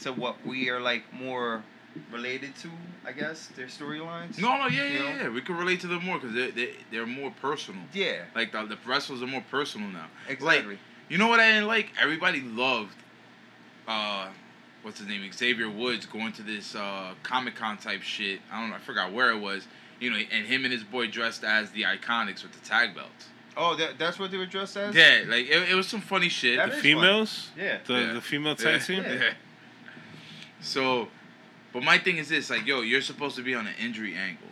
to 0.00 0.12
what 0.12 0.44
we 0.46 0.70
are 0.70 0.80
like 0.80 1.02
more 1.12 1.62
related 2.10 2.56
to. 2.56 2.70
I 3.06 3.12
guess 3.12 3.48
their 3.48 3.66
storylines. 3.66 4.38
No, 4.38 4.56
no, 4.56 4.66
yeah, 4.66 4.86
yeah, 4.86 4.98
know? 4.98 5.22
yeah. 5.22 5.28
We 5.28 5.42
can 5.42 5.56
relate 5.56 5.80
to 5.80 5.86
them 5.86 6.04
more 6.04 6.18
because 6.18 6.34
they're, 6.34 6.50
they 6.50 6.74
they're 6.90 7.06
more 7.06 7.32
personal. 7.42 7.82
Yeah. 7.92 8.22
Like 8.34 8.52
the, 8.52 8.64
the 8.64 8.78
wrestlers 8.86 9.22
are 9.22 9.26
more 9.26 9.44
personal 9.50 9.88
now. 9.88 10.06
Exactly. 10.28 10.74
Like, 10.74 10.78
you 11.08 11.18
know 11.18 11.28
what 11.28 11.40
I 11.40 11.52
didn't 11.52 11.66
like? 11.66 11.90
Everybody 12.00 12.40
loved, 12.40 12.96
uh, 13.86 14.28
what's 14.84 14.98
his 15.00 15.08
name? 15.08 15.28
Xavier 15.32 15.68
Woods 15.68 16.06
going 16.06 16.32
to 16.34 16.42
this 16.42 16.74
uh, 16.76 17.14
Comic 17.24 17.56
Con 17.56 17.76
type 17.78 18.02
shit. 18.02 18.40
I 18.52 18.60
don't 18.60 18.70
know. 18.70 18.76
I 18.76 18.78
forgot 18.78 19.12
where 19.12 19.30
it 19.30 19.38
was. 19.40 19.66
You 20.00 20.10
know, 20.10 20.16
and 20.30 20.46
him 20.46 20.64
and 20.64 20.72
his 20.72 20.84
boy 20.84 21.08
dressed 21.08 21.42
as 21.44 21.70
the 21.72 21.82
Iconics 21.82 22.42
with 22.42 22.52
the 22.52 22.68
tag 22.68 22.94
belts. 22.94 23.28
oh, 23.56 23.74
that, 23.76 23.98
that's 23.98 24.18
what 24.18 24.30
they 24.30 24.36
were 24.36 24.46
dressed 24.46 24.76
as. 24.76 24.94
Yeah, 24.94 25.22
like 25.26 25.46
it, 25.48 25.70
it 25.70 25.74
was 25.74 25.88
some 25.88 26.00
funny 26.00 26.28
shit. 26.28 26.56
That 26.58 26.70
The 26.70 26.76
is 26.76 26.82
females? 26.82 27.50
Yeah. 27.56 27.78
The, 27.86 27.92
Yeah. 27.94 28.12
the 28.12 28.20
female 28.20 28.56
Yeah. 28.58 28.72
tag 28.78 28.82
team? 28.82 29.02
Yeah. 29.04 29.32
So, 30.60 31.08
but 31.72 31.82
my 31.82 31.98
thing 31.98 32.16
is 32.18 32.28
this: 32.28 32.50
like, 32.50 32.66
yo, 32.66 32.80
you're 32.82 33.00
supposed 33.02 33.36
to 33.36 33.42
be 33.42 33.54
on 33.54 33.66
an 33.66 33.74
injury 33.80 34.14
angle. 34.14 34.48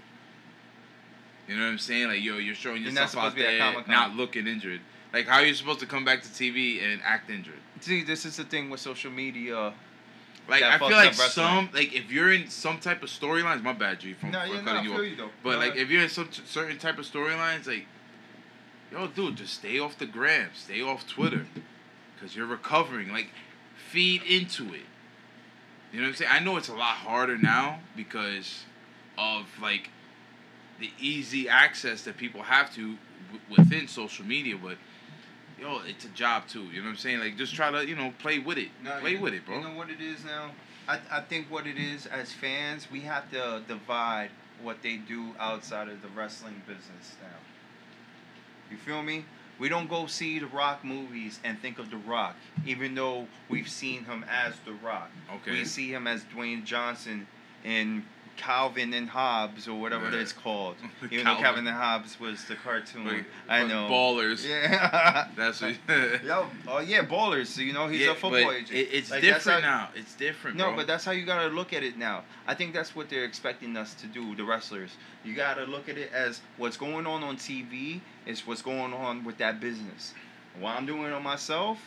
You 1.49 1.57
know 1.57 1.65
what 1.65 1.71
I'm 1.73 1.79
saying? 1.79 2.07
Like, 2.09 2.23
yo, 2.23 2.39
you're 2.39 2.55
showing 2.55 2.83
You're 2.83 2.93
yourself 2.93 3.17
out 3.25 3.31
to 3.31 3.37
be 3.37 3.45
at 3.45 3.75
there, 3.75 3.85
not 3.89 4.15
looking 4.15 4.47
injured. 4.47 4.81
Like, 5.13 5.27
how 5.27 5.37
are 5.41 5.45
you 5.45 5.55
supposed 5.55 5.81
to 5.81 5.87
come 5.87 6.05
back 6.05 6.23
to 6.23 6.29
TV 6.29 6.83
and 6.83 7.01
act 7.05 7.29
injured? 7.31 7.59
See, 7.81 8.03
this 8.05 8.25
is 8.25 8.37
the 8.37 8.45
thing 8.45 8.71
with 8.71 8.81
social 8.81 9.11
media. 9.11 9.75
Like, 10.49 10.63
I 10.63 10.79
feel 10.79 10.91
like 10.91 11.15
some, 11.15 11.71
like, 11.73 11.95
if 11.95 12.11
you're 12.11 12.33
in 12.33 12.49
some 12.49 12.79
type 12.79 13.03
of 13.03 13.09
storylines, 13.09 13.63
my 13.63 13.73
bad, 13.73 14.01
G, 14.01 14.13
from 14.15 14.33
No, 14.33 14.41
for 14.41 14.47
yeah, 14.49 14.55
no, 14.57 14.63
cutting 14.65 14.81
I 14.81 14.83
you 14.83 14.91
feel 14.91 14.99
off. 15.01 15.07
you 15.11 15.17
though. 15.17 15.31
But 15.43 15.53
Go 15.53 15.59
like, 15.59 15.69
ahead. 15.71 15.83
if 15.83 15.91
you're 15.91 16.03
in 16.03 16.09
some 16.09 16.29
t- 16.29 16.43
certain 16.45 16.79
type 16.79 16.99
of 16.99 17.05
storylines, 17.07 17.67
like, 17.67 17.87
yo, 18.91 19.07
dude, 19.07 19.37
just 19.37 19.55
stay 19.55 19.79
off 19.79 19.97
the 19.99 20.07
gram, 20.07 20.51
stay 20.55 20.83
off 20.83 21.07
Twitter, 21.07 21.47
cause 22.21 22.35
you're 22.37 22.47
recovering. 22.47 23.11
Like, 23.13 23.29
feed 23.91 24.23
into 24.25 24.75
it. 24.75 24.81
You 25.93 26.01
know 26.01 26.07
what 26.07 26.09
I'm 26.09 26.15
saying? 26.17 26.31
I 26.35 26.39
know 26.41 26.57
it's 26.57 26.69
a 26.69 26.75
lot 26.75 26.97
harder 26.97 27.37
now 27.39 27.79
because 27.97 28.65
of 29.19 29.47
like 29.61 29.91
the 30.81 30.91
easy 30.99 31.49
access 31.49 32.03
that 32.05 32.17
people 32.17 32.43
have 32.43 32.75
to 32.75 32.97
w- 33.33 33.41
within 33.57 33.87
social 33.89 34.25
media, 34.25 34.57
but. 34.63 34.77
Yo, 35.61 35.81
it's 35.87 36.05
a 36.05 36.09
job 36.09 36.47
too. 36.49 36.65
You 36.65 36.81
know 36.81 36.87
what 36.87 36.91
I'm 36.93 36.97
saying? 36.97 37.21
Like, 37.21 37.37
just 37.37 37.55
try 37.55 37.71
to, 37.71 37.87
you 37.87 37.95
know, 37.95 38.13
play 38.19 38.39
with 38.39 38.59
it. 38.59 38.69
No, 38.83 38.99
play 39.01 39.13
you- 39.13 39.21
with 39.21 39.35
it, 39.35 39.45
bro. 39.47 39.59
You 39.59 39.65
know 39.65 39.75
what 39.75 39.91
it 39.91 40.01
is 40.01 40.25
now? 40.25 40.51
I, 40.89 40.99
I 41.11 41.21
think 41.21 41.49
what 41.51 41.67
it 41.67 41.79
is 41.79 42.07
as 42.07 42.33
fans, 42.33 42.89
we 42.91 43.01
have 43.01 43.31
to 43.31 43.63
divide 43.69 44.31
what 44.63 44.83
they 44.83 44.97
do 44.97 45.35
outside 45.39 45.89
of 45.89 46.03
the 46.03 46.09
wrestling 46.09 46.61
business 46.67 47.15
now. 47.23 47.39
You 48.71 48.77
feel 48.77 49.03
me? 49.03 49.25
We 49.59 49.69
don't 49.69 49.89
go 49.89 50.07
see 50.07 50.39
the 50.41 50.47
Rock 50.47 50.85
movies 50.85 51.39
and 51.45 51.61
think 51.61 51.79
of 51.79 51.91
the 51.91 51.99
Rock, 51.99 52.35
even 52.67 52.95
though 52.97 53.27
we've 53.49 53.69
seen 53.69 54.05
him 54.05 54.25
as 54.29 54.55
the 54.65 54.73
Rock. 54.73 55.11
Okay. 55.37 55.53
We 55.53 55.65
see 55.65 55.93
him 55.93 56.07
as 56.09 56.25
Dwayne 56.25 56.65
Johnson 56.65 57.27
in 57.65 58.05
Calvin 58.37 58.93
and 58.95 59.09
Hobbes 59.09 59.69
or 59.69 59.79
whatever 59.81 60.11
Yeah. 60.11 60.21
it's 60.21 60.33
called. 60.33 60.77
Even 61.11 61.19
though 61.19 61.23
Calvin. 61.25 61.43
Calvin 61.45 61.67
and 61.69 61.77
Hobbes 61.77 62.19
was 62.19 62.45
the 62.47 62.57
cartoon. 62.57 63.07
Like, 63.07 63.25
I 63.49 63.65
know. 63.65 63.89
Ballers. 63.89 64.47
Yeah. 64.49 65.29
That's 65.37 65.61
what. 65.63 65.75
Yo, 66.25 66.47
oh 66.69 66.79
yeah, 66.81 67.05
ballers. 67.05 67.47
So 67.47 67.61
you 67.63 67.73
know 67.73 67.89
he's 67.89 68.01
Yeah, 68.01 68.13
a 68.13 68.15
football 68.15 68.51
agent. 68.53 68.71
It, 68.73 68.89
it's 68.93 69.11
Like, 69.11 69.23
different 69.23 69.65
how- 69.65 69.71
now. 69.85 69.89
It's 69.95 70.15
different. 70.15 70.57
No, 70.57 70.69
bro. 70.69 70.77
but 70.77 70.87
that's 70.87 71.05
how 71.05 71.13
you 71.13 71.25
gotta 71.25 71.49
look 71.49 71.73
at 71.73 71.83
it 71.83 71.97
now. 71.99 72.25
I 72.47 72.55
think 72.55 72.73
that's 72.75 72.97
what 72.97 73.09
they're 73.09 73.25
expecting 73.25 73.77
us 73.77 73.95
to 73.95 74.07
do, 74.07 74.35
the 74.35 74.45
wrestlers. 74.45 74.91
You 75.25 75.35
gotta 75.35 75.65
look 75.65 75.89
at 75.89 75.97
it 75.99 76.11
as 76.13 76.41
what's 76.57 76.77
going 76.77 77.07
on 77.07 77.23
on 77.23 77.37
TV 77.37 78.01
is 78.27 78.47
what's 78.47 78.63
going 78.63 78.93
on 78.93 79.25
with 79.25 79.39
that 79.39 79.61
business. 79.61 80.15
What 80.59 80.77
I'm 80.77 80.87
doing 80.87 81.13
on 81.13 81.23
myself 81.23 81.79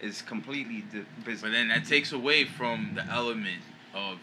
is 0.00 0.22
completely 0.22 0.84
the 0.92 1.04
business. 1.24 1.42
But 1.42 1.52
then 1.52 1.68
that 1.68 1.84
takes 1.84 2.12
away 2.12 2.44
from 2.44 2.92
the 2.94 3.04
element 3.06 3.62
of 3.94 4.18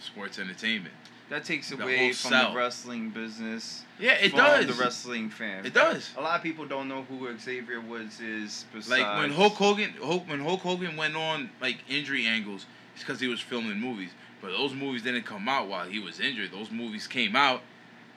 sports 0.00 0.38
entertainment. 0.38 0.94
That 1.30 1.44
takes 1.44 1.70
the 1.70 1.82
away 1.82 2.12
from 2.12 2.30
sell. 2.30 2.52
the 2.52 2.58
wrestling 2.58 3.10
business. 3.10 3.84
Yeah, 3.98 4.12
it 4.14 4.30
from 4.30 4.40
does. 4.40 4.66
The 4.66 4.82
wrestling 4.82 5.30
fans. 5.30 5.66
It 5.66 5.74
does. 5.74 6.10
A 6.16 6.20
lot 6.20 6.36
of 6.36 6.42
people 6.42 6.66
don't 6.66 6.88
know 6.88 7.02
who 7.02 7.38
Xavier 7.38 7.80
Woods 7.80 8.20
is. 8.20 8.64
Besides, 8.72 9.02
Like 9.02 9.18
when 9.18 9.30
Hulk 9.30 9.54
Hogan, 9.54 9.94
Hulk, 10.02 10.28
when 10.28 10.40
Hulk 10.40 10.60
Hogan 10.60 10.96
went 10.96 11.16
on 11.16 11.50
like 11.60 11.78
injury 11.88 12.26
angles, 12.26 12.66
it's 12.94 13.04
because 13.04 13.20
he 13.20 13.28
was 13.28 13.40
filming 13.40 13.78
movies. 13.80 14.10
But 14.40 14.50
those 14.50 14.74
movies 14.74 15.02
didn't 15.02 15.22
come 15.24 15.48
out 15.48 15.68
while 15.68 15.86
he 15.88 15.98
was 16.00 16.18
injured. 16.18 16.50
Those 16.50 16.70
movies 16.70 17.06
came 17.06 17.36
out 17.36 17.62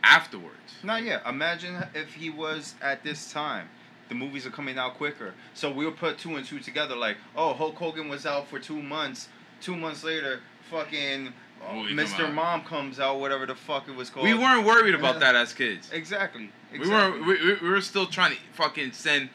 afterwards. 0.04 0.76
Not 0.84 1.04
yet. 1.04 1.22
Imagine 1.28 1.84
if 1.94 2.14
he 2.16 2.30
was 2.30 2.76
at 2.82 3.04
this 3.04 3.32
time. 3.32 3.70
The 4.10 4.16
movies 4.16 4.46
are 4.46 4.52
coming 4.52 4.78
out 4.78 4.96
quicker. 4.96 5.34
So 5.54 5.72
we'll 5.72 5.92
put 5.92 6.18
two 6.20 6.36
and 6.36 6.46
two 6.46 6.60
together 6.60 6.96
like, 6.96 7.18
oh, 7.36 7.54
Hulk 7.54 7.76
Hogan 7.76 8.08
was 8.08 8.26
out 8.26 8.48
for 8.48 8.60
two 8.60 8.82
months. 8.82 9.30
Two 9.62 9.76
months 9.76 10.04
later, 10.04 10.42
fucking 10.70 11.34
Movie 11.74 11.94
Mr. 11.94 12.26
out. 12.26 12.34
Mom 12.34 12.64
comes 12.64 13.00
out, 13.00 13.20
whatever 13.20 13.46
the 13.46 13.56
fuck 13.56 13.88
it 13.88 13.96
was 13.96 14.10
called. 14.10 14.26
We 14.26 14.34
weren't 14.34 14.66
worried 14.66 14.96
about 14.96 15.20
that 15.22 15.36
as 15.36 15.54
kids. 15.54 15.90
Exactly. 15.92 16.50
We 16.72 16.88
weren't. 16.90 17.26
We, 17.26 17.34
we, 17.46 17.54
we 17.62 17.70
were 17.70 17.82
still 17.82 18.06
trying 18.06 18.32
to 18.32 18.38
fucking 18.54 18.92
send 18.92 19.30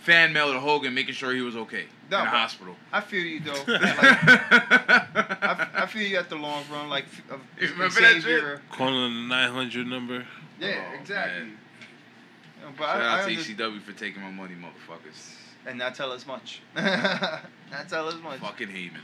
fan 0.00 0.32
mail 0.32 0.52
to 0.52 0.60
Hogan, 0.60 0.94
making 0.94 1.14
sure 1.14 1.32
he 1.34 1.40
was 1.40 1.56
okay 1.56 1.86
No, 2.10 2.18
in 2.18 2.24
the 2.24 2.30
hospital. 2.30 2.76
I 2.92 3.00
feel 3.00 3.24
you, 3.24 3.40
though. 3.40 3.52
Like, 3.66 5.42
I, 5.42 5.68
I 5.82 5.86
feel 5.86 6.02
you 6.02 6.16
at 6.18 6.28
the 6.28 6.36
long 6.36 6.62
run. 6.70 6.88
Like, 6.88 7.06
of 7.30 7.40
You 7.60 7.68
remember 7.70 8.00
that 8.00 8.22
shit? 8.22 8.60
Calling 8.70 9.14
the 9.28 9.28
900 9.34 9.86
number. 9.86 10.24
Yeah, 10.60 10.84
Oh, 10.92 11.00
exactly. 11.00 11.40
man. 11.46 11.58
But 12.76 12.84
Shout 12.86 12.96
I, 12.96 13.04
I 13.04 13.20
out 13.20 13.24
to 13.26 13.30
understand- 13.32 13.58
ECW 13.58 13.82
for 13.82 13.92
taking 13.92 14.22
my 14.22 14.30
money, 14.30 14.54
motherfuckers. 14.54 15.34
and 15.66 15.78
not 15.78 15.94
tell 15.94 16.12
us 16.12 16.26
much. 16.26 16.60
not 16.76 17.42
tell 17.88 18.08
us 18.08 18.14
much. 18.22 18.38
Fucking 18.40 18.68
Heyman. 18.68 19.00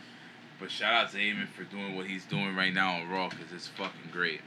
But 0.63 0.71
shout 0.71 0.95
out 0.95 1.11
to 1.11 1.17
Heyman 1.19 1.49
for 1.49 1.65
doing 1.65 1.97
what 1.97 2.07
he's 2.07 2.25
doing 2.25 2.55
right 2.55 2.73
now 2.73 2.95
on 2.95 3.09
Raw 3.11 3.29
because 3.29 3.53
it's 3.53 3.67
fucking 3.67 4.11
great. 4.13 4.41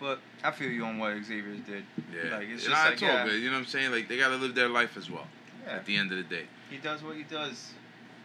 But 0.00 0.18
I 0.42 0.50
feel 0.50 0.68
you 0.70 0.84
on 0.84 0.98
what 0.98 1.14
Xavier 1.24 1.54
did. 1.64 1.84
Yeah. 2.12 2.36
Like, 2.36 2.48
it's 2.48 2.66
Nah, 2.66 2.70
just 2.72 2.84
like, 2.84 2.92
it's 2.94 3.02
all 3.04 3.08
yeah. 3.10 3.24
good. 3.26 3.40
You 3.40 3.46
know 3.46 3.52
what 3.52 3.58
I'm 3.60 3.66
saying? 3.66 3.92
Like, 3.92 4.08
they 4.08 4.18
got 4.18 4.30
to 4.30 4.34
live 4.36 4.56
their 4.56 4.68
life 4.68 4.96
as 4.96 5.08
well. 5.08 5.28
Yeah. 5.64 5.74
At 5.76 5.86
the 5.86 5.96
end 5.96 6.10
of 6.10 6.18
the 6.18 6.24
day, 6.24 6.46
He 6.68 6.78
does 6.78 7.04
what 7.04 7.14
he 7.14 7.22
does. 7.22 7.74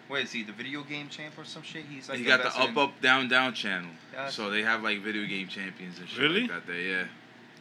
Wait, 0.09 0.24
is 0.26 0.32
he 0.32 0.41
the 0.43 0.51
video 0.51 0.82
game 0.82 1.07
champ 1.09 1.36
or 1.38 1.45
some 1.45 1.62
shit? 1.62 1.86
He's 1.88 2.09
like 2.09 2.18
he 2.18 2.26
got 2.26 2.41
the 2.41 2.59
up 2.59 2.70
in- 2.70 2.78
up 2.80 2.99
down 3.01 3.28
down 3.30 3.53
channel, 3.53 3.91
Gotcha. 4.14 4.32
so 4.34 4.49
they 4.49 4.64
have 4.64 4.82
like 4.84 5.01
video 5.01 5.26
game 5.28 5.47
champions 5.47 5.99
and 5.99 6.09
shit 6.09 6.20
Really? 6.20 6.41
like 6.41 6.49
that. 6.51 6.68
There, 6.68 6.76
yeah, 6.82 7.03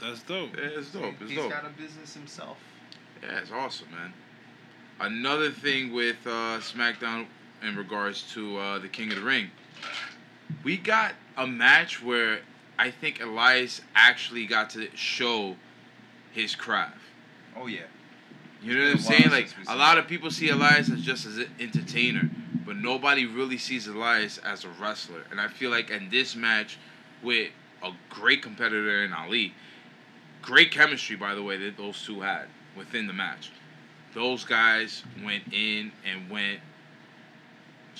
That's 0.00 0.22
dope. 0.22 0.56
yeah, 0.56 0.64
it's 0.64 0.90
dope. 0.90 1.14
It's 1.20 1.30
He's 1.30 1.38
dope. 1.38 1.50
got 1.52 1.64
a 1.66 1.68
business 1.68 2.14
himself. 2.14 2.56
Yeah, 3.22 3.38
it's 3.38 3.52
awesome, 3.52 3.88
man. 3.92 4.12
Another 4.98 5.50
thing 5.50 5.92
with 5.92 6.16
uh, 6.26 6.58
SmackDown 6.60 7.26
in 7.62 7.76
regards 7.76 8.22
to 8.32 8.58
uh, 8.58 8.78
the 8.78 8.88
King 8.88 9.10
of 9.10 9.16
the 9.16 9.24
Ring, 9.24 9.50
we 10.64 10.76
got 10.76 11.14
a 11.36 11.46
match 11.46 12.02
where 12.02 12.40
I 12.78 12.90
think 12.90 13.20
Elias 13.22 13.80
actually 13.94 14.46
got 14.46 14.70
to 14.70 14.88
show 14.94 15.56
his 16.32 16.54
craft. 16.54 16.98
Oh 17.56 17.66
yeah. 17.66 17.80
You 18.62 18.74
know 18.74 18.84
what 18.84 18.90
I'm 18.90 18.96
been 18.96 19.04
a 19.04 19.08
while 19.08 19.18
saying? 19.20 19.30
Like 19.30 19.68
a 19.68 19.76
lot 19.76 19.98
of 19.98 20.06
people 20.06 20.30
see 20.30 20.50
Elias 20.50 20.90
as 20.90 21.00
just 21.00 21.26
as 21.26 21.38
an 21.38 21.50
entertainer, 21.58 22.30
but 22.64 22.76
nobody 22.76 23.26
really 23.26 23.58
sees 23.58 23.86
Elias 23.86 24.38
as 24.38 24.64
a 24.64 24.68
wrestler. 24.80 25.24
And 25.30 25.40
I 25.40 25.48
feel 25.48 25.70
like 25.70 25.90
in 25.90 26.10
this 26.10 26.36
match, 26.36 26.78
with 27.22 27.50
a 27.82 27.92
great 28.08 28.42
competitor 28.42 29.04
in 29.04 29.12
Ali, 29.12 29.54
great 30.42 30.70
chemistry 30.70 31.16
by 31.16 31.34
the 31.34 31.42
way 31.42 31.56
that 31.56 31.76
those 31.76 32.04
two 32.04 32.20
had 32.20 32.46
within 32.76 33.06
the 33.06 33.12
match. 33.12 33.50
Those 34.14 34.44
guys 34.44 35.04
went 35.24 35.52
in 35.52 35.92
and 36.04 36.30
went, 36.30 36.60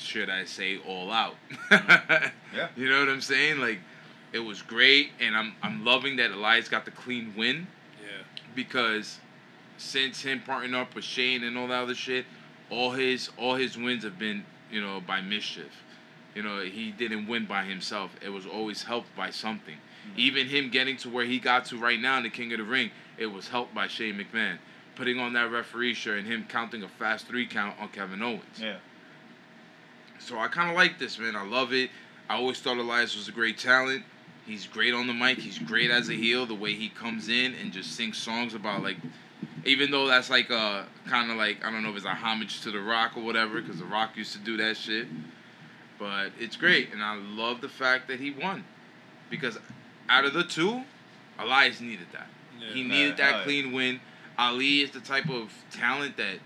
should 0.00 0.28
I 0.30 0.44
say, 0.44 0.78
all 0.86 1.10
out. 1.10 1.36
Yeah. 2.52 2.66
You 2.76 2.88
know 2.88 2.98
what 2.98 3.08
I'm 3.08 3.20
saying? 3.20 3.60
Like, 3.60 3.78
it 4.32 4.40
was 4.40 4.60
great, 4.60 5.10
and 5.20 5.36
I'm 5.36 5.54
I'm 5.62 5.84
loving 5.84 6.16
that 6.16 6.32
Elias 6.32 6.68
got 6.68 6.84
the 6.84 6.90
clean 6.90 7.32
win 7.36 7.68
Yeah. 8.02 8.24
because 8.56 9.20
since 9.78 10.22
him 10.22 10.42
partnering 10.46 10.74
up 10.74 10.94
with 10.96 11.04
Shane 11.04 11.44
and 11.44 11.56
all 11.56 11.68
that 11.68 11.80
other 11.82 11.94
shit, 11.94 12.26
all 12.68 12.90
his 12.90 13.30
all 13.36 13.54
his 13.54 13.78
wins 13.78 14.02
have 14.02 14.18
been 14.18 14.44
you 14.70 14.80
know 14.80 15.00
by 15.00 15.20
mischief. 15.20 15.84
You 16.34 16.42
know 16.42 16.60
he 16.60 16.90
didn't 16.90 17.28
win 17.28 17.46
by 17.46 17.64
himself. 17.64 18.10
It 18.20 18.30
was 18.30 18.46
always 18.46 18.82
helped 18.82 19.14
by 19.16 19.30
something. 19.30 19.76
Mm-hmm. 19.76 20.18
Even 20.20 20.46
him 20.48 20.70
getting 20.70 20.96
to 20.98 21.08
where 21.08 21.24
he 21.24 21.38
got 21.38 21.66
to 21.66 21.76
right 21.78 22.00
now 22.00 22.16
in 22.16 22.24
the 22.24 22.30
King 22.30 22.52
of 22.52 22.58
the 22.58 22.64
Ring, 22.64 22.90
it 23.16 23.26
was 23.26 23.46
helped 23.48 23.74
by 23.74 23.86
Shane 23.86 24.14
McMahon 24.18 24.58
putting 24.96 25.18
on 25.20 25.32
that 25.34 25.50
referee 25.50 25.94
shirt 25.94 26.18
and 26.18 26.26
him 26.26 26.44
counting 26.48 26.82
a 26.82 26.88
fast 26.88 27.26
three 27.26 27.46
count 27.46 27.74
on 27.80 27.88
Kevin 27.90 28.20
Owens. 28.22 28.42
Yeah. 28.60 28.76
So 30.20 30.38
I 30.38 30.48
kind 30.48 30.70
of 30.70 30.76
like 30.76 30.98
this, 30.98 31.18
man. 31.18 31.34
I 31.34 31.44
love 31.44 31.72
it. 31.72 31.90
I 32.28 32.36
always 32.36 32.60
thought 32.60 32.76
Elias 32.76 33.16
was 33.16 33.28
a 33.28 33.32
great 33.32 33.58
talent. 33.58 34.04
He's 34.46 34.66
great 34.66 34.94
on 34.94 35.06
the 35.06 35.14
mic. 35.14 35.38
He's 35.38 35.58
great 35.58 35.90
as 35.90 36.08
a 36.08 36.14
heel. 36.14 36.46
The 36.46 36.54
way 36.54 36.74
he 36.74 36.88
comes 36.88 37.28
in 37.28 37.54
and 37.54 37.72
just 37.72 37.96
sings 37.96 38.18
songs 38.18 38.54
about 38.54 38.82
like, 38.82 38.96
even 39.64 39.90
though 39.90 40.06
that's 40.06 40.30
like 40.30 40.50
uh, 40.50 40.84
a 40.84 41.08
kind 41.08 41.30
of 41.30 41.36
like 41.36 41.64
I 41.64 41.70
don't 41.70 41.82
know 41.82 41.90
if 41.90 41.96
it's 41.96 42.06
a 42.06 42.10
homage 42.10 42.60
to 42.62 42.70
The 42.70 42.80
Rock 42.80 43.16
or 43.16 43.22
whatever, 43.22 43.60
because 43.60 43.78
The 43.78 43.84
Rock 43.84 44.16
used 44.16 44.32
to 44.32 44.38
do 44.38 44.56
that 44.58 44.76
shit. 44.76 45.06
But 45.98 46.32
it's 46.38 46.56
great, 46.56 46.92
and 46.92 47.02
I 47.02 47.16
love 47.16 47.60
the 47.60 47.68
fact 47.68 48.08
that 48.08 48.20
he 48.20 48.30
won, 48.30 48.64
because 49.28 49.58
out 50.08 50.24
of 50.24 50.32
the 50.32 50.44
two, 50.44 50.82
Elias 51.38 51.80
needed 51.80 52.06
that. 52.12 52.26
Yeah. 52.58 52.72
He 52.72 52.82
needed 52.82 53.18
that 53.18 53.38
yeah. 53.38 53.44
clean 53.44 53.72
win. 53.72 54.00
Ali 54.38 54.80
is 54.80 54.90
the 54.92 55.00
type 55.00 55.28
of 55.28 55.52
talent 55.70 56.16
that 56.16 56.38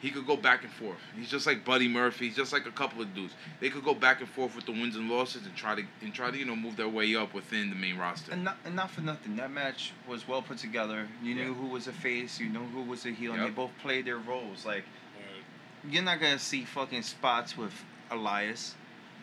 he 0.00 0.10
could 0.10 0.26
go 0.26 0.36
back 0.36 0.62
and 0.62 0.72
forth. 0.72 0.98
He's 1.18 1.30
just 1.30 1.46
like 1.46 1.64
Buddy 1.64 1.88
Murphy. 1.88 2.26
He's 2.26 2.36
just 2.36 2.52
like 2.52 2.66
a 2.66 2.70
couple 2.70 3.00
of 3.02 3.14
dudes. 3.14 3.32
They 3.60 3.70
could 3.70 3.84
go 3.84 3.94
back 3.94 4.20
and 4.20 4.28
forth 4.28 4.54
with 4.54 4.66
the 4.66 4.72
wins 4.72 4.94
and 4.96 5.08
losses 5.10 5.46
and 5.46 5.56
try 5.56 5.74
to 5.74 5.82
and 6.02 6.12
try 6.12 6.30
to 6.30 6.36
you 6.36 6.44
know 6.44 6.54
move 6.56 6.76
their 6.76 6.88
way 6.88 7.14
up 7.16 7.32
within 7.34 7.70
the 7.70 7.76
main 7.76 7.96
roster. 7.96 8.32
And 8.32 8.44
not, 8.44 8.58
and 8.64 8.76
not 8.76 8.90
for 8.90 9.00
nothing, 9.00 9.36
that 9.36 9.50
match 9.50 9.92
was 10.06 10.28
well 10.28 10.42
put 10.42 10.58
together. 10.58 11.08
You 11.22 11.34
knew 11.34 11.48
Yeah. 11.48 11.54
who 11.54 11.66
was 11.68 11.86
a 11.86 11.92
face, 11.92 12.38
you 12.38 12.48
knew 12.48 12.64
who 12.66 12.82
was 12.82 13.06
a 13.06 13.10
heel, 13.10 13.32
and 13.32 13.40
Yep. 13.40 13.50
they 13.50 13.54
both 13.54 13.70
played 13.78 14.04
their 14.04 14.18
roles. 14.18 14.66
Like 14.66 14.84
Word. 15.16 15.92
you're 15.92 16.02
not 16.02 16.20
gonna 16.20 16.38
see 16.38 16.64
fucking 16.64 17.02
spots 17.02 17.56
with 17.56 17.72
Elias. 18.10 18.74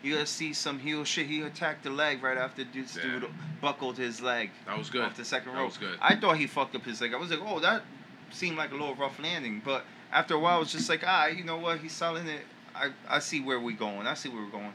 You're 0.02 0.16
gonna 0.16 0.26
see 0.26 0.52
some 0.52 0.80
heel 0.80 1.04
shit. 1.04 1.26
He 1.28 1.40
attacked 1.42 1.82
the 1.84 1.90
leg 1.90 2.22
right 2.22 2.36
after 2.36 2.64
this 2.64 2.96
Yeah. 2.96 3.02
dude 3.20 3.30
buckled 3.62 3.96
his 3.96 4.20
leg 4.20 4.50
That 4.66 4.76
was 4.76 4.90
good. 4.90 5.02
off 5.02 5.16
the 5.16 5.24
second 5.24 5.54
That 5.54 5.64
was 5.64 5.78
good. 5.78 5.98
I 6.02 6.16
thought 6.16 6.36
he 6.36 6.46
fucked 6.46 6.74
up 6.74 6.84
his 6.84 7.00
leg. 7.00 7.14
I 7.14 7.16
was 7.16 7.30
like, 7.30 7.40
oh, 7.42 7.58
that 7.60 7.82
seemed 8.30 8.58
like 8.58 8.70
a 8.70 8.74
little 8.74 8.94
rough 8.96 9.18
landing. 9.18 9.62
But 9.64 9.86
after 10.14 10.34
a 10.34 10.38
while, 10.38 10.62
it's 10.62 10.72
just 10.72 10.88
like, 10.88 11.02
ah, 11.06 11.26
you 11.26 11.44
know 11.44 11.58
what? 11.58 11.80
He's 11.80 11.92
selling 11.92 12.26
it. 12.28 12.40
I, 12.74 12.90
I 13.08 13.18
see 13.18 13.40
where 13.40 13.58
we're 13.60 13.76
going. 13.76 14.06
I 14.06 14.14
see 14.14 14.28
where 14.28 14.42
we're 14.42 14.50
going. 14.50 14.72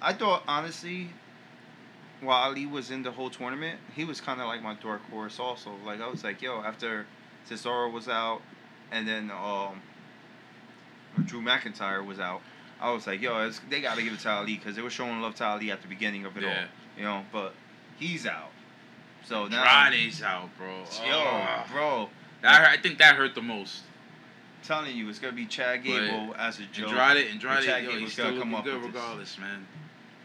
I 0.00 0.12
thought, 0.12 0.42
honestly, 0.46 1.08
while 2.20 2.44
Ali 2.44 2.66
was 2.66 2.90
in 2.90 3.02
the 3.02 3.10
whole 3.10 3.30
tournament, 3.30 3.80
he 3.96 4.04
was 4.04 4.20
kind 4.20 4.40
of 4.40 4.46
like 4.46 4.62
my 4.62 4.74
dark 4.74 5.02
horse 5.10 5.40
also. 5.40 5.70
Like, 5.84 6.00
I 6.00 6.08
was 6.08 6.22
like, 6.22 6.42
yo, 6.42 6.60
after 6.60 7.06
Cesaro 7.48 7.90
was 7.92 8.08
out 8.08 8.42
and 8.92 9.08
then 9.08 9.30
um, 9.30 9.80
Drew 11.24 11.40
McIntyre 11.40 12.04
was 12.04 12.20
out, 12.20 12.42
I 12.80 12.90
was 12.92 13.06
like, 13.06 13.22
yo, 13.22 13.46
it's, 13.46 13.60
they 13.70 13.80
got 13.80 13.96
to 13.96 14.02
give 14.02 14.12
it 14.12 14.20
to 14.20 14.30
Ali 14.30 14.56
because 14.56 14.76
they 14.76 14.82
were 14.82 14.90
showing 14.90 15.20
love 15.20 15.34
to 15.36 15.44
Ali 15.44 15.70
at 15.70 15.80
the 15.80 15.88
beginning 15.88 16.26
of 16.26 16.36
it 16.36 16.42
Yeah. 16.42 16.48
all. 16.50 16.64
You 16.98 17.04
know, 17.04 17.24
but 17.32 17.54
he's 17.98 18.26
out. 18.26 18.50
So 19.24 19.46
now. 19.48 19.64
Andrade's 19.64 20.22
out, 20.22 20.50
bro. 20.58 20.84
Yo, 21.06 21.14
Oh. 21.14 21.64
bro, 21.72 22.08
That 22.42 22.68
I 22.68 22.76
think 22.76 22.98
that 22.98 23.16
hurt 23.16 23.34
the 23.34 23.40
most. 23.42 23.80
Telling 24.66 24.96
you, 24.96 25.08
it's 25.08 25.18
gonna 25.18 25.32
be 25.32 25.46
Chad 25.46 25.84
Gable 25.84 26.34
as 26.38 26.58
a 26.58 26.64
joke. 26.72 26.90
Andrade, 26.90 27.26
Andrade, 27.30 27.64
Chad 27.64 27.82
yo, 27.84 27.88
Gable's 27.90 28.00
he's 28.02 28.12
still 28.12 28.24
gotta 28.26 28.38
come 28.38 28.52
looking 28.52 28.58
up 28.58 28.64
good 28.64 28.82
with 28.82 28.92
this. 28.92 29.00
regardless, 29.02 29.38
man. 29.38 29.66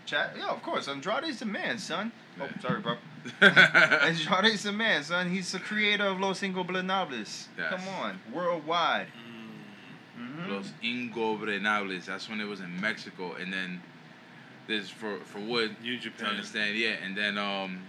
Chad, 0.06 0.32
yeah, 0.38 0.48
of 0.50 0.62
course. 0.64 0.88
Andrade's 0.88 1.40
the 1.40 1.46
man, 1.46 1.78
son. 1.78 2.12
Yeah. 2.38 2.48
Oh, 2.50 2.62
sorry, 2.62 2.80
bro. 2.82 2.96
Andrade's 3.42 4.64
the 4.64 4.72
man, 4.72 5.04
son. 5.04 5.30
He's 5.30 5.52
the 5.52 5.60
creator 5.60 6.06
of 6.06 6.20
Los 6.20 6.42
Ingobernables. 6.42 7.48
Yes. 7.58 7.70
Come 7.70 7.88
on, 8.02 8.20
worldwide. 8.34 9.08
Mm. 10.18 10.46
Mhm. 10.46 10.50
Los 10.50 10.72
Ingobernables. 10.84 12.06
That's 12.06 12.30
when 12.30 12.42
it 12.42 12.46
was 12.46 12.60
in 12.62 12.80
Mexico, 12.82 13.34
and 13.34 13.52
then 13.54 13.82
this 14.68 14.90
for 14.90 15.20
for 15.26 15.40
Wood 15.40 15.76
New 15.82 15.98
Japan. 15.98 16.12
to 16.12 16.20
Japan. 16.20 16.30
understand. 16.32 16.78
Yeah, 16.78 16.96
and 17.04 17.16
then 17.16 17.38
um, 17.38 17.82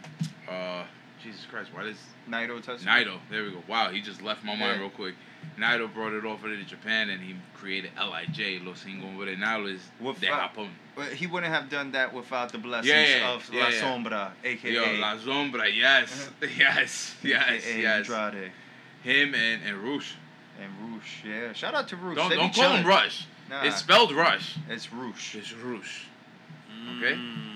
uh, 0.49 0.85
Jesus 1.23 1.45
Christ, 1.51 1.71
why 1.73 1.85
does 1.85 1.97
Naito 2.29 2.63
touched 2.63 2.85
Naito? 2.85 3.19
There 3.31 3.45
we 3.45 3.51
go. 3.51 3.63
Wow, 3.69 3.91
he 3.91 4.01
just 4.01 4.23
left 4.23 4.43
my 4.45 4.53
mind 4.57 4.77
Yeah. 4.77 4.81
real 4.81 4.91
quick. 4.91 5.15
Naito 5.59 5.93
brought 5.93 6.13
it 6.13 6.25
over 6.25 6.49
to 6.49 6.65
Japan, 6.65 7.11
and 7.11 7.23
he 7.23 7.35
created 7.55 7.91
Lij, 7.99 8.61
Los 8.65 8.85
Ingobernables 8.85 9.81
With 10.01 10.21
de 10.21 10.27
Japón. 10.29 10.69
But 10.97 11.13
he 11.13 11.27
wouldn't 11.27 11.53
have 11.53 11.69
done 11.71 11.93
that 11.93 12.13
without 12.13 12.53
the 12.53 12.59
blessings 12.59 12.93
Yeah, 12.93 13.19
yeah, 13.19 13.31
of 13.33 13.51
yeah, 13.53 13.63
La 13.63 13.69
yeah. 13.69 13.81
Sombra, 13.81 14.31
aka, 14.45 14.71
Yo, 14.73 15.01
La 15.01 15.17
Sombra, 15.17 15.75
yes, 15.75 16.31
yes, 16.59 17.15
yes, 17.23 17.49
AKA 17.65 17.83
yes. 17.83 18.11
Andrade 18.11 18.53
Him 19.03 19.35
and 19.35 19.63
and 19.65 19.77
Roosh. 19.79 20.13
and 20.61 20.71
Roosh. 20.93 21.25
Yeah, 21.25 21.53
shout 21.55 21.75
out 21.75 21.89
to 21.89 21.97
Roosh. 21.97 22.17
Don't 22.17 22.29
They 22.31 22.37
don't 22.37 22.55
call 22.55 22.75
him. 22.77 22.87
Rush. 22.87 23.27
Nah, 23.49 23.63
It's 23.65 23.77
spelled 23.77 24.13
Rush. 24.13 24.57
it's 24.69 24.93
Roosh. 24.93 25.35
It's 25.37 25.53
Roosh. 25.53 26.03
Okay. 26.99 27.15
Mm. 27.15 27.50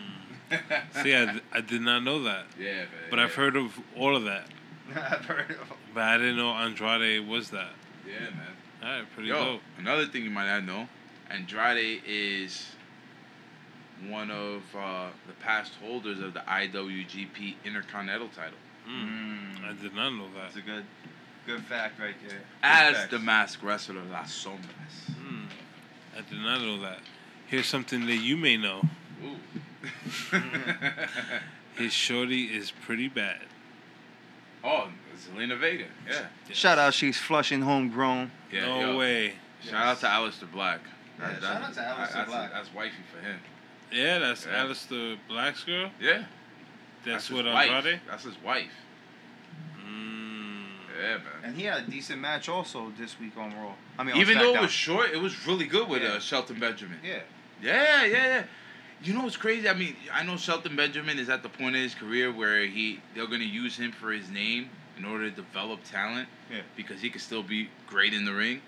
See, 1.03 1.14
I, 1.14 1.40
I 1.53 1.61
did 1.61 1.80
not 1.82 2.03
know 2.05 2.22
that, 2.24 2.45
Yeah, 2.59 2.72
man. 2.76 2.88
but 3.11 3.18
I've 3.18 3.34
heard 3.34 3.57
of 3.57 3.78
all 3.97 4.14
of 4.16 4.24
that. 4.24 4.47
I've 4.95 5.24
heard 5.24 5.51
of 5.51 5.72
But 5.95 6.03
I 6.03 6.18
didn't 6.18 6.36
know 6.36 6.51
Andrade 6.51 7.26
was 7.26 7.51
that. 7.51 7.70
Yeah, 8.07 8.20
man. 8.30 8.47
All 8.82 8.88
right, 9.01 9.12
pretty 9.14 9.28
Yo, 9.30 9.34
dope. 9.45 9.61
another 9.78 10.07
thing 10.07 10.22
you 10.24 10.30
might 10.30 10.47
not 10.47 10.64
know, 10.64 10.88
Andrade 11.30 12.03
is 12.07 12.66
one 14.09 14.30
of 14.30 14.62
uh, 14.76 15.09
the 15.26 15.32
past 15.42 15.72
holders 15.82 16.20
of 16.20 16.34
the 16.34 16.40
IWGP 16.40 17.55
Intercontinental 17.64 18.28
title. 18.28 18.59
Mm. 18.88 19.57
Mm. 19.57 19.64
I 19.70 19.82
did 19.82 19.95
not 19.95 20.11
know 20.11 20.26
that. 20.34 20.53
That's 20.53 20.57
a 20.57 20.61
good, 20.61 20.84
good 21.47 21.62
fact 21.64 21.99
right 21.99 22.14
there. 22.28 22.36
Good 22.38 22.47
As 22.62 22.97
facts. 22.97 23.11
the 23.11 23.18
masked 23.18 23.62
wrestler 23.62 24.03
Las 24.12 24.45
Sombras. 24.45 25.14
Mm. 25.26 25.47
I 26.18 26.20
did 26.28 26.38
not 26.40 26.61
know 26.61 26.80
that. 26.82 26.99
Here's 27.47 27.66
something 27.66 28.07
that 28.07 28.16
you 28.16 28.36
may 28.36 28.57
know. 28.59 28.82
Ooh. 29.24 29.36
His 31.76 31.93
shorty 31.93 32.45
is 32.45 32.70
pretty 32.70 33.09
bad. 33.09 33.41
oh, 34.62 34.89
Zelina 35.16 35.59
Vega. 35.59 35.87
Yeah. 36.09 36.26
Shout 36.53 36.78
out, 36.78 36.95
she's 36.95 37.18
flushing 37.18 37.62
homegrown. 37.62 38.30
yeah 38.53 38.66
no 38.66 38.80
yo. 38.93 38.99
way. 38.99 39.35
Shout 39.62 39.87
out 39.87 40.01
to 40.01 40.07
Aleister 40.07 40.51
Black. 40.51 40.80
Yeah, 41.18 41.28
That- 41.28 41.43
shout 41.43 41.62
out 41.62 41.68
to 41.70 41.74
that- 41.76 41.97
Aleister 41.97 42.12
that's, 42.12 42.30
Black. 42.30 42.53
That's 42.53 42.74
wifey 42.74 42.95
for 43.12 43.20
him. 43.26 43.39
Yeah, 43.93 44.18
that's 44.18 44.47
Yeah. 44.47 44.64
Aleister 44.64 45.16
Black's 45.28 45.64
girl. 45.64 45.91
Yeah. 46.01 46.24
That's, 47.05 47.28
his 47.28 47.37
what 47.37 47.45
wife. 47.47 47.70
Andrade. 47.70 48.01
That's 48.09 48.24
his 48.24 48.37
wife. 48.43 48.70
Mm. 49.78 50.64
Yeah, 51.01 51.16
man. 51.18 51.24
And 51.43 51.57
he 51.57 51.64
had 51.64 51.82
a 51.82 51.91
decent 51.91 52.20
match 52.20 52.49
also 52.49 52.93
this 52.99 53.18
week 53.20 53.37
on 53.37 53.53
Raw. 53.55 53.74
I 53.99 54.05
mean, 54.05 54.14
on 54.14 54.20
Even 54.20 54.39
though 54.39 54.55
it 54.55 54.61
was 54.61 54.70
short, 54.70 55.11
it 55.11 55.20
was 55.20 55.47
really 55.47 55.66
good 55.66 55.89
with 55.89 56.03
Yeah. 56.03 56.11
uh, 56.14 56.20
Shelton 56.20 56.59
Benjamin. 56.59 56.99
yeah, 57.05 57.20
Yeah, 57.62 58.05
yeah, 58.05 58.26
yeah. 58.26 58.43
You 59.05 59.12
know 59.12 59.22
what's 59.24 59.36
crazy? 59.36 59.68
I 59.68 59.74
mean, 59.74 59.94
I 60.12 60.24
know 60.24 60.36
Shelton 60.36 60.76
Benjamin 60.76 61.18
is 61.18 61.28
at 61.28 61.42
the 61.42 61.48
point 61.48 61.76
in 61.76 61.82
his 61.82 61.94
career 61.94 62.32
where 62.32 62.64
he 62.66 63.00
they're 63.14 63.26
gonna 63.26 63.44
use 63.44 63.76
him 63.76 63.92
for 63.92 64.11
his 64.11 64.30
name 64.30 64.70
in 64.96 65.05
order 65.05 65.28
to 65.28 65.34
develop 65.36 65.80
talent. 65.84 66.28
Yeah. 66.50 66.62
Because 66.76 67.00
he 67.00 67.11
could 67.11 67.20
still 67.20 67.42
be 67.42 67.68
great 67.86 68.14
in 68.14 68.24
the 68.24 68.32
ring. 68.32 68.62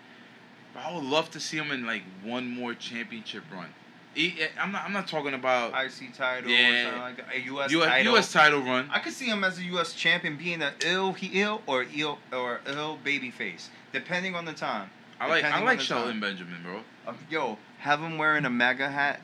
But 0.74 0.80
I 0.84 0.95
would 0.95 1.05
love 1.05 1.30
to 1.30 1.41
see 1.41 1.57
him 1.57 1.70
in 1.70 1.87
like 1.87 2.03
one 2.22 2.49
more 2.49 2.74
championship 2.74 3.45
run. 3.53 3.68
He, 4.14 4.34
I'm 4.59 4.72
not. 4.72 4.84
I'm 4.84 4.93
not 4.93 5.09
talking 5.09 5.34
about 5.34 5.72
IC 5.72 6.14
title 6.14 6.51
Yeah. 6.51 6.99
like. 7.01 7.24
A 7.34 7.41
US, 7.53 7.70
U.S. 7.70 7.89
title. 7.89 8.12
U.S. 8.12 8.32
title 8.32 8.61
run. 8.62 8.89
I 8.91 8.99
could 8.99 9.12
see 9.12 9.26
him 9.26 9.45
as 9.45 9.59
a 9.59 9.62
U.S. 9.64 9.93
champion, 9.93 10.37
being 10.37 10.62
an 10.62 10.72
ill 10.84 11.12
he 11.12 11.41
ill 11.41 11.61
or 11.66 11.84
ill 11.95 12.18
or 12.32 12.61
ill 12.66 12.99
baby 13.05 13.30
face, 13.30 13.68
depending 13.93 14.34
on 14.34 14.45
the 14.45 14.53
time. 14.55 14.91
I 15.20 15.28
like 15.28 15.45
I 15.45 15.62
like 15.62 15.80
Shelton. 15.80 16.20
Benjamin, 16.20 16.62
bro. 16.62 16.80
Uh, 17.07 17.14
Yo, 17.30 17.59
have 17.78 18.01
him 18.01 18.18
wearing 18.18 18.45
a 18.45 18.51
MAGA 18.51 18.91
hat, 18.91 19.20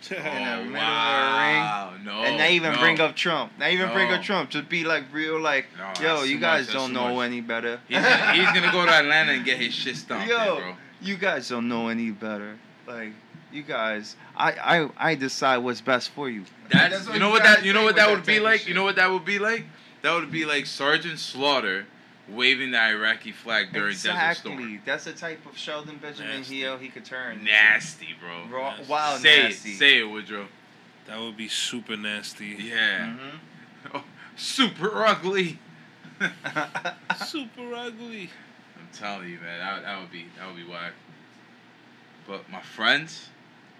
Oh, 0.12 0.14
the 0.16 0.20
middle 0.20 0.60
of 0.60 0.68
a 0.68 0.72
wow. 0.74 1.94
No. 2.02 2.22
and 2.22 2.40
they 2.40 2.52
even 2.54 2.72
no. 2.72 2.78
bring 2.78 3.00
up 3.00 3.14
Trump. 3.16 3.52
They 3.58 3.72
even 3.74 3.90
bring 3.92 4.10
up 4.10 4.22
Trump. 4.22 4.50
Just 4.50 4.68
be 4.68 4.84
like 4.84 5.04
real, 5.12 5.38
like, 5.40 5.66
No, 5.78 5.92
yo, 6.02 6.22
you 6.24 6.38
guys 6.38 6.66
much, 6.66 6.74
don't 6.74 6.92
know 6.92 7.16
much. 7.16 7.26
any 7.26 7.40
better. 7.40 7.80
He's 7.88 7.98
gonna, 7.98 8.32
he's 8.32 8.46
gonna 8.46 8.72
go 8.72 8.84
to 8.86 8.92
Atlanta 8.92 9.32
and 9.32 9.44
get 9.44 9.58
his 9.58 9.74
shit 9.74 9.96
stomped, 9.96 10.28
Yo. 10.28 10.36
there, 10.36 10.54
bro. 10.56 10.74
you 11.02 11.16
guys 11.16 11.48
don't 11.48 11.68
know 11.68 11.88
any 11.88 12.10
better. 12.10 12.58
Like, 12.86 13.12
you 13.52 13.62
guys, 13.62 14.16
I, 14.36 14.52
I, 14.52 15.10
I 15.10 15.14
decide 15.14 15.58
what's 15.58 15.80
best 15.80 16.10
for 16.10 16.30
you. 16.30 16.44
That's, 16.70 17.06
what 17.06 17.14
you 17.14 17.20
know 17.20 17.26
you 17.26 17.32
what 17.32 17.42
gotta 17.42 17.60
that 17.60 17.66
you 17.66 17.72
know 17.72 17.84
what 17.84 17.96
that 17.96 18.10
would 18.10 18.24
be 18.24 18.40
like. 18.40 18.60
shit. 18.60 18.68
You 18.68 18.74
know 18.74 18.84
what 18.84 18.96
that 18.96 19.10
would 19.10 19.24
be 19.24 19.38
like. 19.38 19.64
That 20.02 20.14
would 20.14 20.30
be 20.30 20.44
like 20.44 20.66
Sergeant 20.66 21.18
Slaughter 21.18 21.86
waving 22.32 22.70
the 22.72 22.80
Iraqi 22.80 23.32
flag 23.32 23.72
during 23.72 23.92
Desert 23.92 24.10
exactly. 24.10 24.52
Storm. 24.52 24.82
That's 24.84 25.04
the 25.04 25.12
type 25.12 25.44
of 25.46 25.56
Shelton 25.56 25.98
Benjamin 26.00 26.38
Nasty. 26.38 26.56
Heel 26.56 26.78
he 26.78 26.88
could 26.88 27.04
turn. 27.04 27.44
Nasty, 27.44 28.08
bro. 28.20 28.46
Raw, 28.56 28.76
Nasty. 28.76 28.90
wild 28.90 29.20
say 29.20 29.42
nasty. 29.44 29.70
it, 29.70 29.78
say 29.78 29.98
it, 30.00 30.04
Woodrow. 30.04 30.46
That 31.06 31.18
would 31.20 31.36
be 31.36 31.48
super 31.48 31.96
nasty. 31.96 32.56
Yeah. 32.58 33.06
Mhm. 33.16 33.38
Oh, 33.94 34.04
super 34.36 35.04
ugly. 35.04 35.58
Super 37.24 37.74
ugly. 37.74 38.28
I'm 38.78 38.88
telling 38.92 39.28
you, 39.30 39.38
man, 39.40 39.58
that, 39.60 39.82
that 39.84 40.00
would 40.00 40.10
be 40.10 40.26
that 40.38 40.46
would 40.46 40.56
be 40.56 40.70
whack. 40.70 40.92
But 42.26 42.48
my 42.50 42.60
friends, 42.60 43.28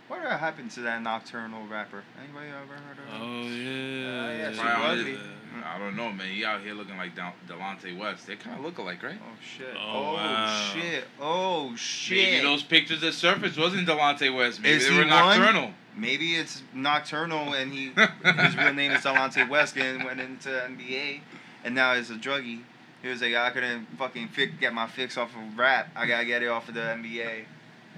What 0.09 0.23
happened 0.23 0.71
to 0.73 0.81
that 0.81 1.03
nocturnal 1.03 1.67
rapper? 1.67 2.03
Anybody 2.19 2.49
ever 2.49 2.75
heard 2.75 2.99
of 2.99 3.05
him? 3.05 3.21
Oh 3.21 3.43
yeah. 3.43 4.37
yeah, 4.39 4.51
super 4.53 4.63
Probably. 4.63 5.01
ugly. 5.01 5.19
I 5.65 5.79
don't 5.79 5.97
know, 5.97 6.13
man. 6.13 6.29
He 6.29 6.45
out 6.45 6.61
here 6.61 6.75
looking 6.75 6.97
like 6.97 7.15
Del- 7.17 7.35
Delonte 7.49 7.97
West. 7.99 8.27
They 8.27 8.37
kind 8.37 8.59
of 8.59 8.65
look 8.65 8.79
alike, 8.79 9.03
right? 9.03 9.19
Oh 9.21 9.33
shit! 9.43 9.75
Oh, 9.77 10.11
Oh, 10.11 10.15
wow. 10.15 10.71
shit! 10.73 11.05
Oh 11.21 11.77
shit! 11.77 12.19
Maybe 12.33 12.43
those 12.45 12.63
pictures 12.63 13.01
that 13.03 13.13
surfaced 13.15 13.59
wasn't 13.59 13.89
Delonte 13.89 14.35
West. 14.35 14.61
Maybe 14.61 14.75
Is 14.77 14.85
they 14.87 14.93
he 14.93 14.97
were 14.99 15.05
one? 15.05 15.11
nocturnal. 15.11 15.71
Maybe 15.97 16.35
it's 16.37 16.63
nocturnal 16.73 17.53
and 17.55 17.73
he 17.73 17.89
his 18.25 18.57
real 18.57 18.73
name 18.75 18.93
is 18.93 19.03
Delonte 19.03 19.49
West 19.49 19.77
and 19.77 20.05
went 20.05 20.21
into 20.21 20.49
NBA 20.49 21.21
and 21.65 21.75
now 21.75 21.95
he's 21.95 22.11
a 22.11 22.15
druggie. 22.15 22.61
He 23.03 23.09
was 23.09 23.21
like, 23.23 23.35
I 23.35 23.51
couldn't 23.51 23.87
fucking 23.99 24.29
fi- 24.29 24.47
get 24.61 24.73
my 24.73 24.87
fix 24.87 25.17
off 25.17 25.31
of 25.35 25.59
rap. 25.59 25.89
I 25.97 26.07
gotta 26.07 26.25
get 26.27 26.43
it 26.43 26.49
off 26.49 26.69
of 26.69 26.75
the 26.75 26.81
NBA, 26.81 27.45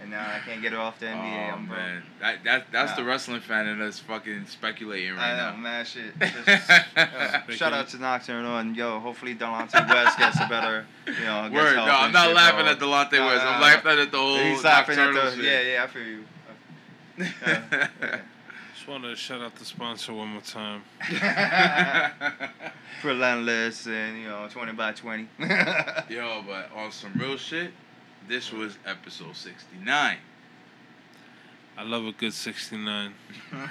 and 0.02 0.10
now 0.10 0.26
I 0.28 0.40
can't 0.44 0.60
get 0.60 0.72
it 0.72 0.78
off 0.78 0.98
the 0.98 1.06
NBA. 1.06 1.50
oh 1.50 1.54
I'm 1.54 1.66
broke. 1.66 1.78
man, 1.78 2.02
that 2.20 2.44
that 2.44 2.66
that's 2.72 2.92
the 2.94 3.04
wrestling 3.04 3.40
fan 3.40 3.66
in 3.68 3.80
us 3.80 3.98
fucking 4.00 4.46
speculating 4.48 5.14
right 5.14 5.32
I 5.34 5.36
know, 5.36 5.56
now. 5.56 5.62
man. 5.62 5.84
Shit. 5.84 6.12
Just, 6.20 6.70
uh, 6.96 7.50
shout 7.50 7.72
out 7.72 7.88
to 7.88 7.98
Nocturnal 7.98 8.58
and 8.58 8.76
yo, 8.76 8.98
hopefully 9.00 9.34
Delonte 9.34 9.72
West 9.88 10.18
gets 10.18 10.40
a 10.40 10.46
better, 10.48 10.84
you 11.06 11.12
know. 11.24 11.50
Word, 11.52 11.76
no, 11.76 11.82
I'm 11.84 12.12
not 12.12 12.26
shit, 12.26 12.36
laughing 12.36 12.64
bro. 12.64 12.72
at 12.72 12.78
Delonte 12.78 13.18
Nah, 13.18 13.26
West. 13.26 13.44
nah, 13.44 13.50
I'm 13.52 13.60
nah. 13.60 13.66
laughing 13.66 13.98
at 14.00 14.10
the 14.10 14.18
whole 14.18 14.36
He's 14.38 14.64
laughing 14.64 14.98
at 14.98 15.04
nocturnal 15.12 15.30
the. 15.30 15.36
shit. 15.36 15.44
Yeah, 15.44 15.60
yeah, 15.74 15.84
I 15.84 15.86
feel 15.86 16.02
you. 16.06 16.24
yeah. 17.18 17.88
Just 18.74 18.88
want 18.88 19.04
to 19.04 19.14
shout 19.14 19.40
out 19.40 19.54
the 19.54 19.64
sponsor 19.64 20.12
one 20.12 20.28
more 20.28 20.40
time. 20.40 20.82
Relentless 23.04 23.86
and 23.86 24.18
you 24.20 24.28
know, 24.28 24.48
twenty 24.50 24.72
by 24.72 24.92
twenty. 24.92 25.28
Yo, 26.08 26.42
but 26.46 26.70
on 26.74 26.90
some 26.92 27.12
real 27.14 27.36
shit, 27.36 27.72
this 28.28 28.52
was 28.52 28.76
episode 28.86 29.36
69. 29.36 30.16
I 31.78 31.82
love 31.84 32.04
a 32.06 32.12
good 32.12 32.32
69. 32.32 33.14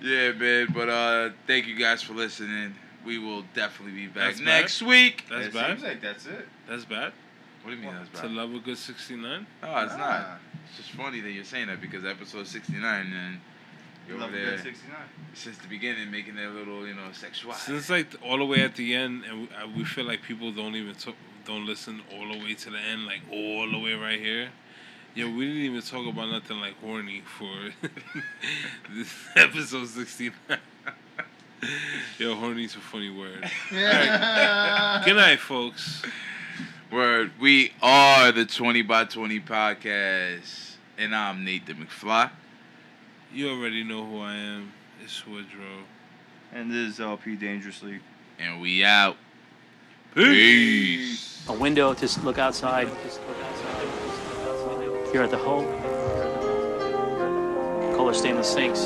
Yeah, 0.00 0.32
man. 0.32 0.66
But 0.74 0.88
uh, 0.88 1.30
thank 1.46 1.66
you 1.68 1.76
guys 1.76 2.02
for 2.02 2.12
listening. 2.12 2.74
We 3.06 3.18
will 3.18 3.44
definitely 3.54 3.94
be 3.94 4.06
back 4.08 4.30
That's 4.34 4.38
bad? 4.40 4.46
next 4.46 4.82
week. 4.82 5.24
That's 5.30 5.46
it 5.46 5.54
bad. 5.54 5.66
seems 5.78 5.82
like 5.82 6.00
that's 6.00 6.26
it. 6.26 6.48
That's 6.68 6.84
bad. 6.84 7.12
What 7.62 7.70
do 7.70 7.76
you 7.76 7.82
mean 7.84 7.94
that's 7.94 8.08
bad? 8.08 8.22
To 8.22 8.28
love 8.28 8.52
a 8.52 8.58
good 8.58 8.78
69. 8.78 9.46
No, 9.62 9.78
it's 9.78 9.92
Nah. 9.92 9.96
not. 9.98 10.40
It's 10.68 10.76
just 10.78 10.90
funny 10.90 11.20
that 11.20 11.30
you're 11.30 11.44
saying 11.44 11.68
that 11.68 11.80
because 11.80 12.04
episode 12.04 12.46
69 12.48 13.12
and 13.12 13.40
you're 14.08 14.18
Love 14.18 14.30
over 14.30 14.38
there 14.44 14.58
69. 14.58 14.96
since 15.34 15.56
the 15.58 15.68
beginning 15.68 16.10
making 16.10 16.34
that 16.34 16.50
little, 16.52 16.84
you 16.86 16.94
know, 16.94 17.12
sexual. 17.12 17.52
Since 17.54 17.88
like 17.88 18.08
all 18.24 18.38
the 18.38 18.44
way 18.44 18.62
at 18.62 18.74
the 18.74 18.94
end, 18.94 19.22
and 19.28 19.42
we, 19.42 19.46
uh, 19.54 19.68
we 19.76 19.84
feel 19.84 20.04
like 20.04 20.22
people 20.22 20.50
don't 20.50 20.74
even 20.74 20.94
talk, 20.96 21.14
don't 21.44 21.66
listen 21.66 22.00
all 22.12 22.32
the 22.32 22.38
way 22.38 22.54
to 22.54 22.70
the 22.70 22.78
end, 22.78 23.04
like 23.06 23.20
all 23.30 23.70
the 23.70 23.78
way 23.78 23.94
right 23.94 24.20
here. 24.20 24.50
Yo, 25.14 25.26
we 25.30 25.46
didn't 25.46 25.62
even 25.62 25.82
talk 25.82 26.06
about 26.06 26.30
nothing 26.30 26.58
like 26.60 26.74
horny 26.80 27.22
for 27.38 27.52
this 28.94 29.12
episode 29.36 29.88
69. 29.88 30.32
Yo, 32.18 32.34
horny's 32.34 32.74
a 32.76 32.78
funny 32.80 33.10
word. 33.10 33.48
Yeah. 33.72 35.02
Good 35.04 35.16
night, 35.16 35.38
folks. 35.38 36.02
Word, 36.90 37.32
we 37.40 37.72
are 37.82 38.32
the 38.32 38.44
20 38.46 38.82
by 38.82 39.04
20 39.04 39.40
podcast. 39.40 40.76
And 40.98 41.14
I'm 41.14 41.44
Nathan 41.44 41.86
McFly. 41.86 42.30
You 43.32 43.50
already 43.50 43.82
know 43.84 44.06
who 44.06 44.20
I 44.20 44.34
am. 44.34 44.72
It's 45.02 45.26
Woodrow. 45.26 45.84
And 46.52 46.70
this 46.70 46.94
is 46.94 47.00
LP 47.00 47.36
Dangerously. 47.36 48.00
And 48.38 48.60
we 48.60 48.84
out. 48.84 49.16
Peace. 50.14 51.42
A 51.48 51.52
window 51.54 51.94
to 51.94 52.20
look 52.20 52.38
outside. 52.38 52.88
Here 55.10 55.22
at 55.22 55.30
the 55.30 55.38
home. 55.38 55.64
Color 57.96 58.12
stainless 58.12 58.52
sinks. 58.52 58.80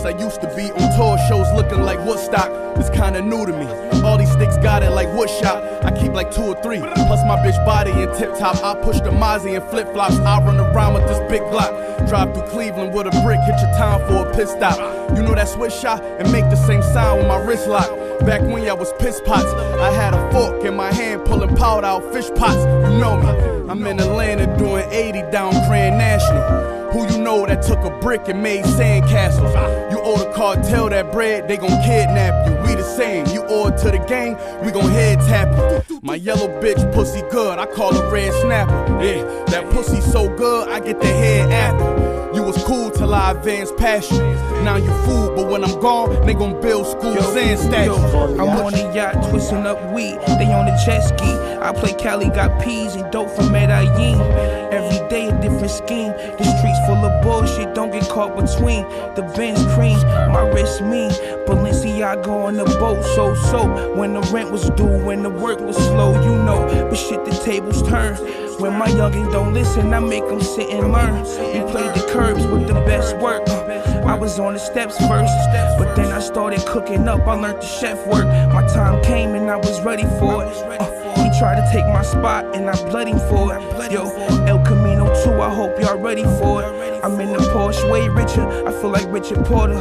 Least 0.00 0.16
I 0.16 0.18
used 0.18 0.40
to 0.40 0.46
be 0.56 0.72
on 0.72 0.96
tour 0.96 1.18
shows 1.28 1.52
looking 1.52 1.82
like 1.82 1.98
Woodstock. 2.06 2.48
It's 2.78 2.88
kinda 2.88 3.20
new 3.20 3.44
to 3.44 3.52
me. 3.52 3.66
All 4.02 4.16
these 4.16 4.32
sticks 4.32 4.56
got 4.56 4.82
it 4.82 4.90
like 4.90 5.08
woodshop. 5.08 5.84
I 5.84 5.90
keep 5.90 6.12
like 6.12 6.30
two 6.30 6.42
or 6.42 6.62
three. 6.62 6.78
Plus 6.78 7.20
my 7.26 7.36
bitch 7.44 7.62
body 7.66 7.90
in 7.90 8.08
tip 8.16 8.34
top. 8.38 8.56
I 8.64 8.74
push 8.82 9.00
the 9.00 9.10
Mozzie 9.10 9.56
and 9.56 9.64
flip 9.68 9.92
flops. 9.92 10.16
I 10.20 10.40
run 10.40 10.58
around 10.58 10.94
with 10.94 11.06
this 11.06 11.20
big 11.30 11.42
block. 11.50 11.70
Drive 12.08 12.32
through 12.32 12.48
Cleveland 12.48 12.94
with 12.94 13.08
a 13.08 13.22
brick. 13.22 13.40
Hit 13.40 13.60
your 13.60 13.72
town 13.76 14.00
for 14.08 14.26
a 14.26 14.34
pit 14.34 14.48
stop. 14.48 14.78
You 15.14 15.22
know 15.22 15.34
that 15.34 15.48
switch 15.48 15.74
shot 15.74 16.02
and 16.02 16.32
make 16.32 16.48
the 16.48 16.56
same 16.56 16.82
sound 16.82 17.18
with 17.18 17.28
my 17.28 17.36
wrist 17.44 17.68
lock. 17.68 17.90
Back 18.24 18.42
when 18.42 18.62
y'all 18.62 18.76
was 18.76 18.92
piss 18.98 19.20
pots, 19.24 19.46
I 19.46 19.90
had 19.90 20.14
a 20.14 20.30
fork 20.30 20.64
in 20.64 20.76
my 20.76 20.92
hand 20.92 21.24
pulling 21.24 21.56
powder 21.56 21.86
out 21.86 22.12
fish 22.12 22.28
pots. 22.36 22.58
You 22.58 22.98
know 22.98 23.16
me. 23.16 23.70
I'm 23.70 23.84
in 23.86 23.98
Atlanta 23.98 24.46
doing 24.58 24.84
80 24.90 25.30
down 25.30 25.52
Grand 25.68 25.98
National. 25.98 26.90
Who 26.90 27.08
you 27.10 27.22
know 27.22 27.46
that 27.46 27.62
took 27.62 27.78
a 27.84 27.90
brick 28.00 28.28
and 28.28 28.42
made 28.42 28.64
sandcastles? 28.64 29.52
You 29.90 30.00
owe 30.00 30.18
the 30.18 30.32
cartel 30.32 30.88
that 30.90 31.12
bread, 31.12 31.48
they 31.48 31.56
gon' 31.56 31.82
kidnap 31.82 32.48
you. 32.48 32.54
We 32.68 32.74
the 32.74 32.82
same. 32.82 33.26
You 33.26 33.44
owe 33.46 33.70
to 33.70 33.90
the 33.90 34.04
gang, 34.08 34.36
we 34.64 34.72
gon' 34.72 34.90
head 34.90 35.20
tap 35.20 35.84
you. 35.88 36.00
My 36.02 36.16
yellow 36.16 36.48
bitch 36.60 36.92
pussy 36.92 37.22
good, 37.30 37.58
I 37.58 37.66
call 37.66 37.94
her 37.94 38.10
red 38.10 38.32
snapper. 38.42 39.02
Yeah, 39.02 39.22
that 39.46 39.70
pussy 39.70 40.00
so 40.00 40.28
good, 40.36 40.68
I 40.68 40.80
get 40.80 41.00
the 41.00 41.06
head 41.06 41.50
apple. 41.52 42.09
You 42.32 42.44
was 42.44 42.62
cool 42.62 42.90
till 42.92 43.12
I 43.12 43.32
advanced 43.32 43.76
past 43.76 44.12
you. 44.12 44.18
Now 44.62 44.76
you 44.76 44.92
fool, 45.04 45.34
but 45.34 45.48
when 45.50 45.64
I'm 45.64 45.80
gone, 45.80 46.24
they 46.26 46.34
gon' 46.34 46.60
build 46.60 46.86
schools 46.86 47.34
and 47.34 47.58
statues. 47.58 47.98
I'm 48.38 48.48
on 48.48 48.72
the 48.72 48.92
yacht 48.94 49.28
twisting 49.28 49.66
up 49.66 49.92
weed. 49.92 50.18
They 50.38 50.52
on 50.52 50.66
the 50.66 50.82
jet 50.86 51.00
ski. 51.00 51.32
I 51.58 51.72
play 51.72 51.92
Cali, 51.92 52.28
got 52.28 52.62
peas 52.62 52.94
and 52.94 53.10
dope 53.10 53.30
from 53.30 53.50
Medellin. 53.50 54.20
Every 54.72 55.08
day 55.08 55.28
a 55.28 55.40
different 55.40 55.70
scheme. 55.70 56.12
The 56.12 56.44
streets 56.44 56.78
full 56.86 57.04
of 57.04 57.22
bullshit. 57.24 57.74
Don't 57.74 57.90
get 57.90 58.08
caught 58.08 58.36
between 58.36 58.82
the 59.16 59.22
Benz 59.34 59.60
cream. 59.74 59.98
My 60.32 60.48
wrist 60.48 60.82
mean. 60.82 61.10
Balenciaga 61.46 62.28
on 62.28 62.54
the 62.54 62.64
boat, 62.64 63.02
so 63.16 63.34
so. 63.34 63.96
When 63.96 64.12
the 64.12 64.20
rent 64.32 64.52
was 64.52 64.70
due, 64.70 64.86
when 65.04 65.24
the 65.24 65.30
work 65.30 65.58
was 65.60 65.76
slow, 65.76 66.12
you 66.22 66.36
know. 66.44 66.64
But 66.88 66.96
shit, 66.96 67.24
the 67.24 67.32
tables 67.32 67.82
turn. 67.88 68.16
When 68.60 68.76
my 68.78 68.88
youngin' 68.88 69.32
don't 69.32 69.54
listen, 69.54 69.94
I 69.94 70.00
make 70.00 70.26
them 70.28 70.38
sit 70.38 70.68
and 70.68 70.92
learn. 70.92 71.22
We 71.22 71.60
played 71.72 71.94
the 71.94 72.06
curbs 72.12 72.46
with 72.46 72.66
the 72.66 72.74
best 72.74 73.16
work. 73.16 73.48
I 73.48 74.14
was 74.14 74.38
on 74.38 74.52
the 74.52 74.58
steps 74.58 74.98
first, 74.98 75.32
but 75.78 75.94
then 75.94 76.12
I 76.12 76.20
started 76.20 76.60
cooking 76.66 77.08
up. 77.08 77.26
I 77.26 77.34
learned 77.36 77.62
the 77.62 77.66
chef 77.66 78.06
work. 78.06 78.26
My 78.52 78.66
time 78.68 79.02
came 79.02 79.34
and 79.34 79.50
I 79.50 79.56
was 79.56 79.80
ready 79.80 80.02
for 80.18 80.44
it. 80.44 80.52
Uh, 80.78 81.22
he 81.22 81.38
tried 81.38 81.56
to 81.56 81.66
take 81.72 81.86
my 81.86 82.02
spot 82.02 82.54
and 82.54 82.68
I 82.68 82.76
bled 82.90 83.08
him 83.08 83.18
for 83.30 83.56
it. 83.56 83.92
Yo, 83.92 84.10
El 84.44 84.62
Camino 84.62 85.06
2, 85.24 85.40
I 85.40 85.48
hope 85.48 85.80
y'all 85.80 85.98
ready 85.98 86.24
for 86.24 86.62
it. 86.62 87.00
I'm 87.02 87.18
in 87.18 87.32
the 87.32 87.38
Porsche, 87.38 87.90
way 87.90 88.10
richer. 88.10 88.46
I 88.68 88.72
feel 88.72 88.90
like 88.90 89.06
Richard 89.10 89.42
Porter. 89.46 89.80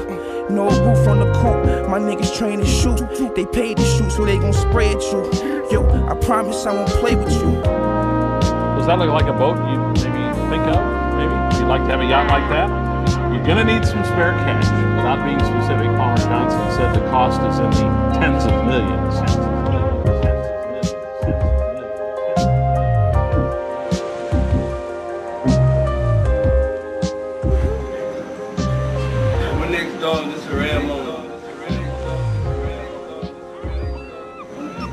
No 0.50 0.70
roof 0.70 1.06
on 1.06 1.20
the 1.20 1.34
coupe. 1.34 1.90
My 1.90 2.00
niggas 2.00 2.38
train 2.38 2.60
to 2.60 2.66
shoot. 2.66 3.36
They 3.36 3.46
paid 3.46 3.76
to 3.76 3.84
shoot, 3.84 4.10
so 4.14 4.24
they 4.24 4.40
gon' 4.40 4.54
spray 4.54 4.94
at 4.94 5.02
you. 5.12 5.68
Yo, 5.70 5.86
I 6.08 6.16
promise 6.16 6.66
I 6.66 6.72
won't 6.72 6.90
play 6.92 7.18
with 7.18 7.34
you. 7.34 7.99
That 8.90 8.98
look 8.98 9.12
like 9.12 9.28
a 9.30 9.38
boat 9.38 9.56
you 9.70 9.78
maybe 10.02 10.26
think 10.50 10.66
of? 10.66 10.82
Maybe 11.14 11.62
you'd 11.62 11.70
like 11.70 11.84
to 11.86 11.90
have 11.94 12.02
a 12.02 12.06
yacht 12.10 12.26
like 12.28 12.50
that. 12.50 12.68
You're 13.32 13.46
gonna 13.46 13.64
need 13.64 13.86
some 13.86 14.04
spare 14.04 14.32
cash. 14.32 14.66
Without 14.98 15.24
being 15.24 15.38
specific, 15.42 15.86
Palmer 15.96 16.18
Johnson 16.18 16.60
said 16.76 16.96
the 16.96 17.02
cost 17.12 17.40
is 17.44 17.60
in 17.60 17.70
the 17.70 18.18
tens 18.18 18.46
of 18.46 18.66
millions. 18.66 19.14
My 29.60 29.70
next 29.70 30.02
dog, 30.02 30.34
is 30.34 30.48
Rambo. 30.48 31.30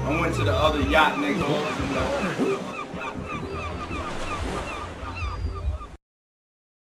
I 0.04 0.20
went 0.20 0.34
to 0.34 0.44
the 0.44 0.52
other 0.52 0.82
yacht 0.82 1.16
door. 1.16 1.75